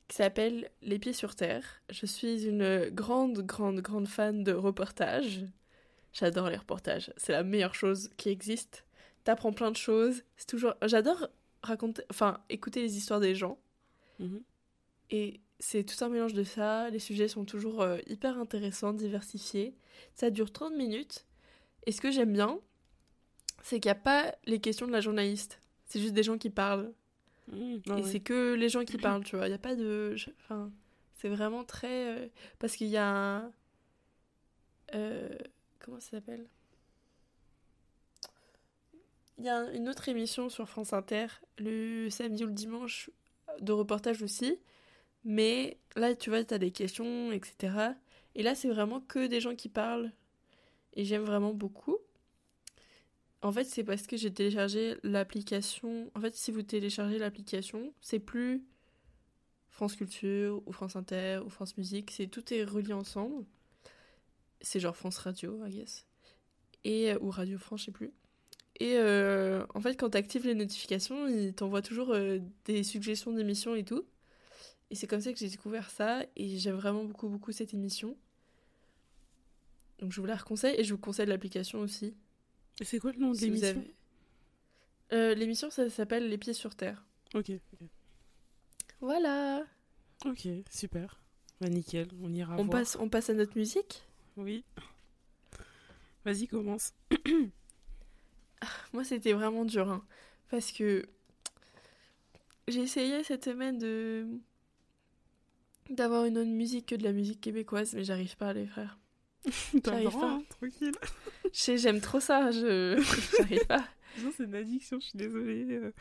qui 0.07 0.17
s'appelle 0.17 0.69
Les 0.81 0.99
Pieds 0.99 1.13
sur 1.13 1.35
Terre. 1.35 1.81
Je 1.89 2.05
suis 2.05 2.45
une 2.45 2.89
grande, 2.89 3.39
grande, 3.39 3.79
grande 3.81 4.07
fan 4.07 4.43
de 4.43 4.53
reportages. 4.53 5.45
J'adore 6.13 6.49
les 6.49 6.57
reportages. 6.57 7.11
C'est 7.17 7.33
la 7.33 7.43
meilleure 7.43 7.75
chose 7.75 8.09
qui 8.17 8.29
existe. 8.29 8.85
T'apprends 9.23 9.53
plein 9.53 9.71
de 9.71 9.77
choses. 9.77 10.23
C'est 10.37 10.47
toujours. 10.47 10.75
J'adore 10.83 11.27
raconter, 11.63 12.03
enfin, 12.09 12.39
écouter 12.49 12.81
les 12.81 12.97
histoires 12.97 13.19
des 13.19 13.35
gens. 13.35 13.57
Mhm. 14.19 14.41
Et 15.09 15.41
c'est 15.59 15.83
tout 15.83 16.03
un 16.03 16.09
mélange 16.09 16.33
de 16.33 16.43
ça. 16.43 16.89
Les 16.89 16.99
sujets 16.99 17.27
sont 17.27 17.45
toujours 17.45 17.81
euh, 17.81 17.97
hyper 18.07 18.37
intéressants, 18.37 18.93
diversifiés. 18.93 19.75
Ça 20.13 20.29
dure 20.29 20.51
30 20.51 20.73
minutes. 20.73 21.25
Et 21.85 21.91
ce 21.91 22.01
que 22.01 22.11
j'aime 22.11 22.33
bien, 22.33 22.59
c'est 23.61 23.79
qu'il 23.79 23.89
n'y 23.89 23.97
a 23.97 24.01
pas 24.01 24.35
les 24.45 24.59
questions 24.59 24.87
de 24.87 24.91
la 24.91 25.01
journaliste. 25.01 25.59
C'est 25.85 25.99
juste 25.99 26.13
des 26.13 26.23
gens 26.23 26.37
qui 26.37 26.49
parlent. 26.49 26.93
Mmh, 27.47 27.77
ah 27.89 27.97
et 27.97 28.01
ouais. 28.01 28.03
c'est 28.03 28.19
que 28.19 28.53
les 28.53 28.69
gens 28.69 28.83
qui 28.85 28.97
parlent, 28.97 29.23
tu 29.23 29.35
vois. 29.35 29.45
Il 29.47 29.49
n'y 29.49 29.55
a 29.55 29.59
pas 29.59 29.75
de. 29.75 30.15
Enfin, 30.41 30.71
c'est 31.13 31.29
vraiment 31.29 31.63
très. 31.63 32.07
euh, 32.17 32.27
Parce 32.59 32.75
qu'il 32.75 32.87
y 32.87 32.97
a 32.97 33.07
un. 33.07 33.51
euh, 34.93 35.29
Comment 35.79 35.99
ça 35.99 36.11
s'appelle? 36.11 36.47
Il 39.37 39.43
y 39.45 39.49
a 39.49 39.71
une 39.73 39.89
autre 39.89 40.07
émission 40.09 40.49
sur 40.49 40.67
France 40.69 40.93
Inter, 40.93 41.27
le 41.57 42.09
samedi 42.09 42.43
ou 42.43 42.47
le 42.47 42.53
dimanche, 42.53 43.09
de 43.59 43.71
reportage 43.73 44.21
aussi. 44.21 44.57
Mais 45.25 45.79
là, 45.95 46.15
tu 46.15 46.29
vois, 46.31 46.43
tu 46.43 46.53
as 46.53 46.59
des 46.59 46.71
questions, 46.71 47.31
etc. 47.33 47.97
Et 48.35 48.43
là, 48.43 48.55
c'est 48.55 48.69
vraiment 48.69 49.01
que 49.01 49.27
des 49.27 49.41
gens 49.41 49.55
qui 49.55 49.69
parlent. 49.69 50.11
Et 50.95 51.05
j'aime 51.05 51.23
vraiment 51.23 51.53
beaucoup. 51.53 51.97
En 53.45 53.51
fait, 53.51 53.65
c'est 53.65 53.83
parce 53.83 54.07
que 54.07 54.17
j'ai 54.17 54.33
téléchargé 54.33 54.97
l'application. 55.03 56.09
En 56.15 56.19
fait, 56.19 56.33
si 56.35 56.51
vous 56.51 56.63
téléchargez 56.63 57.19
l'application, 57.19 57.93
c'est 58.01 58.17
plus 58.17 58.63
France 59.69 59.95
Culture 59.95 60.63
ou 60.65 60.71
France 60.71 60.95
Inter 60.95 61.41
ou 61.45 61.49
France 61.51 61.77
Musique. 61.77 62.09
C'est 62.09 62.25
tout 62.25 62.51
est 62.51 62.63
relié 62.63 62.93
ensemble. 62.93 63.45
C'est 64.61 64.79
genre 64.79 64.97
France 64.97 65.19
Radio, 65.19 65.63
I 65.63 65.69
guess. 65.69 66.07
Et, 66.85 67.15
ou 67.17 67.29
Radio 67.29 67.59
France, 67.59 67.81
je 67.81 67.85
sais 67.85 67.91
plus. 67.91 68.11
Et 68.79 68.95
euh, 68.95 69.63
en 69.75 69.79
fait, 69.79 69.93
quand 69.93 70.09
tu 70.09 70.17
actives 70.17 70.47
les 70.47 70.55
notifications, 70.55 71.27
il 71.27 71.53
t'envoie 71.53 71.83
toujours 71.83 72.15
euh, 72.15 72.39
des 72.65 72.81
suggestions 72.81 73.31
d'émissions 73.31 73.75
et 73.75 73.83
tout. 73.83 74.07
Et 74.89 74.95
c'est 74.95 75.05
comme 75.05 75.21
ça 75.21 75.31
que 75.31 75.37
j'ai 75.37 75.49
découvert 75.49 75.91
ça. 75.91 76.25
Et 76.35 76.57
j'aime 76.57 76.77
vraiment 76.77 77.03
beaucoup, 77.03 77.29
beaucoup 77.29 77.51
cette 77.51 77.75
émission. 77.75 78.17
Donc 79.99 80.11
je 80.13 80.19
vous 80.19 80.25
la 80.25 80.35
reconseille. 80.35 80.73
Et 80.79 80.83
je 80.83 80.95
vous 80.95 80.99
conseille 80.99 81.27
l'application 81.27 81.77
aussi. 81.81 82.15
C'est 82.81 82.99
quoi 82.99 83.11
le 83.13 83.19
nom 83.19 83.31
de 83.31 83.35
Si 83.37 83.45
l'émission? 83.45 83.67
avez- 83.69 83.93
Euh, 85.13 85.35
L'émission, 85.35 85.69
ça 85.69 85.89
s'appelle 85.89 86.27
Les 86.29 86.37
Pieds 86.37 86.53
sur 86.53 86.75
Terre. 86.75 87.03
Ok, 87.33 87.51
ok. 87.51 87.87
Voilà. 89.01 89.63
Ok, 90.25 90.47
super. 90.69 91.19
Bah 91.61 91.69
nickel, 91.69 92.07
on 92.21 92.33
ira 92.33 92.53
On 92.53 92.63
voir. 92.65 92.69
passe, 92.81 92.97
on 92.99 93.07
passe 93.07 93.29
à 93.29 93.33
notre 93.33 93.57
musique? 93.57 94.03
Oui. 94.35 94.63
Vas-y, 96.25 96.47
commence. 96.47 96.93
Moi, 98.93 99.03
c'était 99.03 99.33
vraiment 99.33 99.63
dur. 99.65 99.89
hein, 99.89 100.03
parce 100.49 100.71
que 100.71 101.05
j'ai 102.67 102.81
essayé 102.81 103.23
cette 103.23 103.45
semaine 103.45 103.77
de 103.77 104.27
d'avoir 105.91 106.25
une 106.25 106.37
autre 106.39 106.49
musique 106.49 106.87
que 106.87 106.95
de 106.95 107.03
la 107.03 107.11
musique 107.11 107.39
québécoise, 107.41 107.93
mais 107.93 108.03
j'arrive 108.03 108.35
pas, 108.37 108.53
les 108.53 108.65
frères. 108.65 108.97
J'arrive 109.85 110.09
pas. 110.11 110.39
Tranquille. 110.69 110.91
Je 111.45 111.49
sais, 111.59 111.77
j'aime 111.77 112.01
trop 112.01 112.19
ça, 112.19 112.51
je 112.51 113.01
j'arrive 113.37 113.65
pas. 113.67 113.85
C'est 114.37 114.43
une 114.45 114.55
addiction, 114.55 114.99
je 114.99 115.07
suis 115.07 115.17
désolée. 115.17 115.65
euh. 115.71 115.91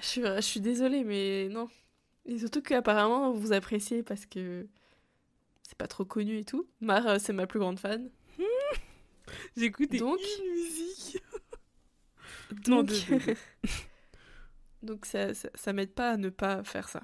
Je 0.00 0.04
suis, 0.06 0.22
je 0.22 0.40
suis 0.40 0.60
désolée, 0.60 1.02
mais 1.04 1.48
non. 1.50 1.68
Et 2.26 2.38
surtout 2.38 2.62
qu'apparemment, 2.62 3.32
vous 3.32 3.52
appréciez 3.52 4.02
parce 4.02 4.24
que 4.26 4.66
c'est 5.62 5.76
pas 5.78 5.88
trop 5.88 6.04
connu 6.04 6.38
et 6.38 6.44
tout. 6.44 6.68
Mar, 6.80 7.06
euh, 7.06 7.16
c'est 7.18 7.32
ma 7.32 7.46
plus 7.46 7.58
grande 7.58 7.80
fan. 7.80 8.08
J'écoute 9.56 9.90
des 9.90 9.98
Donc- 9.98 10.20
une 10.38 10.50
musique. 10.52 11.22
Donc. 12.64 12.90
Donc 14.82 15.06
ça, 15.06 15.34
ça, 15.34 15.48
ça 15.54 15.72
m'aide 15.72 15.92
pas 15.92 16.12
à 16.12 16.16
ne 16.16 16.28
pas 16.28 16.62
faire 16.62 16.88
ça. 16.88 17.02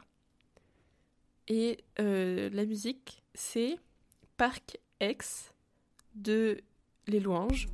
Et 1.49 1.79
euh, 1.99 2.49
la 2.51 2.65
musique, 2.65 3.23
c'est 3.35 3.77
Parc 4.37 4.79
X 5.01 5.53
de 6.15 6.61
Les 7.07 7.21
Louanges. 7.21 7.69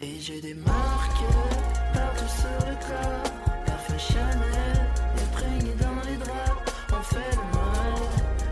Et 0.00 0.18
j'ai 0.18 0.40
des 0.40 0.54
marques 0.54 1.24
partout 1.92 2.28
sur 2.28 2.68
le 2.68 2.74
corps. 2.74 3.32
Parfum 3.66 3.98
Chanel, 3.98 4.86
imprégné 5.22 5.74
dans 5.74 6.10
les 6.10 6.16
draps. 6.16 6.72
On 6.92 7.02
fait 7.02 7.30
le 7.32 7.42
mal. 7.58 8.00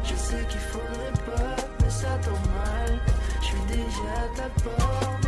Je 0.05 0.15
sais 0.15 0.47
qu'il 0.51 0.61
faudrait 0.61 1.13
pas, 1.27 1.57
mais 1.81 1.91
ça 1.91 2.19
tombe 2.19 2.47
mal. 2.55 3.01
Je 3.41 3.47
suis 3.47 3.67
déjà 3.69 4.13
à 4.25 4.29
ta 4.37 4.49
porte, 4.63 5.28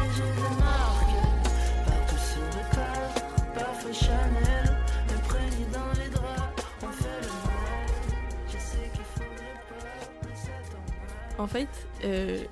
En 11.41 11.47
fait, 11.47 11.70
euh, 12.05 12.45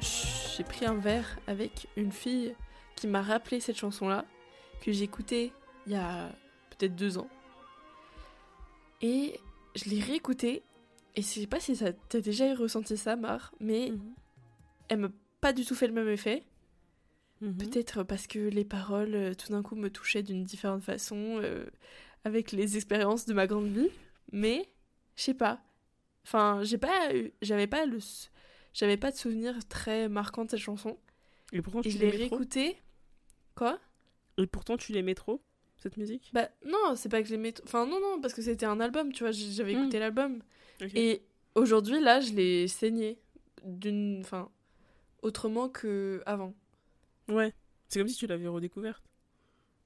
j'ai 0.00 0.64
pris 0.64 0.86
un 0.86 0.94
verre 0.94 1.38
avec 1.46 1.88
une 1.98 2.10
fille 2.10 2.54
qui 2.96 3.06
m'a 3.06 3.20
rappelé 3.20 3.60
cette 3.60 3.76
chanson-là, 3.76 4.24
que 4.80 4.92
j'ai 4.92 5.04
écoutée 5.04 5.52
il 5.86 5.92
y 5.92 5.96
a 5.96 6.30
peut-être 6.70 6.96
deux 6.96 7.18
ans. 7.18 7.28
Et 9.02 9.38
je 9.74 9.90
l'ai 9.90 10.00
réécoutée, 10.00 10.62
et 11.16 11.20
je 11.20 11.26
sais 11.26 11.46
pas 11.46 11.60
si 11.60 11.78
t'as 12.08 12.20
déjà 12.20 12.54
ressenti 12.54 12.96
ça, 12.96 13.14
Mar, 13.14 13.52
mais 13.60 13.90
Mhm. 13.90 14.14
elle 14.88 14.98
m'a 15.00 15.10
pas 15.42 15.52
du 15.52 15.66
tout 15.66 15.74
fait 15.74 15.86
le 15.86 15.92
même 15.92 16.08
effet. 16.08 16.42
Mhm. 17.42 17.58
Peut-être 17.58 18.04
parce 18.04 18.26
que 18.26 18.38
les 18.38 18.64
paroles, 18.64 19.14
euh, 19.14 19.34
tout 19.34 19.52
d'un 19.52 19.62
coup, 19.62 19.76
me 19.76 19.90
touchaient 19.90 20.22
d'une 20.22 20.44
différente 20.44 20.82
façon, 20.82 21.40
euh, 21.42 21.66
avec 22.24 22.52
les 22.52 22.78
expériences 22.78 23.26
de 23.26 23.34
ma 23.34 23.46
grande 23.46 23.68
vie. 23.70 23.90
Mais, 24.32 24.66
je 25.16 25.24
sais 25.24 25.34
pas. 25.34 25.60
Enfin, 26.24 26.60
j'ai 26.62 26.78
pas 26.78 27.14
eu- 27.14 27.32
j'avais 27.42 27.66
pas 27.66 27.86
le, 27.86 27.98
j'avais 28.74 28.96
pas 28.96 29.10
de 29.10 29.16
souvenir 29.16 29.56
très 29.68 30.08
marquant 30.08 30.44
de 30.44 30.50
cette 30.50 30.60
chanson. 30.60 30.98
Et 31.52 31.62
pourtant, 31.62 31.80
Et 31.80 31.84
tu 31.84 31.90
je 31.92 31.98
l'ai 31.98 32.10
réécoutée. 32.10 32.78
Quoi? 33.54 33.78
Et 34.38 34.46
pourtant, 34.46 34.76
tu 34.76 34.92
l'aimais 34.92 35.14
trop, 35.14 35.42
cette 35.76 35.96
musique? 35.96 36.30
Bah, 36.32 36.48
non, 36.66 36.94
c'est 36.96 37.08
pas 37.08 37.20
que 37.22 37.26
je 37.28 37.32
l'aimais. 37.32 37.54
Enfin, 37.64 37.86
non, 37.86 38.00
non, 38.00 38.20
parce 38.20 38.32
que 38.34 38.42
c'était 38.42 38.66
un 38.66 38.80
album, 38.80 39.12
tu 39.12 39.24
vois, 39.24 39.32
j'avais 39.32 39.74
Mm. 39.74 39.78
écouté 39.80 39.98
l'album. 39.98 40.42
Et 40.94 41.22
aujourd'hui, 41.54 42.00
là, 42.00 42.20
je 42.20 42.32
l'ai 42.32 42.68
saigné. 42.68 43.18
D'une. 43.64 44.20
Enfin, 44.20 44.50
autrement 45.22 45.68
que 45.68 46.22
avant. 46.24 46.54
Ouais. 47.28 47.52
C'est 47.88 47.98
comme 47.98 48.08
si 48.08 48.16
tu 48.16 48.26
l'avais 48.26 48.46
redécouverte. 48.48 49.02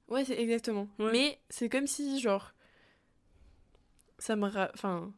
Ouais, 0.07 0.23
c'est 0.23 0.39
exactement. 0.39 0.87
Ouais. 0.99 1.11
Mais 1.11 1.39
c'est 1.49 1.67
comme 1.67 1.87
si, 1.87 2.19
genre, 2.21 2.53
ça 4.19 4.35
me... 4.35 4.47
ra- 4.47 4.71
Enfin, 4.73 5.13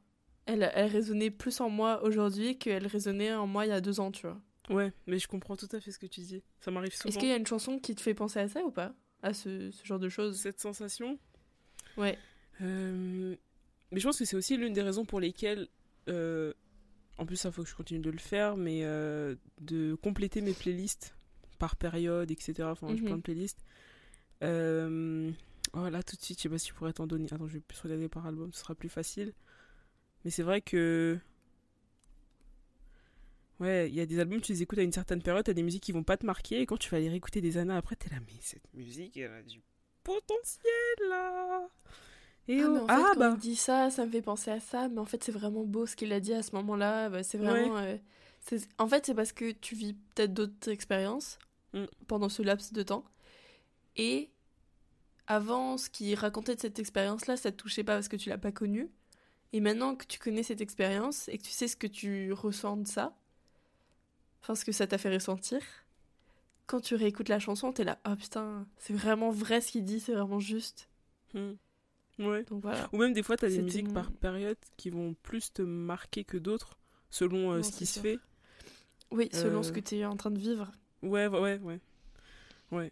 elle, 0.47 0.71
elle 0.73 0.89
résonnait 0.91 1.29
plus 1.31 1.61
en 1.61 1.69
moi 1.69 2.03
aujourd'hui 2.03 2.57
qu'elle 2.57 2.87
résonnait 2.87 3.33
en 3.33 3.45
moi 3.47 3.65
il 3.65 3.69
y 3.69 3.71
a 3.73 3.81
deux 3.81 3.99
ans, 3.99 4.11
tu 4.11 4.25
vois. 4.27 4.41
Ouais, 4.69 4.91
mais 5.05 5.17
je 5.19 5.27
comprends 5.27 5.55
tout 5.55 5.69
à 5.71 5.79
fait 5.79 5.91
ce 5.91 5.99
que 5.99 6.07
tu 6.07 6.19
dis. 6.21 6.43
Ça 6.59 6.71
m'arrive 6.71 6.93
souvent. 6.93 7.09
Est-ce 7.09 7.19
qu'il 7.19 7.29
y 7.29 7.31
a 7.31 7.37
une 7.37 7.45
chanson 7.47 7.79
qui 7.79 7.95
te 7.95 8.01
fait 8.01 8.13
penser 8.13 8.39
à 8.39 8.47
ça 8.49 8.61
ou 8.63 8.71
pas? 8.71 8.93
À 9.23 9.33
ce, 9.33 9.71
ce 9.71 9.85
genre 9.85 9.99
de 9.99 10.09
choses? 10.09 10.37
Cette 10.39 10.59
sensation? 10.59 11.17
Ouais. 11.95 12.17
Euh, 12.61 13.35
Mais 13.91 13.99
je 13.99 14.05
pense 14.07 14.17
que 14.19 14.25
c'est 14.25 14.35
aussi 14.35 14.57
l'une 14.57 14.73
des 14.73 14.81
raisons 14.81 15.05
pour 15.05 15.19
lesquelles, 15.21 15.67
euh, 16.09 16.53
en 17.17 17.25
plus 17.25 17.37
ça 17.37 17.51
faut 17.51 17.63
que 17.63 17.69
je 17.69 17.75
continue 17.75 17.99
de 18.01 18.09
le 18.11 18.17
faire, 18.17 18.57
mais 18.57 18.81
euh, 18.83 19.35
de 19.61 19.95
compléter 19.95 20.41
mes 20.41 20.53
playlists 20.53 21.15
par 21.59 21.75
période, 21.77 22.29
etc. 22.29 22.69
Enfin, 22.71 22.87
j'ai 22.89 22.95
Mhm. 23.01 23.05
plein 23.05 23.17
de 23.17 23.21
playlists. 23.21 23.63
Euh... 24.43 25.31
Oh 25.73 25.89
là, 25.89 26.01
tout 26.03 26.15
de 26.15 26.21
suite, 26.21 26.37
je 26.39 26.43
sais 26.43 26.49
pas 26.49 26.57
si 26.57 26.69
je 26.69 26.73
pourrais 26.73 26.93
t'en 26.93 27.07
donner. 27.07 27.27
Attends, 27.31 27.47
je 27.47 27.53
vais 27.53 27.59
plus 27.59 27.79
regarder 27.81 28.07
par 28.09 28.25
album, 28.25 28.51
ce 28.53 28.59
sera 28.59 28.73
plus 28.75 28.89
facile. 28.89 29.33
Mais 30.27 30.31
c'est 30.31 30.43
vrai 30.43 30.59
que. 30.59 31.17
Ouais, 33.61 33.87
il 33.87 33.95
y 33.95 34.01
a 34.01 34.05
des 34.05 34.19
albums, 34.19 34.41
tu 34.41 34.51
les 34.51 34.61
écoutes 34.61 34.77
à 34.79 34.81
une 34.83 34.91
certaine 34.91 35.21
période, 35.21 35.45
t'as 35.45 35.53
des 35.53 35.63
musiques 35.63 35.83
qui 35.83 35.93
vont 35.93 36.03
pas 36.03 36.17
te 36.17 36.25
marquer, 36.25 36.59
et 36.59 36.65
quand 36.65 36.75
tu 36.75 36.89
vas 36.89 36.99
les 36.99 37.07
réécouter 37.07 37.39
des 37.39 37.55
années 37.57 37.73
après, 37.73 37.95
t'es 37.95 38.09
là, 38.09 38.17
mais 38.27 38.33
cette 38.41 38.73
musique, 38.73 39.15
elle 39.15 39.31
a 39.31 39.41
dû 39.41 39.61
potentiel 40.03 40.73
là. 41.09 41.65
Et 42.49 42.59
Ah, 42.59 42.65
oh- 42.67 42.73
mais 42.73 42.79
en 42.81 42.87
fait, 42.87 42.93
ah, 42.93 43.11
quand 43.13 43.19
bah. 43.21 43.31
il 43.35 43.39
dit 43.39 43.55
ça, 43.55 43.89
ça 43.89 44.05
me 44.05 44.11
fait 44.11 44.21
penser 44.21 44.51
à 44.51 44.59
ça, 44.59 44.89
mais 44.89 44.99
en 44.99 45.05
fait, 45.05 45.23
c'est 45.23 45.31
vraiment 45.31 45.63
beau 45.63 45.85
ce 45.85 45.95
qu'il 45.95 46.11
a 46.11 46.19
dit 46.19 46.33
à 46.33 46.43
ce 46.43 46.51
moment-là. 46.57 47.09
Bah, 47.09 47.23
c'est 47.23 47.37
vraiment. 47.37 47.77
euh, 47.77 47.95
En 48.79 48.87
fait, 48.89 49.05
c'est 49.05 49.15
parce 49.15 49.31
que 49.31 49.51
tu 49.51 49.75
vis 49.75 49.93
peut-être 49.93 50.33
d'autres 50.33 50.69
expériences 50.69 51.39
Mm. 51.73 51.85
pendant 52.07 52.27
ce 52.27 52.41
laps 52.41 52.73
de 52.73 52.83
temps. 52.83 53.05
Et 53.95 54.29
avant, 55.25 55.77
ce 55.77 55.89
qu'il 55.89 56.13
racontait 56.15 56.55
de 56.55 56.59
cette 56.59 56.79
expérience-là, 56.79 57.37
ça 57.37 57.49
te 57.51 57.55
touchait 57.57 57.85
pas 57.85 57.93
parce 57.95 58.09
que 58.09 58.17
tu 58.17 58.27
l'as 58.29 58.37
pas 58.37 58.51
connu. 58.51 58.89
Et 59.53 59.59
maintenant 59.59 59.95
que 59.95 60.05
tu 60.05 60.19
connais 60.19 60.43
cette 60.43 60.61
expérience 60.61 61.29
et 61.29 61.37
que 61.37 61.43
tu 61.43 61.51
sais 61.51 61.67
ce 61.67 61.77
que 61.77 61.87
tu 61.87 62.33
ressens 62.33 62.77
de 62.77 62.87
ça, 62.87 63.15
enfin, 64.41 64.55
ce 64.55 64.65
que 64.65 64.71
ça 64.71 64.87
t'a 64.87 64.97
fait 64.97 65.13
ressentir, 65.13 65.61
quand 66.65 66.81
tu 66.81 66.95
réécoutes 66.95 67.29
la 67.29 67.39
chanson, 67.39 67.71
t'es 67.71 67.83
là, 67.85 67.99
oh 68.07 68.15
putain, 68.15 68.67
c'est 68.77 68.93
vraiment 68.93 69.31
vrai 69.31 69.61
ce 69.61 69.71
qu'il 69.71 69.85
dit, 69.85 69.99
c'est 69.99 70.13
vraiment 70.13 70.39
juste. 70.39 70.89
Hmm. 71.33 71.53
Ouais. 72.19 72.43
Donc 72.45 72.61
voilà. 72.63 72.89
Ou 72.91 72.97
même 72.97 73.13
des 73.13 73.23
fois, 73.23 73.37
t'as 73.37 73.47
des 73.47 73.61
musiques 73.61 73.93
par 73.93 74.11
période 74.11 74.57
qui 74.75 74.89
vont 74.89 75.13
plus 75.23 75.53
te 75.53 75.61
marquer 75.61 76.23
que 76.23 76.37
d'autres, 76.37 76.77
selon 77.09 77.51
euh, 77.51 77.57
Non, 77.57 77.63
ce 77.63 77.71
qui 77.71 77.85
se 77.85 77.99
fait. 77.99 78.19
Oui, 79.11 79.29
selon 79.31 79.59
Euh, 79.59 79.63
ce 79.63 79.71
que 79.71 79.79
tu 79.79 79.95
es 79.95 80.05
en 80.05 80.17
train 80.17 80.31
de 80.31 80.39
vivre. 80.39 80.71
Ouais, 81.03 81.27
ouais, 81.27 81.59
ouais, 81.59 81.79
ouais. 82.71 82.91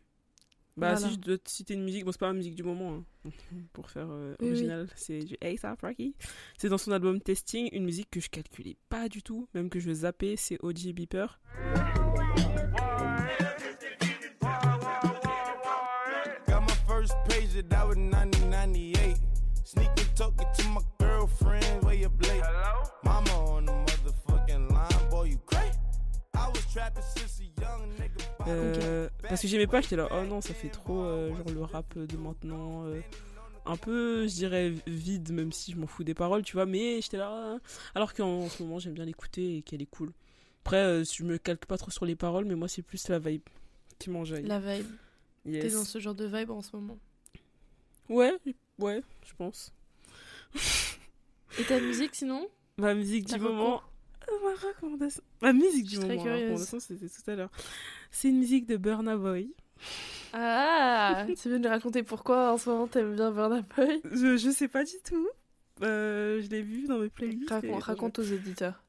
Bah, 0.78 0.94
Voilà. 0.94 1.08
si 1.08 1.14
je 1.16 1.20
dois 1.20 1.38
te 1.38 1.50
citer 1.50 1.74
une 1.74 1.84
musique, 1.86 2.04
bon, 2.04 2.12
c'est 2.12 2.20
pas 2.20 2.28
la 2.28 2.34
musique 2.34 2.56
du 2.56 2.64
moment, 2.64 3.04
hein, 3.26 3.30
pour 3.74 3.90
faire 3.90 4.08
euh, 4.10 4.36
Oui, 4.42 4.48
oui. 4.48 4.52
original, 4.54 4.88
c'est 4.96 5.20
du 5.20 5.36
A$AP 5.42 5.82
Rocky. 5.82 6.16
C'est 6.58 6.68
dans 6.70 6.78
son 6.78 6.92
album 6.92 7.22
Testing, 7.22 7.70
une 7.72 7.86
musique 7.86 8.10
que 8.12 8.20
je 8.20 8.30
calculais 8.30 8.76
pas 8.90 9.08
du 9.08 9.24
tout, 9.24 9.48
même 9.54 9.70
que 9.70 9.80
je 9.80 9.92
zappais, 9.94 10.36
c'est 10.38 10.58
OG 10.62 10.92
Beeper. 10.94 11.40
Got 16.48 16.62
my 16.62 16.76
first 16.88 17.14
page 17.28 17.50
that 17.70 17.88
was 17.88 17.98
1998. 17.98 19.18
Sneak 19.64 19.88
and 19.98 20.16
talk 20.16 20.34
it 20.40 20.48
to 20.62 20.68
my 20.70 20.82
girlfriend, 21.00 21.84
way 21.84 22.06
up 22.06 22.12
late. 22.28 22.42
Mama 23.04 23.32
on 23.32 23.66
the 23.66 23.72
motherfucking 23.72 24.72
line, 24.72 25.10
boy, 25.10 25.24
you 25.24 25.40
crazy. 25.46 25.78
I 26.36 26.48
was 26.50 26.64
trapping 26.72 27.04
since 27.16 27.35
nigga. 28.46 28.86
Euh, 28.86 29.10
Parce 29.28 29.42
que 29.42 29.48
j'aimais 29.48 29.68
pas, 29.68 29.82
j'étais 29.82 29.96
là, 29.96 30.08
oh 30.12 30.24
non, 30.26 30.42
ça 30.42 30.54
fait 30.54 30.70
trop 30.70 31.04
euh, 31.04 31.30
genre 31.36 31.50
le 31.54 31.64
rap 31.64 31.98
de 31.98 32.18
maintenant. 32.18 32.86
euh, 32.86 33.02
un 33.68 33.78
peu, 33.78 34.28
je 34.28 34.34
dirais, 34.36 34.74
vide, 34.86 35.32
même 35.32 35.52
si 35.52 35.72
je 35.72 35.78
m'en 35.78 35.88
fous 35.88 36.04
des 36.04 36.14
paroles, 36.14 36.44
tu 36.44 36.54
vois, 36.54 36.66
mais 36.68 37.02
j'étais 37.02 37.18
là. 37.18 37.58
Alors 37.96 38.14
qu'en 38.14 38.44
en 38.44 38.50
ce 38.50 38.62
moment, 38.62 38.78
j'aime 38.80 38.94
bien 38.94 39.06
l'écouter 39.06 39.58
et 39.58 39.62
qu'elle 39.64 39.82
est 39.82 39.88
cool. 39.90 40.12
Après, 40.64 40.78
euh, 40.78 41.04
je 41.04 41.24
me 41.24 41.38
calque 41.38 41.66
pas 41.66 41.78
trop 41.78 41.92
sur 41.92 42.06
les 42.06 42.16
paroles, 42.16 42.46
mais 42.46 42.56
moi, 42.56 42.68
c'est 42.68 42.82
plus 42.84 43.08
la 43.08 43.18
vibe 43.20 43.42
qui 43.98 44.10
m'enjaille. 44.10 44.44
La 44.44 44.60
vibe. 44.60 44.86
Yes. 45.46 45.64
T'es 45.64 45.72
dans 45.72 45.84
ce 45.84 46.00
genre 46.00 46.16
de 46.16 46.26
vibe 46.26 46.52
en 46.52 46.62
ce 46.62 46.76
moment. 46.76 46.98
Ouais, 48.10 48.34
ouais, 48.80 49.02
je 49.26 49.34
pense. 49.36 49.74
Et 51.60 51.64
ta 51.64 51.80
musique 51.80 52.16
sinon? 52.16 52.48
Ma 52.78 52.94
musique 52.94 53.26
du 53.28 53.40
moment. 53.40 53.82
Ma 54.44 54.68
recommandation. 54.70 55.24
Ma 55.42 55.54
musique 55.54 55.86
du 55.88 55.98
moment. 56.00 56.16
Curieuse. 56.24 56.42
recommandation, 56.42 56.80
c'était 56.80 57.08
tout 57.08 57.32
à 57.32 57.36
l'heure. 57.36 57.52
C'est 58.16 58.30
une 58.30 58.38
musique 58.40 58.66
de 58.66 58.78
Burna 58.78 59.18
Boy. 59.18 59.54
Ah 60.32 61.26
Tu 61.42 61.50
veux 61.50 61.58
nous 61.58 61.68
raconter 61.68 62.02
pourquoi 62.02 62.54
en 62.54 62.58
ce 62.58 62.70
moment 62.70 62.88
t'aimes 62.88 63.14
bien 63.14 63.30
Burna 63.30 63.62
Boy? 63.76 64.00
Je, 64.06 64.38
je 64.38 64.50
sais 64.52 64.70
pas 64.70 64.86
du 64.86 64.94
tout. 65.04 65.28
Euh, 65.82 66.42
je 66.42 66.48
l'ai 66.48 66.62
vu 66.62 66.86
dans 66.88 66.98
mes 67.00 67.10
playlists. 67.10 67.50
Raconte, 67.50 67.70
et- 67.70 67.84
raconte 67.84 68.20
aux 68.20 68.24
éditeurs. 68.24 68.82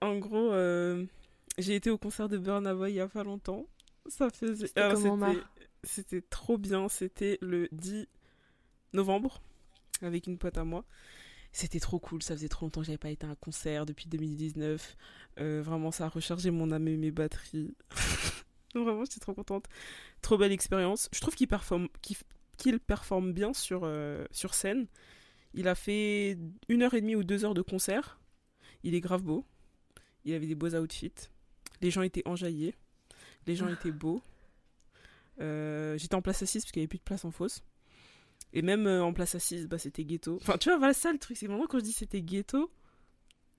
En 0.00 0.16
gros, 0.18 0.52
euh, 0.52 1.04
j'ai 1.58 1.74
été 1.74 1.90
au 1.90 1.98
concert 1.98 2.28
de 2.28 2.38
Burna 2.38 2.72
Boy 2.72 2.92
il 2.92 2.94
y 2.94 3.00
a 3.00 3.08
pas 3.08 3.24
longtemps. 3.24 3.66
Ça 4.06 4.30
faisait. 4.30 4.68
C'était 5.82 6.20
trop 6.22 6.56
bien. 6.56 6.88
C'était 6.88 7.38
le 7.40 7.68
10 7.72 8.06
novembre 8.92 9.42
avec 10.00 10.28
une 10.28 10.38
pote 10.38 10.58
à 10.58 10.64
moi. 10.64 10.84
C'était 11.52 11.80
trop 11.80 11.98
cool. 11.98 12.22
Ça 12.22 12.36
faisait 12.36 12.48
trop 12.48 12.66
longtemps 12.66 12.82
que 12.82 12.86
j'avais 12.86 12.98
pas 12.98 13.10
été 13.10 13.26
à 13.26 13.30
un 13.30 13.34
concert 13.34 13.84
depuis 13.84 14.06
2019. 14.08 14.96
Euh, 15.40 15.60
vraiment, 15.60 15.90
ça 15.90 16.04
a 16.04 16.08
rechargé 16.08 16.52
mon 16.52 16.70
âme 16.70 16.86
et 16.86 16.96
mes 16.96 17.10
batteries. 17.10 17.74
vraiment, 18.74 19.04
j'étais 19.04 19.20
trop 19.20 19.34
contente. 19.34 19.66
Trop 20.22 20.38
belle 20.38 20.52
expérience. 20.52 21.08
Je 21.12 21.20
trouve 21.20 21.34
qu'il 21.34 21.48
performe, 21.48 21.88
qu'il, 22.02 22.80
performe 22.80 23.32
bien 23.32 23.52
sur, 23.52 23.82
euh, 23.84 24.24
sur 24.30 24.54
scène. 24.54 24.86
Il 25.54 25.68
a 25.68 25.74
fait 25.74 26.38
une 26.68 26.82
heure 26.82 26.94
et 26.94 27.00
demie 27.00 27.16
ou 27.16 27.24
deux 27.24 27.44
heures 27.44 27.54
de 27.54 27.62
concert. 27.62 28.20
Il 28.82 28.94
est 28.94 29.00
grave 29.00 29.22
beau. 29.22 29.44
Il 30.24 30.34
avait 30.34 30.46
des 30.46 30.54
beaux 30.54 30.74
outfits. 30.74 31.12
Les 31.80 31.90
gens 31.90 32.02
étaient 32.02 32.26
enjaillés. 32.26 32.74
Les 33.46 33.56
gens 33.56 33.68
étaient 33.68 33.92
beaux. 33.92 34.22
Euh, 35.40 35.96
J'étais 35.98 36.14
en 36.14 36.22
place 36.22 36.42
assise 36.42 36.62
parce 36.62 36.72
qu'il 36.72 36.80
n'y 36.80 36.84
avait 36.84 36.88
plus 36.88 36.98
de 36.98 37.04
place 37.04 37.24
en 37.24 37.30
fosse. 37.30 37.62
Et 38.52 38.62
même 38.62 38.86
euh, 38.86 39.02
en 39.02 39.12
place 39.12 39.34
assise, 39.34 39.66
bah, 39.66 39.78
c'était 39.78 40.04
ghetto. 40.04 40.38
Enfin, 40.40 40.58
tu 40.58 40.68
vois, 40.68 40.78
voilà 40.78 40.92
ça 40.92 41.12
le 41.12 41.18
truc. 41.18 41.36
C'est 41.36 41.46
vraiment 41.46 41.66
quand 41.66 41.78
je 41.78 41.84
dis 41.84 41.92
c'était 41.92 42.22
ghetto, 42.22 42.70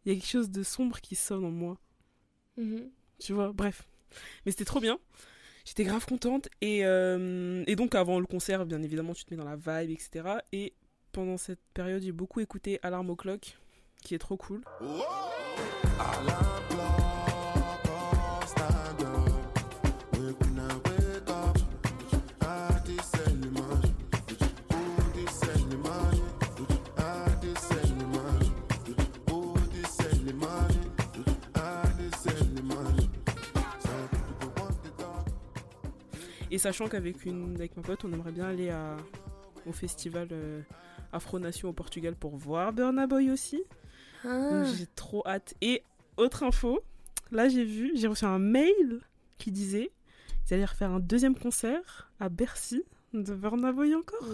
il 0.06 0.14
y 0.14 0.16
a 0.16 0.20
quelque 0.20 0.30
chose 0.30 0.52
de 0.52 0.64
sombre 0.64 1.00
qui 1.02 1.16
sonne 1.16 1.46
en 1.46 1.52
moi. 1.52 1.80
Mhm. 2.58 2.90
Tu 3.20 3.34
vois, 3.34 3.52
bref. 3.54 3.88
Mais 4.46 4.52
c'était 4.52 4.66
trop 4.66 4.80
bien. 4.80 5.00
J'étais 5.66 5.84
grave 5.84 6.06
contente. 6.06 6.50
Et, 6.62 6.86
euh, 6.86 7.64
et 7.68 7.76
donc, 7.76 7.96
avant 7.96 8.20
le 8.20 8.26
concert, 8.26 8.66
bien 8.66 8.82
évidemment, 8.82 9.14
tu 9.14 9.26
te 9.26 9.34
mets 9.34 9.38
dans 9.38 9.50
la 9.50 9.56
vibe, 9.56 9.92
etc. 9.92 10.38
Et 10.52 10.74
pendant 11.12 11.38
cette 11.38 11.62
période, 11.74 12.02
j'ai 12.02 12.12
beaucoup 12.12 12.40
écouté 12.40 12.80
Alarm 12.84 13.10
au 13.10 13.16
Clock, 13.16 13.58
qui 14.04 14.16
est 14.16 14.20
trop 14.20 14.38
cool. 14.38 14.64
Et 36.52 36.58
sachant 36.58 36.88
qu'avec 36.88 37.26
une 37.26 37.56
avec 37.56 37.78
ma 37.78 37.82
pote, 37.82 38.04
on 38.04 38.12
aimerait 38.12 38.34
bien 38.34 38.46
aller 38.46 38.70
à, 38.70 38.98
au 39.66 39.72
festival 39.72 40.28
euh, 40.34 40.62
Afro 41.14 41.40
Nation 41.40 41.70
au 41.70 41.74
Portugal 41.74 42.14
pour 42.16 42.36
voir 42.36 42.74
Burna 42.74 43.08
Boy 43.08 43.32
aussi. 43.32 43.64
Ah. 44.26 44.66
J'ai 44.66 44.88
trop 44.88 45.26
hâte. 45.26 45.56
Et 45.62 45.82
autre 46.18 46.44
info, 46.44 46.82
là 47.32 47.48
j'ai 47.48 47.64
vu, 47.64 47.92
j'ai 47.96 48.08
reçu 48.08 48.26
un 48.26 48.38
mail 48.38 49.00
qui 49.38 49.52
disait 49.52 49.92
qu'ils 50.46 50.56
allaient 50.56 50.66
refaire 50.66 50.92
un 50.92 51.00
deuxième 51.00 51.38
concert 51.38 52.12
à 52.20 52.28
Bercy 52.28 52.84
de 53.14 53.34
Burna 53.34 53.72
Boy 53.72 53.96
encore. 53.96 54.28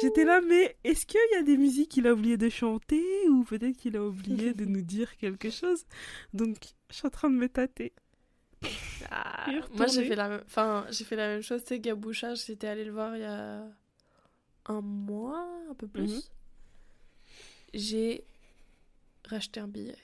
J'étais 0.00 0.24
là, 0.24 0.40
mais 0.40 0.76
est-ce 0.84 1.04
qu'il 1.04 1.20
y 1.32 1.36
a 1.36 1.42
des 1.42 1.58
musiques 1.58 1.90
qu'il 1.90 2.06
a 2.06 2.14
oublié 2.14 2.38
de 2.38 2.48
chanter 2.48 3.02
ou 3.28 3.44
peut-être 3.44 3.76
qu'il 3.76 3.96
a 3.96 4.04
oublié 4.04 4.54
de 4.54 4.64
nous 4.64 4.82
dire 4.82 5.16
quelque 5.18 5.50
chose? 5.50 5.84
Donc 6.32 6.56
je 6.90 6.96
suis 6.96 7.06
en 7.06 7.10
train 7.10 7.30
de 7.30 7.36
me 7.36 7.48
tâter. 7.48 7.92
Ah, 9.10 9.50
moi 9.74 9.86
j'ai 9.88 10.04
fait 10.04 10.14
la 10.16 10.28
même 10.28 10.42
enfin 10.46 10.86
j'ai 10.90 11.04
fait 11.04 11.16
la 11.16 11.28
même 11.28 11.42
chose 11.42 11.62
tu 11.62 11.68
sais 11.68 11.80
Gaboucha 11.80 12.34
j'étais 12.34 12.68
allée 12.68 12.84
le 12.84 12.92
voir 12.92 13.16
il 13.16 13.22
y 13.22 13.24
a 13.24 13.64
un 14.66 14.80
mois 14.80 15.44
un 15.70 15.74
peu 15.74 15.86
plus 15.88 16.12
Mhm. 16.14 16.22
j'ai 17.74 18.24
racheté 19.28 19.60
un 19.60 19.68
billet 19.68 19.96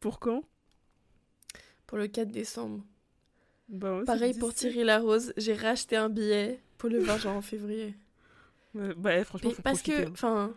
Pour 0.00 0.18
quand? 0.18 0.42
Pour 1.86 1.98
le 1.98 2.06
4 2.08 2.30
décembre 2.30 2.82
Bah 3.68 4.02
pareil 4.04 4.34
pour 4.34 4.50
17. 4.50 4.72
Thierry 4.72 4.84
Larose 4.84 5.32
j'ai 5.36 5.54
racheté 5.54 5.96
un 5.96 6.08
billet 6.08 6.60
pour 6.78 6.88
le 6.90 6.98
voir 7.00 7.18
genre 7.18 7.36
en 7.36 7.42
février 7.42 7.94
Ouais, 8.74 8.92
bah, 8.96 9.24
franchement, 9.24 9.48
Mais 9.50 9.54
faut 9.54 9.62
parce 9.62 9.78
profiter, 9.82 10.02
que 10.02 10.08
hein. 10.08 10.12
enfin 10.12 10.54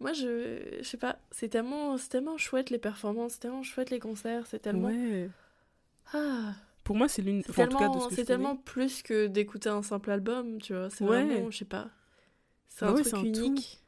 moi 0.00 0.12
je 0.12 0.78
je 0.80 0.82
sais 0.82 0.96
pas 0.98 1.18
c'est 1.30 1.48
tellement 1.48 1.96
c'est 1.96 2.08
tellement 2.10 2.36
chouette 2.36 2.68
les 2.70 2.78
performances 2.78 3.34
c'est 3.34 3.40
tellement 3.40 3.62
chouette 3.62 3.90
les 3.90 4.00
concerts 4.00 4.46
c'est 4.46 4.58
tellement 4.58 4.88
Ouais. 4.88 5.30
Ah 6.12 6.54
Pour 6.84 6.96
moi, 6.96 7.08
c'est 7.08 7.22
l'une. 7.22 7.42
c'est 7.42 7.50
enfin, 7.50 7.66
tellement 7.66 8.00
ce 8.10 8.20
tellement 8.22 8.56
plus 8.56 9.02
que 9.02 9.26
d'écouter 9.26 9.68
un 9.70 9.82
simple 9.82 10.10
album 10.10 10.60
tu 10.60 10.74
vois 10.74 10.90
c'est 10.90 11.04
Ouais. 11.04 11.24
vraiment 11.24 11.50
je 11.50 11.58
sais 11.58 11.64
pas 11.64 11.90
c'est 12.68 12.84
Bah 12.84 12.92
un 12.92 12.94
ouais, 12.94 13.02
truc 13.02 13.14
un 13.14 13.24
unique 13.24 13.82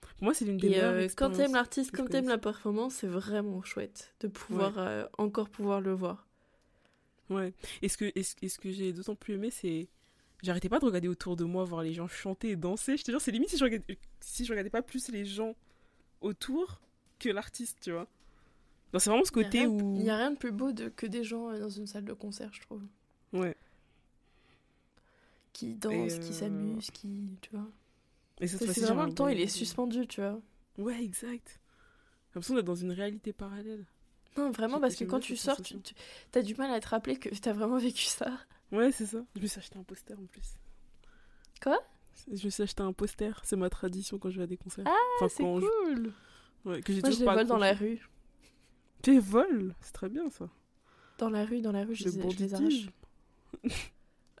Pour 0.00 0.24
moi, 0.24 0.34
c'est 0.34 0.44
l'une 0.44 0.58
des 0.58 0.68
Et 0.68 0.70
meilleures 0.70 0.94
euh, 0.94 1.08
quand 1.16 1.30
t'aimes 1.30 1.54
l'artiste, 1.54 1.92
quand 1.94 2.06
t'aimes 2.06 2.28
la 2.28 2.38
performance, 2.38 2.94
c'est 2.94 3.06
vraiment 3.06 3.62
chouette 3.62 4.14
de 4.20 4.28
pouvoir 4.28 4.78
euh, 4.78 5.06
encore 5.18 5.48
pouvoir 5.50 5.80
le 5.80 5.92
voir. 5.92 6.26
Ouais. 7.28 7.54
Et 7.82 7.88
ce 7.88 7.96
que, 7.96 8.10
et 8.14 8.22
ce, 8.22 8.34
et 8.42 8.48
ce 8.48 8.58
que 8.58 8.70
j'ai 8.70 8.92
d'autant 8.92 9.14
plus 9.16 9.34
aimé, 9.34 9.50
c'est. 9.50 9.88
J'arrêtais 10.42 10.70
pas 10.70 10.78
de 10.78 10.86
regarder 10.86 11.08
autour 11.08 11.36
de 11.36 11.44
moi, 11.44 11.64
voir 11.64 11.82
les 11.82 11.92
gens 11.92 12.08
chanter 12.08 12.50
et 12.50 12.56
danser. 12.56 12.96
Je 12.96 13.04
te 13.04 13.10
jure, 13.10 13.20
c'est 13.20 13.30
limite 13.30 13.50
si 13.50 13.58
je, 13.58 13.64
regardais, 13.64 13.98
si 14.20 14.44
je 14.46 14.50
regardais 14.52 14.70
pas 14.70 14.80
plus 14.82 15.08
les 15.10 15.24
gens 15.26 15.54
autour 16.22 16.80
que 17.20 17.28
l'artiste, 17.30 17.78
tu 17.82 17.92
vois. 17.92 18.08
Non, 18.92 18.98
c'est 18.98 19.10
vraiment 19.10 19.24
ce 19.24 19.30
côté 19.32 19.66
où. 19.66 19.94
il 19.96 20.02
y 20.02 20.10
a 20.10 20.16
rien 20.16 20.30
de 20.32 20.36
plus 20.36 20.50
beau 20.52 20.72
de, 20.72 20.88
que 20.88 21.06
des 21.06 21.22
gens 21.24 21.48
euh, 21.50 21.60
dans 21.60 21.68
une 21.68 21.86
salle 21.86 22.04
de 22.04 22.12
concert, 22.12 22.50
je 22.52 22.60
trouve, 22.60 22.82
Ouais. 23.32 23.56
qui 25.52 25.74
dansent, 25.74 26.18
qui 26.18 26.30
euh, 26.30 26.32
s'amusent, 26.32 26.90
qui, 26.90 27.36
tu 27.40 27.50
vois. 27.52 27.66
Et 28.40 28.46
cette 28.48 28.60
C'est 28.60 28.64
fois-ci, 28.66 28.80
vraiment 28.80 29.04
le 29.04 29.12
temps, 29.14 29.28
il 29.28 29.40
est 29.40 29.46
suspendu, 29.48 30.06
tu 30.06 30.20
vois. 30.20 30.40
Ouais, 30.78 31.02
exact. 31.02 31.60
J'ai 32.30 32.34
l'impression 32.36 32.54
d'être 32.54 32.64
dans 32.66 32.74
une 32.74 32.92
réalité 32.92 33.32
parallèle. 33.32 33.84
Non, 34.36 34.50
vraiment, 34.52 34.80
parce 34.80 34.94
que 34.96 35.04
quand 35.04 35.18
tu 35.20 35.36
sors, 35.36 35.56
tu, 35.56 35.74
sensation. 35.74 35.80
tu- 35.80 35.94
t'as 36.30 36.42
du 36.42 36.54
mal 36.54 36.70
à 36.70 36.80
te 36.80 36.88
rappeler 36.88 37.16
que 37.16 37.28
t'as 37.28 37.52
vraiment 37.52 37.78
vécu 37.78 38.04
ça. 38.04 38.30
Ouais, 38.72 38.92
c'est 38.92 39.06
ça. 39.06 39.18
Je 39.36 39.40
me 39.42 39.46
suis 39.46 39.58
acheté 39.58 39.78
un 39.78 39.82
poster 39.82 40.14
en 40.18 40.24
plus. 40.26 40.54
Quoi? 41.62 41.78
Je 42.32 42.48
sais 42.48 42.62
acheter 42.62 42.82
un 42.82 42.92
poster, 42.92 43.40
c'est 43.44 43.56
ma 43.56 43.68
tradition 43.70 44.18
quand 44.18 44.30
je 44.30 44.38
vais 44.38 44.44
à 44.44 44.46
des 44.46 44.56
concerts. 44.56 44.84
Ah, 44.86 44.96
Enfin, 45.16 45.28
c'est 45.28 45.42
quand 45.42 45.60
je- 45.60 45.66
cool. 45.66 46.12
Ouais, 46.64 46.80
que 46.82 46.92
j'ai 46.92 47.00
Moi, 47.00 47.10
je 47.10 47.16
toujours 47.16 47.18
les 47.20 47.24
pas 47.26 47.34
vole 47.36 47.46
dans 47.46 47.56
la 47.58 47.72
rue. 47.72 47.98
Tu 49.02 49.12
les 49.12 49.18
voles 49.18 49.74
C'est 49.80 49.92
très 49.92 50.08
bien 50.08 50.28
ça. 50.30 50.48
Dans 51.18 51.30
la 51.30 51.44
rue, 51.44 51.60
dans 51.60 51.72
la 51.72 51.84
rue, 51.84 51.94
je, 51.94 52.04
Le 52.04 52.10
les, 52.10 52.30
je 52.30 52.38
les 52.38 52.54
arrache. 52.54 52.88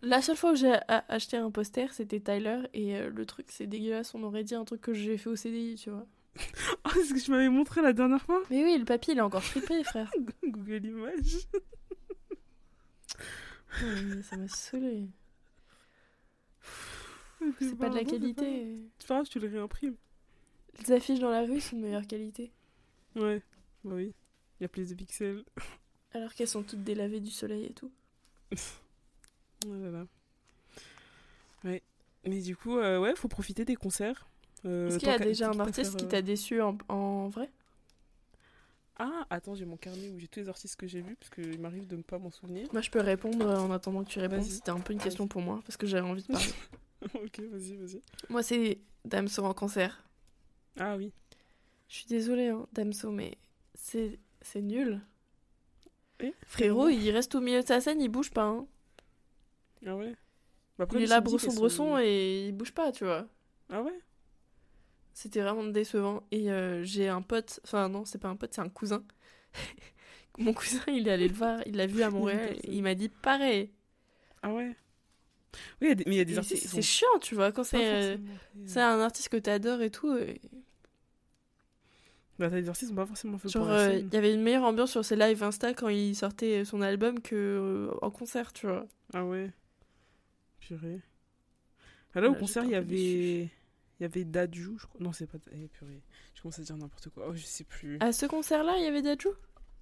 La 0.02 0.22
seule 0.22 0.36
fois 0.36 0.52
où 0.52 0.56
j'ai 0.56 0.78
acheté 0.88 1.36
un 1.36 1.50
poster, 1.50 1.92
c'était 1.92 2.20
Tyler. 2.20 2.62
Et 2.72 2.96
euh, 2.96 3.10
le 3.10 3.26
truc, 3.26 3.46
c'est 3.50 3.66
dégueulasse. 3.66 4.14
On 4.14 4.22
aurait 4.22 4.44
dit 4.44 4.54
un 4.54 4.64
truc 4.64 4.80
que 4.80 4.94
j'ai 4.94 5.18
fait 5.18 5.28
au 5.28 5.36
CDI, 5.36 5.74
tu 5.76 5.90
vois. 5.90 6.06
Ah, 6.84 6.90
c'est 6.94 7.04
ce 7.04 7.14
que 7.14 7.20
je 7.20 7.30
m'avais 7.30 7.48
montré 7.48 7.82
la 7.82 7.92
dernière 7.92 8.22
fois 8.22 8.40
Mais 8.50 8.64
oui, 8.64 8.78
le 8.78 8.84
papier, 8.84 9.12
il 9.12 9.18
est 9.18 9.22
encore 9.22 9.42
frippé, 9.42 9.84
frère. 9.84 10.10
Google 10.44 10.86
Images. 10.86 11.46
Ça 14.22 14.36
m'a 14.36 14.48
saoulé. 14.48 15.08
C'est 17.58 17.78
pas 17.78 17.88
de 17.88 17.96
la 17.96 18.04
qualité. 18.04 18.76
C'est 18.98 19.08
pas 19.08 19.14
grave, 19.14 19.28
tu 19.28 19.38
le 19.38 19.48
réimprimes. 19.48 19.96
Les 20.78 20.92
affiches 20.92 21.20
dans 21.20 21.30
la 21.30 21.42
rue 21.42 21.60
sont 21.60 21.76
de 21.76 21.82
meilleure 21.82 22.06
qualité. 22.06 22.52
Ouais, 23.16 23.42
bah 23.84 23.94
oui. 23.94 24.14
Il 24.60 24.64
y 24.64 24.66
a 24.66 24.68
plus 24.68 24.90
de 24.90 24.94
pixels. 24.94 25.44
Alors 26.12 26.34
qu'elles 26.34 26.48
sont 26.48 26.62
toutes 26.62 26.84
délavées 26.84 27.20
du 27.20 27.30
soleil 27.30 27.66
et 27.66 27.72
tout. 27.72 27.90
Oh 29.66 29.74
là 29.74 29.90
là. 29.90 30.06
Ouais. 31.64 31.82
Mais 32.26 32.40
du 32.40 32.56
coup, 32.56 32.76
euh, 32.78 32.98
ouais, 32.98 33.14
faut 33.14 33.28
profiter 33.28 33.64
des 33.64 33.76
concerts. 33.76 34.26
Euh, 34.66 34.88
Est-ce 34.88 34.98
qu'il 34.98 35.08
y 35.08 35.12
a 35.12 35.18
déjà 35.18 35.50
un 35.50 35.58
artiste 35.60 35.96
qui 35.96 36.04
euh, 36.04 36.08
t'a 36.08 36.22
déçu 36.22 36.60
en, 36.60 36.76
en 36.88 37.28
vrai? 37.28 37.50
Ah, 38.98 39.26
attends, 39.30 39.54
j'ai 39.54 39.64
mon 39.64 39.78
carnet 39.78 40.10
où 40.10 40.18
j'ai 40.18 40.28
tous 40.28 40.40
les 40.40 40.48
artistes 40.50 40.76
que 40.76 40.86
j'ai 40.86 41.00
vus 41.00 41.16
parce 41.16 41.30
qu'il 41.30 41.58
m'arrive 41.58 41.86
de 41.86 41.96
ne 41.96 42.02
pas 42.02 42.18
m'en 42.18 42.30
souvenir. 42.30 42.68
Moi, 42.72 42.82
je 42.82 42.90
peux 42.90 43.00
répondre 43.00 43.46
en 43.46 43.70
attendant 43.70 44.04
que 44.04 44.10
tu 44.10 44.18
répondes. 44.18 44.42
C'était 44.42 44.70
un 44.70 44.80
peu 44.80 44.92
une 44.92 44.98
question 44.98 45.26
pour 45.26 45.40
moi 45.40 45.60
parce 45.64 45.78
que 45.78 45.86
j'avais 45.86 46.06
envie 46.06 46.22
de 46.22 46.26
parler. 46.26 46.52
ok, 47.14 47.40
vas-y, 47.50 47.76
vas-y. 47.76 48.02
moi, 48.28 48.42
c'est 48.42 48.78
Damso 49.06 49.42
en 49.42 49.54
concert. 49.54 50.04
Ah 50.78 50.96
oui. 50.98 51.12
Je 51.88 51.94
suis 51.96 52.06
désolée, 52.06 52.48
hein, 52.48 52.66
Damso, 52.72 53.10
mais 53.10 53.38
c'est 53.74 54.18
c'est 54.42 54.62
nul. 54.62 55.00
Frérot, 56.46 56.88
il 56.88 57.10
reste 57.10 57.34
au 57.34 57.40
milieu 57.40 57.62
de 57.62 57.66
sa 57.66 57.80
scène, 57.80 58.00
il 58.00 58.08
bouge 58.08 58.30
pas. 58.30 58.44
Hein. 58.44 58.66
Ah 59.86 59.96
ouais 59.96 60.14
Bah 60.78 60.84
après, 60.84 60.98
il 61.00 61.04
est 61.04 61.06
là, 61.06 61.20
bresson, 61.20 61.52
bresson, 61.54 61.98
et 61.98 62.46
il 62.48 62.52
bouge 62.52 62.72
pas, 62.72 62.92
tu 62.92 63.04
vois. 63.04 63.26
Ah 63.70 63.82
ouais 63.82 63.98
C'était 65.14 65.40
vraiment 65.40 65.64
décevant. 65.64 66.22
Et 66.30 66.50
euh, 66.50 66.82
j'ai 66.84 67.08
un 67.08 67.22
pote, 67.22 67.60
enfin 67.64 67.88
non, 67.88 68.04
c'est 68.04 68.18
pas 68.18 68.28
un 68.28 68.36
pote, 68.36 68.52
c'est 68.54 68.60
un 68.60 68.68
cousin. 68.68 69.02
Mon 70.38 70.52
cousin, 70.54 70.80
il 70.88 71.08
est 71.08 71.12
allé 71.12 71.28
le 71.28 71.34
voir, 71.34 71.60
il 71.66 71.76
l'a 71.76 71.86
vu 71.86 72.02
à 72.02 72.10
Montréal, 72.10 72.56
et 72.64 72.72
il 72.74 72.82
m'a 72.82 72.94
dit 72.94 73.08
pareil. 73.08 73.70
Ah 74.42 74.52
ouais 74.52 74.74
Oui, 75.82 75.94
mais 75.96 76.02
il 76.06 76.14
y 76.14 76.20
a 76.20 76.24
des 76.24 76.38
artistes 76.38 76.62
C'est 76.62 76.68
sont 76.68 76.80
chiant, 76.82 77.18
tu 77.20 77.34
vois, 77.34 77.52
quand 77.52 77.64
c'est 77.64 77.92
euh, 77.92 78.16
un 78.76 79.00
artiste 79.00 79.28
que 79.30 79.36
t'adores 79.36 79.82
et 79.82 79.90
tout. 79.90 80.16
et- 80.16 80.40
Bah, 82.40 82.48
t'as 82.48 82.58
des 82.60 82.68
artistes 82.70 82.86
qui 82.86 82.88
sont 82.88 82.94
pas 82.96 83.04
forcément 83.06 83.36
faits 83.36 83.50
Genre, 83.50 83.62
pour 83.64 83.70
la 83.72 83.78
euh, 83.80 83.90
scène. 83.98 84.08
il 84.10 84.14
y 84.14 84.16
avait 84.16 84.32
une 84.32 84.40
meilleure 84.42 84.64
ambiance 84.64 84.90
sur 84.92 85.04
ses 85.04 85.14
lives 85.14 85.42
Insta 85.42 85.74
quand 85.74 85.88
il 85.88 86.16
sortait 86.16 86.64
son 86.64 86.80
album 86.80 87.20
que 87.20 87.36
euh, 87.36 87.94
en 88.00 88.10
concert, 88.10 88.52
tu 88.54 88.66
vois. 88.66 88.86
Ah 89.12 89.26
ouais 89.26 89.52
Purée. 90.58 91.02
Ah, 92.14 92.20
là, 92.22 92.30
au 92.30 92.32
Ouais, 92.32 92.38
concert, 92.38 92.64
il 92.64 92.70
y 92.70 92.74
avait... 92.74 93.42
Il 93.42 94.04
y 94.04 94.04
avait 94.04 94.24
Dadju, 94.24 94.78
je 94.78 94.86
crois. 94.86 95.00
Non, 95.02 95.12
c'est 95.12 95.26
pas... 95.26 95.36
Eh, 95.52 95.68
purée. 95.68 96.00
Je 96.34 96.40
commence 96.40 96.58
à 96.58 96.62
dire 96.62 96.76
n'importe 96.78 97.10
quoi. 97.10 97.26
Oh, 97.28 97.34
je 97.34 97.44
sais 97.44 97.64
plus. 97.64 97.98
À 98.00 98.12
ce 98.12 98.24
concert-là, 98.24 98.78
il 98.78 98.84
y 98.84 98.86
avait 98.86 99.02
Dadju? 99.02 99.28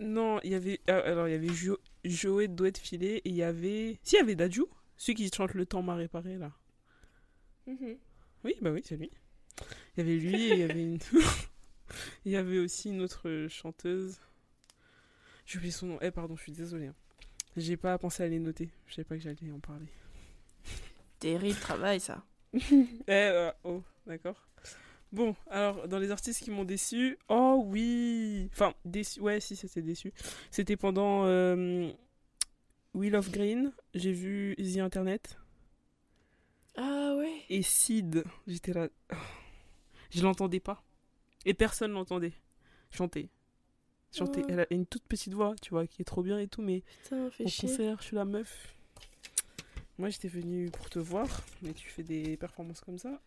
Non, 0.00 0.40
il 0.42 0.50
y 0.50 0.54
avait... 0.56 0.80
ah, 0.88 0.96
alors, 0.98 1.28
il 1.28 1.30
y 1.30 1.34
avait 1.36 1.54
jo... 1.54 1.78
Joey 2.04 2.48
Doit 2.48 2.72
de 2.72 2.78
filet 2.78 3.18
et 3.18 3.28
il 3.28 3.36
y 3.36 3.44
avait... 3.44 4.00
Si, 4.02 4.16
il 4.16 4.18
y 4.18 4.22
avait 4.22 4.34
Dadju. 4.34 4.64
Celui 4.96 5.14
qui 5.14 5.30
chante 5.32 5.54
Le 5.54 5.64
temps 5.64 5.82
m'a 5.82 5.94
réparé, 5.94 6.36
là. 6.38 6.50
Oui, 7.68 8.56
bah 8.60 8.72
oui, 8.72 8.82
c'est 8.84 8.96
lui. 8.96 9.12
Il 9.96 9.98
y 9.98 10.00
avait 10.00 10.16
lui 10.16 10.34
et 10.42 10.52
il 10.54 10.58
y 10.58 10.62
avait 10.64 10.82
une... 10.82 10.98
il 12.24 12.32
y 12.32 12.36
avait 12.36 12.58
aussi 12.58 12.90
une 12.90 13.02
autre 13.02 13.46
chanteuse. 13.48 14.18
J'ai 15.46 15.58
oublié 15.58 15.72
son 15.72 15.86
nom. 15.86 15.98
Eh, 16.02 16.10
pardon, 16.10 16.36
je 16.36 16.42
suis 16.42 16.52
désolée. 16.52 16.86
hein. 16.88 16.94
J'ai 17.56 17.76
pas 17.76 17.96
pensé 17.98 18.22
à 18.22 18.28
les 18.28 18.38
noter. 18.38 18.70
Je 18.86 18.94
savais 18.94 19.04
pas 19.04 19.16
que 19.16 19.22
j'allais 19.22 19.50
en 19.52 19.60
parler. 19.60 19.86
Terrible 21.18 21.58
travail, 21.58 22.00
ça. 22.00 22.24
Eh, 22.52 22.92
euh, 23.08 23.50
oh, 23.64 23.82
d'accord. 24.06 24.46
Bon, 25.10 25.34
alors, 25.50 25.88
dans 25.88 25.98
les 25.98 26.10
artistes 26.10 26.42
qui 26.44 26.50
m'ont 26.50 26.64
déçu, 26.66 27.18
oh 27.28 27.62
oui 27.66 28.48
Enfin, 28.52 28.74
déçu, 28.84 29.20
ouais, 29.20 29.40
si, 29.40 29.56
c'était 29.56 29.80
déçu. 29.82 30.12
C'était 30.50 30.76
pendant 30.76 31.24
euh, 31.24 31.90
Wheel 32.94 33.16
of 33.16 33.30
Green, 33.30 33.72
j'ai 33.94 34.12
vu 34.12 34.54
The 34.56 34.78
Internet 34.78 35.38
Ah 36.76 37.14
ouais 37.16 37.32
et 37.48 37.62
Sid. 37.62 38.22
J'étais 38.46 38.74
là. 38.74 38.88
Je 40.10 40.22
l'entendais 40.22 40.60
pas. 40.60 40.82
Et 41.44 41.54
personne 41.54 41.92
l'entendait. 41.92 42.32
Chanter. 42.90 43.28
Chanter. 44.12 44.42
Oh. 44.44 44.46
Elle 44.50 44.60
a 44.60 44.66
une 44.70 44.86
toute 44.86 45.04
petite 45.04 45.32
voix, 45.34 45.54
tu 45.60 45.70
vois, 45.70 45.86
qui 45.86 46.02
est 46.02 46.04
trop 46.04 46.22
bien 46.22 46.38
et 46.38 46.48
tout, 46.48 46.62
mais 46.62 46.82
Putain, 47.04 47.26
au 47.26 47.30
chier. 47.48 47.68
concert, 47.68 47.98
je 48.00 48.04
suis 48.04 48.16
la 48.16 48.24
meuf. 48.24 48.74
Moi, 49.98 50.08
j'étais 50.10 50.28
venue 50.28 50.70
pour 50.70 50.88
te 50.88 50.98
voir, 50.98 51.26
mais 51.62 51.72
tu 51.72 51.88
fais 51.88 52.02
des 52.04 52.36
performances 52.36 52.80
comme 52.80 52.98
ça. 52.98 53.20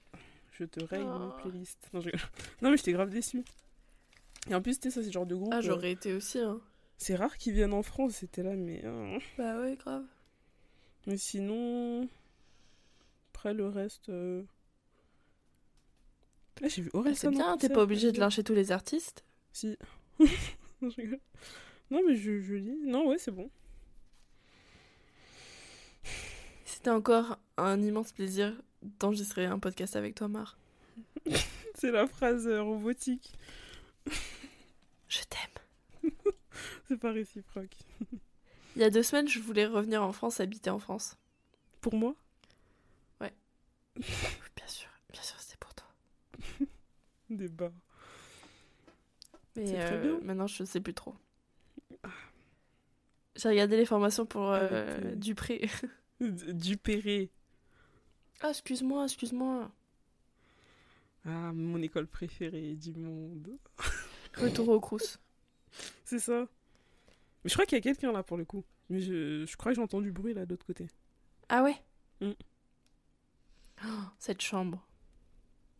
Je 0.53 0.63
te 0.65 0.83
raye 0.83 1.01
Oh. 1.03 1.19
ma 1.19 1.37
playlist. 1.41 1.89
Non, 1.93 2.01
je 2.01 2.05
rigole. 2.09 2.21
Non, 2.61 2.71
mais 2.71 2.77
j'étais 2.77 2.93
grave 2.93 3.09
déçue. 3.09 3.43
Et 4.49 4.55
en 4.55 4.61
plus, 4.61 4.79
tu 4.79 4.89
sais, 4.89 4.95
ça, 4.95 5.01
c'est 5.01 5.07
le 5.07 5.11
genre 5.13 5.25
de 5.25 5.35
groupe. 5.35 5.53
Ah, 5.53 5.57
euh, 5.57 5.61
j'aurais 5.61 5.91
été 5.91 6.13
aussi, 6.13 6.39
hein. 6.39 6.59
C'est 6.97 7.15
rare 7.15 7.37
qu'ils 7.37 7.53
viennent 7.53 7.73
en 7.73 7.83
France, 7.83 8.13
c'était 8.15 8.43
là, 8.43 8.55
mais. 8.55 8.81
euh, 8.83 9.17
Bah 9.37 9.59
ouais, 9.59 9.75
grave. 9.75 10.05
Mais 11.07 11.17
sinon. 11.17 12.07
Après, 13.33 13.53
le 13.53 13.67
reste. 13.67 14.09
euh, 14.09 14.43
Là, 16.61 16.67
j'ai 16.67 16.83
vu 16.83 16.91
Ah, 16.93 16.97
Orelsan. 16.99 17.15
c'est 17.19 17.27
en 17.27 17.31
bien, 17.31 17.57
t'es 17.57 17.69
pas 17.69 17.81
obligé 17.81 18.11
de 18.11 18.19
lyncher 18.19 18.43
tous 18.43 18.53
les 18.53 18.71
artistes. 18.71 19.25
Si. 19.51 19.77
non, 20.19 20.89
je 20.89 20.95
rigole. 20.95 21.19
Non, 21.89 22.01
mais 22.07 22.15
je, 22.15 22.39
je 22.39 22.55
dis. 22.55 22.77
Non, 22.85 23.07
ouais, 23.07 23.17
c'est 23.17 23.31
bon. 23.31 23.49
C'était 26.65 26.89
encore 26.91 27.37
un 27.57 27.81
immense 27.81 28.11
plaisir 28.11 28.53
d'enregistrer 28.99 29.45
un 29.45 29.59
podcast 29.59 29.95
avec 29.95 30.15
toi, 30.15 30.27
Mar. 30.27 30.57
C'est 31.75 31.91
la 31.91 32.07
phrase 32.07 32.47
euh, 32.47 32.61
robotique. 32.61 33.33
Je 35.07 35.19
t'aime. 35.29 36.11
C'est 36.87 36.97
pas 36.97 37.11
réciproque. 37.11 37.75
Il 38.75 38.81
y 38.81 38.85
a 38.85 38.89
deux 38.89 39.03
semaines, 39.03 39.27
je 39.27 39.39
voulais 39.39 39.65
revenir 39.65 40.01
en 40.01 40.11
France, 40.13 40.39
habiter 40.39 40.69
en 40.69 40.79
France. 40.79 41.17
Pour 41.81 41.93
moi? 41.95 42.15
Ouais. 43.19 43.33
Bien 43.97 44.67
sûr, 44.67 44.89
bien 45.11 45.21
sûr, 45.21 45.35
toi. 47.37 47.47
Débat. 47.47 47.71
Mais 49.55 49.73
euh, 49.75 50.01
bien. 50.01 50.19
maintenant, 50.23 50.47
je 50.47 50.63
sais 50.63 50.79
plus 50.79 50.93
trop. 50.93 51.15
J'ai 53.35 53.49
regardé 53.49 53.77
les 53.77 53.85
formations 53.85 54.25
pour 54.25 54.51
euh, 54.51 55.15
Dupré. 55.15 55.69
Dupéré. 56.21 57.29
ah, 58.41 58.49
excuse-moi, 58.49 59.05
excuse-moi. 59.05 59.71
Ah, 61.25 61.51
mon 61.53 61.81
école 61.81 62.07
préférée 62.07 62.75
du 62.75 62.93
monde. 62.93 63.57
Retour 64.35 64.69
au 64.69 64.79
Crous. 64.79 65.19
C'est 66.05 66.19
ça. 66.19 66.47
Mais 67.43 67.49
je 67.49 67.53
crois 67.53 67.65
qu'il 67.65 67.77
y 67.77 67.79
a 67.79 67.81
quelqu'un 67.81 68.11
là 68.11 68.23
pour 68.23 68.37
le 68.37 68.45
coup. 68.45 68.63
Mais 68.89 69.01
je, 69.01 69.45
je 69.45 69.57
crois 69.57 69.71
que 69.71 69.77
j'entends 69.77 70.01
du 70.01 70.11
bruit 70.11 70.33
là 70.33 70.45
de 70.45 70.51
l'autre 70.51 70.65
côté. 70.65 70.87
Ah 71.49 71.63
ouais 71.63 71.75
Mm. 72.21 72.33
Oh, 73.83 73.87
Cette 74.19 74.41
chambre. 74.41 74.85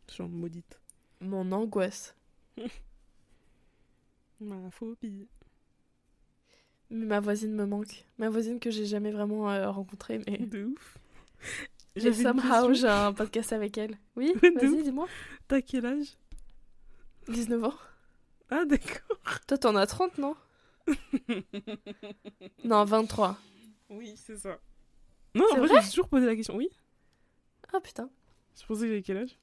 Chambre 0.09 0.35
maudite. 0.35 0.80
Mon 1.21 1.51
angoisse. 1.51 2.15
Ma 4.39 4.71
phobie. 4.71 5.27
Mais 6.89 7.05
ma 7.05 7.19
voisine 7.19 7.53
me 7.53 7.65
manque. 7.65 8.05
Ma 8.17 8.29
voisine 8.29 8.59
que 8.59 8.69
j'ai 8.69 8.85
jamais 8.85 9.11
vraiment 9.11 9.49
euh, 9.49 9.69
rencontrée, 9.69 10.19
mais... 10.27 10.39
De 10.39 10.65
ouf. 10.65 10.97
Une 11.95 12.13
somehow, 12.13 12.73
j'ai 12.73 12.87
un 12.87 13.13
podcast 13.13 13.53
avec 13.53 13.77
elle. 13.77 13.97
Oui, 14.15 14.33
vas-y, 14.55 14.83
dis-moi. 14.83 15.07
T'as 15.47 15.61
quel 15.61 15.85
âge? 15.85 16.17
19 17.27 17.63
ans. 17.65 17.73
Ah, 18.49 18.65
d'accord. 18.65 19.17
Toi, 19.47 19.57
t'en 19.57 19.75
as 19.75 19.87
30, 19.87 20.17
non? 20.17 20.35
Non, 22.63 22.83
23. 22.83 23.37
Oui, 23.89 24.13
c'est 24.15 24.37
ça. 24.37 24.59
Non, 25.35 25.45
en 25.51 25.57
vrai, 25.57 25.67
vrai? 25.67 25.81
j'ai 25.81 25.89
toujours 25.89 26.09
posé 26.09 26.25
la 26.25 26.35
question. 26.35 26.55
Oui 26.55 26.69
Ah 27.71 27.79
putain. 27.79 28.09
Je 28.59 28.65
pensais 28.65 28.81
que 28.81 28.87
j'avais 28.87 29.01
quel 29.01 29.17
âge? 29.17 29.37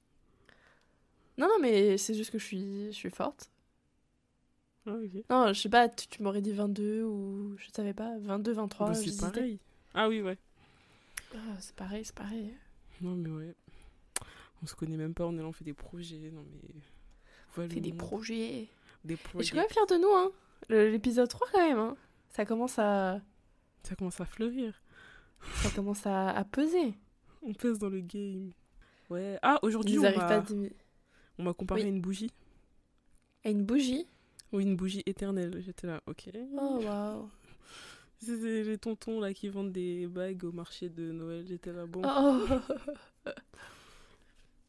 Non, 1.39 1.47
non, 1.47 1.59
mais 1.61 1.97
c'est 1.99 2.15
juste 2.15 2.31
que 2.31 2.39
je 2.39 2.45
suis, 2.45 2.87
je 2.89 2.97
suis 2.97 3.11
forte. 3.11 3.51
Ah. 4.87 4.97
Non, 5.31 5.53
je 5.53 5.61
sais 5.61 5.69
pas, 5.69 5.89
tu, 5.89 6.09
tu 6.09 6.23
m'aurais 6.23 6.41
dit 6.43 6.53
22 6.53 7.03
ou 7.05 7.55
je 7.59 7.67
savais 7.75 7.95
pas, 7.95 8.19
22, 8.19 8.53
23. 8.53 8.89
Bah, 8.89 8.95
c'est 8.95 9.21
pareil. 9.21 9.59
Ah 9.95 10.09
oui, 10.09 10.21
ouais. 10.23 10.37
Ah, 11.35 11.39
c'est 11.61 11.75
pareil, 11.75 12.05
c'est 12.05 12.15
pareil. 12.15 12.55
Non, 13.01 13.15
mais 13.15 13.31
ouais. 13.31 13.55
On 14.63 14.67
se 14.67 14.75
connaît 14.75 14.97
même 14.97 15.15
pas, 15.15 15.25
on 15.27 15.35
est 15.35 15.41
là, 15.43 15.45
on 15.47 15.53
fait 15.53 15.65
des 15.65 15.75
projets. 15.75 16.31
Non, 16.33 16.45
mais. 16.51 16.59
Voilà 17.55 17.71
On 17.71 17.75
fait 17.75 17.81
des 17.81 17.93
projets. 17.93 18.69
Des 19.05 19.15
Et 19.15 19.17
projets. 19.17 19.39
je 19.41 19.47
suis 19.47 19.55
quand 19.55 19.61
même 19.63 19.71
fière 19.71 19.87
de 19.87 19.97
nous, 19.97 20.11
hein. 20.15 20.31
L'épisode 20.71 21.29
3, 21.29 21.47
quand 21.53 21.67
même, 21.69 21.79
hein. 21.79 21.97
Ça 22.31 22.45
commence 22.45 22.79
à, 22.79 23.21
Ça 23.85 23.95
commence 23.95 24.21
à 24.21 24.25
fleurir. 24.27 24.83
ça 25.57 25.71
commence 25.71 26.05
à, 26.07 26.31
à 26.31 26.45
peser. 26.45 26.95
On 27.43 27.53
pèse 27.53 27.79
dans 27.79 27.89
le 27.89 28.01
game. 28.01 28.53
Ouais. 29.11 29.39
Ah, 29.43 29.59
aujourd'hui, 29.63 29.99
on 29.99 30.03
n'arrivent 30.03 30.67
on 31.39 31.45
m'a 31.45 31.55
comparé 31.55 31.83
Oui. 31.83 31.87
à 31.87 31.91
une 31.91 32.01
bougie. 32.01 32.31
À 33.45 33.51
une 33.51 33.65
bougie 33.65 34.07
Oui, 34.53 34.65
une 34.65 34.77
bougie 34.77 35.03
éternelle. 35.07 35.61
J'étais 35.65 35.87
là, 35.87 36.03
ok. 36.07 36.31
Oh, 36.55 36.81
waouh. 36.83 37.31
C'est 38.21 38.65
les 38.65 38.79
tontons 38.79 39.21
là 39.21 39.33
qui 39.33 39.49
vendent 39.49 39.73
des 39.73 40.07
bagues 40.09 40.43
au 40.45 40.53
marché 40.53 40.89
de 40.89 41.13
Noël. 41.13 41.47
J'étais 41.47 41.73
là, 41.73 41.87
bon. 41.87 42.03
Oh. 42.05 42.49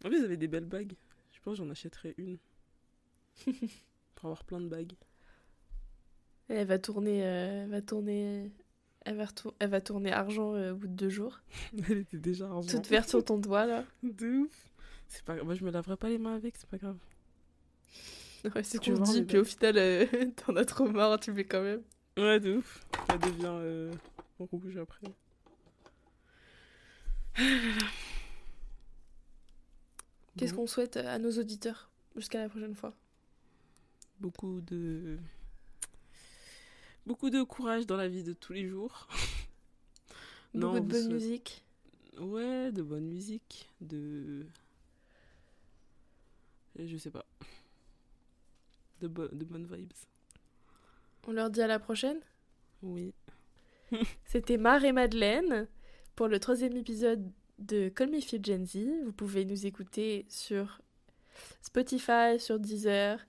En 0.06 0.08
plus, 0.08 0.20
ils 0.20 0.24
avaient 0.26 0.38
des 0.38 0.48
belles 0.48 0.64
bagues. 0.66 0.94
Je 1.34 1.40
pense 1.42 1.58
que 1.58 1.64
j'en 1.64 1.70
achèterais 1.70 2.16
une. 2.18 2.38
Pour 4.16 4.26
avoir 4.26 4.44
plein 4.46 4.62
de 4.62 4.68
bagues. 4.68 4.94
Elle 6.48 6.68
va 6.68 6.80
tourner, 6.80 7.26
euh, 7.26 7.64
elle 7.64 7.70
va 7.70 7.82
tourner, 7.82 8.52
elle 9.02 9.18
va, 9.18 9.26
elle 9.60 9.70
va 9.70 9.82
tourner 9.82 10.12
argent 10.12 10.56
euh, 10.56 10.72
au 10.74 10.76
bout 10.78 10.88
de 10.88 10.94
deux 10.94 11.10
jours. 11.10 11.42
Elle 11.90 12.00
était 12.00 12.18
déjà 12.18 12.50
argent. 12.50 12.70
Toute 12.70 12.88
verte 12.88 13.10
sur 13.10 13.24
ton 13.24 13.38
doigt 13.38 13.66
là. 13.66 13.84
De 14.04 14.40
ouf. 14.40 14.69
C'est 15.10 15.24
pas... 15.24 15.42
Moi, 15.44 15.56
je 15.56 15.64
me 15.66 15.72
laverai 15.72 15.98
pas 15.98 16.08
les 16.10 16.18
mains 16.18 16.36
avec, 16.36 16.56
c'est 16.58 16.70
pas 16.70 16.78
grave. 16.78 16.98
Ouais, 18.56 18.64
c'est 18.64 18.78
qu'on 18.82 18.94
dit, 18.94 19.24
puis 19.24 19.38
au 19.40 19.44
final, 19.44 19.78
euh, 19.78 20.06
t'en 20.46 20.56
as 20.56 20.64
trop 20.64 20.88
marre, 20.88 21.20
tu 21.20 21.34
mets 21.34 21.44
quand 21.44 21.62
même. 21.62 21.82
Ouais, 22.18 22.40
de 22.40 22.56
ouf. 22.56 22.86
Ça 23.08 23.18
devient 23.18 23.42
euh, 23.48 23.92
rouge 24.40 24.78
après. 24.78 25.08
Qu'est-ce 30.38 30.54
Bon, 30.54 30.62
qu'on 30.62 30.68
souhaite 30.68 30.98
à 30.98 31.18
nos 31.20 31.32
auditeurs 31.38 31.90
jusqu'à 32.16 32.40
la 32.40 32.50
prochaine 32.50 32.76
fois? 32.76 32.94
Beaucoup 34.20 34.62
de. 34.62 35.18
Beaucoup 37.06 37.30
de 37.30 37.44
courage 37.44 37.86
dans 37.86 37.98
la 37.98 38.08
vie 38.08 38.24
de 38.24 38.34
tous 38.34 38.54
les 38.54 38.68
jours. 38.68 39.08
Beaucoup 40.54 40.80
de 40.80 40.86
bonne 40.86 41.02
souhaite- 41.02 41.12
musique. 41.14 41.64
Ouais, 42.20 42.72
de 42.72 42.82
bonne 42.82 43.06
musique, 43.08 43.70
de. 43.82 44.46
Je 46.86 46.98
sais 46.98 47.12
pas. 47.12 47.26
De, 49.02 49.08
bo- 49.08 49.28
de 49.30 49.46
bonnes 49.46 49.66
vibes. 49.66 49.94
On 51.28 51.32
leur 51.32 51.50
dit 51.50 51.62
à 51.62 51.68
la 51.68 51.80
prochaine? 51.80 52.20
Oui. 52.82 53.14
C'était 54.26 54.58
Mar 54.58 54.84
et 54.86 54.92
Madeleine 54.92 55.68
pour 56.16 56.28
le 56.28 56.40
troisième 56.40 56.76
épisode 56.78 57.32
de 57.58 57.90
Call 57.90 58.10
Me 58.10 58.22
Feel 58.22 58.44
Gen 58.46 58.66
Z. 58.66 58.78
Vous 59.04 59.12
pouvez 59.14 59.46
nous 59.46 59.66
écouter 59.66 60.26
sur 60.30 60.82
Spotify, 61.62 62.40
sur 62.40 62.60
Deezer. 62.60 63.20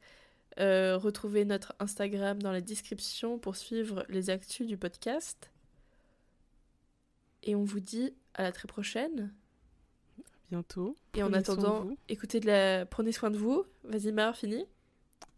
Euh, 0.59 0.97
retrouvez 0.98 1.44
notre 1.44 1.74
Instagram 1.78 2.43
dans 2.43 2.52
la 2.52 2.60
description 2.60 3.39
pour 3.39 3.56
suivre 3.56 4.05
les 4.09 4.31
actus 4.31 4.66
du 4.66 4.77
podcast. 4.77 5.51
Et 7.43 7.55
on 7.55 7.64
vous 7.64 7.81
dit 7.81 8.12
à 8.35 8.43
la 8.43 8.52
très 8.52 8.68
prochaine. 8.68 9.32
Bientôt. 10.51 10.97
Et 11.14 11.22
en 11.22 11.32
attendant, 11.32 11.82
vous. 11.82 11.97
écoutez 12.09 12.40
de 12.40 12.47
la... 12.47 12.85
prenez 12.85 13.12
soin 13.12 13.31
de 13.31 13.39
vous. 13.39 13.64
Vas-y 13.85 14.10
Mar, 14.10 14.35
fini. 14.35 14.66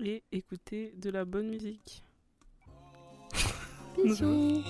Et 0.00 0.22
écoutez 0.32 0.94
de 0.96 1.10
la 1.10 1.26
bonne 1.26 1.48
musique. 1.48 2.02
Bisous. 3.96 4.64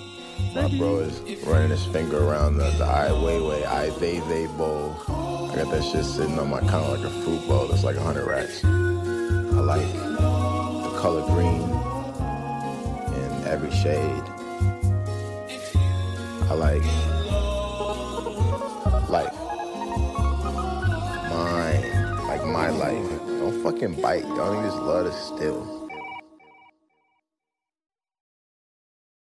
My 0.53 0.67
bro 0.77 0.99
is 0.99 1.45
running 1.45 1.69
his 1.69 1.85
finger 1.85 2.17
around 2.17 2.57
the, 2.57 2.69
the 2.77 2.83
I 2.83 3.09
Weiwei, 3.09 3.65
I 3.65 3.89
Weiwei 3.91 4.47
bowl. 4.57 4.95
I 5.07 5.55
got 5.55 5.71
that 5.71 5.83
shit 5.83 6.03
sitting 6.03 6.37
on 6.37 6.49
my 6.49 6.59
counter 6.59 6.97
like 6.97 7.05
a 7.05 7.09
fruit 7.09 7.47
bowl. 7.47 7.67
That's 7.67 7.83
like 7.83 7.95
a 7.95 8.01
hundred 8.01 8.27
racks. 8.27 8.63
I 8.65 9.61
like 9.61 9.93
the 9.93 10.97
color 10.99 11.21
green 11.27 11.61
in 13.15 13.47
every 13.47 13.71
shade. 13.71 14.23
I 16.49 16.53
like 16.53 16.83
life. 19.09 19.42
Fucking 23.63 24.01
bite. 24.01 24.23
Don't 24.23 24.35
Y'all 24.35 24.55
niggas 24.55 24.85
love 24.85 25.05
to 25.05 25.13
steal. 25.13 25.82